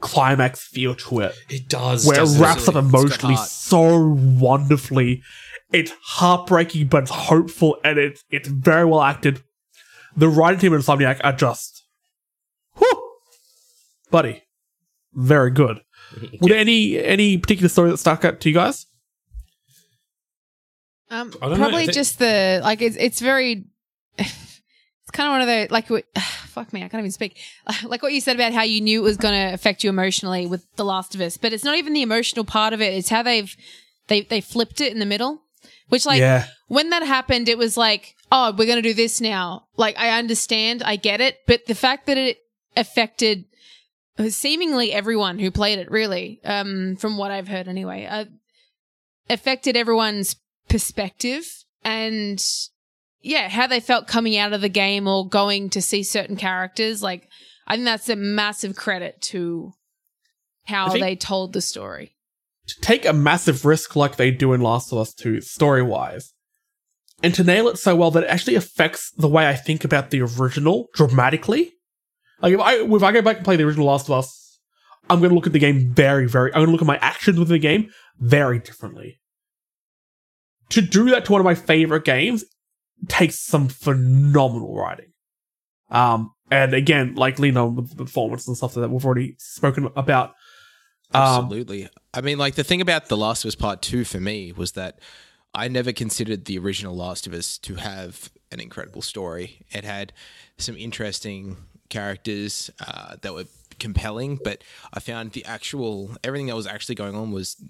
climax 0.00 0.60
feel 0.66 0.94
to 0.96 1.20
it, 1.20 1.34
It 1.48 1.68
does. 1.68 2.04
where 2.06 2.22
it 2.22 2.38
wraps 2.38 2.68
up 2.68 2.74
emotionally 2.74 3.36
so 3.36 4.08
wonderfully. 4.18 5.22
It's 5.72 5.92
heartbreaking, 6.02 6.88
but 6.88 7.04
it's 7.04 7.10
hopeful, 7.12 7.78
and 7.82 7.98
it's 7.98 8.22
it's 8.30 8.48
very 8.48 8.84
well 8.84 9.00
acted. 9.00 9.42
The 10.14 10.28
writing 10.28 10.60
team 10.60 10.74
and 10.74 10.82
Insomniac 10.82 11.20
are 11.24 11.32
just, 11.32 11.84
whew, 12.76 13.12
buddy, 14.10 14.42
very 15.14 15.50
good. 15.50 15.80
Were 16.42 16.48
there 16.50 16.58
any 16.58 17.02
any 17.02 17.38
particular 17.38 17.70
story 17.70 17.90
that 17.90 17.96
stuck 17.96 18.22
out 18.26 18.40
to 18.40 18.48
you 18.50 18.54
guys? 18.54 18.84
Um, 21.12 21.32
I 21.40 21.48
don't 21.48 21.50
know, 21.50 21.56
probably 21.56 21.84
think- 21.86 21.92
just 21.92 22.18
the 22.18 22.60
like 22.62 22.82
it's 22.82 22.96
it's 22.96 23.20
very. 23.20 23.66
It's 25.04 25.10
kind 25.10 25.26
of 25.26 25.32
one 25.32 25.40
of 25.40 25.48
the 25.48 25.66
like 25.70 25.88
fuck 26.46 26.72
me 26.72 26.84
I 26.84 26.88
can't 26.88 27.00
even 27.00 27.10
speak 27.10 27.36
like 27.82 28.04
what 28.04 28.12
you 28.12 28.20
said 28.20 28.36
about 28.36 28.52
how 28.52 28.62
you 28.62 28.80
knew 28.80 29.00
it 29.00 29.02
was 29.02 29.16
going 29.16 29.34
to 29.34 29.52
affect 29.52 29.82
you 29.82 29.90
emotionally 29.90 30.46
with 30.46 30.64
The 30.76 30.84
Last 30.84 31.16
of 31.16 31.20
Us 31.20 31.36
but 31.36 31.52
it's 31.52 31.64
not 31.64 31.76
even 31.76 31.92
the 31.92 32.02
emotional 32.02 32.44
part 32.44 32.72
of 32.72 32.80
it 32.80 32.94
it's 32.94 33.08
how 33.08 33.24
they've 33.24 33.54
they 34.06 34.20
they 34.20 34.40
flipped 34.40 34.80
it 34.80 34.92
in 34.92 35.00
the 35.00 35.04
middle 35.04 35.42
which 35.88 36.06
like 36.06 36.20
yeah, 36.20 36.46
when 36.68 36.88
that 36.88 37.02
happened, 37.02 37.50
it 37.50 37.58
was 37.58 37.76
like, 37.76 38.16
oh, 38.30 38.54
we're 38.56 38.64
going 38.64 38.76
to 38.76 38.88
do 38.88 38.94
this 38.94 39.20
now. 39.20 39.66
Like, 39.76 39.98
I 39.98 40.18
understand, 40.18 40.82
I 40.82 40.96
get 40.96 41.20
it. 41.20 41.36
But 41.46 41.66
the 41.66 41.74
fact 41.74 42.06
that 42.06 42.16
it 42.16 42.38
affected 42.74 43.44
seemingly 44.30 44.90
everyone 44.90 45.38
who 45.38 45.50
played 45.50 45.78
it, 45.78 45.90
really, 45.90 46.40
um, 46.44 46.96
from 46.96 47.18
what 47.18 47.30
I've 47.30 47.48
heard 47.48 47.68
anyway, 47.68 48.06
uh, 48.06 48.24
affected 49.28 49.76
everyone's 49.76 50.36
perspective. 50.68 51.44
And 51.84 52.44
yeah, 53.20 53.48
how 53.48 53.66
they 53.66 53.80
felt 53.80 54.06
coming 54.06 54.36
out 54.36 54.52
of 54.52 54.60
the 54.60 54.68
game 54.68 55.06
or 55.06 55.28
going 55.28 55.70
to 55.70 55.82
see 55.82 56.02
certain 56.02 56.36
characters. 56.36 57.02
Like, 57.02 57.28
I 57.66 57.74
think 57.74 57.84
that's 57.84 58.08
a 58.08 58.16
massive 58.16 58.76
credit 58.76 59.20
to 59.22 59.72
how 60.64 60.88
they 60.90 61.16
told 61.16 61.52
the 61.52 61.60
story. 61.60 62.14
to 62.66 62.80
take 62.80 63.04
a 63.04 63.12
massive 63.12 63.64
risk 63.64 63.96
like 63.96 64.16
they 64.16 64.30
do 64.30 64.52
in 64.52 64.60
Last 64.60 64.92
of 64.92 64.98
Us 64.98 65.12
2, 65.14 65.40
story 65.40 65.82
wise, 65.82 66.32
and 67.22 67.34
to 67.34 67.44
nail 67.44 67.68
it 67.68 67.78
so 67.78 67.96
well 67.96 68.10
that 68.12 68.24
it 68.24 68.30
actually 68.30 68.54
affects 68.54 69.10
the 69.16 69.28
way 69.28 69.48
I 69.48 69.54
think 69.54 69.84
about 69.84 70.10
the 70.10 70.22
original 70.22 70.88
dramatically. 70.94 71.72
Like 72.40 72.54
if 72.54 72.60
I 72.60 72.74
if 72.74 73.02
I 73.02 73.12
go 73.12 73.22
back 73.22 73.36
and 73.36 73.44
play 73.44 73.56
the 73.56 73.64
original 73.64 73.86
Last 73.86 74.08
of 74.08 74.12
Us, 74.12 74.58
I'm 75.10 75.18
going 75.18 75.30
to 75.30 75.34
look 75.34 75.46
at 75.46 75.52
the 75.52 75.58
game 75.58 75.92
very, 75.92 76.26
very. 76.26 76.52
I'm 76.52 76.60
going 76.60 76.66
to 76.66 76.72
look 76.72 76.82
at 76.82 76.86
my 76.86 76.98
actions 76.98 77.38
within 77.38 77.54
the 77.54 77.58
game 77.58 77.90
very 78.18 78.58
differently. 78.58 79.20
To 80.72 80.82
do 80.82 81.10
that 81.10 81.24
to 81.26 81.32
one 81.32 81.40
of 81.40 81.44
my 81.44 81.54
favorite 81.54 82.04
games 82.04 82.44
takes 83.08 83.38
some 83.38 83.68
phenomenal 83.68 84.76
writing. 84.76 85.12
Um, 85.90 86.32
and 86.50 86.74
again, 86.74 87.14
like 87.14 87.38
lean 87.38 87.56
on 87.56 87.76
the 87.76 87.82
performance 87.82 88.46
and 88.46 88.56
stuff 88.56 88.74
that 88.74 88.90
we've 88.90 89.04
already 89.04 89.36
spoken 89.38 89.90
about. 89.96 90.34
Um, 91.14 91.44
Absolutely. 91.44 91.88
I 92.14 92.20
mean, 92.20 92.38
like 92.38 92.54
the 92.54 92.64
thing 92.64 92.80
about 92.80 93.08
The 93.08 93.16
Last 93.16 93.44
of 93.44 93.48
Us 93.48 93.54
Part 93.54 93.82
2 93.82 94.04
for 94.04 94.20
me 94.20 94.52
was 94.52 94.72
that 94.72 94.98
I 95.54 95.68
never 95.68 95.92
considered 95.92 96.46
the 96.46 96.58
original 96.58 96.96
Last 96.96 97.26
of 97.26 97.34
Us 97.34 97.58
to 97.58 97.74
have 97.76 98.30
an 98.50 98.60
incredible 98.60 99.02
story. 99.02 99.64
It 99.70 99.84
had 99.84 100.12
some 100.56 100.76
interesting 100.76 101.56
characters 101.90 102.70
uh, 102.86 103.16
that 103.20 103.34
were 103.34 103.44
compelling, 103.78 104.38
but 104.42 104.64
I 104.92 105.00
found 105.00 105.32
the 105.32 105.44
actual, 105.44 106.16
everything 106.24 106.46
that 106.46 106.56
was 106.56 106.66
actually 106.66 106.94
going 106.94 107.14
on 107.14 107.32
was 107.32 107.62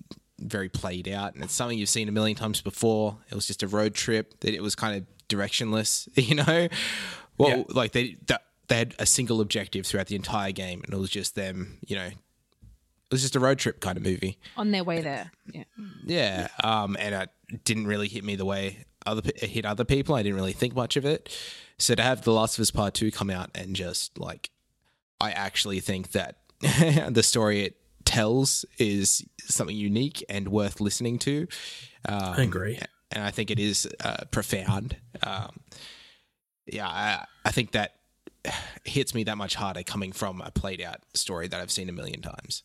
very 0.51 0.69
played 0.69 1.09
out. 1.09 1.35
And 1.35 1.43
it's 1.45 1.55
something 1.55 1.79
you've 1.79 1.89
seen 1.89 2.09
a 2.09 2.13
million 2.13 2.37
times 2.37 2.61
before. 2.61 3.19
It 3.31 3.35
was 3.35 3.47
just 3.47 3.63
a 3.63 3.69
road 3.69 3.95
trip, 3.95 4.41
that 4.41 4.55
it 4.55 4.63
was 4.63 4.75
kind 4.75 4.97
of 4.97 5.07
directionless, 5.29 6.09
you 6.17 6.35
know? 6.37 6.69
Well, 7.39 7.51
Yeah. 7.59 7.63
like 7.69 7.93
they, 7.93 8.17
they 8.69 8.77
had 8.79 8.95
a 8.99 9.07
single 9.07 9.41
objective 9.41 9.87
throughout 9.87 10.07
the 10.07 10.17
entire 10.17 10.53
game, 10.53 10.83
and 10.85 10.93
it 10.95 10.99
was 10.99 11.11
just 11.11 11.35
them, 11.35 11.79
you 11.87 11.97
know, 11.97 12.07
it 12.07 13.11
was 13.11 13.21
just 13.23 13.37
a 13.37 13.41
road 13.41 13.59
trip 13.59 13.81
kind 13.81 13.97
of 13.99 14.03
movie. 14.05 14.39
On 14.57 14.71
their 14.71 14.85
way 14.85 15.01
there. 15.03 15.31
Yeah. 15.53 15.65
Yeah, 16.07 16.49
um, 16.65 16.97
and 16.99 17.15
it 17.15 17.65
didn't 17.65 17.87
really 17.87 18.09
hit 18.09 18.25
me 18.25 18.37
the 18.37 18.45
way 18.47 18.85
other 19.05 19.21
pe- 19.21 19.33
it 19.37 19.51
hit 19.51 19.67
other 19.67 19.85
people. 19.85 20.15
I 20.15 20.23
didn't 20.23 20.37
really 20.37 20.53
think 20.53 20.75
much 20.75 20.97
of 20.97 21.05
it. 21.05 21.29
So 21.79 21.95
to 21.95 22.03
have 22.03 22.23
The 22.23 22.33
Last 22.33 22.57
of 22.59 22.63
Us 22.63 22.71
Part 22.71 22.95
Two 22.95 23.11
come 23.11 23.29
out 23.31 23.51
and 23.55 23.75
just 23.77 24.17
like, 24.19 24.51
I 25.21 25.33
actually 25.33 25.81
think 25.81 26.13
that 26.13 26.37
the 26.61 27.23
story 27.23 27.65
it 27.65 27.77
tells 28.05 28.65
is 28.79 29.25
something 29.55 29.77
unique 29.77 30.25
and 30.29 30.49
worth 30.49 30.81
listening 30.81 31.19
to. 31.21 31.47
Um, 32.09 32.35
I 32.37 32.43
agree. 32.43 32.79
and 33.11 33.25
I 33.25 33.31
think 33.31 33.51
it 33.51 33.59
is 33.59 33.89
uh, 34.05 34.25
profound. 34.31 34.97
Um, 35.23 35.61
yeah, 36.67 36.89
I, 36.89 37.25
I 37.45 37.51
think 37.51 37.73
that 37.73 37.97
hits 38.85 39.15
me 39.15 39.25
that 39.25 39.37
much 39.39 39.55
harder 39.55 39.83
coming 39.83 40.13
from 40.13 40.41
a 40.41 40.51
played 40.51 40.81
out 40.81 41.01
story 41.15 41.49
that 41.49 41.61
I've 41.61 41.71
seen 41.71 41.89
a 41.89 41.93
million 41.93 42.21
times. 42.21 42.63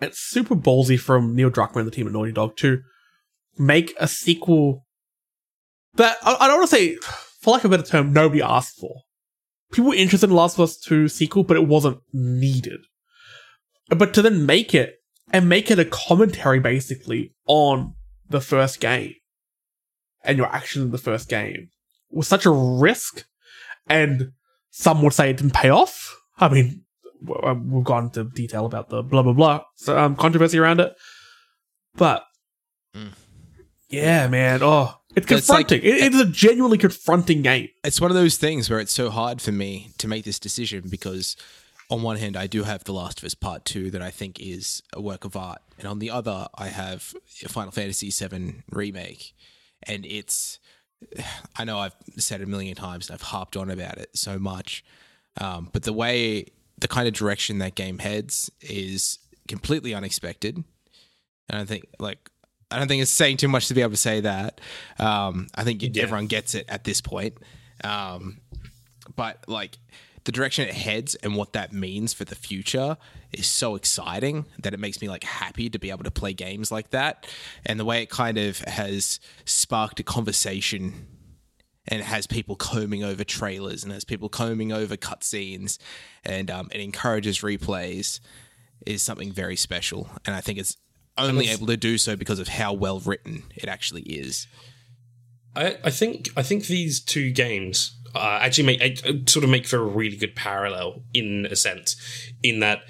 it's 0.00 0.18
super 0.18 0.56
ballsy 0.56 0.98
from 0.98 1.34
Neil 1.34 1.50
Druckmann 1.50 1.80
and 1.80 1.86
the 1.86 1.90
team 1.90 2.06
at 2.06 2.12
Naughty 2.12 2.32
Dog 2.32 2.56
to 2.58 2.82
make 3.58 3.94
a 3.98 4.08
sequel 4.08 4.86
that 5.94 6.16
I, 6.22 6.36
I 6.40 6.48
don't 6.48 6.58
want 6.58 6.70
to 6.70 6.76
say, 6.76 6.96
for 7.42 7.52
lack 7.52 7.64
of 7.64 7.72
a 7.72 7.76
better 7.76 7.88
term, 7.88 8.12
nobody 8.12 8.40
asked 8.40 8.78
for. 8.78 9.02
People 9.72 9.90
were 9.90 9.96
interested 9.96 10.30
in 10.30 10.36
Last 10.36 10.54
of 10.54 10.60
Us 10.60 10.76
2 10.78 11.08
sequel, 11.08 11.44
but 11.44 11.56
it 11.56 11.66
wasn't 11.66 12.00
needed. 12.12 12.80
But 13.88 14.14
to 14.14 14.22
then 14.22 14.46
make 14.46 14.74
it 14.74 14.99
and 15.32 15.48
make 15.48 15.70
it 15.70 15.78
a 15.78 15.84
commentary 15.84 16.60
basically 16.60 17.34
on 17.46 17.94
the 18.28 18.40
first 18.40 18.80
game 18.80 19.14
and 20.24 20.36
your 20.38 20.46
actions 20.48 20.84
in 20.86 20.90
the 20.90 20.98
first 20.98 21.28
game 21.28 21.68
was 22.10 22.28
such 22.28 22.44
a 22.46 22.50
risk, 22.50 23.24
and 23.88 24.32
some 24.70 25.02
would 25.02 25.12
say 25.12 25.30
it 25.30 25.36
didn't 25.36 25.54
pay 25.54 25.70
off. 25.70 26.16
I 26.38 26.48
mean, 26.48 26.82
uh, 27.42 27.54
we've 27.54 27.84
gone 27.84 28.04
into 28.06 28.24
detail 28.24 28.66
about 28.66 28.88
the 28.88 29.02
blah 29.02 29.22
blah 29.22 29.32
blah 29.32 29.62
so, 29.76 29.96
um, 29.98 30.16
controversy 30.16 30.58
around 30.58 30.80
it, 30.80 30.92
but 31.94 32.24
Mm. 32.96 33.12
yeah, 33.88 34.26
man, 34.26 34.60
oh, 34.62 34.96
it's 35.14 35.26
But 35.26 35.38
it's 35.38 35.48
like- 35.48 35.68
confronting. 35.68 35.88
it, 35.90 36.02
it 36.06 36.14
is 36.14 36.20
a 36.20 36.24
genuinely 36.26 36.78
confronting 36.78 37.42
game. 37.42 37.68
it's 37.84 38.00
one 38.00 38.10
of 38.10 38.16
those 38.16 38.36
things 38.36 38.68
where 38.68 38.80
it's 38.80 38.92
so 38.92 39.10
hard 39.10 39.40
for 39.40 39.52
me 39.52 39.92
to 39.98 40.08
make 40.08 40.24
this 40.24 40.38
decision 40.40 40.84
because 40.88 41.36
on 41.90 42.02
one 42.02 42.16
hand 42.16 42.36
I 42.36 42.46
do 42.46 42.62
have 42.62 42.84
The 42.84 42.92
Last 42.92 43.18
of 43.18 43.24
Us 43.24 43.34
Part 43.34 43.64
2 43.64 43.90
that 43.90 44.02
I 44.02 44.10
think 44.10 44.40
is 44.40 44.82
a 44.92 45.00
work 45.00 45.24
of 45.24 45.36
art 45.36 45.60
and 45.78 45.86
on 45.86 45.98
the 45.98 46.10
other 46.10 46.46
I 46.54 46.68
have 46.68 47.02
Final 47.48 47.72
Fantasy 47.72 48.10
VII 48.10 48.62
remake 48.70 49.34
and 49.82 50.06
it's 50.06 50.58
I 51.56 51.64
know 51.64 51.78
I've 51.78 51.96
said 52.16 52.40
it 52.40 52.44
a 52.44 52.46
million 52.48 52.74
times 52.74 53.08
and 53.08 53.14
I've 53.14 53.22
harped 53.22 53.56
on 53.56 53.70
about 53.70 53.98
it 53.98 54.10
so 54.14 54.38
much 54.38 54.84
um, 55.40 55.68
but 55.72 55.82
the 55.82 55.92
way 55.92 56.46
the 56.78 56.88
kind 56.88 57.06
of 57.06 57.14
direction 57.14 57.58
that 57.58 57.74
game 57.74 57.98
heads 57.98 58.50
is 58.60 59.18
completely 59.48 59.92
unexpected 59.92 60.62
and 61.48 61.60
I 61.60 61.64
think 61.64 61.86
like 61.98 62.30
I 62.70 62.78
don't 62.78 62.86
think 62.88 63.02
it's 63.02 63.10
saying 63.10 63.38
too 63.38 63.48
much 63.48 63.68
to 63.68 63.74
be 63.74 63.80
able 63.80 63.90
to 63.90 63.96
say 63.96 64.20
that. 64.20 64.60
Um, 64.98 65.48
I 65.56 65.64
think 65.64 65.82
everyone 65.96 66.28
gets 66.28 66.54
it 66.54 66.66
at 66.68 66.84
this 66.84 67.00
point. 67.00 67.36
Um, 67.82 68.38
but 69.16 69.44
like 69.48 69.76
the 70.24 70.32
direction 70.32 70.68
it 70.68 70.74
heads 70.74 71.14
and 71.16 71.34
what 71.34 71.52
that 71.52 71.72
means 71.72 72.12
for 72.12 72.24
the 72.24 72.34
future 72.34 72.96
is 73.32 73.46
so 73.46 73.74
exciting 73.74 74.46
that 74.62 74.74
it 74.74 74.80
makes 74.80 75.00
me 75.00 75.08
like 75.08 75.24
happy 75.24 75.70
to 75.70 75.78
be 75.78 75.90
able 75.90 76.04
to 76.04 76.10
play 76.10 76.32
games 76.32 76.70
like 76.70 76.90
that. 76.90 77.26
And 77.64 77.80
the 77.80 77.84
way 77.84 78.02
it 78.02 78.10
kind 78.10 78.38
of 78.38 78.58
has 78.60 79.20
sparked 79.44 80.00
a 80.00 80.02
conversation 80.02 81.06
and 81.88 82.02
has 82.02 82.26
people 82.26 82.56
combing 82.56 83.02
over 83.02 83.24
trailers 83.24 83.82
and 83.82 83.92
has 83.92 84.04
people 84.04 84.28
combing 84.28 84.72
over 84.72 84.96
cutscenes 84.96 85.78
and 86.24 86.50
um, 86.50 86.68
it 86.72 86.80
encourages 86.80 87.40
replays 87.40 88.20
is 88.86 89.02
something 89.02 89.32
very 89.32 89.56
special. 89.56 90.08
And 90.26 90.34
I 90.34 90.40
think 90.40 90.58
it's 90.58 90.76
only 91.16 91.48
able 91.48 91.66
to 91.66 91.76
do 91.76 91.98
so 91.98 92.16
because 92.16 92.38
of 92.38 92.48
how 92.48 92.72
well 92.72 93.00
written 93.00 93.44
it 93.54 93.68
actually 93.68 94.02
is. 94.02 94.46
I, 95.54 95.78
I 95.84 95.90
think 95.90 96.30
I 96.36 96.42
think 96.42 96.66
these 96.66 97.00
two 97.00 97.30
games 97.32 97.96
uh, 98.14 98.38
actually 98.42 98.66
make 98.66 99.04
uh, 99.04 99.12
sort 99.26 99.44
of 99.44 99.50
make 99.50 99.66
for 99.66 99.78
a 99.78 99.84
really 99.84 100.16
good 100.16 100.34
parallel 100.34 101.02
in 101.14 101.46
a 101.50 101.56
sense, 101.56 101.96
in 102.42 102.60
that 102.60 102.82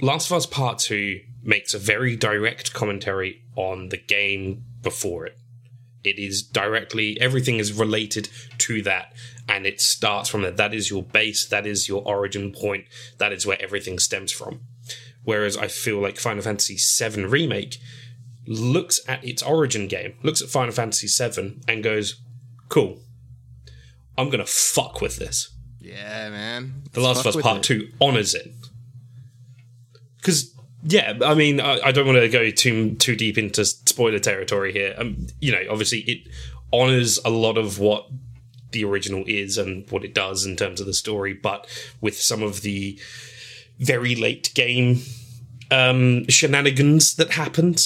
Last 0.00 0.30
of 0.30 0.36
Us 0.36 0.46
Part 0.46 0.78
Two 0.78 1.20
makes 1.42 1.74
a 1.74 1.78
very 1.78 2.16
direct 2.16 2.72
commentary 2.72 3.42
on 3.56 3.90
the 3.90 3.96
game 3.96 4.64
before 4.82 5.26
it. 5.26 5.38
It 6.02 6.18
is 6.18 6.42
directly 6.42 7.18
everything 7.20 7.58
is 7.58 7.72
related 7.72 8.28
to 8.58 8.82
that, 8.82 9.12
and 9.48 9.66
it 9.66 9.80
starts 9.80 10.28
from 10.28 10.42
that. 10.42 10.56
That 10.56 10.74
is 10.74 10.90
your 10.90 11.02
base. 11.02 11.46
That 11.46 11.66
is 11.66 11.88
your 11.88 12.02
origin 12.06 12.52
point. 12.52 12.84
That 13.18 13.32
is 13.32 13.46
where 13.46 13.60
everything 13.62 13.98
stems 13.98 14.30
from. 14.30 14.60
Whereas 15.24 15.56
I 15.56 15.68
feel 15.68 16.00
like 16.00 16.18
Final 16.18 16.42
Fantasy 16.42 16.76
VII 16.76 17.24
Remake 17.24 17.78
looks 18.46 19.00
at 19.08 19.24
its 19.24 19.42
origin 19.42 19.88
game, 19.88 20.14
looks 20.22 20.42
at 20.42 20.50
Final 20.50 20.74
Fantasy 20.74 21.08
VII, 21.08 21.62
and 21.66 21.82
goes, 21.82 22.20
"Cool, 22.68 23.00
I'm 24.16 24.30
gonna 24.30 24.46
fuck 24.46 25.00
with 25.00 25.16
this." 25.16 25.50
Yeah, 25.80 26.30
man. 26.30 26.82
The 26.92 27.00
Last 27.00 27.20
of 27.20 27.34
Us 27.34 27.42
Part 27.42 27.62
Two 27.62 27.90
honors 28.00 28.34
it 28.34 28.52
because, 30.24 30.54
yeah, 30.82 31.18
I 31.22 31.34
mean, 31.34 31.60
I, 31.60 31.80
I 31.84 31.92
don't 31.92 32.06
want 32.06 32.18
to 32.18 32.28
go 32.30 32.50
too 32.50 32.94
too 32.94 33.14
deep 33.14 33.36
into 33.36 33.64
spoiler 33.64 34.18
territory 34.18 34.72
here. 34.72 34.94
Um, 34.96 35.26
you 35.38 35.52
know, 35.52 35.60
obviously, 35.70 36.00
it 36.00 36.26
honors 36.72 37.18
a 37.24 37.30
lot 37.30 37.58
of 37.58 37.78
what 37.78 38.08
the 38.72 38.84
original 38.84 39.22
is 39.26 39.58
and 39.58 39.88
what 39.90 40.02
it 40.02 40.14
does 40.14 40.46
in 40.46 40.56
terms 40.56 40.80
of 40.80 40.86
the 40.86 40.94
story, 40.94 41.34
but 41.34 41.66
with 42.00 42.18
some 42.20 42.42
of 42.42 42.62
the 42.62 42.98
very 43.78 44.14
late 44.14 44.50
game 44.54 45.02
um, 45.70 46.26
shenanigans 46.28 47.14
that 47.16 47.32
happened, 47.32 47.82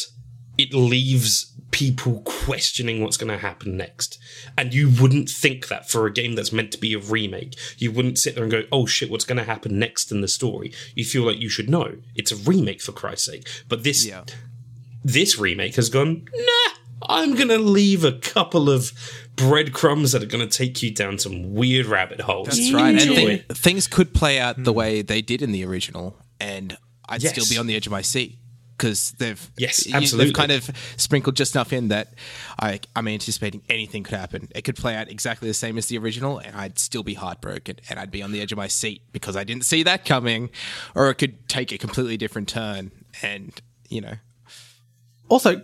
it 0.56 0.72
leaves 0.72 1.47
people 1.70 2.22
questioning 2.24 3.02
what's 3.02 3.16
going 3.16 3.30
to 3.30 3.38
happen 3.38 3.76
next. 3.76 4.18
And 4.56 4.72
you 4.72 4.90
wouldn't 5.00 5.28
think 5.28 5.68
that 5.68 5.88
for 5.88 6.06
a 6.06 6.12
game 6.12 6.34
that's 6.34 6.52
meant 6.52 6.72
to 6.72 6.78
be 6.78 6.94
a 6.94 6.98
remake. 6.98 7.56
You 7.76 7.92
wouldn't 7.92 8.18
sit 8.18 8.34
there 8.34 8.44
and 8.44 8.50
go, 8.52 8.62
oh 8.72 8.86
shit, 8.86 9.10
what's 9.10 9.24
going 9.24 9.38
to 9.38 9.44
happen 9.44 9.78
next 9.78 10.10
in 10.10 10.20
the 10.20 10.28
story? 10.28 10.72
You 10.94 11.04
feel 11.04 11.24
like 11.24 11.38
you 11.38 11.48
should 11.48 11.68
know. 11.68 11.96
It's 12.14 12.32
a 12.32 12.36
remake 12.36 12.80
for 12.80 12.92
Christ's 12.92 13.26
sake. 13.26 13.46
But 13.68 13.84
this 13.84 14.06
Yeah. 14.06 14.24
this 15.04 15.38
remake 15.38 15.76
has 15.76 15.88
gone, 15.88 16.26
nah, 16.34 16.72
I'm 17.02 17.34
going 17.34 17.48
to 17.48 17.58
leave 17.58 18.04
a 18.04 18.12
couple 18.12 18.70
of 18.70 18.92
breadcrumbs 19.36 20.12
that 20.12 20.22
are 20.22 20.26
going 20.26 20.46
to 20.46 20.58
take 20.58 20.82
you 20.82 20.90
down 20.90 21.18
some 21.18 21.54
weird 21.54 21.86
rabbit 21.86 22.20
holes. 22.22 22.48
That's 22.48 22.72
right. 22.72 22.90
And 22.90 23.00
Enjoy. 23.00 23.38
thi- 23.38 23.54
things 23.54 23.86
could 23.86 24.12
play 24.14 24.38
out 24.40 24.62
the 24.62 24.72
hmm. 24.72 24.78
way 24.78 25.02
they 25.02 25.22
did 25.22 25.42
in 25.42 25.52
the 25.52 25.64
original, 25.64 26.16
and 26.40 26.76
I'd 27.08 27.22
Yes. 27.22 27.32
still 27.32 27.46
be 27.48 27.58
on 27.58 27.66
the 27.66 27.76
edge 27.76 27.86
of 27.86 27.92
my 27.92 28.02
seat 28.02 28.38
because 28.78 29.10
they've 29.18 29.50
Yes, 29.58 29.86
you- 29.86 29.94
absolutely. 29.94 30.26
they've 30.26 30.34
kind 30.34 30.52
of 30.52 30.70
sprinkled 30.96 31.36
just 31.36 31.54
enough 31.54 31.72
in 31.72 31.88
that 31.88 32.14
I 32.58 32.80
I'm 32.96 33.08
anticipating 33.08 33.62
anything 33.68 34.04
could 34.04 34.16
happen. 34.16 34.48
It 34.54 34.62
could 34.62 34.76
play 34.76 34.94
out 34.94 35.10
exactly 35.10 35.48
the 35.48 35.54
same 35.54 35.76
as 35.76 35.86
the 35.86 35.98
original, 35.98 36.38
and 36.38 36.54
I'd 36.56 36.78
still 36.78 37.02
be 37.02 37.14
heartbroken, 37.14 37.76
and 37.90 37.98
I'd 37.98 38.10
be 38.12 38.22
on 38.22 38.32
the 38.32 38.40
edge 38.40 38.52
of 38.52 38.56
my 38.56 38.68
seat 38.68 39.02
because 39.12 39.36
I 39.36 39.44
didn't 39.44 39.64
see 39.64 39.82
that 39.82 40.04
coming, 40.04 40.48
or 40.94 41.10
it 41.10 41.16
could 41.16 41.48
take 41.48 41.72
a 41.72 41.78
completely 41.78 42.16
different 42.16 42.48
turn, 42.48 42.92
and 43.20 43.52
you 43.88 44.00
know, 44.00 44.14
Also, 45.28 45.62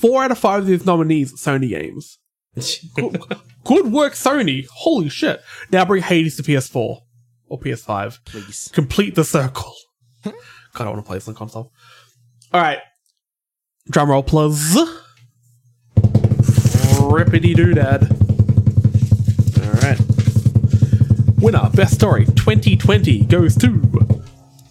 four 0.00 0.22
out 0.24 0.30
of 0.30 0.38
five 0.38 0.60
of 0.62 0.66
these 0.66 0.84
nominees 0.84 1.32
Sony 1.34 1.68
games. 1.70 2.18
good, 2.94 3.22
good 3.64 3.92
work, 3.92 4.14
Sony. 4.14 4.66
Holy 4.72 5.08
shit. 5.08 5.40
Now 5.70 5.84
bring 5.84 6.02
Hades 6.02 6.36
to 6.36 6.42
PS4 6.42 7.02
or 7.48 7.60
PS5. 7.60 8.18
Please. 8.24 8.68
Complete 8.72 9.14
the 9.14 9.24
circle. 9.24 9.74
God, 10.24 10.34
I 10.86 10.90
want 10.90 10.96
to 10.98 11.06
play 11.06 11.16
this 11.16 11.28
on 11.28 11.34
console. 11.34 11.72
All 12.52 12.60
right. 12.60 12.78
Drum 13.90 14.10
roll, 14.10 14.22
please. 14.22 14.76
Rippity 16.98 17.54
doodad. 17.54 18.10
All 19.64 19.72
right. 19.82 19.98
Winner, 21.42 21.70
best 21.74 21.94
story 21.94 22.24
2020 22.24 23.24
goes 23.26 23.54
to 23.56 23.68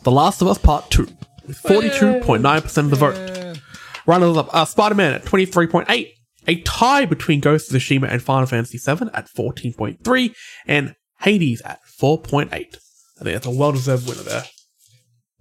The 0.03 0.11
Last 0.11 0.41
of 0.41 0.47
Us 0.47 0.57
Part 0.57 0.89
2 0.91 1.07
with 1.47 1.61
42.9% 1.63 2.77
of 2.77 2.89
the 2.89 2.95
vote. 2.95 3.59
Runners 4.05 4.37
up 4.37 4.53
are 4.53 4.65
Spider 4.65 4.95
Man 4.95 5.13
at 5.13 5.23
23.8. 5.23 6.13
A 6.49 6.61
tie 6.61 7.05
between 7.05 7.41
Ghost 7.41 7.73
of 7.73 7.81
Tsushima 7.81 8.09
and 8.09 8.21
Final 8.21 8.47
Fantasy 8.47 8.77
VII 8.77 9.09
at 9.13 9.27
14.3, 9.29 10.33
and 10.65 10.95
Hades 11.19 11.61
at 11.61 11.81
4.8. 11.99 12.47
I 12.53 12.53
think 12.59 12.77
that's 13.21 13.45
a 13.45 13.49
well 13.49 13.73
deserved 13.73 14.07
winner 14.07 14.23
there. 14.23 14.43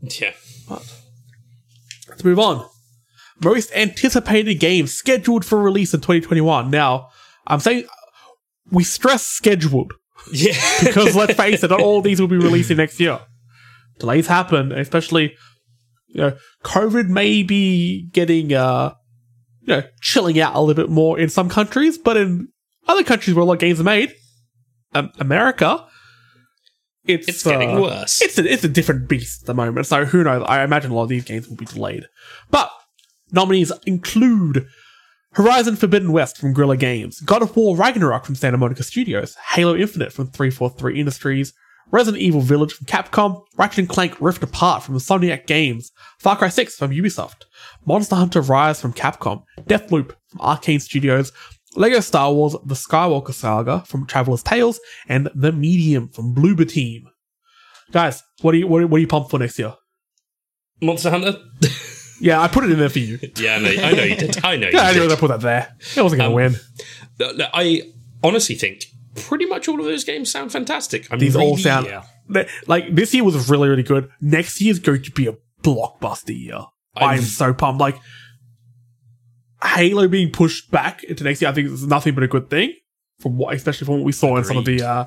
Yeah. 0.01 0.33
Let's 2.17 2.25
move 2.25 2.39
on. 2.39 2.67
Most 3.45 3.71
anticipated 3.77 4.55
game 4.55 4.87
scheduled 4.87 5.45
for 5.45 5.63
release 5.63 5.93
in 5.93 6.01
2021. 6.01 6.71
Now, 6.71 7.09
I'm 7.47 7.61
saying 7.61 7.85
we 8.71 8.85
stress 8.85 9.27
scheduled 9.27 9.93
Yeah. 10.33 10.55
because 10.83 11.15
let's 11.15 11.35
face 11.35 11.63
it, 11.63 11.69
not 11.69 11.83
all 11.83 12.01
these 12.01 12.19
will 12.19 12.27
be 12.27 12.39
releasing 12.39 12.79
next 12.79 12.99
year. 12.99 13.21
Delays 13.99 14.29
happen, 14.29 14.73
especially 14.73 15.35
you 16.09 16.23
know, 16.23 16.37
COVID 16.65 17.09
may 17.11 17.43
be 17.43 18.09
getting 18.13 18.55
uh 18.55 18.95
you 19.61 19.75
know, 19.77 19.83
chilling 20.01 20.41
out 20.41 20.55
a 20.55 20.61
little 20.61 20.83
bit 20.83 20.91
more 20.91 21.19
in 21.19 21.29
some 21.29 21.51
countries, 21.51 21.99
but 21.99 22.17
in 22.17 22.49
other 22.89 23.05
countries 23.05 23.37
where 23.37 23.43
a 23.43 23.45
lot 23.45 23.55
of 23.55 23.59
games 23.59 23.79
are 23.79 23.85
made, 23.85 24.15
um, 24.95 25.11
America, 25.19 25.87
it's 27.07 27.29
It's 27.29 27.43
getting 27.43 27.77
uh, 27.77 27.81
worse. 27.81 28.21
It's 28.23 28.39
a, 28.39 28.53
it's 28.53 28.65
a 28.65 28.69
different 28.69 29.09
beast 29.09 29.43
at 29.43 29.47
the 29.47 29.55
moment. 29.55 29.87
So 29.87 30.05
who 30.05 30.25
knows? 30.25 30.45
I 30.47 30.65
imagine 30.65 30.91
a 30.91 30.95
lot 30.95 31.05
of 31.05 31.09
these 31.09 31.25
games 31.25 31.49
will 31.49 31.57
be 31.57 31.65
delayed. 31.65 32.07
But 32.51 32.71
nominees 33.33 33.73
include 33.87 34.67
Horizon 35.33 35.77
Forbidden 35.77 36.13
West 36.13 36.39
from 36.39 36.55
Guerrilla 36.55 36.77
Games, 36.77 37.21
God 37.21 37.43
of 37.43 37.55
War 37.57 37.77
Ragnarok 37.77 38.25
from 38.25 38.35
Santa 38.35 38.57
Monica 38.57 38.83
Studios, 38.83 39.37
Halo 39.55 39.77
Infinite 39.77 40.13
from 40.13 40.29
343 40.29 40.99
Industries, 40.99 41.53
Resident 41.91 42.23
Evil 42.23 42.41
Village 42.41 42.73
from 42.73 42.87
Capcom, 42.87 43.43
Ratchet 43.57 43.81
and 43.81 43.89
Clank 43.89 44.17
Rift 44.21 44.43
Apart 44.43 44.83
from 44.83 44.97
Insomniac 44.97 45.47
Games, 45.47 45.93
Far 46.19 46.37
Cry 46.37 46.49
6 46.49 46.77
from 46.77 46.91
Ubisoft, 46.91 47.45
Monster 47.85 48.17
Hunter 48.17 48.41
Rise 48.41 48.81
from 48.81 48.93
Capcom, 48.93 49.45
Deathloop 49.61 50.15
from 50.29 50.41
Arkane 50.41 50.81
Studios, 50.81 51.33
Lego 51.77 52.01
Star 52.01 52.33
Wars 52.33 52.57
The 52.65 52.75
Skywalker 52.75 53.33
Saga 53.33 53.85
from 53.87 54.07
Traveller's 54.07 54.43
Tales, 54.43 54.81
and 55.09 55.29
The 55.35 55.53
Medium 55.53 56.09
from 56.09 56.35
Bloober 56.35 56.69
Team. 56.69 57.05
Guys, 57.93 58.23
what 58.41 58.55
are 58.55 58.59
you 58.59 58.67
what, 58.67 58.83
are- 58.83 58.87
what 58.87 58.97
are 58.99 59.01
you 59.01 59.07
pumped 59.07 59.31
for 59.31 59.39
next 59.39 59.59
year? 59.59 59.75
Monster 60.81 61.11
Hunter? 61.11 61.37
Yeah, 62.19 62.41
I 62.41 62.49
put 62.49 62.65
it 62.65 62.71
in 62.71 62.79
there 62.79 62.89
for 62.89 62.99
you. 62.99 63.19
yeah, 63.37 63.57
I 63.57 63.59
know, 63.59 63.69
I 63.69 63.93
know 63.93 64.03
you 64.03 64.17
did. 64.17 64.43
I 64.43 64.57
know 64.57 64.69
you 64.71 64.73
Yeah, 64.79 64.85
I 64.85 64.93
knew 64.95 65.01
did. 65.01 65.13
I 65.13 65.17
put 65.17 65.29
that 65.29 65.43
there. 65.43 65.77
It 65.95 66.01
wasn't 66.03 66.23
going 66.23 66.31
to 66.31 66.47
um, 66.47 66.53
win. 66.53 66.57
No, 67.21 67.33
no, 67.33 67.47
I 67.53 67.83
honestly 68.25 68.55
think 68.55 68.87
pretty 69.17 69.45
much 69.45 69.69
all 69.69 69.79
of 69.79 69.85
those 69.85 70.03
games 70.03 70.33
sound 70.33 70.51
fantastic. 70.51 71.13
I'm 71.13 71.19
These 71.19 71.37
all 71.37 71.59
sound 71.59 71.85
yeah. 71.85 72.05
they- 72.31 72.49
like 72.67 72.95
this 72.95 73.13
year 73.13 73.23
was 73.23 73.51
really 73.51 73.69
really 73.69 73.83
good. 73.83 74.09
Next 74.23 74.63
year 74.63 74.71
is 74.71 74.79
going 74.79 75.03
to 75.03 75.11
be 75.11 75.27
a 75.27 75.35
blockbuster 75.63 76.35
year. 76.35 76.57
I'm, 76.97 77.09
I'm- 77.11 77.21
so 77.21 77.53
pumped. 77.53 77.83
Like 77.83 77.97
Halo 79.67 80.09
being 80.09 80.31
pushed 80.31 80.71
back 80.71 81.03
into 81.05 81.25
next 81.25 81.41
year, 81.43 81.51
I 81.51 81.55
think 81.55 81.69
is 81.69 81.87
nothing 81.87 82.15
but 82.15 82.25
a 82.25 82.29
good 82.29 82.49
thing. 82.51 82.75
From 83.21 83.37
what, 83.39 83.55
especially 83.55 83.87
from 83.87 83.97
what 83.97 84.05
we 84.05 84.13
saw 84.13 84.37
in 84.37 84.45
some 84.45 84.59
of 84.59 84.65
the 84.67 84.83
uh, 84.83 85.07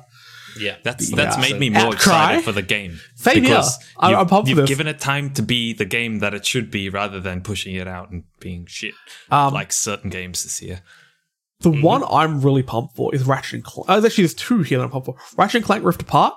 Yeah, 0.58 0.76
That's 0.82 1.10
Yeah. 1.10 1.16
that's 1.16 1.38
made 1.38 1.60
me 1.60 1.70
more 1.70 1.82
Outcry? 1.82 1.94
excited 1.94 2.44
for 2.44 2.50
the 2.52 2.62
game. 2.62 2.98
Same 3.14 3.34
here. 3.36 3.42
Because 3.44 3.78
I'm- 3.98 4.10
you've, 4.10 4.18
I'm 4.20 4.26
pumped 4.26 4.48
you've 4.48 4.56
this. 4.58 4.68
given 4.68 4.88
it 4.88 4.98
time 4.98 5.32
to 5.34 5.42
be 5.42 5.72
the 5.72 5.84
game 5.84 6.18
that 6.18 6.34
it 6.34 6.44
should 6.44 6.70
be, 6.72 6.88
rather 6.88 7.20
than 7.20 7.40
pushing 7.42 7.76
it 7.76 7.86
out 7.86 8.10
and 8.10 8.24
being 8.40 8.66
shit 8.66 8.94
Um, 9.30 9.54
like 9.54 9.72
certain 9.72 10.10
games 10.10 10.42
this 10.42 10.60
year. 10.60 10.82
The 11.60 11.70
Mm-hmm. 11.70 11.82
one 11.82 12.02
I'm 12.10 12.40
really 12.40 12.62
pumped 12.64 12.96
for 12.96 13.14
is 13.14 13.22
Ratchet 13.24 13.54
and 13.54 13.64
Clank. 13.64 13.86
Oh, 13.88 14.04
actually, 14.04 14.24
there's 14.24 14.34
two 14.34 14.62
here 14.62 14.78
that 14.78 14.84
I'm 14.84 14.90
pumped 14.90 15.06
for. 15.06 15.16
Ratchet 15.36 15.56
and 15.56 15.64
Clank 15.64 15.84
Rift 15.84 16.02
Apart, 16.02 16.34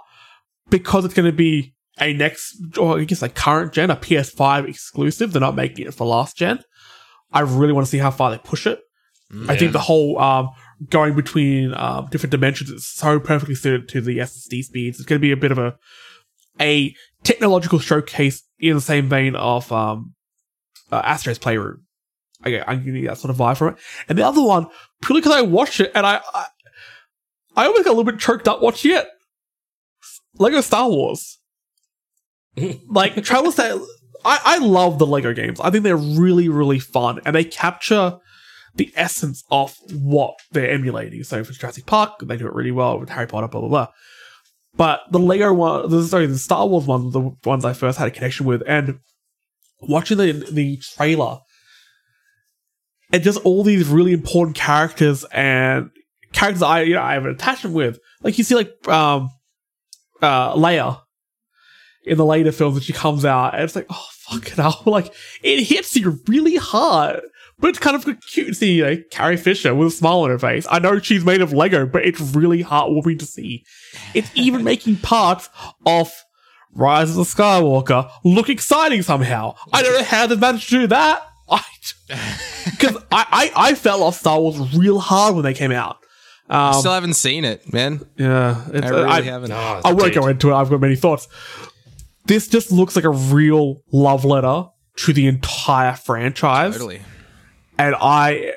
because 0.69 1.05
it's 1.05 1.13
going 1.15 1.25
to 1.31 1.35
be 1.35 1.73
a 1.99 2.13
next, 2.13 2.55
or 2.77 2.99
I 2.99 3.03
guess 3.05 3.21
like 3.21 3.33
current 3.33 3.73
gen, 3.73 3.89
a 3.89 3.95
PS5 3.95 4.67
exclusive. 4.67 5.31
They're 5.31 5.39
not 5.39 5.55
making 5.55 5.87
it 5.87 5.93
for 5.93 6.05
last 6.05 6.37
gen. 6.37 6.59
I 7.33 7.41
really 7.41 7.73
want 7.73 7.85
to 7.87 7.91
see 7.91 7.97
how 7.97 8.11
far 8.11 8.31
they 8.31 8.37
push 8.37 8.67
it. 8.67 8.79
I 9.49 9.57
think 9.57 9.71
the 9.71 9.79
whole 9.79 10.19
um, 10.19 10.49
going 10.89 11.15
between 11.15 11.73
um, 11.73 12.07
different 12.11 12.29
dimensions 12.29 12.69
is 12.69 12.85
so 12.85 13.19
perfectly 13.19 13.55
suited 13.55 13.89
to 13.89 14.01
the 14.01 14.19
SSD 14.19 14.63
speeds. 14.63 14.99
It's 14.99 15.07
going 15.07 15.19
to 15.19 15.21
be 15.21 15.31
a 15.31 15.37
bit 15.37 15.51
of 15.51 15.57
a 15.57 15.75
a 16.61 16.95
technological 17.23 17.79
showcase 17.79 18.43
in 18.59 18.75
the 18.75 18.81
same 18.81 19.09
vein 19.09 19.35
of 19.35 19.71
um, 19.71 20.13
uh, 20.91 21.01
Astro's 21.03 21.39
Playroom. 21.39 21.83
I, 22.45 22.63
I'm 22.67 22.85
getting 22.85 23.05
that 23.05 23.17
sort 23.17 23.31
of 23.31 23.37
vibe 23.37 23.57
from 23.57 23.69
it. 23.69 23.79
And 24.07 24.17
the 24.17 24.25
other 24.27 24.41
one, 24.41 24.67
purely 25.01 25.21
because 25.21 25.35
I 25.35 25.41
watched 25.41 25.79
it 25.79 25.91
and 25.95 26.05
I, 26.05 26.21
I, 26.33 26.45
I 27.55 27.65
almost 27.65 27.85
got 27.85 27.91
a 27.91 27.95
little 27.95 28.11
bit 28.11 28.19
choked 28.19 28.47
up 28.47 28.61
watching 28.61 28.91
it. 28.91 29.07
Lego 30.37 30.61
Star 30.61 30.87
Wars. 30.89 31.39
like 32.87 33.21
Travel 33.23 33.51
Star, 33.51 33.79
I, 34.25 34.39
I 34.43 34.57
love 34.59 34.99
the 34.99 35.07
Lego 35.07 35.33
games. 35.33 35.59
I 35.59 35.69
think 35.69 35.83
they're 35.83 35.95
really, 35.95 36.49
really 36.49 36.79
fun, 36.79 37.19
and 37.25 37.35
they 37.35 37.43
capture 37.43 38.17
the 38.75 38.91
essence 38.95 39.43
of 39.51 39.75
what 39.91 40.35
they're 40.51 40.71
emulating. 40.71 41.23
So 41.23 41.43
for 41.43 41.53
Jurassic 41.53 41.85
Park, 41.85 42.19
they 42.23 42.37
do 42.37 42.47
it 42.47 42.53
really 42.53 42.71
well 42.71 42.99
with 42.99 43.09
Harry 43.09 43.27
Potter, 43.27 43.47
blah 43.47 43.61
blah 43.61 43.69
blah. 43.69 43.87
But 44.75 45.01
the 45.11 45.19
Lego 45.19 45.53
one, 45.53 45.89
the, 45.89 46.03
sorry, 46.03 46.25
the 46.25 46.37
Star 46.37 46.67
Wars 46.67 46.85
one, 46.85 47.11
the 47.11 47.31
ones 47.43 47.63
I 47.63 47.73
first 47.73 47.99
had 47.99 48.07
a 48.07 48.11
connection 48.11 48.45
with, 48.45 48.63
and 48.67 48.99
watching 49.81 50.17
the 50.17 50.31
the 50.51 50.77
trailer, 50.77 51.39
and 53.11 53.21
just 53.23 53.39
all 53.45 53.63
these 53.63 53.87
really 53.87 54.13
important 54.13 54.55
characters 54.55 55.23
and 55.31 55.91
characters 56.31 56.63
I 56.63 56.81
you 56.81 56.95
know 56.95 57.01
I 57.01 57.13
have 57.13 57.25
an 57.25 57.31
attachment 57.31 57.75
with. 57.75 57.99
Like 58.21 58.37
you 58.37 58.43
see, 58.43 58.55
like 58.55 58.87
um, 58.87 59.29
uh, 60.21 60.55
Leia 60.55 61.02
in 62.05 62.17
the 62.17 62.25
later 62.25 62.51
films, 62.51 62.75
when 62.75 62.83
she 62.83 62.93
comes 62.93 63.25
out, 63.25 63.53
and 63.53 63.63
it's 63.63 63.75
like, 63.75 63.87
oh 63.89 64.07
fuck 64.11 64.47
it 64.47 64.53
hell, 64.53 64.81
like 64.85 65.13
it 65.41 65.63
hits 65.63 65.95
you 65.95 66.19
really 66.27 66.55
hard. 66.55 67.21
But 67.59 67.69
it's 67.69 67.79
kind 67.79 67.95
of 67.95 68.03
cute 68.21 68.47
to 68.47 68.53
see, 68.53 68.73
you 68.73 68.83
know, 68.83 68.97
Carrie 69.11 69.37
Fisher 69.37 69.73
with 69.73 69.87
a 69.87 69.91
smile 69.91 70.21
on 70.21 70.29
her 70.29 70.39
face. 70.39 70.65
I 70.69 70.79
know 70.79 70.99
she's 70.99 71.23
made 71.23 71.41
of 71.41 71.53
Lego, 71.53 71.85
but 71.85 72.05
it's 72.05 72.19
really 72.19 72.63
heartwarming 72.63 73.19
to 73.19 73.25
see. 73.25 73.63
It's 74.13 74.29
even 74.35 74.63
making 74.65 74.97
parts 74.97 75.49
of 75.85 76.11
Rise 76.73 77.11
of 77.11 77.15
the 77.15 77.23
Skywalker 77.23 78.09
look 78.23 78.49
exciting 78.49 79.01
somehow. 79.03 79.55
I 79.71 79.83
don't 79.83 79.93
know 79.93 80.03
how 80.03 80.27
they 80.27 80.35
managed 80.35 80.69
to 80.69 80.81
do 80.81 80.87
that. 80.87 81.27
Because 82.65 82.97
I, 83.11 83.51
I, 83.55 83.69
I 83.69 83.75
fell 83.75 84.03
off 84.03 84.15
Star 84.15 84.39
Wars 84.39 84.75
real 84.75 84.99
hard 84.99 85.35
when 85.35 85.43
they 85.43 85.53
came 85.53 85.71
out. 85.71 85.97
Um, 86.49 86.73
Still 86.73 86.93
haven't 86.93 87.15
seen 87.15 87.45
it, 87.45 87.71
man. 87.71 88.05
yeah, 88.17 88.63
it's, 88.71 88.85
I 88.85 88.89
really 88.89 89.05
I, 89.05 89.21
haven't. 89.21 89.51
Oh, 89.51 89.81
I 89.83 89.93
won't 89.93 90.13
go 90.13 90.27
into 90.27 90.49
it. 90.49 90.53
I've 90.53 90.69
got 90.69 90.79
many 90.79 90.95
thoughts. 90.95 91.27
This 92.25 92.47
just 92.47 92.71
looks 92.71 92.95
like 92.95 93.05
a 93.05 93.09
real 93.11 93.81
love 93.91 94.23
letter 94.25 94.65
to 94.97 95.13
the 95.13 95.27
entire 95.27 95.93
franchise, 95.95 96.73
Totally. 96.73 97.01
and 97.77 97.95
I, 97.99 98.53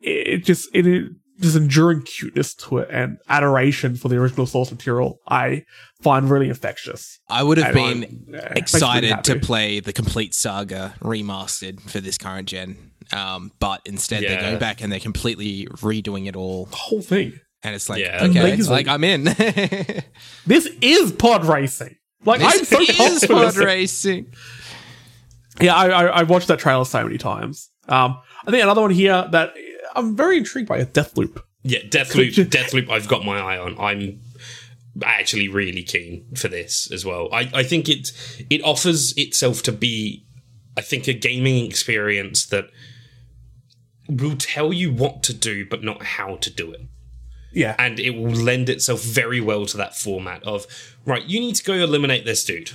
it 0.00 0.44
just 0.44 0.68
it 0.74 0.86
is 0.86 1.08
there's 1.40 1.54
enduring 1.54 2.02
cuteness 2.02 2.52
to 2.52 2.78
it 2.78 2.88
and 2.90 3.18
adoration 3.28 3.94
for 3.94 4.08
the 4.08 4.16
original 4.16 4.44
source 4.44 4.72
material. 4.72 5.20
I 5.28 5.62
find 6.02 6.28
really 6.28 6.48
infectious. 6.48 7.20
I 7.28 7.44
would 7.44 7.58
have 7.58 7.76
And 7.76 8.00
been 8.00 8.24
yeah, 8.30 8.38
it 8.38 8.54
makes 8.54 8.54
me 8.74 8.78
excited 8.78 9.24
to 9.24 9.38
play 9.38 9.78
the 9.78 9.92
complete 9.92 10.34
saga 10.34 10.94
remastered 11.00 11.80
for 11.88 12.00
this 12.00 12.18
current 12.18 12.48
gen. 12.48 12.90
Um, 13.12 13.52
but 13.60 13.82
instead 13.84 14.24
they're 14.24 14.40
going 14.40 14.58
back 14.58 14.82
and 14.82 14.90
they're 14.90 14.98
completely 14.98 15.66
redoing 15.76 16.26
it 16.26 16.34
all. 16.34 16.64
the 16.66 16.76
whole 16.76 17.02
thing. 17.02 17.38
And 17.62 17.72
it's 17.74 17.88
like, 17.88 18.00
Yeah. 18.00 18.24
okay, 18.24 18.40
Amazing. 18.40 18.72
like 18.72 18.88
I'm 18.88 19.04
in. 19.04 19.26
This 20.46 20.68
is 20.80 21.12
pod 21.12 21.44
racing. 21.44 21.94
Like 22.24 22.40
I'm 22.42 22.64
so 22.64 22.78
This 22.78 22.96
pumped 22.96 23.22
is 23.22 23.24
for 23.24 23.34
pod 23.34 23.56
racing. 23.56 24.32
Yeah, 25.60 25.74
I, 25.74 25.88
I 25.88 26.04
I 26.06 26.22
watched 26.24 26.48
that 26.48 26.58
trailer 26.58 26.84
so 26.84 27.02
many 27.02 27.18
times. 27.18 27.70
Um, 27.88 28.18
I 28.46 28.50
think 28.50 28.62
another 28.62 28.82
one 28.82 28.90
here 28.90 29.26
that 29.30 29.54
I'm 29.94 30.16
very 30.16 30.38
intrigued 30.38 30.68
by 30.68 30.78
is 30.78 30.86
Deathloop. 30.88 31.42
Yeah, 31.62 31.80
Deathloop. 31.80 32.34
Deathloop. 32.50 32.90
I've 32.90 33.08
got 33.08 33.24
my 33.24 33.38
eye 33.38 33.58
on. 33.58 33.78
I'm 33.78 34.20
actually 35.02 35.48
really 35.48 35.82
keen 35.82 36.26
for 36.34 36.48
this 36.48 36.90
as 36.90 37.04
well. 37.04 37.28
I, 37.32 37.50
I 37.54 37.62
think 37.62 37.88
it 37.88 38.10
it 38.50 38.62
offers 38.62 39.16
itself 39.16 39.62
to 39.64 39.72
be, 39.72 40.24
I 40.76 40.80
think, 40.80 41.08
a 41.08 41.12
gaming 41.12 41.64
experience 41.64 42.46
that 42.46 42.66
will 44.08 44.36
tell 44.36 44.72
you 44.72 44.92
what 44.92 45.22
to 45.24 45.34
do, 45.34 45.66
but 45.66 45.82
not 45.84 46.02
how 46.02 46.36
to 46.36 46.50
do 46.50 46.72
it. 46.72 46.82
Yeah, 47.52 47.74
and 47.78 47.98
it 47.98 48.10
will 48.10 48.30
lend 48.30 48.68
itself 48.68 49.02
very 49.02 49.40
well 49.40 49.66
to 49.66 49.76
that 49.78 49.96
format 49.96 50.42
of 50.44 50.66
right 51.04 51.24
you 51.24 51.40
need 51.40 51.54
to 51.56 51.64
go 51.64 51.72
eliminate 51.74 52.24
this 52.24 52.44
dude 52.44 52.72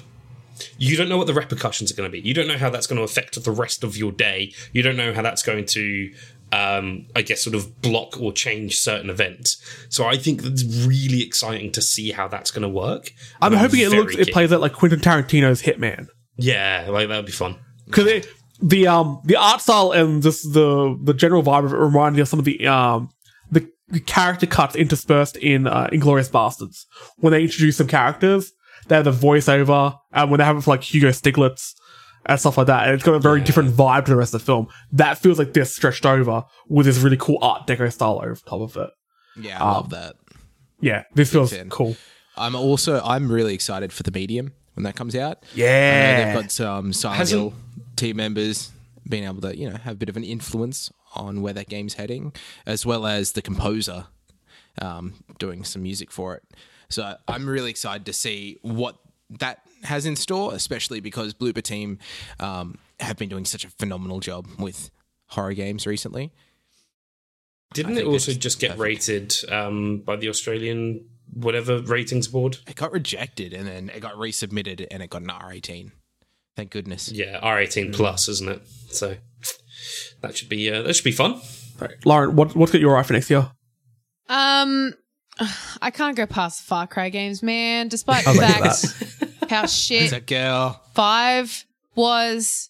you 0.78 0.96
don't 0.96 1.10
know 1.10 1.18
what 1.18 1.28
the 1.28 1.34
repercussions 1.34 1.92
are 1.92 1.96
going 1.96 2.10
to 2.10 2.12
be 2.12 2.26
you 2.28 2.34
don't 2.34 2.48
know 2.48 2.58
how 2.58 2.70
that's 2.70 2.88
going 2.88 2.98
to 2.98 3.04
affect 3.04 3.42
the 3.44 3.52
rest 3.52 3.84
of 3.84 3.98
your 3.98 4.12
day 4.12 4.54
you 4.72 4.82
don't 4.82 4.98
know 4.98 5.14
how 5.14 5.22
that's 5.22 5.44
going 5.44 5.66
to 5.66 6.12
um, 6.54 7.08
I 7.16 7.24
guess, 7.24 7.42
sort 7.42 7.56
of 7.56 7.82
block 7.82 8.22
or 8.22 8.32
change 8.32 8.78
certain 8.78 9.10
events. 9.10 9.58
So 9.90 10.06
I 10.06 10.18
think 10.18 10.44
that's 10.44 10.64
really 10.86 11.24
exciting 11.24 11.72
to 11.72 11.82
see 11.82 12.12
how 12.12 12.28
that's 12.28 12.52
going 12.52 12.62
to 12.62 12.70
work. 12.70 13.12
I'm 13.42 13.54
And 13.54 13.62
hoping 13.62 13.80
it 13.80 13.90
looks 13.90 14.16
it 14.16 14.32
plays 14.32 14.54
out 14.54 14.62
like 14.62 14.74
Quentin 14.74 15.00
Tarantino's 15.00 15.64
Hitman. 15.64 16.10
Yeah, 16.38 16.86
like 16.90 17.08
that 17.08 17.18
would 17.18 17.26
be 17.26 17.32
fun. 17.32 17.58
because 17.86 18.28
the 18.62 18.88
um 18.88 19.20
the 19.26 19.36
art 19.36 19.62
style 19.62 19.92
and 19.92 20.22
just 20.22 20.54
the 20.54 20.98
the 21.02 21.14
general 21.14 21.42
vibe 21.44 21.66
of 21.66 21.74
it 21.74 21.78
reminded 21.78 22.18
me 22.18 22.22
of 22.22 22.28
some 22.28 22.40
of 22.40 22.46
the 22.46 22.68
um 22.68 23.10
character 24.00 24.46
cuts 24.46 24.76
interspersed 24.76 25.38
in 25.38 25.68
uh, 25.68 25.88
Inglourious 25.92 26.30
Basterds 26.32 26.86
when 27.18 27.32
they 27.32 27.44
introduce 27.44 27.78
some 27.78 27.88
characters. 27.88 28.52
They 28.88 28.96
have 28.96 29.06
the 29.06 29.12
voiceover, 29.12 29.98
and 30.12 30.30
when 30.30 30.40
they 30.40 30.44
have 30.44 30.58
it 30.58 30.62
for 30.62 30.72
like 30.72 30.84
Hugo 30.84 31.10
Stiglitz 31.10 31.74
and 32.26 32.40
stuff 32.40 32.58
like 32.58 32.68
that, 32.68 32.86
and 32.86 32.94
it's 32.94 33.04
got 33.04 33.14
a 33.14 33.20
very 33.20 33.42
different 33.42 33.72
vibe 33.72 34.06
to 34.06 34.12
the 34.12 34.18
rest 34.18 34.34
of 34.34 34.42
the 34.42 34.46
film. 34.46 34.68
That 34.92 35.18
feels 35.18 35.40
like 35.40 35.54
this 35.54 35.76
stretched 35.76 36.06
over 36.06 36.44
with 36.68 36.86
this 36.86 36.98
really 37.00 37.18
cool 37.18 37.38
Art 37.42 37.68
Deco 37.68 37.92
style 37.92 38.22
over 38.24 38.36
top 38.36 38.62
of 38.62 38.78
it. 38.78 38.90
Yeah, 39.38 39.64
I 39.64 39.72
love 39.72 39.90
that. 39.92 40.16
Yeah, 40.82 41.04
this 41.14 41.32
feels 41.32 41.54
fan. 41.54 41.70
cool. 41.70 41.96
I'm 42.36 42.56
also 42.56 43.02
I'm 43.04 43.32
really 43.32 43.54
excited 43.54 43.94
for 43.94 44.04
the 44.04 44.12
medium 44.12 44.54
when 44.74 44.84
that 44.84 44.96
comes 44.96 45.16
out. 45.16 45.44
Yeah, 45.56 46.26
they've 46.26 46.42
got 46.42 46.52
some 46.52 46.92
Silent 46.94 47.30
Hill 47.30 47.54
team 47.96 48.18
members 48.18 48.72
being 49.08 49.26
able 49.26 49.42
to, 49.42 49.58
you 49.58 49.70
know, 49.70 49.78
have 49.78 49.94
a 49.94 49.98
bit 49.98 50.10
of 50.10 50.18
an 50.18 50.24
influence 50.24 50.92
on 51.14 51.42
where 51.42 51.54
that 51.54 51.70
game's 51.70 51.96
heading, 51.96 52.34
as 52.66 52.86
well 52.86 53.06
as 53.06 53.34
the 53.34 53.42
composer 53.42 54.06
um, 54.82 55.14
doing 55.40 55.64
some 55.64 55.84
music 55.84 56.12
for 56.12 56.36
it. 56.36 56.44
So 56.90 57.16
I'm 57.28 57.48
really 57.48 57.70
excited 57.70 58.06
to 58.06 58.14
see 58.14 58.58
what 58.62 58.98
that 59.40 59.62
has 59.84 60.06
in 60.06 60.16
store, 60.16 60.54
especially 60.54 61.00
because 61.00 61.34
Bloober 61.34 61.62
Team 61.62 62.00
um, 62.40 62.78
have 63.00 63.18
been 63.18 63.30
doing 63.30 63.46
such 63.46 63.66
a 63.66 63.70
phenomenal 63.70 64.20
job 64.20 64.48
with 64.60 64.92
horror 65.28 65.54
games 65.54 65.88
recently. 65.88 66.32
Didn't 67.74 67.98
it 67.98 68.06
also 68.06 68.34
just 68.34 68.60
get 68.60 68.78
perfect. 68.78 68.82
rated 68.82 69.36
um, 69.52 70.00
by 70.00 70.16
the 70.16 70.30
Australian 70.30 71.06
whatever 71.34 71.80
ratings 71.80 72.28
board? 72.28 72.58
It 72.68 72.76
got 72.76 72.92
rejected 72.92 73.54
and 73.54 73.68
then 73.68 73.90
it 73.90 74.00
got 74.00 74.14
resubmitted 74.14 74.86
and 74.92 75.02
it 75.02 75.10
got 75.10 75.24
an 75.24 75.30
R18. 75.30 75.92
Thank 76.56 76.70
goodness. 76.70 77.12
Yeah, 77.12 77.40
R18 77.42 77.96
plus, 77.96 78.30
isn't 78.30 78.50
it? 78.50 78.62
So 78.92 79.16
that 80.22 80.38
should 80.38 80.50
be 80.50 80.72
uh, 80.72 80.82
that 80.84 80.96
should 80.96 81.04
be 81.06 81.12
fun. 81.12 81.42
Sorry. 81.78 81.96
Lauren, 82.06 82.36
what 82.36 82.56
what's 82.56 82.72
got 82.72 82.82
your 82.82 82.98
eye 82.98 83.04
for 83.04 83.14
next 83.14 83.30
year? 83.30 83.52
Um, 84.30 84.94
I 85.82 85.92
can't 85.92 86.16
go 86.16 86.26
past 86.26 86.60
the 86.60 86.68
Far 86.68 86.88
Cry 86.88 87.10
games, 87.10 87.42
man. 87.44 87.88
Despite 87.88 88.26
the 88.26 88.34
like 88.34 88.64
fact 88.64 89.50
how 89.52 89.66
shit 89.68 90.04
It's 90.04 90.14
a 90.14 90.20
girl. 90.22 90.82
five 90.94 91.66
was 91.96 92.70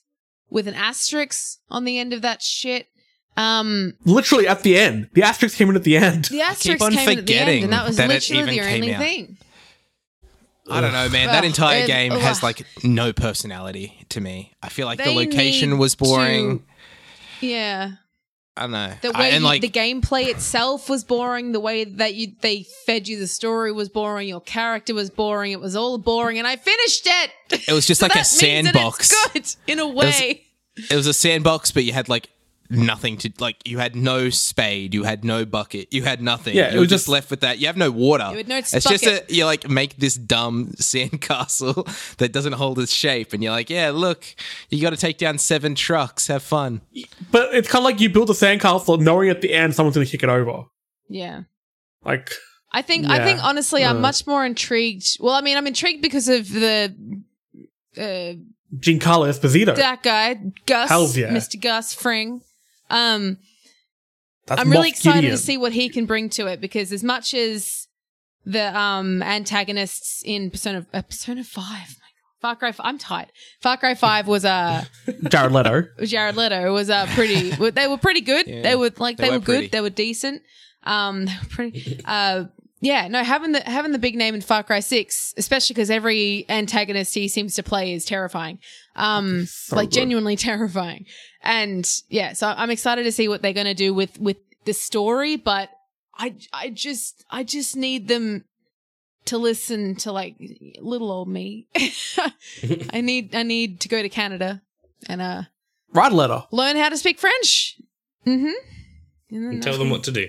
with 0.49 0.67
an 0.67 0.73
asterisk 0.75 1.59
on 1.69 1.85
the 1.85 1.97
end 1.99 2.13
of 2.13 2.21
that 2.21 2.41
shit. 2.41 2.87
Um, 3.35 3.93
Literally 4.05 4.47
at 4.47 4.61
the 4.61 4.77
end, 4.77 5.09
the 5.13 5.23
asterisk 5.23 5.57
came 5.57 5.69
in 5.69 5.75
at 5.75 5.83
the 5.83 5.97
end. 5.97 6.25
the 6.25 6.41
asterisk 6.41 6.79
came 6.79 7.09
in 7.09 7.17
at 7.19 7.25
the 7.25 7.35
end, 7.35 7.63
and 7.63 7.73
that 7.73 7.87
was 7.87 7.97
that 7.97 8.07
literally 8.09 8.59
the 8.59 8.73
only 8.73 8.93
out. 8.93 8.99
thing. 9.01 9.37
I 10.69 10.79
don't 10.81 10.93
know, 10.93 11.09
man. 11.09 11.27
That 11.27 11.43
entire 11.43 11.83
it- 11.83 11.87
game 11.87 12.11
ugh. 12.13 12.21
has 12.21 12.41
like 12.43 12.65
no 12.83 13.11
personality 13.11 14.05
to 14.09 14.21
me. 14.21 14.53
I 14.61 14.69
feel 14.69 14.85
like 14.85 15.03
the 15.03 15.11
location 15.11 15.77
was 15.77 15.95
boring. 15.95 16.63
Yeah, 17.43 17.91
I 18.57 18.67
know. 18.67 18.93
the 19.01 19.15
I- 19.15 19.19
way 19.19 19.29
and 19.31 19.41
you- 19.41 19.47
like 19.47 19.61
the 19.61 19.69
gameplay 19.69 20.27
itself 20.27 20.89
was 20.89 21.03
boring. 21.03 21.51
The 21.51 21.59
way 21.59 21.83
that 21.83 22.13
you 22.15 22.33
they 22.41 22.65
fed 22.85 23.07
you 23.07 23.19
the 23.19 23.27
story 23.27 23.71
was 23.71 23.89
boring. 23.89 24.27
Your 24.27 24.41
character 24.41 24.93
was 24.93 25.09
boring. 25.09 25.51
It 25.51 25.59
was 25.59 25.75
all 25.75 25.97
boring, 25.97 26.37
and 26.37 26.47
I 26.47 26.55
finished 26.55 27.05
it. 27.05 27.31
it 27.67 27.73
was 27.73 27.85
just 27.85 28.01
like 28.03 28.11
a 28.11 28.15
That 28.15 28.37
means 28.41 28.71
that 28.71 28.73
sandbox. 28.73 29.31
Good 29.33 29.55
in 29.67 29.79
a 29.79 29.87
way. 29.87 30.43
It 30.89 30.95
was 30.95 31.05
a 31.07 31.13
sandbox, 31.13 31.71
but 31.71 31.83
you 31.83 31.93
had 31.93 32.09
like 32.09 32.29
nothing 32.73 33.17
to 33.17 33.31
like. 33.39 33.57
You 33.65 33.77
had 33.79 33.95
no 33.95 34.29
spade. 34.29 34.93
You 34.93 35.03
had 35.03 35.23
no 35.23 35.45
bucket. 35.45 35.93
You 35.93 36.03
had 36.03 36.21
nothing. 36.21 36.55
Yeah, 36.55 36.69
you 36.69 36.75
were 36.75 36.81
was 36.81 36.89
just 36.89 37.03
just- 37.05 37.09
left 37.09 37.29
with 37.31 37.41
that. 37.41 37.59
You 37.59 37.67
have 37.67 37.77
no 37.77 37.91
water. 37.91 38.27
You 38.31 38.37
had 38.37 38.47
no 38.47 38.57
it's 38.57 38.71
just 38.71 38.85
bucket. 39.03 39.29
a 39.29 39.33
you 39.33 39.45
like 39.45 39.69
make 39.69 39.97
this 39.97 40.15
dumb 40.15 40.67
sandcastle 40.77 42.15
that 42.17 42.31
doesn't 42.33 42.53
hold 42.53 42.79
its 42.79 42.91
shape, 42.91 43.33
and 43.33 43.43
you're 43.43 43.51
like, 43.51 43.69
yeah, 43.69 43.91
look, 43.91 44.23
you 44.69 44.81
got 44.81 44.91
to 44.91 44.97
take 44.97 45.17
down 45.17 45.37
seven 45.37 45.75
trucks. 45.75 46.27
Have 46.27 46.43
fun. 46.43 46.81
But 47.31 47.53
it's 47.53 47.67
kind 47.69 47.81
of 47.81 47.85
like 47.85 47.99
you 47.99 48.09
build 48.09 48.29
a 48.29 48.33
sandcastle 48.33 48.99
knowing 48.99 49.29
at 49.29 49.41
the 49.41 49.53
end 49.53 49.75
someone's 49.75 49.95
going 49.95 50.05
to 50.05 50.11
kick 50.11 50.23
it 50.23 50.29
over. 50.29 50.63
yeah. 51.09 51.41
Like, 52.05 52.31
I 52.71 52.81
think 52.81 53.05
I 53.07 53.23
think 53.23 53.41
honestly 53.43 53.85
I'm 53.85 53.97
Uh. 53.97 54.01
much 54.01 54.27
more 54.27 54.45
intrigued. 54.45 55.17
Well, 55.21 55.33
I 55.35 55.41
mean 55.41 55.55
I'm 55.55 55.67
intrigued 55.67 56.01
because 56.01 56.27
of 56.27 56.49
the 56.49 56.93
uh 57.97 58.33
Giancarlo 58.75 59.29
Esposito. 59.29 59.75
that 59.75 60.01
guy 60.03 60.33
Gus, 60.65 60.89
Hells 60.89 61.15
yeah. 61.15 61.29
Mr. 61.29 61.61
Gus 61.61 61.93
Fring. 61.93 62.41
Um 62.93 63.37
That's 64.47 64.61
I'm 64.61 64.69
really 64.69 64.89
excited 64.89 65.21
Gideon. 65.21 65.31
to 65.31 65.37
see 65.37 65.57
what 65.57 65.73
he 65.73 65.89
can 65.89 66.05
bring 66.05 66.29
to 66.31 66.47
it 66.47 66.61
because 66.61 66.91
as 66.91 67.03
much 67.03 67.33
as 67.33 67.87
the 68.45 68.77
um 68.77 69.21
antagonists 69.23 70.21
in 70.25 70.51
Persona 70.51 70.85
uh, 70.93 71.01
Persona 71.01 71.43
5 71.43 71.97
Far 72.41 72.57
Cry 72.57 72.73
5, 72.73 72.85
I'm 72.85 72.97
tired. 72.97 73.31
Far 73.61 73.77
Cry 73.77 73.95
5 73.95 74.27
was 74.27 74.43
uh 74.45 74.83
Jared 75.29 75.53
Leto. 75.53 75.83
Jared 76.03 76.35
Leto 76.35 76.73
was 76.73 76.89
uh 76.89 77.05
pretty 77.15 77.51
they 77.51 77.87
were 77.87 77.97
pretty 77.97 78.21
good. 78.21 78.47
Yeah, 78.47 78.61
they 78.61 78.75
were 78.75 78.91
like 78.97 79.17
they 79.17 79.25
they, 79.25 79.29
were 79.31 79.39
were, 79.39 79.45
good. 79.45 79.71
They 79.71 79.81
were 79.81 79.89
decent. 79.89 80.41
Um 80.83 81.25
they 81.25 81.31
were 81.41 81.49
pretty 81.49 81.99
uh 82.05 82.45
yeah, 82.81 83.07
no, 83.07 83.23
having 83.23 83.53
the 83.53 83.61
having 83.61 83.93
the 83.93 83.97
big 83.97 84.17
name 84.17 84.35
in 84.35 84.41
Far 84.41 84.61
Cry 84.61 84.81
Six, 84.81 85.33
especially 85.37 85.73
because 85.73 85.89
every 85.89 86.45
antagonist 86.49 87.13
he 87.13 87.29
seems 87.29 87.55
to 87.55 87.63
play 87.63 87.93
is 87.93 88.03
terrifying, 88.03 88.59
um, 88.97 89.45
So 89.45 89.77
like 89.77 89.89
good. 89.89 89.95
genuinely 89.95 90.35
terrifying. 90.49 91.05
And 91.43 91.89
yeah, 92.09 92.33
so 92.33 92.53
I'm 92.55 92.71
excited 92.71 93.03
to 93.03 93.11
see 93.11 93.27
what 93.27 93.41
they're 93.41 93.53
going 93.53 93.65
to 93.67 93.73
do 93.73 93.93
with 93.93 94.19
with 94.19 94.37
the 94.65 94.73
story. 94.73 95.35
But 95.35 95.69
I 96.15 96.35
I 96.51 96.69
just 96.69 97.25
I 97.29 97.43
just 97.43 97.75
need 97.75 98.07
them 98.07 98.45
to 99.25 99.37
listen 99.37 99.95
to 99.97 100.11
like 100.11 100.35
little 100.79 101.11
old 101.11 101.27
me. 101.27 101.67
I 102.91 103.01
need 103.01 103.35
I 103.35 103.43
need 103.43 103.81
to 103.81 103.89
go 103.89 104.01
to 104.01 104.09
Canada 104.09 104.61
and 105.07 105.21
uh 105.21 105.43
Write 105.93 106.11
a 106.11 106.15
letter. 106.15 106.43
learn 106.51 106.75
how 106.75 106.89
to 106.89 106.97
speak 106.97 107.19
French. 107.19 107.79
Mm-hmm. 108.25 108.51
And 109.35 109.53
And 109.53 109.63
tell 109.63 109.77
them 109.77 109.89
what 109.89 110.03
to 110.05 110.11
do. 110.11 110.27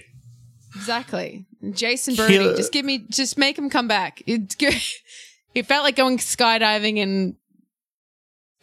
Exactly. 0.75 1.47
Jason 1.73 2.15
Brody. 2.15 2.55
Just 2.57 2.73
give 2.73 2.85
me, 2.85 3.07
just 3.11 3.39
make 3.39 3.57
him 3.57 3.71
come 3.71 3.89
back. 3.89 4.23
It, 4.27 4.57
it 5.55 5.67
felt 5.67 5.85
like 5.85 5.97
going 5.97 6.19
skydiving 6.19 6.97
in 6.97 7.37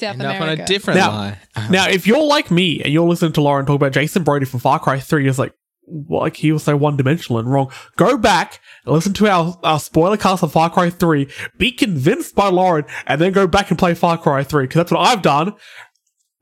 South 0.01 0.13
End 0.13 0.21
up 0.23 0.35
America. 0.35 0.43
on 0.43 0.59
a 0.59 0.65
different 0.65 0.99
Now- 0.99 1.11
lie. 1.11 1.37
Now, 1.69 1.87
if 1.87 2.05
you're 2.07 2.23
like 2.25 2.51
me 2.51 2.81
and 2.83 2.91
you're 2.91 3.07
listening 3.07 3.33
to 3.33 3.41
Lauren 3.41 3.65
talk 3.65 3.75
about 3.75 3.93
Jason 3.93 4.23
Brody 4.23 4.45
from 4.45 4.59
Far 4.59 4.79
Cry 4.79 4.99
3, 4.99 5.27
it's 5.29 5.39
like, 5.39 5.53
well, 5.85 6.21
like 6.21 6.37
he 6.37 6.51
was 6.51 6.63
so 6.63 6.75
one 6.77 6.95
dimensional 6.97 7.39
and 7.39 7.51
wrong. 7.51 7.71
Go 7.97 8.17
back 8.17 8.59
and 8.85 8.93
listen 8.93 9.13
to 9.13 9.27
our, 9.27 9.57
our 9.63 9.79
spoiler 9.79 10.15
cast 10.17 10.43
of 10.43 10.51
Far 10.51 10.69
Cry 10.69 10.89
3, 10.89 11.27
be 11.57 11.71
convinced 11.71 12.35
by 12.35 12.47
Lauren, 12.49 12.85
and 13.07 13.19
then 13.19 13.31
go 13.33 13.47
back 13.47 13.69
and 13.69 13.77
play 13.79 13.93
Far 13.93 14.17
Cry 14.17 14.43
3, 14.43 14.63
because 14.65 14.75
that's 14.79 14.91
what 14.91 15.01
I've 15.01 15.21
done. 15.21 15.53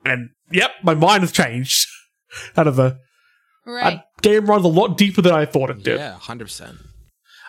And 0.06 0.30
yep, 0.52 0.72
my 0.84 0.94
mind 0.94 1.22
has 1.24 1.32
changed. 1.32 1.88
Out 2.58 2.68
of 2.68 2.76
the 2.76 3.00
right. 3.66 4.02
that 4.02 4.22
game 4.22 4.46
runs 4.46 4.64
a 4.64 4.68
lot 4.68 4.98
deeper 4.98 5.22
than 5.22 5.34
I 5.34 5.46
thought 5.46 5.72
it 5.72 5.82
did. 5.84 5.98
yeah, 5.98 6.14
hundred 6.20 6.46
percent. 6.46 6.78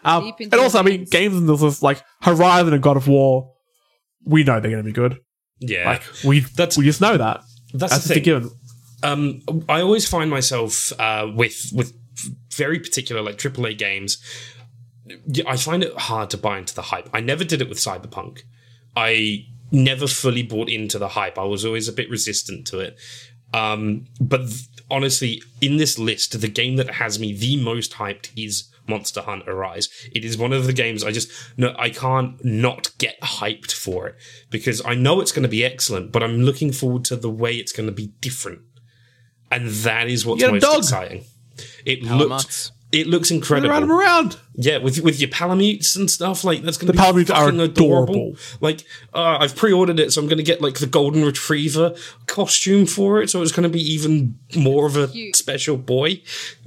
Um, 0.02 0.24
Deep 0.24 0.40
into 0.40 0.56
and 0.56 0.62
also, 0.64 0.78
I 0.78 0.82
the 0.82 0.90
mean, 0.90 0.98
games. 1.00 1.10
games 1.10 1.36
in 1.36 1.46
this 1.46 1.62
is 1.62 1.82
like 1.82 2.02
Horizon 2.22 2.72
and 2.72 2.82
God 2.82 2.96
of 2.96 3.06
War. 3.06 3.52
We 4.24 4.42
know 4.42 4.58
they're 4.58 4.70
going 4.70 4.82
to 4.82 4.86
be 4.88 4.92
good. 4.92 5.18
Yeah, 5.60 5.88
Like 5.90 6.02
we, 6.24 6.40
That's- 6.40 6.76
we 6.78 6.84
just 6.84 7.00
know 7.00 7.16
that. 7.16 7.42
that's, 7.74 7.92
That's 7.92 8.04
the 8.08 8.14
thing. 8.14 8.22
given. 8.22 8.50
um, 9.02 9.42
I 9.68 9.80
always 9.82 10.08
find 10.08 10.30
myself 10.30 10.92
uh, 10.98 11.30
with 11.34 11.70
with 11.74 11.92
very 12.54 12.78
particular 12.80 13.22
like 13.22 13.36
AAA 13.38 13.76
games. 13.78 14.18
I 15.46 15.56
find 15.56 15.82
it 15.82 15.96
hard 15.98 16.30
to 16.30 16.36
buy 16.38 16.58
into 16.58 16.74
the 16.74 16.82
hype. 16.82 17.08
I 17.12 17.20
never 17.20 17.42
did 17.44 17.60
it 17.60 17.68
with 17.68 17.78
Cyberpunk. 17.78 18.42
I 18.96 19.46
never 19.72 20.06
fully 20.06 20.42
bought 20.42 20.68
into 20.68 20.98
the 20.98 21.08
hype. 21.08 21.38
I 21.38 21.44
was 21.44 21.64
always 21.64 21.88
a 21.88 21.92
bit 21.92 22.08
resistant 22.10 22.66
to 22.68 22.78
it. 22.80 22.98
Um, 23.52 24.06
but 24.20 24.46
th- 24.48 24.60
honestly, 24.90 25.42
in 25.60 25.76
this 25.78 25.98
list, 25.98 26.40
the 26.40 26.48
game 26.48 26.76
that 26.76 26.90
has 26.90 27.18
me 27.18 27.32
the 27.32 27.56
most 27.62 27.94
hyped 27.94 28.30
is 28.36 28.69
Monster 28.90 29.22
Hunter 29.22 29.54
Rise. 29.54 29.88
It 30.12 30.24
is 30.24 30.36
one 30.36 30.52
of 30.52 30.66
the 30.66 30.72
games 30.72 31.02
I 31.02 31.10
just 31.12 31.30
no, 31.56 31.74
I 31.78 31.88
can't 31.90 32.32
not 32.44 32.90
get 32.98 33.18
hyped 33.20 33.72
for 33.72 34.08
it 34.08 34.16
because 34.50 34.84
I 34.84 34.94
know 34.94 35.20
it's 35.22 35.32
going 35.32 35.44
to 35.44 35.48
be 35.58 35.64
excellent, 35.64 36.12
but 36.12 36.22
I'm 36.22 36.42
looking 36.42 36.72
forward 36.72 37.04
to 37.06 37.16
the 37.16 37.30
way 37.30 37.52
it's 37.56 37.72
going 37.72 37.88
to 37.88 37.94
be 38.02 38.08
different, 38.20 38.60
and 39.50 39.68
that 39.86 40.08
is 40.08 40.26
what's 40.26 40.40
You 40.42 40.48
got 40.48 40.50
a 40.50 40.54
most 40.54 40.62
dog. 40.62 40.78
exciting. 40.78 41.24
It 41.84 42.02
looks 42.02 42.72
it 42.92 43.06
looks 43.06 43.30
Run 43.30 43.36
incredible. 43.36 43.70
around, 43.70 43.90
around. 43.90 44.36
Yeah, 44.54 44.78
with 44.78 45.00
with 45.00 45.20
your 45.20 45.30
palamutes 45.30 45.96
and 45.96 46.10
stuff 46.10 46.42
like 46.44 46.62
that's 46.62 46.76
going 46.76 46.86
to 46.88 46.92
The 46.92 46.98
be 46.98 47.22
palamutes 47.24 47.34
are 47.34 47.48
adorable. 47.48 47.64
adorable. 47.64 48.36
Like 48.60 48.84
uh, 49.14 49.38
I've 49.40 49.54
pre-ordered 49.54 50.00
it, 50.00 50.12
so 50.12 50.20
I'm 50.20 50.26
going 50.26 50.38
to 50.38 50.42
get 50.44 50.60
like 50.60 50.78
the 50.80 50.86
golden 50.86 51.24
retriever 51.24 51.94
costume 52.26 52.86
for 52.86 53.22
it. 53.22 53.30
So 53.30 53.42
it's 53.42 53.52
going 53.52 53.62
to 53.62 53.68
be 53.72 53.80
even 53.80 54.38
more 54.56 54.86
of 54.86 54.96
a 54.96 55.08
Cute. 55.08 55.36
special 55.36 55.76
boy, 55.76 56.20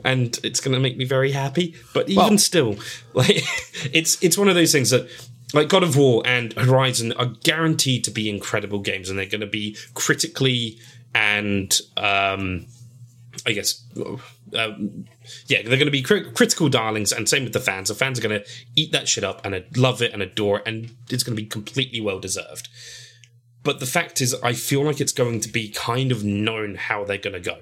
and 0.06 0.40
it's 0.44 0.60
going 0.62 0.74
to 0.74 0.80
make 0.80 0.96
me 0.98 1.06
very 1.06 1.32
happy. 1.34 1.76
But 1.94 2.10
even 2.10 2.24
Well- 2.24 2.38
still, 2.38 2.78
like 3.14 3.44
it's 3.94 4.18
it's 4.24 4.38
one 4.38 4.50
of 4.50 4.56
those 4.56 4.72
things 4.72 4.90
that. 4.92 5.10
Like 5.56 5.70
God 5.70 5.84
of 5.84 5.96
War 5.96 6.24
and 6.26 6.52
Horizon 6.54 7.12
are 7.14 7.28
guaranteed 7.44 8.04
to 8.06 8.10
be 8.10 8.28
incredible 8.28 8.80
games, 8.80 9.08
and 9.08 9.20
they're 9.20 9.28
going 9.28 9.42
to 9.42 9.46
be 9.46 9.78
critically 9.94 10.80
and 11.14 11.80
um, 11.96 12.66
I 13.46 13.52
guess, 13.52 13.84
um, 14.56 15.06
yeah, 15.48 15.62
they're 15.62 15.78
going 15.78 15.86
to 15.86 15.92
be 15.92 16.02
cri- 16.02 16.32
critical 16.32 16.70
darlings, 16.70 17.12
and 17.12 17.28
same 17.28 17.44
with 17.44 17.54
the 17.54 17.60
fans. 17.60 17.90
The 17.90 17.96
fans 17.96 18.20
are 18.20 18.22
going 18.22 18.42
to 18.42 18.50
eat 18.76 18.92
that 18.92 19.08
shit 19.08 19.24
up 19.24 19.46
and 19.46 19.64
love 19.78 20.02
it 20.02 20.14
and 20.14 20.22
adore 20.22 20.60
it, 20.60 20.68
and 20.68 20.96
it's 21.10 21.24
going 21.24 21.36
to 21.36 21.42
be 21.42 21.48
completely 21.48 22.02
well 22.02 22.20
deserved. 22.20 22.70
But 23.64 23.80
the 23.80 23.86
fact 23.86 24.22
is, 24.22 24.36
I 24.44 24.54
feel 24.54 24.84
like 24.84 25.00
it's 25.00 25.14
going 25.14 25.40
to 25.42 25.50
be 25.50 25.70
kind 25.70 26.12
of 26.12 26.24
known 26.24 26.76
how 26.76 27.06
they're 27.06 27.18
going 27.18 27.34
to 27.34 27.40
go. 27.40 27.60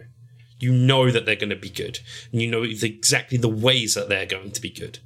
You 0.60 0.72
know 0.72 1.12
that 1.12 1.26
they're 1.26 1.36
going 1.36 1.50
to 1.50 1.56
be 1.56 1.70
good, 1.70 2.00
and 2.32 2.42
you 2.42 2.50
know 2.50 2.64
exactly 2.64 3.38
the 3.38 3.50
ways 3.50 3.96
that 3.96 4.10
they're 4.10 4.26
going 4.26 4.52
to 4.52 4.62
be 4.62 4.70
good. 4.70 5.00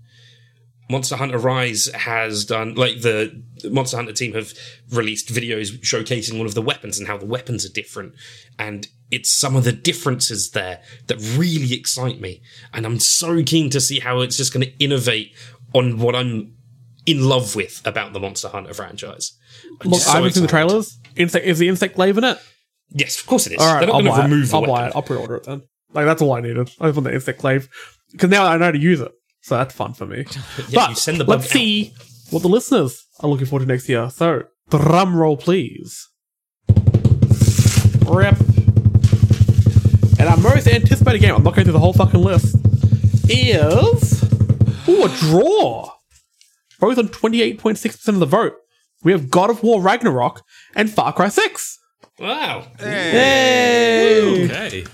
Monster 0.90 1.16
Hunter 1.16 1.40
Rise 1.40 1.88
has 1.88 2.45
done 2.45 2.76
like 2.76 3.02
the 3.02 3.44
Monster 3.64 3.98
Hunter 3.98 4.14
team 4.14 4.34
have 4.34 4.53
released 4.91 5.30
videos 5.30 5.80
showcasing 5.80 6.38
all 6.40 6.45
of 6.45 6.53
the 6.53 6.62
weapons 6.62 6.99
and 6.99 7.07
how 7.07 7.18
the 7.18 7.26
weapons 7.26 7.66
are 7.66 7.72
different, 7.72 8.14
and 8.60 8.88
it's 9.11 9.32
some 9.32 9.56
of 9.56 9.64
the 9.64 9.72
differences 9.72 10.52
there 10.52 10.82
that 11.07 11.18
really 11.38 11.73
excite 11.73 12.19
me, 12.19 12.41
and 12.73 12.86
I'm 12.86 12.99
so 12.99 13.44
keen 13.44 13.69
to 13.72 13.80
see 13.82 13.99
how 13.99 14.22
it's 14.22 14.38
just 14.38 14.53
going 14.53 14.65
to 14.65 14.77
innovate 14.84 15.34
on 15.73 15.99
what 15.99 16.15
I'm 16.15 16.53
in 17.06 17.27
love 17.27 17.56
with 17.56 17.82
about 17.86 18.14
the 18.14 18.19
Monster 18.19 18.49
Hunter 18.49 18.73
franchise. 18.73 19.38
I'm 19.82 19.90
Look, 19.91 19.99
just 19.99 20.10
I 20.10 20.15
haven't 20.15 20.34
seen 20.34 20.44
the 20.44 20.49
trailers. 20.49 20.98
Insect 21.15 21.45
is 21.45 21.60
the 21.60 21.68
insect 21.68 21.95
glaive 21.95 22.18
in 22.18 22.23
it? 22.23 22.38
Yes, 22.90 23.19
of 23.19 23.26
course 23.26 23.48
it 23.48 23.53
is. 23.53 23.60
All 23.60 23.73
right, 23.73 23.80
They're 23.80 23.88
not 23.88 23.95
I'll 23.95 24.02
going 24.02 24.15
to 24.15 24.22
buy 24.22 24.26
remove 24.26 24.49
it. 24.49 24.53
I'll 24.53 24.65
buy 24.65 24.88
it. 24.88 24.95
I'll 24.95 25.02
pre-order 25.02 25.36
it 25.36 25.44
then. 25.44 25.64
Like 25.94 26.06
that's 26.06 26.22
all 26.22 26.34
I 26.34 26.41
needed. 26.41 26.69
I 26.80 26.88
just 26.88 26.98
want 26.98 27.03
the 27.06 27.14
insect 27.14 27.40
glaive 27.40 27.69
because 28.11 28.30
now 28.30 28.45
I 28.45 28.57
know 28.57 28.65
how 28.65 28.72
to 28.72 28.77
use 28.77 28.99
it, 29.02 29.11
so 29.41 29.56
that's 29.57 29.73
fun 29.73 29.94
for 29.94 30.06
me. 30.06 30.26
Yeah, 30.69 30.82
but 30.82 30.90
you 30.90 30.95
send 30.95 31.19
the 31.19 31.26
bug 31.26 31.40
let's 31.40 31.52
see 31.52 31.94
what 32.32 32.41
the 32.41 32.49
listeners 32.49 33.06
are 33.19 33.30
looking 33.30 33.45
forward 33.45 33.65
to 33.65 33.72
next 33.72 33.88
year. 33.88 34.10
So 34.10 34.44
drum 34.69 35.15
roll, 35.15 35.38
please. 35.38 36.10
Rip. 38.07 38.36
And 40.26 40.43
our 40.43 40.53
most 40.56 40.68
anticipated 40.68 41.19
game, 41.19 41.35
I'm 41.35 41.43
not 41.43 41.53
going 41.53 41.65
through 41.65 41.73
the 41.73 41.80
whole 41.80 41.93
fucking 41.93 42.19
list, 42.19 42.56
is 43.30 44.23
ooh 44.89 45.06
a 45.06 45.10
draw. 45.19 45.91
Both 46.80 46.97
on 46.97 47.10
28.6% 47.10 48.07
of 48.07 48.19
the 48.19 48.26
vote. 48.26 48.53
We 49.03 49.11
have 49.11 49.30
God 49.30 49.52
of 49.52 49.61
War 49.61 49.80
Ragnarok 49.80 50.41
and 50.76 50.89
Far 50.89 51.14
Cry 51.14 51.27
6. 51.27 51.77
Wow. 52.18 52.65
Yay! 52.80 54.45
Okay. 54.45 54.85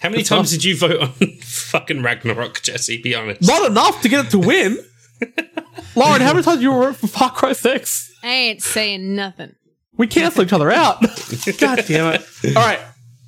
How 0.00 0.10
many 0.10 0.22
times 0.22 0.52
did 0.52 0.62
you 0.62 0.76
vote 0.76 1.00
on 1.00 1.08
fucking 1.40 2.00
Ragnarok, 2.00 2.62
Jesse? 2.62 3.02
Be 3.02 3.16
honest. 3.16 3.42
Not 3.42 3.68
enough 3.68 4.02
to 4.02 4.08
get 4.08 4.26
it 4.26 4.30
to 4.30 4.38
win. 4.38 4.78
Lauren, 5.96 6.20
how 6.20 6.32
many 6.32 6.44
times 6.44 6.58
did 6.58 6.62
you 6.62 6.70
vote 6.70 6.94
for 6.94 7.08
Far 7.08 7.32
Cry 7.32 7.54
6? 7.54 8.12
I 8.22 8.28
ain't 8.28 8.62
saying 8.62 9.16
nothing. 9.16 9.56
We 9.96 10.06
cancel 10.06 10.44
each 10.44 10.52
other 10.52 10.70
out. 10.70 11.00
God 11.58 11.84
damn 11.88 12.14
it. 12.14 12.24
All 12.56 12.62
right, 12.64 12.78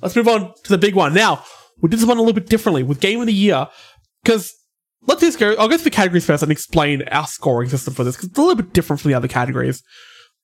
let's 0.05 0.15
move 0.15 0.27
on 0.27 0.53
to 0.63 0.69
the 0.69 0.77
big 0.77 0.93
one. 0.93 1.15
Now, 1.15 1.43
we 1.81 1.89
did 1.89 1.99
this 1.99 2.05
one 2.05 2.17
a 2.17 2.21
little 2.21 2.33
bit 2.33 2.47
differently 2.47 2.83
with 2.83 2.99
Game 2.99 3.21
of 3.21 3.25
the 3.25 3.33
Year 3.33 3.67
because 4.23 4.53
let's 5.07 5.21
just 5.21 5.39
go. 5.39 5.55
I'll 5.55 5.67
go 5.67 5.77
through 5.77 5.85
the 5.85 5.89
categories 5.89 6.25
first 6.25 6.43
and 6.43 6.51
explain 6.51 7.01
our 7.09 7.25
scoring 7.25 7.69
system 7.69 7.95
for 7.95 8.03
this 8.03 8.15
because 8.15 8.29
it's 8.29 8.37
a 8.37 8.41
little 8.41 8.55
bit 8.55 8.71
different 8.71 9.01
from 9.01 9.09
the 9.09 9.17
other 9.17 9.27
categories. 9.27 9.81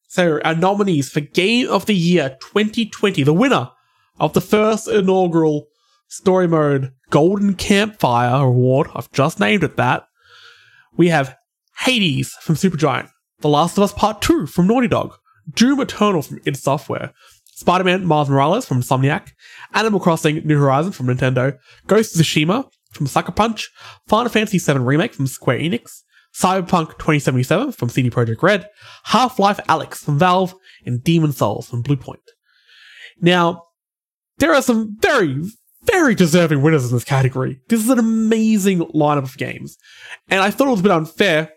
So, 0.07 0.41
our 0.41 0.55
nominees 0.55 1.09
for 1.09 1.19
Game 1.19 1.69
of 1.69 1.85
the 1.85 1.93
Year 1.93 2.37
2020, 2.41 3.21
the 3.21 3.33
winner 3.33 3.69
of 4.19 4.33
the 4.33 4.41
first 4.41 4.87
inaugural 4.87 5.67
Story 6.07 6.47
Mode 6.47 6.91
Golden 7.11 7.53
Campfire 7.53 8.43
Award, 8.43 8.87
I've 8.95 9.11
just 9.11 9.39
named 9.39 9.63
it 9.63 9.77
that. 9.77 10.05
We 10.97 11.09
have 11.09 11.37
Hades 11.81 12.33
from 12.41 12.55
Supergiant, 12.55 13.09
The 13.39 13.47
Last 13.47 13.77
of 13.77 13.83
Us 13.83 13.93
Part 13.93 14.23
2 14.23 14.47
from 14.47 14.67
Naughty 14.67 14.87
Dog, 14.87 15.15
Doom 15.53 15.79
Eternal 15.79 16.23
from 16.23 16.41
id 16.45 16.57
Software, 16.57 17.13
Spider 17.61 17.83
Man 17.83 18.03
Miles 18.05 18.27
Morales 18.27 18.65
from 18.65 18.81
Insomniac, 18.81 19.33
Animal 19.75 19.99
Crossing 19.99 20.41
New 20.47 20.57
Horizons 20.57 20.95
from 20.95 21.05
Nintendo, 21.05 21.55
Ghost 21.85 22.15
of 22.15 22.25
Tsushima 22.25 22.67
from 22.91 23.05
Sucker 23.05 23.31
Punch, 23.31 23.69
Final 24.07 24.31
Fantasy 24.31 24.57
VII 24.57 24.79
Remake 24.79 25.13
from 25.13 25.27
Square 25.27 25.59
Enix, 25.59 26.01
Cyberpunk 26.33 26.97
2077 26.97 27.73
from 27.73 27.89
CD 27.89 28.09
Projekt 28.09 28.41
Red, 28.41 28.67
Half 29.03 29.37
Life 29.37 29.59
Alyx 29.69 29.97
from 29.97 30.17
Valve, 30.17 30.55
and 30.87 31.03
Demon 31.03 31.33
Souls 31.33 31.69
from 31.69 31.83
Bluepoint. 31.83 32.15
Now, 33.21 33.65
there 34.39 34.55
are 34.55 34.63
some 34.63 34.97
very, 34.99 35.43
very 35.83 36.15
deserving 36.15 36.63
winners 36.63 36.87
in 36.87 36.95
this 36.95 37.03
category. 37.03 37.61
This 37.67 37.83
is 37.83 37.91
an 37.91 37.99
amazing 37.99 38.79
lineup 38.79 39.25
of 39.25 39.37
games. 39.37 39.77
And 40.29 40.41
I 40.41 40.49
thought 40.49 40.67
it 40.67 40.71
was 40.71 40.79
a 40.79 40.83
bit 40.83 40.91
unfair 40.91 41.51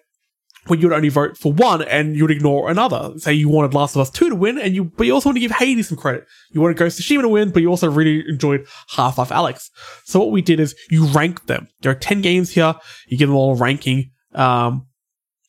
when 0.66 0.81
you 0.81 0.89
would 0.89 0.97
only 0.97 1.09
vote 1.09 1.36
for 1.36 1.53
one 1.53 1.82
and 1.82 2.16
you 2.16 2.24
would 2.24 2.31
ignore 2.31 2.70
another. 2.70 3.12
Say 3.19 3.35
you 3.35 3.49
wanted 3.49 3.74
Last 3.74 3.95
of 3.95 4.01
Us 4.01 4.11
2 4.11 4.31
to 4.31 4.35
win, 4.35 4.59
and 4.59 4.74
you 4.74 4.85
but 4.85 5.07
you 5.07 5.15
also 5.15 5.28
want 5.28 5.36
to 5.36 5.41
give 5.41 5.51
Hades 5.51 5.89
some 5.89 5.99
credit. 5.99 6.27
You 6.53 6.61
wanted 6.61 6.77
Ghost 6.77 6.99
of 6.99 7.05
Tsushima 7.05 7.23
to 7.23 7.28
win, 7.28 7.51
but 7.51 7.62
you 7.62 7.69
also 7.69 7.91
really 7.91 8.24
enjoyed 8.28 8.66
Half-Life 8.91 9.28
Alyx. 9.28 9.69
So 10.05 10.20
what 10.20 10.31
we 10.31 10.43
did 10.43 10.61
is 10.61 10.74
you 10.91 11.07
ranked 11.07 11.47
them. 11.47 11.69
There 11.81 11.93
are 11.93 11.97
10 11.97 12.23
games 12.23 12.51
here. 12.51 12.74
You 13.09 13.19
give 13.19 13.28
them 13.28 13.36
all 13.36 13.53
a 13.53 13.57
ranking 13.57 14.11
um, 14.35 14.86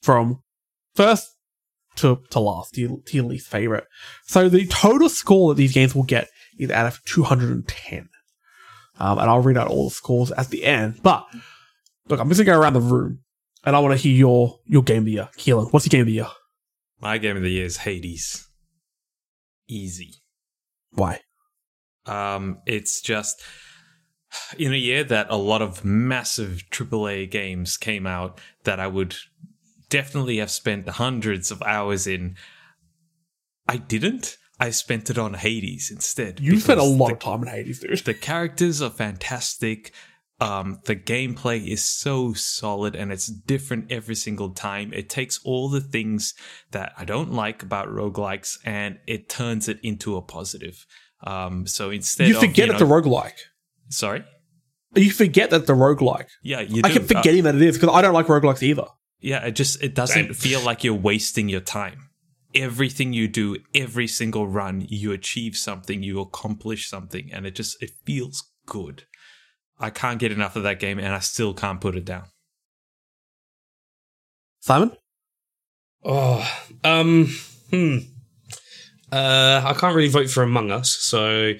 from 0.01 0.41
first 0.95 1.29
to, 1.97 2.21
to 2.31 2.39
last, 2.39 2.73
to 2.73 2.81
your, 2.81 2.99
to 3.05 3.17
your 3.17 3.25
least 3.25 3.47
favorite. 3.47 3.85
So 4.25 4.49
the 4.49 4.65
total 4.67 5.09
score 5.09 5.53
that 5.53 5.57
these 5.57 5.73
games 5.73 5.95
will 5.95 6.03
get 6.03 6.29
is 6.57 6.71
out 6.71 6.85
of 6.85 7.03
210. 7.05 8.09
Um, 8.97 9.19
and 9.19 9.29
I'll 9.29 9.41
read 9.41 9.57
out 9.57 9.67
all 9.67 9.85
the 9.85 9.95
scores 9.95 10.31
at 10.31 10.49
the 10.49 10.63
end. 10.63 11.01
But 11.03 11.25
look, 12.07 12.19
I'm 12.19 12.29
just 12.29 12.39
gonna 12.39 12.55
go 12.55 12.61
around 12.61 12.73
the 12.73 12.81
room, 12.81 13.19
and 13.65 13.75
I 13.75 13.79
want 13.79 13.93
to 13.93 13.97
hear 14.01 14.15
your 14.15 14.59
your 14.65 14.83
game 14.83 14.99
of 14.99 15.05
the 15.05 15.11
year. 15.13 15.29
Keelan, 15.37 15.71
what's 15.73 15.85
your 15.85 15.89
game 15.91 16.01
of 16.01 16.07
the 16.07 16.13
year? 16.13 16.27
My 17.01 17.17
game 17.17 17.37
of 17.37 17.43
the 17.43 17.51
year 17.51 17.65
is 17.65 17.77
Hades. 17.77 18.47
Easy. 19.67 20.15
Why? 20.91 21.21
Um, 22.05 22.59
it's 22.65 23.01
just 23.01 23.41
in 24.57 24.73
a 24.73 24.77
year 24.77 25.03
that 25.03 25.27
a 25.29 25.35
lot 25.37 25.61
of 25.61 25.83
massive 25.83 26.63
AAA 26.71 27.29
games 27.31 27.77
came 27.77 28.05
out 28.05 28.39
that 28.63 28.79
I 28.79 28.87
would 28.87 29.15
definitely 29.89 30.37
have 30.37 30.51
spent 30.51 30.87
hundreds 30.87 31.51
of 31.51 31.61
hours 31.63 32.05
in. 32.07 32.35
I 33.67 33.77
didn't. 33.77 34.37
I 34.59 34.69
spent 34.69 35.09
it 35.09 35.17
on 35.17 35.33
Hades 35.33 35.91
instead. 35.91 36.39
You 36.39 36.59
spent 36.59 36.79
a 36.79 36.83
lot 36.83 37.07
the- 37.09 37.13
of 37.15 37.19
time 37.19 37.41
in 37.43 37.47
Hades, 37.49 37.79
dude. 37.79 37.97
the 38.05 38.13
characters 38.13 38.81
are 38.81 38.89
fantastic. 38.91 39.91
Um, 40.41 40.79
the 40.85 40.95
gameplay 40.97 41.65
is 41.65 41.85
so 41.85 42.33
solid 42.33 42.93
and 42.95 43.11
it's 43.11 43.27
different 43.27 43.91
every 43.91 44.15
single 44.15 44.49
time. 44.49 44.91
It 44.93 45.09
takes 45.09 45.39
all 45.45 45.69
the 45.69 45.79
things 45.79 46.33
that 46.71 46.91
I 46.97 47.05
don't 47.05 47.31
like 47.31 47.63
about 47.63 47.87
roguelikes 47.87 48.57
and 48.65 48.99
it 49.07 49.29
turns 49.29 49.69
it 49.69 49.79
into 49.81 50.17
a 50.17 50.21
positive. 50.21 50.85
Um, 51.23 51.65
so 51.67 51.89
instead 51.89 52.27
You 52.27 52.35
of, 52.35 52.41
forget 52.41 52.67
you 52.67 52.73
it's 52.73 52.81
a 52.81 52.85
know- 52.85 52.91
roguelike. 52.91 53.39
Sorry? 53.89 54.25
You 54.93 55.11
forget 55.11 55.49
that 55.51 55.67
the 55.67 55.73
roguelike. 55.73 56.27
Yeah, 56.41 56.61
you 56.61 56.81
I 56.83 56.89
keep 56.91 57.03
forgetting 57.03 57.43
that 57.43 57.55
it 57.55 57.61
is 57.61 57.77
because 57.77 57.93
I 57.95 58.01
don't 58.01 58.13
like 58.13 58.27
roguelikes 58.27 58.63
either. 58.63 58.83
Uh, 58.83 58.89
yeah, 59.19 59.45
it 59.45 59.51
just 59.51 59.81
it 59.83 59.93
doesn't 59.95 60.35
feel 60.35 60.61
like 60.61 60.83
you're 60.83 60.93
wasting 60.93 61.49
your 61.49 61.59
time. 61.61 62.09
Everything 62.53 63.11
you 63.11 63.27
do, 63.27 63.57
every 63.73 64.07
single 64.07 64.47
run, 64.47 64.85
you 64.87 65.11
achieve 65.11 65.57
something, 65.57 66.01
you 66.03 66.19
accomplish 66.21 66.89
something, 66.89 67.29
and 67.33 67.45
it 67.45 67.55
just 67.55 67.81
it 67.83 67.91
feels 68.05 68.51
good. 68.65 69.03
I 69.79 69.89
can't 69.89 70.19
get 70.19 70.31
enough 70.31 70.55
of 70.55 70.63
that 70.63 70.79
game, 70.79 70.99
and 70.99 71.13
I 71.13 71.19
still 71.19 71.53
can't 71.53 71.81
put 71.81 71.95
it 71.95 72.05
down. 72.05 72.25
Simon, 74.61 74.95
Oh, 76.05 76.47
um, 76.83 77.25
hmm. 77.71 77.97
Uh, 79.11 79.61
I 79.65 79.73
can't 79.73 79.95
really 79.95 80.09
vote 80.09 80.29
for 80.29 80.43
Among 80.43 80.71
Us, 80.71 80.89
so 80.91 81.53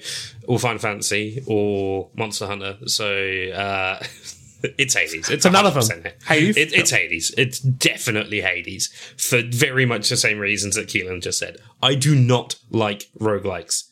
or 0.46 0.58
Final 0.58 0.78
Fantasy 0.78 1.42
or 1.46 2.10
Monster 2.14 2.46
Hunter. 2.46 2.76
So 2.86 3.06
uh, 3.06 3.98
it's 4.78 4.94
Hades. 4.94 5.28
It's 5.30 5.44
another 5.44 5.70
none 5.70 5.78
of 5.78 5.88
them. 5.88 6.02
100% 6.02 6.22
Hades? 6.24 6.56
It, 6.56 6.72
it's 6.72 6.90
Hades. 6.90 7.34
It's 7.36 7.58
definitely 7.58 8.40
Hades 8.40 8.88
for 9.16 9.42
very 9.42 9.84
much 9.84 10.08
the 10.08 10.16
same 10.16 10.38
reasons 10.38 10.76
that 10.76 10.86
Keelan 10.86 11.22
just 11.22 11.38
said. 11.38 11.56
I 11.82 11.94
do 11.94 12.14
not 12.14 12.56
like 12.70 13.10
roguelikes. 13.18 13.84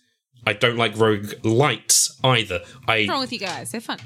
I 0.46 0.52
don't 0.52 0.76
like 0.76 0.96
rogue 0.96 1.34
lights 1.44 2.18
either. 2.22 2.60
I 2.86 2.98
What's 2.98 3.08
wrong 3.08 3.20
with 3.20 3.32
you 3.32 3.38
guys? 3.38 3.72
They're 3.72 3.80
fun. 3.80 3.98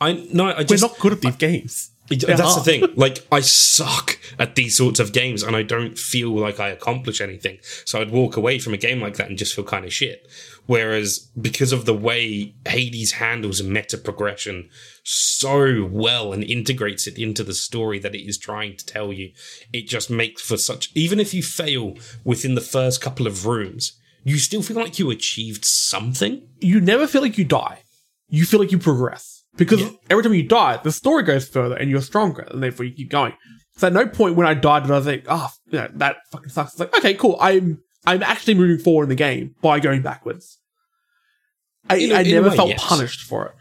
I 0.00 0.12
no. 0.32 0.46
I 0.46 0.50
just 0.50 0.58
we're 0.58 0.64
just 0.64 0.82
not 0.82 0.98
good 0.98 1.12
at 1.12 1.20
these 1.20 1.36
games. 1.36 1.90
That's 2.08 2.24
They're 2.24 2.36
the 2.36 2.42
hard. 2.42 2.64
thing. 2.64 2.84
Like, 2.96 3.26
I 3.30 3.40
suck 3.40 4.18
at 4.38 4.54
these 4.54 4.76
sorts 4.76 4.98
of 4.98 5.12
games 5.12 5.42
and 5.42 5.54
I 5.54 5.62
don't 5.62 5.98
feel 5.98 6.30
like 6.30 6.58
I 6.58 6.68
accomplish 6.68 7.20
anything. 7.20 7.58
So 7.84 8.00
I'd 8.00 8.10
walk 8.10 8.36
away 8.36 8.58
from 8.58 8.72
a 8.72 8.78
game 8.78 9.00
like 9.00 9.16
that 9.16 9.28
and 9.28 9.36
just 9.36 9.54
feel 9.54 9.64
kind 9.64 9.84
of 9.84 9.92
shit. 9.92 10.26
Whereas 10.66 11.30
because 11.40 11.72
of 11.72 11.84
the 11.84 11.94
way 11.94 12.54
Hades 12.66 13.12
handles 13.12 13.62
meta 13.62 13.98
progression 13.98 14.68
so 15.02 15.86
well 15.90 16.32
and 16.32 16.44
integrates 16.44 17.06
it 17.06 17.18
into 17.18 17.44
the 17.44 17.54
story 17.54 17.98
that 17.98 18.14
it 18.14 18.26
is 18.26 18.38
trying 18.38 18.76
to 18.76 18.86
tell 18.86 19.12
you, 19.12 19.32
it 19.72 19.88
just 19.88 20.10
makes 20.10 20.42
for 20.42 20.56
such, 20.56 20.90
even 20.94 21.20
if 21.20 21.32
you 21.34 21.42
fail 21.42 21.94
within 22.24 22.54
the 22.54 22.60
first 22.60 23.00
couple 23.00 23.26
of 23.26 23.46
rooms, 23.46 23.97
you 24.24 24.38
still 24.38 24.62
feel 24.62 24.76
like 24.76 24.98
you 24.98 25.10
achieved 25.10 25.64
something. 25.64 26.46
You 26.60 26.80
never 26.80 27.06
feel 27.06 27.22
like 27.22 27.38
you 27.38 27.44
die. 27.44 27.82
You 28.28 28.44
feel 28.44 28.60
like 28.60 28.72
you 28.72 28.78
progress 28.78 29.44
because 29.56 29.82
every 30.10 30.22
time 30.22 30.34
you 30.34 30.42
die, 30.46 30.78
the 30.82 30.92
story 30.92 31.22
goes 31.22 31.48
further 31.48 31.76
and 31.76 31.90
you're 31.90 32.02
stronger, 32.02 32.42
and 32.42 32.62
therefore 32.62 32.84
you 32.86 32.92
keep 32.94 33.10
going. 33.10 33.32
So 33.76 33.86
at 33.86 33.92
no 33.92 34.06
point 34.06 34.34
when 34.36 34.46
I 34.46 34.54
died 34.54 34.82
did 34.82 34.92
I 34.92 35.00
think, 35.00 35.24
"Oh, 35.28 35.48
you 35.70 35.78
know, 35.78 35.88
that 35.94 36.16
fucking 36.30 36.50
sucks." 36.50 36.72
It's 36.72 36.80
like, 36.80 36.96
okay, 36.98 37.14
cool. 37.14 37.38
I'm 37.40 37.82
I'm 38.06 38.22
actually 38.22 38.54
moving 38.54 38.78
forward 38.78 39.04
in 39.04 39.08
the 39.10 39.14
game 39.14 39.54
by 39.62 39.80
going 39.80 40.02
backwards. 40.02 40.58
I, 41.88 41.96
In 41.96 42.12
I 42.12 42.20
in 42.20 42.30
never 42.30 42.50
way, 42.50 42.56
felt 42.56 42.68
yes. 42.70 42.84
punished 42.84 43.22
for 43.22 43.46
it. 43.46 43.54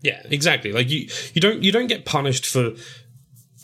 Yeah, 0.00 0.22
exactly. 0.30 0.72
Like 0.72 0.88
you, 0.90 1.08
you 1.34 1.40
don't 1.40 1.62
you 1.62 1.72
don't 1.72 1.88
get 1.88 2.04
punished 2.04 2.46
for 2.46 2.72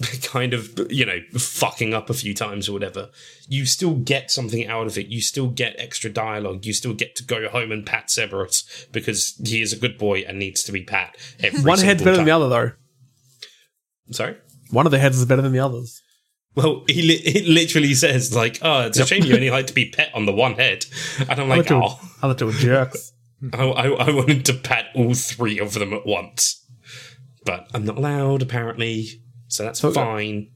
kind 0.23 0.55
of 0.55 0.91
you 0.91 1.07
know 1.07 1.21
fucking 1.39 1.95
up 1.95 2.11
a 2.11 2.15
few 2.15 2.35
times 2.35 2.69
or 2.69 2.73
whatever. 2.73 3.11
You 3.49 3.67
still 3.67 3.95
get 3.95 4.31
something 4.31 4.67
out 4.67 4.87
of 4.87 4.99
it. 4.99 5.07
You 5.07 5.21
still 5.21 5.49
get 5.49 5.75
extra 5.79 6.11
dialogue. 6.11 6.65
You 6.65 6.73
still 6.73 6.95
get 6.95 7.15
to 7.17 7.25
go 7.25 7.49
home 7.49 7.71
and 7.71 7.87
pat 7.87 8.11
Cerberus 8.11 8.89
because 8.93 9.35
he 9.45 9.63
is 9.63 9.73
a 9.73 9.77
good 9.77 9.99
boy 9.99 10.21
and 10.21 10.39
needs 10.39 10.63
to 10.65 10.73
be 10.73 10.83
pat. 10.83 11.17
One 11.63 11.79
head's 11.79 12.03
better 12.03 12.17
than 12.17 12.27
the 12.27 12.33
other, 12.33 12.49
though. 12.49 12.73
Sorry. 14.11 14.37
One 14.71 14.87
of 14.87 14.93
the 14.93 14.99
heads 14.99 15.19
is 15.19 15.27
better 15.27 15.43
than 15.43 15.53
the 15.53 15.61
others. 15.61 16.03
Well, 16.57 16.85
he 16.89 17.03
li- 17.03 17.23
it 17.25 17.47
literally 17.47 17.95
says 17.95 18.35
like, 18.35 18.59
"Oh, 18.63 18.87
it's 18.87 18.99
a 18.99 19.07
shame 19.07 19.25
you 19.25 19.35
only 19.35 19.51
like 19.51 19.67
to 19.69 19.75
be 19.75 19.91
pet 19.91 20.11
on 20.15 20.25
the 20.25 20.33
one 20.33 20.55
head," 20.55 20.85
and 21.19 21.41
I'm 21.41 21.49
like, 21.49 21.71
"Oh, 21.71 21.99
other 22.23 22.35
two 22.35 22.53
jerks. 22.53 23.13
I, 23.53 23.65
I, 23.65 23.87
I 23.89 24.11
wanted 24.13 24.45
to 24.47 24.55
pat 24.55 24.87
all 24.95 25.15
three 25.15 25.59
of 25.59 25.75
them 25.75 25.93
at 25.93 26.07
once, 26.07 26.65
but 27.45 27.69
I'm 27.75 27.85
not 27.85 27.99
allowed 27.99 28.41
apparently, 28.41 29.21
so 29.55 29.65
that's 29.65 29.81
So- 29.81 29.93
fine." 29.93 30.51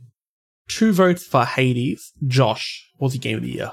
Two 0.69 0.93
votes 0.93 1.25
for 1.25 1.47
Hades. 1.47 2.13
Josh, 2.27 2.91
what's 2.99 3.15
the 3.15 3.19
game 3.19 3.37
of 3.37 3.43
the 3.43 3.53
year? 3.53 3.73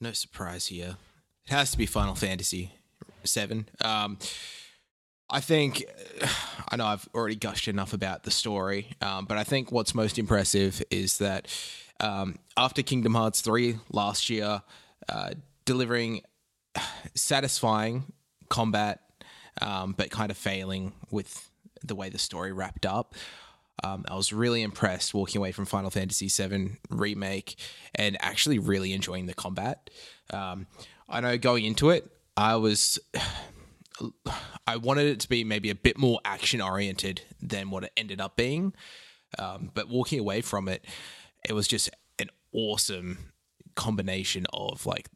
No 0.00 0.12
surprise 0.12 0.66
here. 0.66 0.96
It 1.46 1.52
has 1.52 1.70
to 1.70 1.78
be 1.78 1.86
Final 1.86 2.16
Fantasy 2.16 2.72
Seven. 3.22 3.68
Um, 3.80 4.18
I 5.30 5.40
think 5.40 5.84
I 6.68 6.76
know 6.76 6.86
I've 6.86 7.08
already 7.14 7.36
gushed 7.36 7.68
enough 7.68 7.92
about 7.92 8.24
the 8.24 8.30
story, 8.32 8.88
um, 9.00 9.26
but 9.26 9.38
I 9.38 9.44
think 9.44 9.70
what's 9.70 9.94
most 9.94 10.18
impressive 10.18 10.82
is 10.90 11.18
that 11.18 11.46
um, 12.00 12.38
after 12.56 12.82
Kingdom 12.82 13.14
Hearts 13.14 13.40
three 13.40 13.78
last 13.90 14.28
year, 14.28 14.62
uh, 15.08 15.30
delivering 15.64 16.22
satisfying 17.14 18.12
combat, 18.48 19.00
um, 19.60 19.92
but 19.96 20.10
kind 20.10 20.30
of 20.30 20.36
failing 20.36 20.92
with 21.12 21.48
the 21.84 21.94
way 21.94 22.08
the 22.08 22.18
story 22.18 22.52
wrapped 22.52 22.84
up. 22.86 23.14
Um, 23.84 24.04
I 24.08 24.14
was 24.14 24.32
really 24.32 24.62
impressed 24.62 25.14
walking 25.14 25.38
away 25.38 25.52
from 25.52 25.66
Final 25.66 25.90
Fantasy 25.90 26.28
VII 26.28 26.78
Remake 26.90 27.56
and 27.94 28.16
actually 28.20 28.58
really 28.58 28.92
enjoying 28.92 29.26
the 29.26 29.34
combat. 29.34 29.90
Um, 30.30 30.66
I 31.08 31.20
know 31.20 31.38
going 31.38 31.64
into 31.64 31.90
it, 31.90 32.10
I 32.36 32.56
was. 32.56 32.98
I 34.66 34.76
wanted 34.76 35.06
it 35.06 35.20
to 35.20 35.28
be 35.28 35.42
maybe 35.42 35.70
a 35.70 35.74
bit 35.74 35.96
more 35.96 36.20
action 36.22 36.60
oriented 36.60 37.22
than 37.40 37.70
what 37.70 37.84
it 37.84 37.92
ended 37.96 38.20
up 38.20 38.36
being. 38.36 38.74
Um, 39.38 39.70
but 39.72 39.88
walking 39.88 40.18
away 40.20 40.42
from 40.42 40.68
it, 40.68 40.84
it 41.48 41.54
was 41.54 41.66
just 41.66 41.88
an 42.18 42.28
awesome 42.52 43.32
combination 43.74 44.46
of 44.52 44.84
like 44.84 45.08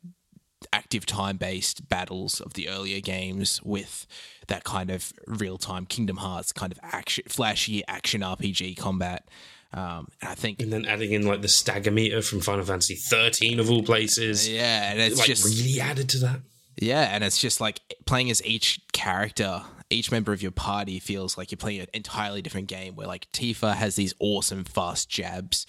active 0.73 1.07
time 1.07 1.37
based 1.37 1.89
battles 1.89 2.41
of 2.41 2.55
the 2.55 2.69
earlier 2.69 3.01
games 3.01 3.61
with 3.63 4.07
that 4.49 4.65
kind 4.65 4.91
of 4.91 5.13
real 5.27 5.59
time 5.59 5.87
Kingdom 5.87 6.19
Hearts 6.19 6.53
kind 6.53 6.73
of 6.73 6.79
action, 6.83 7.25
flashy 7.29 7.83
action 7.89 8.21
RPG 8.21 8.77
combat. 8.77 9.29
Um, 9.73 10.09
and 10.21 10.31
I 10.31 10.35
think, 10.35 10.61
And 10.61 10.73
then 10.73 10.85
adding 10.87 11.13
in 11.13 11.27
like 11.27 11.43
the 11.43 11.49
stagger 11.49 11.93
meter 11.93 12.23
from 12.23 12.41
Final 12.41 12.65
Fantasy 12.65 12.97
13 12.97 13.61
of 13.61 13.71
all 13.71 13.83
places, 13.83 14.49
yeah, 14.49 14.91
and 14.91 15.01
it's 15.01 15.19
like 15.19 15.29
just 15.29 15.45
really 15.45 15.81
added 15.81 16.09
to 16.11 16.19
that. 16.19 16.41
Yeah, 16.77 17.03
and 17.03 17.23
it's 17.23 17.39
just 17.39 17.61
like 17.61 17.81
playing 18.05 18.31
as 18.31 18.45
each 18.45 18.81
character, 18.93 19.63
each 19.89 20.11
member 20.11 20.33
of 20.33 20.43
your 20.43 20.51
party 20.51 20.99
feels 20.99 21.39
like 21.39 21.53
you're 21.53 21.57
playing 21.57 21.83
an 21.83 21.87
entirely 21.95 22.43
different 22.43 22.67
game. 22.67 22.97
Where 22.97 23.07
like 23.07 23.31
Tifa 23.33 23.75
has 23.75 23.95
these 23.95 24.15
awesome 24.19 24.65
fast 24.65 25.09
jabs 25.09 25.67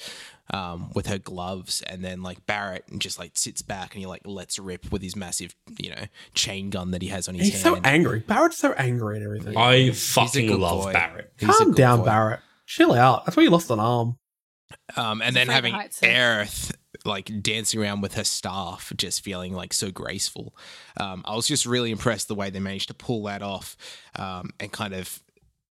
um, 0.52 0.91
with 0.94 1.07
her 1.07 1.18
gloves, 1.18 1.82
and 1.88 2.03
then 2.03 2.22
like 2.22 2.45
Barret 2.45 2.84
just 2.98 3.18
like 3.18 3.32
sits 3.38 3.61
back 3.61 3.94
and 3.94 3.99
he 4.02 4.06
like 4.06 4.22
lets 4.26 4.60
rip 4.60 4.91
with 4.91 5.02
his 5.02 5.15
massive, 5.15 5.56
you 5.80 5.90
know, 5.90 6.03
chain 6.34 6.69
gun 6.69 6.91
that 6.91 7.02
he 7.02 7.07
has 7.07 7.28
on 7.28 7.36
his 7.36 7.48
He's 7.48 7.64
hand. 7.64 7.78
so 7.78 7.82
angry. 7.84 8.19
Barret's 8.19 8.57
so 8.57 8.73
angry 8.73 9.18
and 9.18 9.26
everything. 9.26 9.57
I 9.57 9.78
He's 9.78 10.14
fucking 10.14 10.60
love 10.60 10.84
boy. 10.84 10.94
Barret. 10.94 11.34
He's 11.40 11.49
a 11.49 11.53
Calm 11.53 11.68
good 11.69 11.78
down, 11.78 11.99
boy. 11.99 12.06
Barret. 12.06 12.40
Chill 12.65 12.94
out. 12.94 13.26
That's 13.26 13.36
why 13.36 13.44
you 13.44 13.49
lost 13.49 13.69
an 13.69 13.80
arm. 13.80 14.18
Um, 14.95 15.22
and 15.22 15.23
He's 15.23 15.34
then 15.34 15.48
having 15.48 15.73
heights, 15.73 15.99
Aerith 16.02 16.73
like 17.06 17.41
dancing 17.41 17.82
around 17.82 18.02
with 18.02 18.14
her 18.15 18.23
staff, 18.23 18.91
just 18.95 19.23
feeling 19.23 19.53
like 19.53 19.73
so 19.73 19.91
graceful. 19.91 20.56
Um, 20.98 21.23
I 21.26 21.36
was 21.36 21.48
just 21.48 21.65
really 21.65 21.91
impressed 21.91 22.28
the 22.28 22.36
way 22.36 22.49
they 22.49 22.60
managed 22.60 22.90
to 22.90 22.94
pull 22.94 23.23
that 23.23 23.41
off 23.41 23.76
um, 24.18 24.52
and 24.60 24.72
kind 24.72 24.94
of 24.94 25.22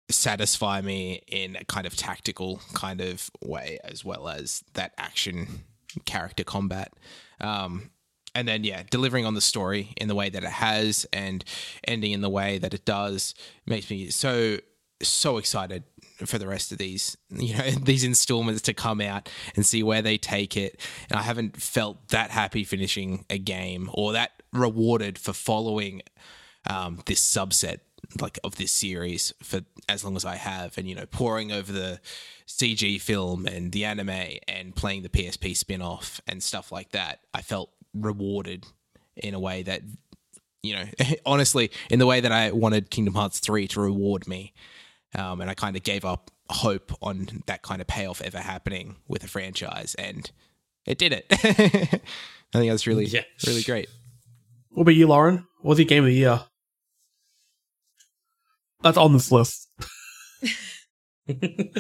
satisfy 0.10 0.82
me 0.82 1.22
in 1.28 1.56
a 1.56 1.64
kind 1.66 1.86
of 1.86 1.96
tactical 1.96 2.62
kind 2.74 3.02
of 3.02 3.30
way, 3.44 3.80
as 3.84 4.04
well 4.04 4.28
as 4.28 4.64
that 4.74 4.94
action 4.98 5.64
character 6.06 6.44
combat. 6.44 6.94
Um, 7.40 7.92
and 8.36 8.48
then 8.48 8.64
yeah, 8.64 8.84
delivering 8.90 9.26
on 9.26 9.34
the 9.34 9.42
story 9.42 9.94
in 9.98 10.08
the 10.08 10.16
way 10.16 10.30
that 10.30 10.44
it 10.44 10.50
has 10.50 11.06
and 11.12 11.44
ending 11.88 12.12
in 12.12 12.22
the 12.22 12.30
way 12.30 12.58
that 12.58 12.74
it 12.74 12.86
does 12.86 13.34
makes 13.66 13.90
me 13.90 14.10
so 14.10 14.58
so 15.02 15.38
excited 15.38 15.84
for 16.26 16.38
the 16.38 16.48
rest 16.48 16.74
of 16.74 16.78
these 16.78 17.16
you 17.30 17.58
know 17.58 17.70
these 17.84 18.04
installments 18.04 18.62
to 18.62 18.74
come 18.74 19.02
out 19.02 19.30
and 19.56 19.66
see 19.66 19.82
where 19.82 20.02
they 20.02 20.18
take 20.18 20.58
it 20.58 20.80
and 21.10 21.18
i 21.18 21.22
haven't 21.22 21.56
felt 21.56 22.10
that 22.10 22.32
happy 22.32 22.66
finishing 22.66 23.24
a 23.30 23.38
game 23.38 23.90
or 23.94 24.12
that 24.12 24.44
rewarded 24.52 25.18
for 25.18 25.32
following 25.32 26.02
um, 26.70 27.00
this 27.06 27.22
subset 27.22 27.80
like 28.22 28.40
of 28.44 28.56
this 28.58 28.72
series 28.72 29.34
for 29.44 29.62
as 29.88 30.04
long 30.04 30.16
as 30.16 30.26
i 30.26 30.36
have 30.36 30.78
and 30.78 30.88
you 30.88 30.96
know 30.96 31.06
pouring 31.06 31.52
over 31.52 31.72
the 31.72 32.00
cg 32.48 33.00
film 33.02 33.46
and 33.46 33.72
the 33.72 33.86
anime 33.86 34.10
and 34.48 34.76
playing 34.76 35.04
the 35.04 35.10
psp 35.10 35.56
spin-off 35.56 36.20
and 36.28 36.42
stuff 36.44 36.72
like 36.72 36.92
that 36.92 37.20
i 37.34 37.42
felt 37.42 37.70
rewarded 37.94 38.66
in 39.16 39.34
a 39.34 39.40
way 39.40 39.62
that 39.64 39.82
you 40.64 40.74
know 40.76 40.86
honestly 41.26 41.70
in 41.90 42.00
the 42.00 42.06
way 42.08 42.20
that 42.20 42.32
i 42.32 42.52
wanted 42.52 42.90
kingdom 42.90 43.14
hearts 43.16 43.40
3 43.40 43.68
to 43.68 43.80
reward 43.82 44.28
me 44.28 44.54
um, 45.16 45.42
and 45.42 45.50
I 45.50 45.56
kind 45.56 45.76
of 45.76 45.82
gave 45.82 46.06
up 46.06 46.30
hope 46.52 46.92
on 47.02 47.42
that 47.48 47.64
kind 47.64 47.82
of 47.82 47.88
payoff 47.88 48.22
ever 48.22 48.38
happening 48.38 48.98
with 49.08 49.24
a 49.24 49.28
franchise, 49.28 49.96
and 49.96 50.30
it 50.86 51.00
did 51.00 51.14
it. 51.14 51.26
I 51.34 52.58
think 52.60 52.70
that's 52.72 52.86
really, 52.86 53.06
Yeah. 53.06 53.24
really 53.48 53.64
great. 53.64 53.90
What 54.70 54.84
about 54.84 54.94
you, 54.94 55.08
Lauren? 55.08 55.48
What's 55.62 55.80
your 55.80 55.88
game 55.88 56.04
of 56.04 56.10
the 56.10 56.14
year? 56.14 56.42
That's 58.82 58.98
on 58.98 59.14
this 59.14 59.32
list. 59.32 59.70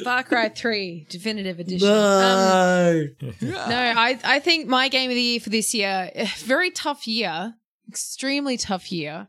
Far 0.03 0.23
Cry 0.23 0.49
3 0.49 1.07
Definitive 1.09 1.59
Edition. 1.59 1.87
Um, 1.87 3.15
no, 3.41 3.93
I 3.97 4.19
I 4.23 4.39
think 4.39 4.67
my 4.67 4.89
game 4.89 5.09
of 5.09 5.15
the 5.15 5.21
year 5.21 5.39
for 5.39 5.49
this 5.49 5.73
year, 5.73 6.11
very 6.39 6.71
tough 6.71 7.07
year, 7.07 7.55
extremely 7.87 8.57
tough 8.57 8.91
year, 8.91 9.27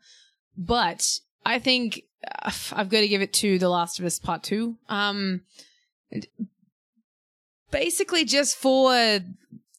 but 0.59 1.21
I 1.47 1.59
think 1.59 2.03
uh, 2.27 2.51
I've 2.73 2.91
got 2.91 3.01
to 3.01 3.09
give 3.09 3.23
it 3.23 3.33
to 3.35 3.59
The 3.59 3.69
Last 3.69 3.99
of 3.99 4.05
Us 4.05 4.19
Part 4.19 4.43
Two. 4.43 4.77
Um, 4.89 5.43
basically 7.71 8.25
just 8.25 8.57
for 8.57 9.21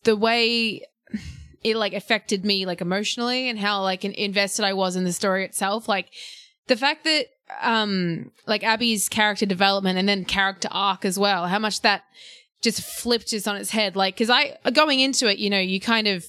the 0.03 0.15
way 0.15 0.85
it 1.63 1.75
like 1.75 1.93
affected 1.93 2.43
me 2.43 2.65
like 2.65 2.81
emotionally 2.81 3.49
and 3.49 3.59
how 3.59 3.83
like 3.83 4.03
invested 4.03 4.65
I 4.65 4.73
was 4.73 4.95
in 4.95 5.03
the 5.03 5.13
story 5.13 5.45
itself. 5.45 5.87
Like 5.87 6.09
the 6.71 6.77
fact 6.77 7.03
that 7.03 7.25
um 7.61 8.31
like 8.47 8.63
Abby's 8.63 9.09
character 9.09 9.45
development 9.45 9.99
and 9.99 10.07
then 10.07 10.23
character 10.23 10.69
arc 10.71 11.03
as 11.03 11.19
well, 11.19 11.47
how 11.47 11.59
much 11.59 11.81
that 11.81 12.03
just 12.61 12.81
flipped 12.81 13.27
just 13.27 13.45
on 13.45 13.57
its 13.57 13.71
head. 13.71 13.97
Like, 13.97 14.17
cause 14.17 14.29
I 14.29 14.57
going 14.71 15.01
into 15.01 15.29
it, 15.29 15.37
you 15.37 15.49
know, 15.49 15.59
you 15.59 15.81
kind 15.81 16.07
of 16.07 16.25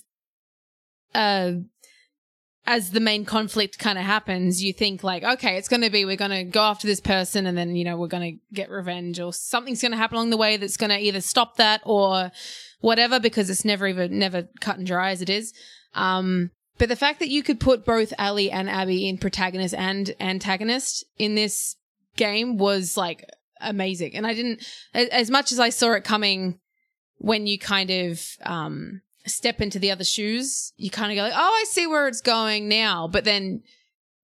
uh 1.14 1.52
as 2.66 2.90
the 2.90 3.00
main 3.00 3.24
conflict 3.24 3.78
kind 3.78 3.98
of 3.98 4.04
happens, 4.04 4.64
you 4.64 4.72
think 4.72 5.04
like, 5.04 5.22
okay, 5.22 5.56
it's 5.58 5.68
going 5.68 5.82
to 5.82 5.90
be 5.90 6.04
we're 6.04 6.16
going 6.16 6.30
to 6.30 6.44
go 6.44 6.62
after 6.62 6.86
this 6.86 7.00
person, 7.00 7.46
and 7.46 7.56
then 7.58 7.74
you 7.74 7.84
know 7.84 7.96
we're 7.96 8.06
going 8.06 8.32
to 8.32 8.54
get 8.54 8.70
revenge, 8.70 9.18
or 9.20 9.32
something's 9.32 9.82
going 9.82 9.92
to 9.92 9.98
happen 9.98 10.16
along 10.16 10.30
the 10.30 10.36
way 10.36 10.56
that's 10.56 10.76
going 10.76 10.90
to 10.90 10.98
either 10.98 11.20
stop 11.20 11.56
that 11.56 11.80
or 11.84 12.30
whatever, 12.80 13.18
because 13.20 13.50
it's 13.50 13.64
never 13.64 13.86
even 13.86 14.18
never 14.18 14.48
cut 14.60 14.78
and 14.78 14.86
dry 14.86 15.10
as 15.10 15.22
it 15.22 15.30
is. 15.30 15.52
Um, 15.94 16.50
but 16.78 16.88
the 16.88 16.96
fact 16.96 17.18
that 17.20 17.28
you 17.28 17.42
could 17.42 17.60
put 17.60 17.84
both 17.84 18.12
Ellie 18.18 18.50
and 18.50 18.68
Abby 18.68 19.08
in 19.08 19.18
protagonist 19.18 19.74
and 19.74 20.14
antagonist 20.20 21.04
in 21.18 21.34
this 21.34 21.76
game 22.16 22.56
was 22.58 22.96
like 22.96 23.24
amazing, 23.60 24.14
and 24.16 24.26
I 24.26 24.34
didn't 24.34 24.66
as 24.94 25.30
much 25.30 25.52
as 25.52 25.60
I 25.60 25.68
saw 25.70 25.92
it 25.92 26.04
coming 26.04 26.58
when 27.18 27.46
you 27.46 27.58
kind 27.58 27.90
of 27.90 28.26
um 28.44 29.02
step 29.26 29.60
into 29.60 29.78
the 29.78 29.90
other 29.92 30.02
shoes, 30.04 30.72
you 30.76 30.90
kind 30.90 31.12
of 31.12 31.16
go 31.16 31.22
like, 31.22 31.32
"Oh, 31.34 31.38
I 31.60 31.64
see 31.68 31.86
where 31.86 32.08
it's 32.08 32.20
going 32.20 32.68
now." 32.68 33.06
But 33.06 33.24
then 33.24 33.62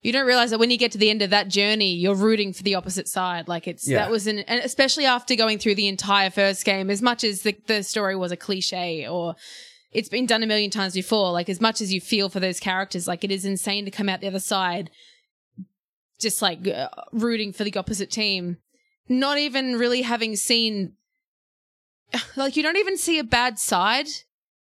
you 0.03 0.13
don't 0.13 0.27
realize 0.27 0.51
that 0.51 0.59
when 0.59 0.71
you 0.71 0.79
get 0.79 0.93
to 0.93 0.99
the 0.99 1.11
end 1.11 1.23
of 1.23 1.31
that 1.31 1.49
journey, 1.49 1.95
you're 1.95 2.15
rooting 2.15 2.53
for 2.53 2.63
the 2.63 2.75
opposite 2.77 3.09
side. 3.09 3.47
Like 3.49 3.69
it's 3.69 3.87
Yeah. 3.87 3.99
that 3.99 4.11
was 4.11 4.27
an, 4.27 4.41
and 4.41 4.61
especially 4.61 5.05
after 5.07 5.35
going 5.37 5.59
through 5.59 5.75
the 5.77 5.89
entire 5.89 6.31
first 6.31 6.65
game, 6.65 6.91
as 6.91 7.03
much 7.03 7.23
as 7.25 7.43
the 7.43 7.57
the 7.67 7.83
story 7.83 8.17
was 8.17 8.33
a 8.33 8.37
cliche 8.37 9.07
or 9.09 9.37
it's 9.93 10.09
been 10.09 10.27
done 10.27 10.43
a 10.43 10.47
million 10.47 10.71
times 10.71 10.95
before. 10.95 11.33
Like 11.33 11.49
as 11.49 11.61
much 11.61 11.81
as 11.81 11.93
you 11.93 12.01
feel 12.01 12.29
for 12.29 12.41
those 12.41 12.61
characters, 12.61 13.09
like 13.09 13.25
it 13.25 13.31
is 13.31 13.45
insane 13.45 13.85
to 13.85 13.91
come 13.91 14.09
out 14.09 14.21
the 14.21 14.27
other 14.27 14.41
side, 14.41 14.91
just 16.19 16.43
like 16.43 16.67
uh, 16.67 16.89
rooting 17.13 17.53
for 17.53 17.65
the 17.65 17.75
opposite 17.77 18.11
team, 18.11 18.59
not 19.09 19.39
even 19.39 19.79
really 19.79 20.03
having 20.03 20.37
seen, 20.37 20.93
like 22.37 22.57
you 22.57 22.63
don't 22.63 22.77
even 22.77 22.99
see 22.99 23.19
a 23.19 23.25
bad 23.25 23.59
side 23.59 24.07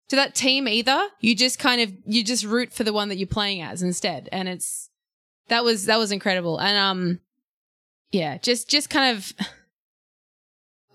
to 0.09 0.15
that 0.15 0.35
team 0.35 0.67
either. 0.67 1.07
You 1.19 1.35
just 1.35 1.59
kind 1.59 1.81
of 1.81 1.93
you 2.05 2.23
just 2.23 2.43
root 2.43 2.73
for 2.73 2.83
the 2.83 2.93
one 2.93 3.09
that 3.09 3.17
you're 3.17 3.27
playing 3.27 3.61
as 3.61 3.81
instead, 3.81 4.29
and 4.31 4.47
it's 4.47 4.89
that 5.47 5.63
was 5.63 5.85
that 5.85 5.97
was 5.97 6.11
incredible. 6.11 6.59
And 6.59 6.77
um, 6.77 7.19
yeah, 8.11 8.37
just 8.37 8.69
just 8.69 8.89
kind 8.89 9.17
of. 9.17 9.33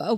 Uh, 0.01 0.17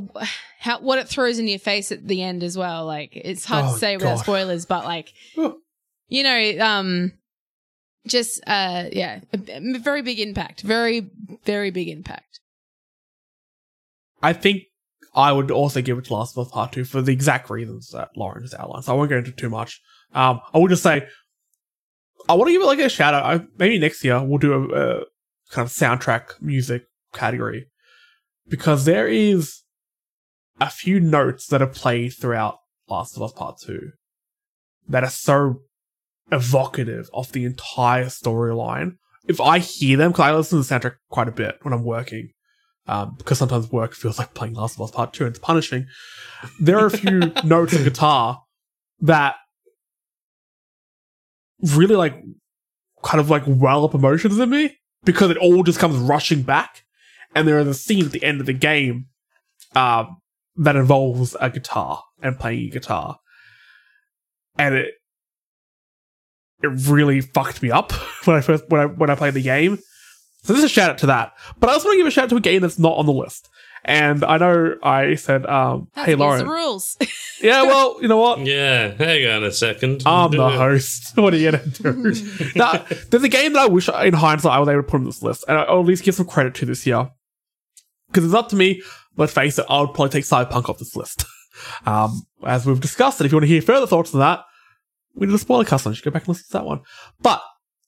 how 0.60 0.80
what 0.80 0.98
it 0.98 1.06
throws 1.08 1.38
in 1.38 1.46
your 1.46 1.58
face 1.58 1.92
at 1.92 2.08
the 2.08 2.22
end 2.22 2.42
as 2.42 2.56
well 2.56 2.86
like 2.86 3.10
it's 3.14 3.44
hard 3.44 3.66
Oh, 3.66 3.72
to 3.74 3.78
say 3.78 3.96
without 3.96 4.16
God. 4.16 4.22
spoilers 4.22 4.64
but 4.64 4.84
like 4.84 5.12
you 5.36 6.22
know 6.22 6.56
um 6.60 7.12
just 8.06 8.40
uh 8.46 8.84
yeah 8.90 9.20
a, 9.34 9.74
a 9.76 9.78
very 9.78 10.00
big 10.00 10.18
impact 10.18 10.62
very 10.62 11.10
very 11.44 11.70
big 11.70 11.88
impact 11.88 12.40
I 14.22 14.32
think 14.32 14.62
I 15.14 15.30
would 15.32 15.50
also 15.50 15.82
give 15.82 15.98
it 15.98 16.06
to 16.06 16.14
Last 16.14 16.36
of 16.36 16.46
Us 16.46 16.52
Part 16.52 16.72
2 16.72 16.84
for 16.84 17.02
the 17.02 17.12
exact 17.12 17.48
reasons 17.50 17.90
that 17.90 18.10
Lauren 18.16 18.42
has 18.42 18.54
outlined. 18.54 18.84
So 18.84 18.92
I 18.92 18.96
won't 18.96 19.10
go 19.10 19.18
into 19.18 19.30
too 19.32 19.50
much. 19.50 19.80
Um, 20.14 20.40
I 20.52 20.58
will 20.58 20.68
just 20.68 20.82
say, 20.82 21.06
I 22.28 22.34
want 22.34 22.48
to 22.48 22.52
give 22.52 22.62
it 22.62 22.66
like 22.66 22.78
a 22.80 22.88
shout 22.88 23.14
out. 23.14 23.24
I, 23.24 23.44
maybe 23.58 23.78
next 23.78 24.02
year 24.04 24.22
we'll 24.22 24.38
do 24.38 24.52
a, 24.52 24.62
a 24.64 24.94
kind 25.50 25.66
of 25.66 25.72
soundtrack 25.72 26.40
music 26.40 26.84
category 27.12 27.66
because 28.48 28.84
there 28.84 29.06
is 29.06 29.62
a 30.60 30.70
few 30.70 31.00
notes 31.00 31.46
that 31.48 31.62
are 31.62 31.66
played 31.66 32.10
throughout 32.10 32.58
Last 32.88 33.16
of 33.16 33.22
Us 33.22 33.32
Part 33.32 33.58
2 33.60 33.90
that 34.88 35.04
are 35.04 35.10
so 35.10 35.62
evocative 36.30 37.08
of 37.12 37.32
the 37.32 37.44
entire 37.44 38.06
storyline. 38.06 38.96
If 39.26 39.40
I 39.40 39.58
hear 39.58 39.96
them, 39.96 40.12
because 40.12 40.24
I 40.24 40.34
listen 40.34 40.62
to 40.62 40.68
the 40.68 40.74
soundtrack 40.74 40.96
quite 41.10 41.28
a 41.28 41.32
bit 41.32 41.58
when 41.62 41.74
I'm 41.74 41.84
working, 41.84 42.30
um, 42.86 43.16
because 43.18 43.38
sometimes 43.38 43.70
work 43.72 43.94
feels 43.94 44.18
like 44.18 44.34
playing 44.34 44.54
Last 44.54 44.76
of 44.76 44.82
Us 44.82 44.92
Part 44.92 45.12
2 45.12 45.24
and 45.24 45.34
it's 45.34 45.44
punishing. 45.44 45.86
There 46.60 46.78
are 46.78 46.86
a 46.86 46.90
few 46.90 47.18
notes 47.44 47.72
of 47.74 47.84
guitar 47.84 48.42
that 49.00 49.36
really 51.60 51.96
like 51.96 52.22
kind 53.02 53.20
of 53.20 53.30
like 53.30 53.42
well 53.46 53.84
up 53.84 53.94
emotions 53.94 54.38
in 54.38 54.50
me 54.50 54.78
because 55.04 55.30
it 55.30 55.36
all 55.38 55.62
just 55.62 55.78
comes 55.78 55.96
rushing 55.96 56.42
back. 56.42 56.84
And 57.34 57.46
there 57.46 57.58
is 57.58 57.66
a 57.66 57.74
scene 57.74 58.06
at 58.06 58.12
the 58.12 58.24
end 58.24 58.40
of 58.40 58.46
the 58.46 58.52
game 58.54 59.06
um, 59.74 60.18
that 60.58 60.76
involves 60.76 61.36
a 61.40 61.50
guitar 61.50 62.02
and 62.22 62.38
playing 62.38 62.66
a 62.68 62.70
guitar. 62.70 63.18
And 64.58 64.74
it 64.74 64.94
it 66.62 66.68
really 66.88 67.20
fucked 67.20 67.62
me 67.62 67.70
up 67.70 67.92
when 68.24 68.36
I 68.36 68.40
first 68.40 68.64
when 68.68 68.80
I 68.80 68.86
when 68.86 69.10
I 69.10 69.14
played 69.14 69.34
the 69.34 69.42
game. 69.42 69.78
So 70.42 70.52
this 70.52 70.58
is 70.62 70.70
a 70.70 70.72
shout 70.72 70.90
out 70.90 70.98
to 70.98 71.06
that. 71.06 71.32
But 71.58 71.70
I 71.70 71.72
also 71.72 71.88
want 71.88 71.94
to 71.96 71.98
give 71.98 72.06
a 72.06 72.10
shout 72.10 72.24
out 72.24 72.30
to 72.30 72.36
a 72.36 72.40
game 72.40 72.62
that's 72.62 72.78
not 72.78 72.96
on 72.96 73.06
the 73.06 73.12
list. 73.12 73.48
And 73.84 74.24
I 74.24 74.38
know 74.38 74.76
I 74.82 75.14
said, 75.14 75.46
um, 75.46 75.88
hey 75.94 76.14
Lauren. 76.14 76.44
the 76.44 76.50
rules 76.50 76.96
Yeah, 77.42 77.62
well, 77.62 77.98
you 78.00 78.08
know 78.08 78.16
what? 78.16 78.40
Yeah, 78.40 78.94
hang 78.94 79.26
on 79.28 79.44
a 79.44 79.52
second. 79.52 80.02
I'm 80.06 80.30
the 80.30 80.48
host. 80.50 81.16
What 81.16 81.34
are 81.34 81.36
you 81.36 81.50
gonna 81.50 81.66
do? 81.66 82.14
now, 82.56 82.84
there's 83.10 83.22
a 83.22 83.28
game 83.28 83.52
that 83.52 83.62
I 83.62 83.66
wish, 83.66 83.88
in 83.88 84.14
hindsight, 84.14 84.52
I 84.52 84.58
was 84.58 84.68
able 84.68 84.82
to 84.82 84.88
put 84.88 84.96
on 84.98 85.04
this 85.04 85.22
list, 85.22 85.44
and 85.46 85.58
I'll 85.58 85.80
at 85.80 85.86
least 85.86 86.02
give 86.02 86.14
some 86.14 86.26
credit 86.26 86.54
to 86.56 86.64
this 86.66 86.86
year 86.86 87.10
because 88.08 88.24
it's 88.24 88.34
up 88.34 88.48
to 88.50 88.56
me. 88.56 88.82
Let's 89.16 89.32
face 89.32 89.58
it, 89.58 89.66
I 89.68 89.80
would 89.80 89.94
probably 89.94 90.10
take 90.10 90.24
Cyberpunk 90.24 90.68
off 90.68 90.78
this 90.78 90.94
list, 90.96 91.24
um, 91.86 92.22
as 92.44 92.66
we've 92.66 92.80
discussed. 92.80 93.20
And 93.20 93.26
if 93.26 93.32
you 93.32 93.36
want 93.36 93.44
to 93.44 93.48
hear 93.48 93.62
further 93.62 93.86
thoughts 93.86 94.12
on 94.14 94.20
that, 94.20 94.44
we 95.14 95.26
did 95.26 95.34
a 95.34 95.38
spoiler 95.38 95.64
cast 95.64 95.86
on. 95.86 95.92
You 95.92 95.96
should 95.96 96.04
go 96.04 96.10
back 96.10 96.22
and 96.22 96.28
listen 96.28 96.46
to 96.48 96.52
that 96.54 96.64
one. 96.66 96.80
But 97.22 97.42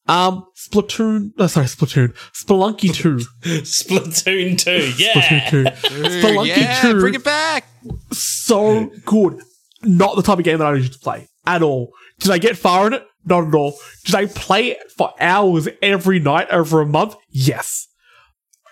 um, 0.07 0.47
Splatoon, 0.57 1.33
uh, 1.39 1.49
sorry, 1.49 1.67
Splatoon, 1.67 2.15
Spelunky 2.33 2.95
Two, 2.95 3.17
Splatoon 3.43 4.59
2, 4.59 4.71
Splatoon 4.97 4.99
yeah. 4.99 5.51
Two, 5.51 5.59
Ooh, 5.59 6.05
Spelunky 6.05 6.47
yeah, 6.47 6.81
2. 6.83 7.01
bring 7.01 7.15
it 7.15 7.25
back. 7.25 7.65
so 8.11 8.91
good. 9.05 9.43
Not 9.83 10.17
the 10.17 10.23
type 10.23 10.39
of 10.39 10.45
game 10.45 10.59
that 10.59 10.67
I 10.67 10.75
used 10.75 10.95
to 10.95 10.99
play 10.99 11.29
at 11.47 11.63
all. 11.63 11.93
Did 12.21 12.31
I 12.33 12.39
get 12.39 12.57
far 12.57 12.87
in 12.87 12.95
it? 12.95 13.05
Not 13.27 13.47
at 13.49 13.55
all. 13.55 13.77
Did 14.07 14.15
I 14.15 14.27
play 14.27 14.69
it 14.69 14.91
for 14.97 15.13
hours 15.21 15.69
every 15.83 16.19
night 16.19 16.49
over 16.51 16.81
a 16.81 16.87
month? 16.87 17.15
Yes. 17.29 17.87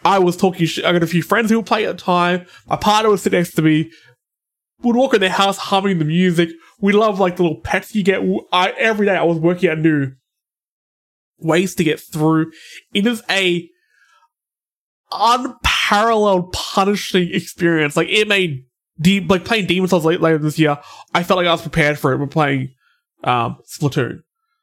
I 0.07 0.21
was 0.21 0.37
talking 0.37 0.67
shit. 0.67 0.85
I 0.85 0.93
got 0.93 1.03
a 1.03 1.07
few 1.09 1.21
friends 1.23 1.51
who 1.51 1.57
would 1.57 1.67
play 1.67 1.85
at 1.85 1.99
the 1.99 2.03
time. 2.03 2.47
My 2.69 2.77
partner 2.77 3.11
would 3.11 3.19
sit 3.19 3.33
next 3.33 3.55
to 3.55 3.63
me. 3.63 3.91
Would 4.83 4.95
walk 4.95 5.15
in 5.15 5.21
their 5.21 5.31
house 5.31 5.59
humming 5.59 5.99
the 5.99 6.05
music. 6.05 6.51
We 6.81 6.93
love 6.93 7.19
like 7.19 7.37
the 7.37 7.43
little 7.43 7.61
pets 7.61 7.93
you 7.93 8.05
get. 8.05 8.23
I, 8.53 8.71
every 8.79 9.07
day 9.07 9.17
I 9.17 9.25
was 9.25 9.39
working 9.39 9.69
out 9.69 9.79
new 9.79 10.13
ways 11.41 11.75
to 11.75 11.85
get 11.85 11.99
through. 11.99 12.53
It 12.95 13.05
is 13.05 13.21
a 13.29 13.69
unparalleled 15.11 16.53
punishing 16.53 17.35
experience. 17.35 17.97
Like 17.97 18.09
it 18.09 18.29
made 18.29 18.65
deep 19.01 19.29
like 19.29 19.45
playing 19.45 19.67
Demon 19.67 19.89
Souls 19.89 20.05
late, 20.05 20.21
later 20.21 20.39
this 20.39 20.57
year. 20.57 20.79
I 21.15 21.25
felt 21.25 21.39
like 21.39 21.49
I 21.49 21.53
was 21.53 21.63
prepared 21.63 21.99
for 21.99 22.13
it. 22.13 22.19
We're 22.19 22.29
playing 22.29 22.69
um 23.25 23.57
Splatoon. 23.69 24.21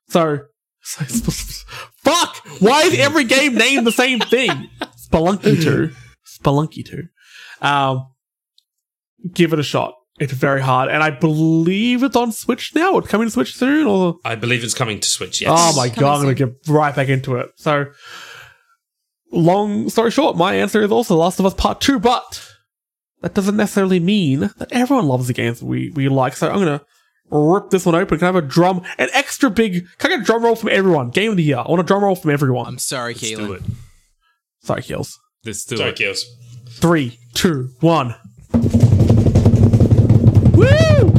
So, 0.07 0.40
so 0.84 1.03
fuck. 1.98 2.38
Why 2.61 2.84
is 2.84 2.98
every 2.98 3.26
game 3.26 3.56
named 3.56 3.86
the 3.86 3.91
same 3.91 4.22
thing? 4.22 4.70
Spelunky 5.14 5.64
two, 5.64 5.91
Spelunky 6.26 6.85
two. 6.85 7.07
Um, 7.61 8.07
give 9.34 9.53
it 9.53 9.60
a 9.60 9.64
shot. 9.64 9.95
It's 10.19 10.34
very 10.34 10.61
hard, 10.61 10.90
and 10.90 11.02
I 11.02 11.10
believe 11.10 12.03
it's 12.03 12.15
on 12.15 12.31
Switch 12.31 12.76
now. 12.76 12.98
It's 12.99 13.07
coming 13.07 13.27
to 13.27 13.31
Switch 13.31 13.56
soon, 13.56 13.88
or 13.88 14.18
I 14.23 14.35
believe 14.35 14.64
it's 14.64 14.73
coming 14.76 14.99
to 14.99 15.10
Switch, 15.10 15.41
yes. 15.41 15.52
Oh 15.52 15.76
my 15.76 15.90
god, 15.90 16.18
I'm 16.18 16.22
gonna 16.22 16.35
get 16.35 16.53
right 16.68 16.95
back 16.95 17.10
into 17.10 17.38
it. 17.38 17.49
So, 17.56 17.85
long 19.31 19.90
story 19.90 20.11
short, 20.11 20.38
my 20.38 20.56
answer 20.56 20.81
is 20.81 20.91
also 20.91 21.15
Last 21.15 21.40
of 21.40 21.45
Us 21.48 21.56
Part 21.56 21.81
2, 21.81 21.99
but 21.99 22.48
that 23.22 23.34
doesn't 23.34 23.57
necessarily 23.57 23.99
mean 23.99 24.52
that 24.57 24.72
everyone 24.72 25.07
loves 25.07 25.27
the 25.27 25.34
games 25.34 25.64
we, 25.64 25.90
we 25.91 26.10
like. 26.10 26.35
So, 26.35 26.48
I'm 26.49 26.60
gonna 26.60 26.81
rip 27.31 27.72
this 27.72 27.85
one 27.85 27.95
open. 27.95 28.19
Can 28.19 28.26
I 28.26 28.27
have 28.27 28.35
a 28.35 28.48
drum, 28.48 28.84
an 28.99 29.10
extra 29.14 29.49
big, 29.49 29.88
can 29.98 30.11
I 30.11 30.18
get 30.18 30.22
a 30.22 30.26
drum 30.26 30.44
roll 30.44 30.56
from 30.56 30.69
everyone? 30.69 31.10
Game 31.10 31.31
of 31.31 31.38
the 31.38 31.44
year. 31.44 31.57
I 31.57 31.68
want 31.68 31.80
a 31.80 31.84
drum 31.84 32.03
roll 32.03 32.15
from 32.15 32.30
everyone. 32.30 32.68
I'm 32.68 32.77
sorry, 32.77 33.14
Let's 33.14 33.31
do 33.31 33.53
it. 33.53 33.64
Keelan. 33.64 33.72
Sorry, 34.64 34.81
Kills. 34.81 35.19
Let's 35.45 35.65
do 35.65 35.77
Sorry, 35.77 35.90
it. 35.90 35.98
Kills. 35.98 36.26
Three, 36.69 37.19
two, 37.34 37.69
one. 37.81 38.15
Woo! 40.53 41.11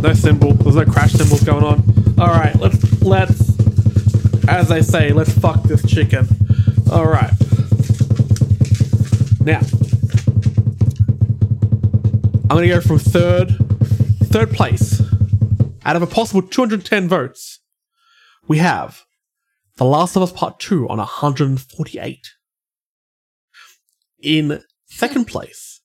No 0.00 0.12
symbol. 0.14 0.54
There's 0.54 0.76
no 0.76 0.84
crash 0.86 1.12
symbols 1.12 1.42
going 1.42 1.64
on. 1.64 1.82
All 2.18 2.28
right, 2.28 2.56
let's 2.56 3.02
let's, 3.02 3.58
as 4.48 4.68
they 4.68 4.80
say, 4.82 5.12
let's 5.12 5.32
fuck 5.32 5.62
this 5.64 5.86
chicken. 5.86 6.26
All 6.90 7.06
right. 7.06 7.32
Now, 9.40 9.60
I'm 12.44 12.56
gonna 12.56 12.68
go 12.68 12.80
from 12.80 12.98
third, 12.98 13.50
third 14.24 14.50
place. 14.52 15.02
Out 15.84 15.96
of 15.96 16.02
a 16.02 16.06
possible 16.06 16.42
210 16.42 17.08
votes, 17.08 17.60
we 18.46 18.58
have 18.58 19.04
The 19.76 19.84
Last 19.84 20.16
of 20.16 20.22
Us 20.22 20.32
Part 20.32 20.58
Two 20.58 20.88
on 20.88 20.98
148. 20.98 22.28
In 24.20 24.62
second 24.86 25.26
place, 25.26 25.80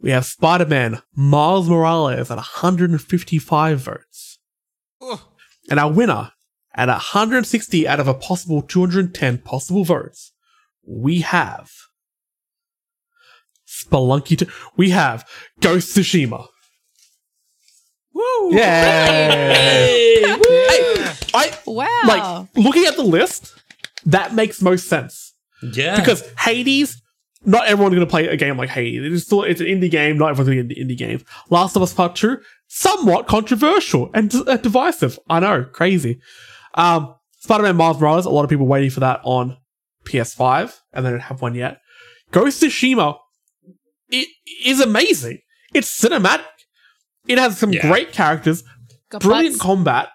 we 0.00 0.10
have 0.10 0.24
Spider 0.24 0.66
Man 0.66 1.02
Miles 1.14 1.68
Morales 1.68 2.30
at 2.30 2.36
155 2.36 3.80
votes. 3.80 4.38
Oh, 5.00 5.28
And 5.70 5.78
our 5.78 5.92
winner, 5.92 6.32
at 6.74 6.88
160 6.88 7.88
out 7.88 8.00
of 8.00 8.08
a 8.08 8.14
possible 8.14 8.62
210 8.62 9.38
possible 9.38 9.84
votes, 9.84 10.32
we 10.86 11.20
have 11.20 11.70
Spelunky 13.66 14.38
2. 14.38 14.46
We 14.76 14.90
have 14.90 15.28
Ghost 15.60 15.96
Tsushima. 15.96 16.46
Woo! 18.12 18.50
Yeah! 18.52 19.52
Hey, 19.52 20.22
I, 21.34 21.58
wow 21.66 22.00
like, 22.06 22.48
looking 22.56 22.86
at 22.86 22.96
the 22.96 23.02
list, 23.02 23.54
that 24.06 24.34
makes 24.34 24.62
most 24.62 24.88
sense. 24.88 25.34
yeah. 25.62 25.96
because 25.98 26.28
Hades, 26.38 27.00
not 27.44 27.66
everyone's 27.66 27.94
going 27.94 28.06
to 28.06 28.10
play 28.10 28.26
a 28.26 28.36
game 28.36 28.56
like 28.56 28.68
Hades. 28.70 29.12
It's 29.12 29.24
still 29.26 29.42
it's 29.42 29.60
an 29.60 29.66
indie 29.66 29.90
game. 29.90 30.18
Not 30.18 30.30
everyone's 30.30 30.54
going 30.54 30.68
to 30.68 30.74
get 30.74 30.86
indie 30.86 30.96
games. 30.98 31.24
Last 31.50 31.76
of 31.76 31.82
Us 31.82 31.92
Part 31.94 32.16
Two, 32.16 32.38
somewhat 32.66 33.26
controversial 33.28 34.10
and 34.14 34.34
uh, 34.34 34.56
divisive. 34.56 35.18
I 35.30 35.40
know, 35.40 35.64
crazy. 35.64 36.20
Um, 36.74 37.14
Spider-Man 37.40 37.76
Miles 37.76 38.00
Morales. 38.00 38.26
A 38.26 38.30
lot 38.30 38.44
of 38.44 38.50
people 38.50 38.66
waiting 38.66 38.90
for 38.90 39.00
that 39.00 39.20
on 39.24 39.56
PS5, 40.04 40.78
and 40.92 41.06
they 41.06 41.10
don't 41.10 41.20
have 41.20 41.40
one 41.40 41.54
yet. 41.54 41.78
Ghost 42.32 42.62
of 42.62 42.70
Tsushima, 42.70 43.16
it 44.10 44.28
is 44.64 44.80
amazing. 44.80 45.38
It's 45.74 46.00
cinematic. 46.00 46.44
It 47.26 47.38
has 47.38 47.58
some 47.58 47.72
Yeah. 47.72 47.82
great 47.88 48.12
characters, 48.12 48.64
Got 49.10 49.22
brilliant 49.22 49.54
butts. 49.54 49.62
combat, 49.62 50.08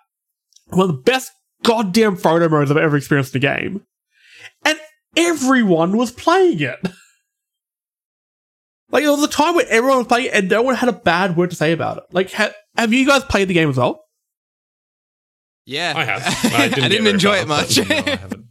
one 0.68 0.90
of 0.90 0.96
the 0.96 1.02
best 1.02 1.32
goddamn 1.64 2.16
photo 2.18 2.50
modes 2.50 2.70
I've 2.72 2.78
ever 2.78 2.98
experienced 2.98 3.36
in 3.36 3.40
a 3.40 3.42
game. 3.42 3.82
And 4.66 4.78
everyone 5.16 5.96
was 5.98 6.12
playing 6.12 6.60
it. 6.60 6.80
Like, 8.94 9.04
there 9.04 9.12
was 9.12 9.24
a 9.24 9.28
time 9.28 9.56
where 9.56 9.66
everyone 9.68 9.98
was 9.98 10.08
playing 10.08 10.28
it 10.28 10.34
and 10.36 10.50
no 10.50 10.62
one 10.62 10.76
had 10.76 10.88
a 10.88 10.94
bad 10.94 11.36
word 11.36 11.50
to 11.50 11.56
say 11.56 11.72
about 11.74 11.98
it. 11.98 12.04
Like, 12.12 12.32
ha- 12.32 12.52
have 12.78 12.94
you 12.94 13.06
guys 13.08 13.24
played 13.26 13.48
the 13.50 13.54
game 13.54 13.70
as 13.70 13.76
well? 13.78 14.06
yeah. 15.66 15.94
I 15.96 16.04
have. 16.06 16.22
I 16.54 16.68
didn't, 16.70 16.90
get 16.92 17.02
very 17.02 17.10
enjoy 17.14 17.36
far, 17.36 17.44
it 17.44 17.48
much. 17.48 17.78
No, 17.78 17.84
I 17.96 18.10
haven't. 18.16 18.46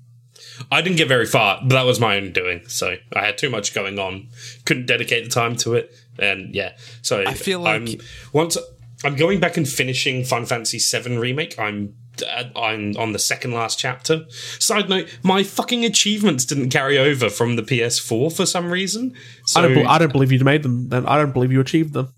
I 0.70 0.80
didn't 0.82 0.96
get 0.96 1.08
very 1.08 1.26
far, 1.26 1.60
but 1.62 1.70
that 1.70 1.82
was 1.84 2.00
my 2.00 2.16
own 2.16 2.32
doing. 2.32 2.62
So 2.68 2.96
I 3.14 3.24
had 3.26 3.38
too 3.38 3.50
much 3.50 3.74
going 3.74 3.98
on. 3.98 4.28
Couldn't 4.64 4.86
dedicate 4.86 5.24
the 5.24 5.30
time 5.30 5.56
to 5.56 5.74
it. 5.74 5.92
And 6.18 6.54
yeah. 6.54 6.76
So 7.02 7.22
I 7.26 7.34
feel 7.34 7.66
I'm- 7.66 7.86
like- 7.86 8.00
once 8.32 8.56
I'm 9.04 9.16
going 9.16 9.40
back 9.40 9.56
and 9.56 9.68
finishing 9.68 10.24
Final 10.24 10.46
Fantasy 10.46 10.78
VII 10.78 11.16
remake. 11.18 11.58
I'm 11.58 11.94
uh, 12.22 12.44
I'm 12.56 12.96
on 12.96 13.12
the 13.12 13.18
second 13.18 13.52
last 13.52 13.78
chapter. 13.78 14.24
Side 14.30 14.88
note: 14.88 15.08
my 15.22 15.42
fucking 15.42 15.84
achievements 15.84 16.44
didn't 16.44 16.70
carry 16.70 16.98
over 16.98 17.30
from 17.30 17.56
the 17.56 17.62
PS4 17.62 18.34
for 18.34 18.46
some 18.46 18.70
reason. 18.70 19.14
So 19.46 19.60
I 19.60 19.68
don't. 19.68 19.86
I 19.86 19.98
don't 19.98 20.12
believe 20.12 20.32
you 20.32 20.40
made 20.44 20.62
them. 20.62 20.88
Then 20.88 21.06
I 21.06 21.16
don't 21.16 21.32
believe 21.32 21.52
you 21.52 21.60
achieved 21.60 21.92
them. 21.92 22.12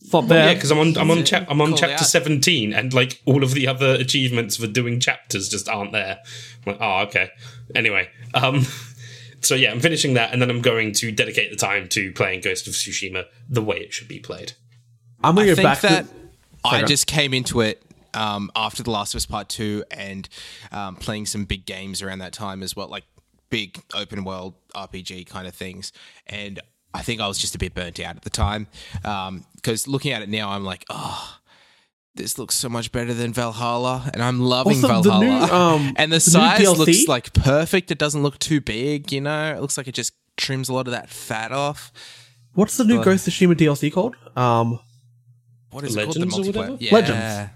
It's 0.00 0.12
not 0.12 0.28
yeah, 0.28 0.54
because 0.54 0.70
I'm 0.70 0.78
on 0.78 0.96
I'm 0.98 1.10
on 1.10 1.18
it 1.18 1.26
chap 1.26 1.46
I'm 1.48 1.60
on 1.60 1.74
chapter 1.76 2.04
17, 2.04 2.72
and 2.72 2.92
like 2.92 3.22
all 3.24 3.42
of 3.42 3.54
the 3.54 3.66
other 3.66 3.94
achievements 3.94 4.56
for 4.56 4.66
doing 4.66 5.00
chapters 5.00 5.48
just 5.48 5.68
aren't 5.68 5.92
there. 5.92 6.18
I'm 6.66 6.72
like, 6.72 6.80
oh, 6.80 7.02
okay. 7.06 7.30
Anyway, 7.74 8.10
um, 8.34 8.66
so 9.40 9.54
yeah, 9.54 9.70
I'm 9.70 9.80
finishing 9.80 10.14
that, 10.14 10.32
and 10.32 10.42
then 10.42 10.50
I'm 10.50 10.60
going 10.60 10.92
to 10.94 11.12
dedicate 11.12 11.50
the 11.50 11.56
time 11.56 11.88
to 11.90 12.12
playing 12.12 12.40
Ghost 12.40 12.66
of 12.66 12.74
Tsushima 12.74 13.24
the 13.48 13.62
way 13.62 13.78
it 13.78 13.92
should 13.92 14.08
be 14.08 14.18
played. 14.18 14.52
I'm 15.24 15.34
gonna 15.34 15.46
I 15.46 15.50
go 15.50 15.54
think 15.54 15.66
back 15.66 15.80
that 15.80 16.04
to. 16.06 16.14
I 16.64 16.82
just 16.82 17.06
came 17.06 17.32
into 17.32 17.60
it 17.60 17.82
um, 18.14 18.50
after 18.56 18.82
The 18.82 18.90
Last 18.90 19.14
of 19.14 19.18
Us 19.18 19.26
Part 19.26 19.48
Two 19.48 19.84
and 19.90 20.28
um, 20.70 20.96
playing 20.96 21.26
some 21.26 21.44
big 21.44 21.66
games 21.66 22.02
around 22.02 22.18
that 22.20 22.32
time 22.32 22.62
as 22.62 22.74
well, 22.76 22.88
like 22.88 23.04
big 23.50 23.82
open 23.94 24.24
world 24.24 24.54
RPG 24.74 25.26
kind 25.26 25.46
of 25.46 25.54
things. 25.54 25.92
And 26.26 26.60
I 26.94 27.02
think 27.02 27.20
I 27.20 27.28
was 27.28 27.38
just 27.38 27.54
a 27.54 27.58
bit 27.58 27.74
burnt 27.74 27.98
out 28.00 28.16
at 28.16 28.22
the 28.22 28.30
time 28.30 28.66
because 29.56 29.86
looking 29.88 30.12
at 30.12 30.22
it 30.22 30.28
now, 30.28 30.50
I'm 30.50 30.64
like, 30.64 30.84
oh. 30.90 31.38
This 32.14 32.36
looks 32.38 32.54
so 32.54 32.68
much 32.68 32.92
better 32.92 33.14
than 33.14 33.32
Valhalla, 33.32 34.10
and 34.12 34.22
I'm 34.22 34.38
loving 34.38 34.74
Also, 34.84 35.00
the 35.00 35.08
Valhalla. 35.10 35.24
new, 35.46 35.54
um, 35.54 35.94
and 35.96 36.12
the, 36.12 36.16
the 36.16 36.20
size 36.20 36.78
looks 36.78 37.08
like 37.08 37.32
perfect. 37.32 37.90
It 37.90 37.96
doesn't 37.96 38.22
look 38.22 38.38
too 38.38 38.60
big, 38.60 39.10
you 39.10 39.22
know. 39.22 39.54
It 39.56 39.62
looks 39.62 39.78
like 39.78 39.88
it 39.88 39.94
just 39.94 40.12
trims 40.36 40.68
a 40.68 40.74
lot 40.74 40.86
of 40.86 40.90
that 40.90 41.08
fat 41.08 41.52
off. 41.52 41.90
What's 42.52 42.76
the 42.76 42.84
new 42.84 42.98
but- 42.98 43.04
Ghost 43.06 43.26
of 43.28 43.32
Tsushima 43.32 43.54
DLC 43.54 43.90
called? 43.90 44.14
Um, 44.36 44.78
What 45.70 45.84
is 45.84 45.96
Legends 45.96 46.18
it 46.18 46.28
called? 46.28 46.44
The 46.44 46.50
whatever? 46.50 46.72
multiplayer. 46.74 46.80
Yeah. 46.80 46.92
Legends. 46.92 47.50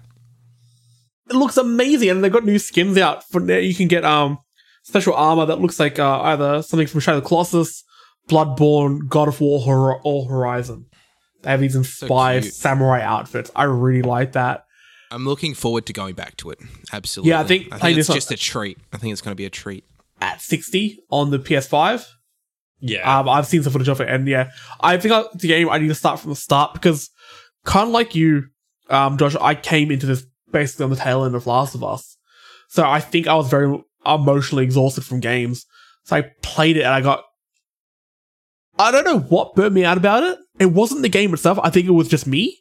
It 1.29 1.35
looks 1.35 1.57
amazing, 1.57 2.09
and 2.09 2.23
they've 2.23 2.31
got 2.31 2.45
new 2.45 2.59
skins 2.59 2.97
out 2.97 3.27
for 3.29 3.39
now. 3.41 3.57
You 3.57 3.75
can 3.75 3.87
get 3.87 4.03
um 4.05 4.39
special 4.83 5.13
armor 5.13 5.45
that 5.45 5.59
looks 5.59 5.79
like 5.79 5.99
uh, 5.99 6.21
either 6.21 6.61
something 6.61 6.87
from 6.87 6.99
Shadow 7.01 7.17
of 7.17 7.23
the 7.23 7.27
Colossus, 7.27 7.83
Bloodborne, 8.29 9.07
God 9.07 9.27
of 9.27 9.39
War, 9.41 9.59
Hor- 9.61 10.01
or 10.03 10.25
Horizon. 10.29 10.85
They 11.43 11.51
have 11.51 11.59
these 11.61 11.75
inspired 11.75 12.43
cute. 12.43 12.53
samurai 12.53 13.01
outfits. 13.01 13.51
I 13.55 13.63
really 13.63 14.01
like 14.01 14.33
that. 14.33 14.63
I'm 15.11 15.25
looking 15.25 15.53
forward 15.53 15.85
to 15.85 15.93
going 15.93 16.15
back 16.15 16.35
to 16.37 16.49
it. 16.49 16.59
Absolutely. 16.91 17.29
Yeah, 17.29 17.39
I 17.39 17.43
think 17.45 17.67
I 17.73 17.77
playing 17.77 17.95
think 17.95 17.97
it's 17.99 18.07
this 18.07 18.09
on- 18.09 18.17
just 18.17 18.31
a 18.31 18.37
treat. 18.37 18.77
I 18.91 18.97
think 18.97 19.13
it's 19.13 19.21
going 19.21 19.31
to 19.31 19.35
be 19.37 19.45
a 19.45 19.49
treat. 19.49 19.85
At 20.19 20.41
60 20.41 20.99
on 21.11 21.29
the 21.31 21.37
PS5, 21.39 22.05
Yeah, 22.79 23.19
Um, 23.19 23.29
I've 23.29 23.45
seen 23.45 23.61
some 23.63 23.71
footage 23.71 23.87
of 23.87 24.01
it, 24.01 24.09
and 24.09 24.27
yeah, 24.27 24.49
I 24.81 24.97
think 24.97 25.13
I, 25.13 25.23
the 25.35 25.47
game 25.47 25.69
I 25.69 25.77
need 25.77 25.87
to 25.89 25.95
start 25.95 26.19
from 26.19 26.31
the 26.31 26.35
start 26.35 26.73
because, 26.73 27.09
kind 27.65 27.87
of 27.87 27.93
like 27.93 28.15
you, 28.15 28.47
um, 28.89 29.17
Josh, 29.17 29.35
I 29.39 29.53
came 29.55 29.91
into 29.91 30.05
this 30.07 30.25
basically 30.51 30.85
on 30.85 30.89
the 30.89 30.95
tail 30.95 31.23
end 31.23 31.35
of 31.35 31.47
Last 31.47 31.75
of 31.75 31.83
Us, 31.83 32.17
so 32.67 32.87
I 32.87 32.99
think 32.99 33.27
I 33.27 33.35
was 33.35 33.49
very 33.49 33.81
emotionally 34.05 34.63
exhausted 34.63 35.05
from 35.05 35.19
games. 35.19 35.65
So 36.03 36.15
I 36.15 36.31
played 36.41 36.77
it, 36.77 36.83
and 36.83 36.93
I 36.93 37.01
got, 37.01 37.23
I 38.79 38.91
don't 38.91 39.05
know 39.05 39.19
what 39.19 39.55
burnt 39.55 39.73
me 39.73 39.83
out 39.83 39.97
about 39.97 40.23
it. 40.23 40.37
It 40.59 40.67
wasn't 40.67 41.01
the 41.01 41.09
game 41.09 41.33
itself. 41.33 41.59
I 41.63 41.69
think 41.69 41.87
it 41.87 41.91
was 41.91 42.07
just 42.07 42.27
me. 42.27 42.57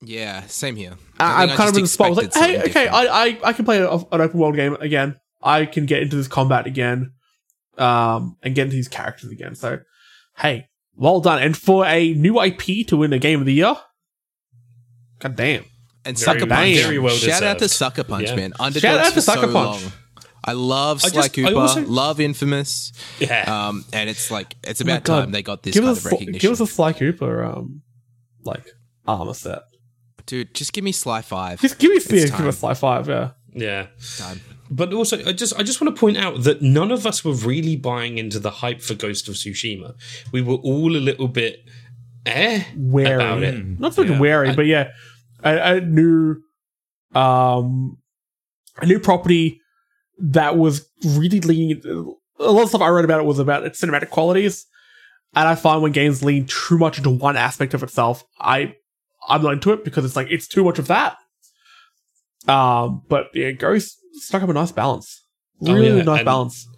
Yeah, 0.00 0.42
same 0.46 0.76
here. 0.76 0.94
I, 1.18 1.42
I'm 1.42 1.48
think 1.48 1.58
kind 1.58 1.70
of 1.70 1.76
in 1.76 1.82
the 1.82 1.88
spot. 1.88 2.06
I 2.06 2.10
was 2.10 2.18
like, 2.18 2.34
hey, 2.34 2.58
okay, 2.58 2.64
different. 2.64 2.92
I, 2.92 3.06
I, 3.06 3.38
I 3.44 3.52
can 3.52 3.64
play 3.64 3.78
an 3.78 3.86
open 3.86 4.38
world 4.38 4.56
game 4.56 4.74
again. 4.74 5.16
I 5.42 5.66
can 5.66 5.86
get 5.86 6.02
into 6.02 6.16
this 6.16 6.28
combat 6.28 6.66
again, 6.66 7.12
um, 7.78 8.36
and 8.42 8.54
get 8.54 8.64
into 8.64 8.76
these 8.76 8.88
characters 8.88 9.30
again. 9.30 9.54
So, 9.54 9.80
hey, 10.36 10.66
well 10.96 11.20
done. 11.20 11.42
And 11.42 11.56
for 11.56 11.86
a 11.86 12.12
new 12.14 12.40
IP 12.40 12.86
to 12.88 12.96
win 12.96 13.12
a 13.12 13.18
game 13.18 13.40
of 13.40 13.46
the 13.46 13.54
year, 13.54 13.74
god 15.20 15.36
damn. 15.36 15.64
And 16.04 16.18
Very- 16.18 16.38
Sucker 16.40 16.46
Punch. 16.46 16.76
very 16.76 16.98
well 16.98 17.14
Shout 17.16 17.42
out 17.42 17.58
to. 17.60 17.68
Sucker 17.68 18.04
Punch, 18.04 18.28
Yeah. 18.28 18.36
man. 18.36 18.52
Underdogs 18.60 18.80
Shout 18.82 19.00
out 19.06 19.14
to 19.14 19.22
Sucker 19.22 19.46
so 19.46 19.52
Punch. 19.52 19.82
long. 19.82 19.92
I 20.46 20.52
love 20.52 21.02
I 21.04 21.08
Sly 21.08 21.22
just- 21.22 21.38
I 21.38 21.42
Cooper. 21.42 21.56
also- 21.60 21.86
love 21.86 22.20
Infamous. 22.20 22.92
yeah. 23.18 23.68
Um, 23.68 23.84
and 23.92 24.10
it's 24.10 24.30
like 24.30 24.56
it's 24.62 24.80
Oh 24.82 24.84
about 24.84 25.04
God. 25.04 25.20
time 25.20 25.30
they 25.32 25.42
got 25.42 25.62
this 25.62 25.74
give 25.74 25.84
kind 25.84 25.92
us 25.96 26.04
of 26.04 26.06
a, 26.06 26.14
recognition. 26.14 26.38
give 26.40 26.52
us 26.52 26.60
a 26.60 26.66
Sly 26.66 26.92
Cooper, 26.92 27.44
um, 27.44 27.80
like 28.44 28.64
armor 29.06 29.32
set. 29.34 29.62
Dude, 30.26 30.54
just 30.54 30.72
give 30.72 30.84
me 30.84 30.92
Sly 30.92 31.22
Five. 31.22 31.60
Just 31.60 31.78
give 31.78 31.90
me 31.90 31.96
It's 31.96 32.10
yeah, 32.10 32.20
give 32.26 32.30
time. 32.30 32.48
us 32.48 32.58
Sly 32.58 32.74
Five, 32.74 33.08
yeah. 33.08 33.30
yeah. 33.54 33.86
Time. 34.18 34.40
But 34.70 34.92
also, 34.94 35.18
I 35.26 35.32
just 35.32 35.54
I 35.58 35.62
just 35.62 35.80
want 35.80 35.94
to 35.94 36.00
point 36.00 36.16
out 36.16 36.42
that 36.44 36.62
none 36.62 36.90
of 36.90 37.06
us 37.06 37.24
were 37.24 37.34
really 37.34 37.76
buying 37.76 38.16
into 38.18 38.38
the 38.38 38.50
hype 38.50 38.80
for 38.80 38.94
Ghost 38.94 39.28
of 39.28 39.34
Tsushima. 39.34 39.94
We 40.32 40.40
were 40.42 40.54
all 40.56 40.96
a 40.96 40.98
little 40.98 41.28
bit 41.28 41.64
eh 42.26 42.64
Wary, 42.76 43.14
about 43.14 43.42
it. 43.42 43.78
not 43.78 43.94
so 43.94 44.02
Yeah. 44.02 44.18
wary, 44.18 44.50
I- 44.50 44.54
but 44.54 44.66
yeah, 44.66 44.88
a, 45.44 45.76
a 45.76 45.80
new, 45.80 46.36
um, 47.14 47.98
a 48.78 48.86
new 48.86 48.98
property 48.98 49.60
that 50.18 50.56
was 50.56 50.88
really 51.04 51.40
leaning. 51.40 51.80
A 52.40 52.50
lot 52.50 52.62
of 52.64 52.68
stuff 52.70 52.80
I 52.82 52.88
read 52.88 53.04
about 53.04 53.20
it 53.20 53.26
was 53.26 53.38
about 53.38 53.64
its 53.64 53.80
cinematic 53.80 54.10
qualities, 54.10 54.66
and 55.36 55.46
I 55.48 55.54
find 55.54 55.82
when 55.82 55.92
games 55.92 56.22
lean 56.24 56.46
too 56.46 56.78
much 56.78 56.98
into 56.98 57.10
one 57.10 57.36
aspect 57.36 57.74
of 57.74 57.82
itself, 57.82 58.24
I 58.40 58.74
I'm 59.28 59.42
not 59.42 59.52
into 59.54 59.72
it 59.72 59.84
because 59.84 60.04
it's 60.04 60.16
like 60.16 60.28
it's 60.30 60.48
too 60.48 60.64
much 60.64 60.78
of 60.78 60.86
that. 60.88 61.16
Um, 62.48 63.02
but 63.08 63.26
yeah, 63.34 63.52
Ghost 63.52 63.98
struck 64.14 64.42
up 64.42 64.48
a 64.48 64.52
nice 64.52 64.72
balance, 64.72 65.22
Oh, 65.62 65.72
really 65.74 65.98
yeah, 65.98 66.02
nice 66.04 66.18
and- 66.20 66.26
balance. 66.26 66.68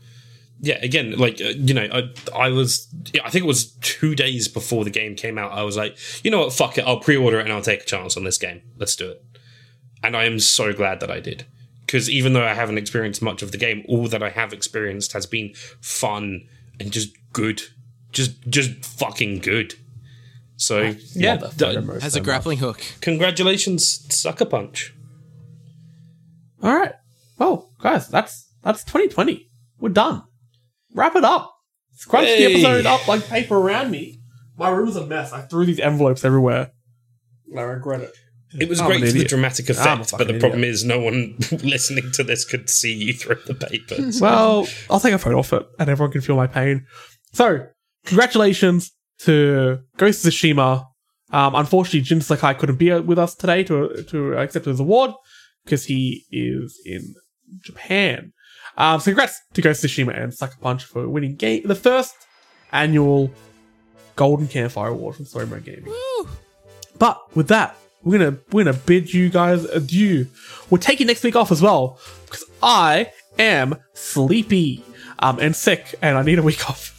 Yeah 0.60 0.78
again 0.82 1.12
like 1.18 1.40
uh, 1.40 1.48
you 1.56 1.74
know 1.74 1.86
I, 1.92 2.10
I 2.34 2.48
was 2.48 2.88
yeah, 3.12 3.20
i 3.24 3.30
think 3.30 3.44
it 3.44 3.48
was 3.48 3.72
two 3.82 4.14
days 4.14 4.48
before 4.48 4.84
the 4.84 4.90
game 4.90 5.14
came 5.14 5.36
out 5.38 5.52
i 5.52 5.62
was 5.62 5.76
like 5.76 5.96
you 6.24 6.30
know 6.30 6.40
what 6.40 6.52
fuck 6.52 6.78
it 6.78 6.82
i'll 6.86 7.00
pre-order 7.00 7.38
it 7.38 7.44
and 7.44 7.52
i'll 7.52 7.60
take 7.62 7.82
a 7.82 7.84
chance 7.84 8.16
on 8.16 8.24
this 8.24 8.38
game 8.38 8.62
let's 8.78 8.96
do 8.96 9.10
it 9.10 9.22
and 10.02 10.16
i 10.16 10.24
am 10.24 10.40
so 10.40 10.72
glad 10.72 11.00
that 11.00 11.10
i 11.10 11.20
did 11.20 11.44
because 11.84 12.08
even 12.08 12.32
though 12.32 12.44
i 12.44 12.54
haven't 12.54 12.78
experienced 12.78 13.20
much 13.20 13.42
of 13.42 13.52
the 13.52 13.58
game 13.58 13.84
all 13.86 14.08
that 14.08 14.22
i 14.22 14.30
have 14.30 14.52
experienced 14.52 15.12
has 15.12 15.26
been 15.26 15.52
fun 15.82 16.46
and 16.80 16.90
just 16.90 17.10
good 17.32 17.60
just 18.12 18.40
just 18.48 18.82
fucking 18.84 19.38
good 19.40 19.74
so 20.56 20.94
yeah 21.12 21.34
Love 21.34 21.58
that 21.58 21.84
d- 21.84 22.00
Has 22.00 22.16
a 22.16 22.20
grappling 22.20 22.58
hook. 22.58 22.80
congratulations 23.02 24.06
sucker 24.14 24.46
punch 24.46 24.94
All 26.62 26.74
right. 26.74 26.94
Well, 27.38 27.70
guys, 27.78 28.08
that's 28.08 28.46
that's 28.62 28.82
2020. 28.84 29.50
We're 29.78 29.90
done. 29.90 30.22
Wrap 30.97 31.14
it 31.14 31.24
up. 31.24 31.52
Scrunch 31.94 32.27
the 32.27 32.35
Hey. 32.36 32.52
episode 32.55 32.86
up 32.86 33.06
like 33.06 33.27
paper 33.28 33.56
around 33.56 33.90
me. 33.93 34.18
My 34.56 34.70
room's 34.70 34.97
a 34.97 35.06
mess. 35.06 35.32
I 35.32 35.43
threw 35.43 35.64
these 35.66 35.78
envelopes 35.78 36.24
everywhere. 36.24 36.73
I 37.56 37.60
regret 37.60 38.01
it. 38.01 38.12
it 38.59 38.68
was 38.68 38.81
I'm 38.81 38.86
great 38.86 39.01
for 39.05 39.12
the 39.12 39.24
dramatic 39.24 39.68
effect, 39.68 40.12
but 40.16 40.27
the 40.27 40.39
problem 40.39 40.64
is 40.64 40.85
no 40.85 40.98
one 40.98 41.36
listening 41.62 42.10
to 42.12 42.24
this 42.24 42.44
could 42.44 42.68
see 42.70 42.93
you 42.94 43.12
through 43.12 43.40
the 43.47 43.55
papers. 43.55 44.20
Well, 44.27 44.66
I'll 44.90 45.01
take 45.01 45.12
a 45.14 45.18
photo 45.18 45.39
of 45.40 45.52
it, 45.52 45.66
and 45.78 45.89
everyone 45.90 46.10
can 46.12 46.20
feel 46.23 46.36
my 46.36 46.47
pain. 46.47 46.86
So, 47.32 47.66
congratulations 48.06 48.93
to 49.20 49.81
Ghost 49.98 50.24
of 50.24 50.32
Tsushima. 50.32 50.86
Um, 51.31 51.55
unfortunately, 51.55 52.01
Jin 52.02 52.20
Sakai 52.20 52.55
couldn't 52.55 52.77
be 52.77 52.93
with 53.01 53.18
us 53.18 53.35
today 53.35 53.62
to 53.64 54.05
to 54.10 54.35
accept 54.39 54.64
his 54.66 54.81
award 54.81 55.10
because 55.64 55.85
he 55.85 56.24
is 56.31 56.81
in 56.86 57.14
Japan. 57.62 58.32
Um, 58.78 59.01
so 59.01 59.07
congrats 59.07 59.40
to 59.55 59.62
Ghost 59.62 59.82
Tsushima 59.85 60.20
and 60.20 60.32
Sucker 60.35 60.57
Punch 60.61 60.85
for 60.85 61.09
winning 61.09 61.35
game 61.36 61.62
the 61.65 61.74
first 61.74 62.15
annual 62.73 63.31
Golden 64.16 64.48
Campfire 64.48 64.89
Award 64.89 65.16
from 65.16 65.24
Story 65.24 65.47
Mode 65.47 65.65
Gaming. 65.65 65.93
But 66.98 67.20
with 67.36 67.48
that, 67.48 67.77
we're 68.03 68.19
gonna 68.19 68.39
we're 68.53 68.65
gonna 68.65 68.77
bid 68.77 69.12
you 69.12 69.28
guys 69.28 69.65
adieu. 69.65 70.27
We're 70.70 70.78
taking 70.78 71.07
next 71.07 71.23
week 71.23 71.36
off 71.36 71.51
as 71.53 71.61
well 71.61 71.98
because 72.24 72.44
I 72.62 73.11
am 73.39 73.77
sleepy 73.94 74.82
um, 75.19 75.39
and 75.40 75.55
sick, 75.55 75.94
and 76.03 76.16
I 76.16 76.23
need 76.23 76.39
a 76.39 76.43
week 76.43 76.69
off. 76.70 76.93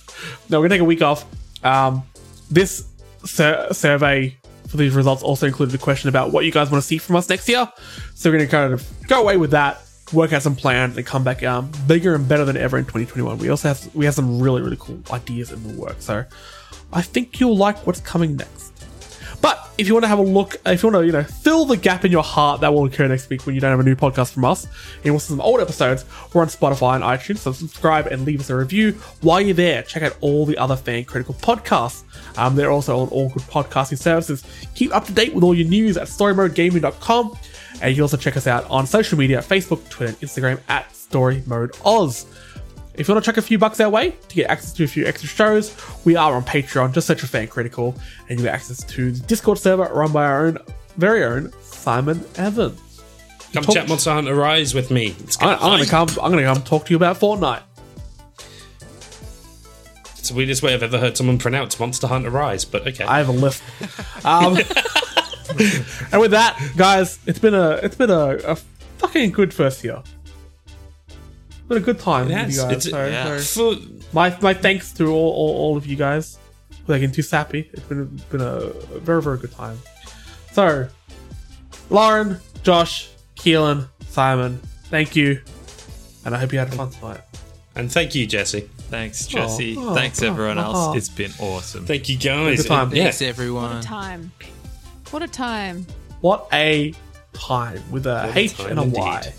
No, 0.50 0.60
we're 0.60 0.68
gonna 0.68 0.76
take 0.76 0.82
a 0.82 0.86
week 0.86 1.02
off. 1.02 1.26
Um, 1.64 2.04
this 2.52 2.88
sur- 3.26 3.68
survey 3.72 4.38
for 4.68 4.78
these 4.78 4.94
results 4.94 5.24
also 5.24 5.48
included 5.48 5.74
a 5.74 5.78
question 5.78 6.10
about 6.10 6.32
what 6.32 6.44
you 6.46 6.52
guys 6.52 6.70
want 6.70 6.84
to 6.84 6.88
see 6.88 6.98
from 6.98 7.16
us 7.16 7.30
next 7.30 7.48
year. 7.48 7.72
So 8.16 8.30
we're 8.30 8.38
gonna 8.38 8.50
kind 8.50 8.74
of 8.74 8.86
go 9.08 9.22
away 9.22 9.38
with 9.38 9.52
that, 9.52 9.82
work 10.14 10.34
out 10.34 10.42
some 10.42 10.56
plans, 10.56 10.98
and 10.98 11.06
come 11.06 11.24
back 11.24 11.44
um, 11.44 11.72
bigger 11.88 12.16
and 12.16 12.28
better 12.28 12.46
than 12.46 12.58
ever 12.58 12.78
in 12.78 12.86
2021. 12.86 13.38
We 13.38 13.50
also 13.50 13.68
have 13.70 13.96
we 13.96 14.06
have 14.06 14.14
some 14.14 14.42
really 14.42 14.62
really 14.62 14.78
cool 14.80 15.00
ideas 15.12 15.52
in 15.52 15.64
the 15.68 15.74
work. 15.80 15.98
So 16.00 16.26
I 16.94 17.02
think 17.02 17.40
you'll 17.40 17.58
like 17.58 17.86
what's 17.86 18.02
coming 18.02 18.36
next. 18.36 18.74
But 19.42 19.70
if 19.78 19.88
you 19.88 19.94
want 19.94 20.04
to 20.06 20.08
have 20.08 20.20
a 20.20 20.24
look, 20.24 20.56
if 20.66 20.82
you 20.82 20.90
want 20.90 21.02
to, 21.02 21.06
you 21.06 21.12
know, 21.12 21.24
fill 21.24 21.66
the 21.66 21.78
gap 21.78 22.04
in 22.04 22.12
your 22.12 22.24
heart 22.24 22.62
that 22.62 22.74
will 22.74 22.86
occur 22.86 23.08
next 23.08 23.30
week 23.30 23.46
when 23.46 23.54
you 23.54 23.62
don't 23.62 23.70
have 23.70 23.80
a 23.80 23.84
new 23.84 23.96
podcast 23.96 24.34
from 24.34 24.46
us, 24.46 24.68
and 25.04 25.14
want 25.14 25.22
some 25.22 25.42
old 25.42 25.60
episodes, 25.60 26.06
we're 26.34 26.42
on 26.42 26.48
Spotify 26.48 26.96
and 26.96 27.04
iTunes, 27.04 27.38
so 27.40 27.52
subscribe 27.52 28.08
and 28.08 28.26
leave 28.26 28.40
us 28.40 28.50
a 28.50 28.56
review. 28.56 28.94
While 29.22 29.42
you're 29.42 29.54
there, 29.54 29.84
check 29.84 30.02
out 30.02 30.18
all 30.22 30.46
the 30.46 30.58
other 30.58 30.76
fan 30.76 31.06
critical 31.06 31.36
podcasts. 31.36 32.04
Um, 32.38 32.56
they're 32.56 32.72
also 32.72 33.00
on 33.00 33.10
all 33.10 33.30
good 33.30 33.44
podcasting 33.44 34.00
services. 34.00 34.44
Keep 34.74 34.96
up 34.96 35.06
to 35.06 35.14
date 35.14 35.36
with 35.36 35.44
all 35.44 35.54
your 35.54 35.68
news 35.68 35.98
at 35.98 36.08
storymodegaming.com, 36.08 37.38
and 37.82 37.90
you 37.90 37.96
can 37.96 38.02
also 38.04 38.18
check 38.18 38.36
us 38.38 38.48
out 38.48 38.66
on 38.70 38.86
social 38.88 39.18
media 39.18 39.40
Facebook, 39.40 39.88
Twitter, 39.90 40.10
and 40.12 40.20
Instagram 40.22 40.60
at 40.70 40.94
Story 40.96 41.44
Mode 41.46 41.72
Oz. 41.86 42.26
If 42.96 43.08
you 43.08 43.14
want 43.14 43.24
to 43.24 43.30
chuck 43.32 43.38
a 43.38 43.42
few 43.44 43.60
bucks 43.60 43.80
our 43.80 43.90
way 43.90 44.12
to 44.30 44.36
get 44.36 44.50
access 44.50 44.74
to 44.74 44.84
a 44.84 44.88
few 44.88 45.06
extra 45.06 45.30
shows, 45.30 45.76
we 46.04 46.16
are 46.16 46.34
on 46.34 46.44
Patreon. 46.44 46.94
Just 46.94 47.06
search 47.08 47.22
for 47.22 47.28
Fan 47.28 47.48
Critical, 47.48 47.96
and 48.30 48.40
you 48.40 48.46
get 48.46 48.56
access 48.56 48.84
to 48.86 49.12
the 49.12 49.20
Discord 49.28 49.60
server 49.60 49.84
run 49.94 50.12
by 50.12 50.26
our 50.26 50.48
own 50.48 50.58
very 50.98 51.24
own 51.24 51.52
Simon 51.62 52.26
Evans. 52.38 52.80
Come 53.54 53.64
Talk- 53.64 53.76
chat 53.76 53.88
Monster 53.88 54.12
Hunter 54.14 54.34
Rise 54.34 54.74
with 54.74 54.90
me. 54.92 55.16
I- 55.40 55.54
I'm 55.54 55.60
gonna 55.60 55.86
come. 55.86 56.10
I'm 56.22 56.32
gonna 56.32 56.44
come 56.44 56.64
talk 56.64 56.86
to 56.88 56.92
you 56.92 56.98
about 56.98 57.20
Fortnite. 57.20 57.62
It's 60.18 60.30
the 60.30 60.36
weirdest 60.36 60.62
way 60.64 60.74
I've 60.74 60.84
ever 60.84 60.98
heard 61.00 61.16
someone 61.16 61.38
pronounce 61.38 61.80
Monster 61.80 62.08
Hunter 62.08 62.30
Rise, 62.32 62.66
but 62.66 62.86
okay. 62.88 63.06
I 63.06 63.20
have 63.20 63.30
a 63.30 63.32
list. 63.32 63.64
Um, 64.26 64.58
and 66.12 66.22
with 66.22 66.32
that, 66.32 66.58
guys, 66.76 67.20
it's 67.26 67.40
been 67.40 67.54
a 67.54 67.72
it's 67.84 67.96
been 67.96 68.10
a, 68.10 68.38
a 68.46 68.56
fucking 68.98 69.32
good 69.32 69.54
first 69.54 69.84
year. 69.84 70.02
It's 71.08 71.68
been 71.68 71.78
a 71.78 71.82
good 71.82 72.00
time 72.00 72.28
with 72.28 72.32
you 72.32 72.38
guys. 72.38 72.58
It's- 72.60 72.90
So- 72.90 73.06
yeah. 73.06 73.40
so 73.40 73.76
my 74.14 74.36
my 74.42 74.54
thanks 74.54 74.92
to 74.94 75.08
all, 75.08 75.32
all, 75.34 75.56
all 75.58 75.78
of 75.78 75.86
you 75.86 75.96
guys 75.96 76.38
for 76.86 76.94
getting 76.94 77.12
too 77.12 77.22
sappy. 77.22 77.70
It's 77.74 77.84
been 77.84 78.06
been 78.30 78.42
a 78.42 78.70
very 79.00 79.22
very 79.22 79.38
good 79.38 79.52
time. 79.52 79.78
So, 80.54 80.88
Lauren, 81.90 82.40
Josh, 82.64 83.10
Keelan, 83.36 83.88
Simon, 84.10 84.60
thank 84.86 85.16
you, 85.16 85.42
and 86.26 86.34
I 86.36 86.40
hope 86.40 86.52
you 86.54 86.60
had 86.60 86.74
fun 86.74 86.90
tonight. 86.90 87.22
and 87.76 87.92
thank 87.92 88.16
you, 88.16 88.26
Jesse. 88.26 88.62
Thanks, 88.90 89.28
oh, 89.28 89.32
Jesse. 89.32 89.76
oh, 89.78 89.94
Thanks, 89.94 90.24
oh, 90.24 90.28
everyone 90.28 90.58
oh. 90.58 90.64
else. 90.64 90.78
Oh. 90.80 90.94
It's 90.96 91.10
been 91.10 91.32
awesome. 91.42 91.86
Thank 91.86 92.08
you, 92.08 92.18
guys. 92.18 92.62
Good 92.62 92.68
time. 92.70 92.96
Yeah. 92.96 93.04
Thanks, 93.04 93.20
What 93.20 93.28
everyone. 93.28 93.78
a 93.78 93.84
time. 93.84 94.32
What 95.12 95.24
a 95.24 95.28
time. 95.28 95.86
What 96.22 96.48
a 96.52 96.94
time 97.34 97.82
with 97.92 98.06
a 98.08 98.24
What 98.28 98.36
a 98.36 98.40
H 98.40 98.60
and 98.60 98.80
a 98.80 98.84
indeed. 98.84 99.00
Y. 99.00 99.34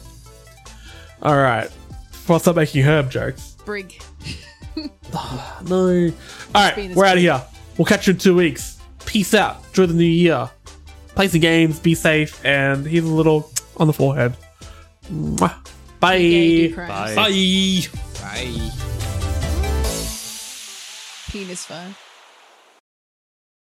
All 1.23 1.37
right, 1.37 1.69
before 2.11 2.37
I 2.37 2.39
start 2.39 2.57
making 2.57 2.85
herb 2.85 3.11
jokes. 3.11 3.57
Brig. 3.65 4.01
Ah, 5.13 5.61
no. 5.67 6.13
All 6.55 6.63
right, 6.63 6.77
we're 6.77 6.89
this 6.89 6.99
out 6.99 7.17
of 7.17 7.23
here. 7.23 7.43
We'll 7.79 7.87
catch 7.87 8.07
you 8.07 8.13
in 8.13 8.19
two 8.19 8.37
weeks. 8.37 8.79
Peace 9.07 9.33
out. 9.35 9.65
Enjoy 9.69 9.87
the 9.87 9.95
new 9.95 10.05
year. 10.05 10.51
Play 11.15 11.29
some 11.29 11.41
games. 11.41 11.81
Be 11.81 11.95
safe. 11.95 12.45
And 12.45 12.87
here's 12.87 13.05
a 13.05 13.09
little 13.09 13.51
on 13.79 13.87
the 13.87 13.93
forehead. 13.93 14.37
Mwah. 15.11 15.55
Bye. 15.99 16.73
Bye. 16.77 17.15
Bye. 17.17 17.81
Bye. 18.21 18.71
Penis 21.31 21.65
phone. 21.65 21.95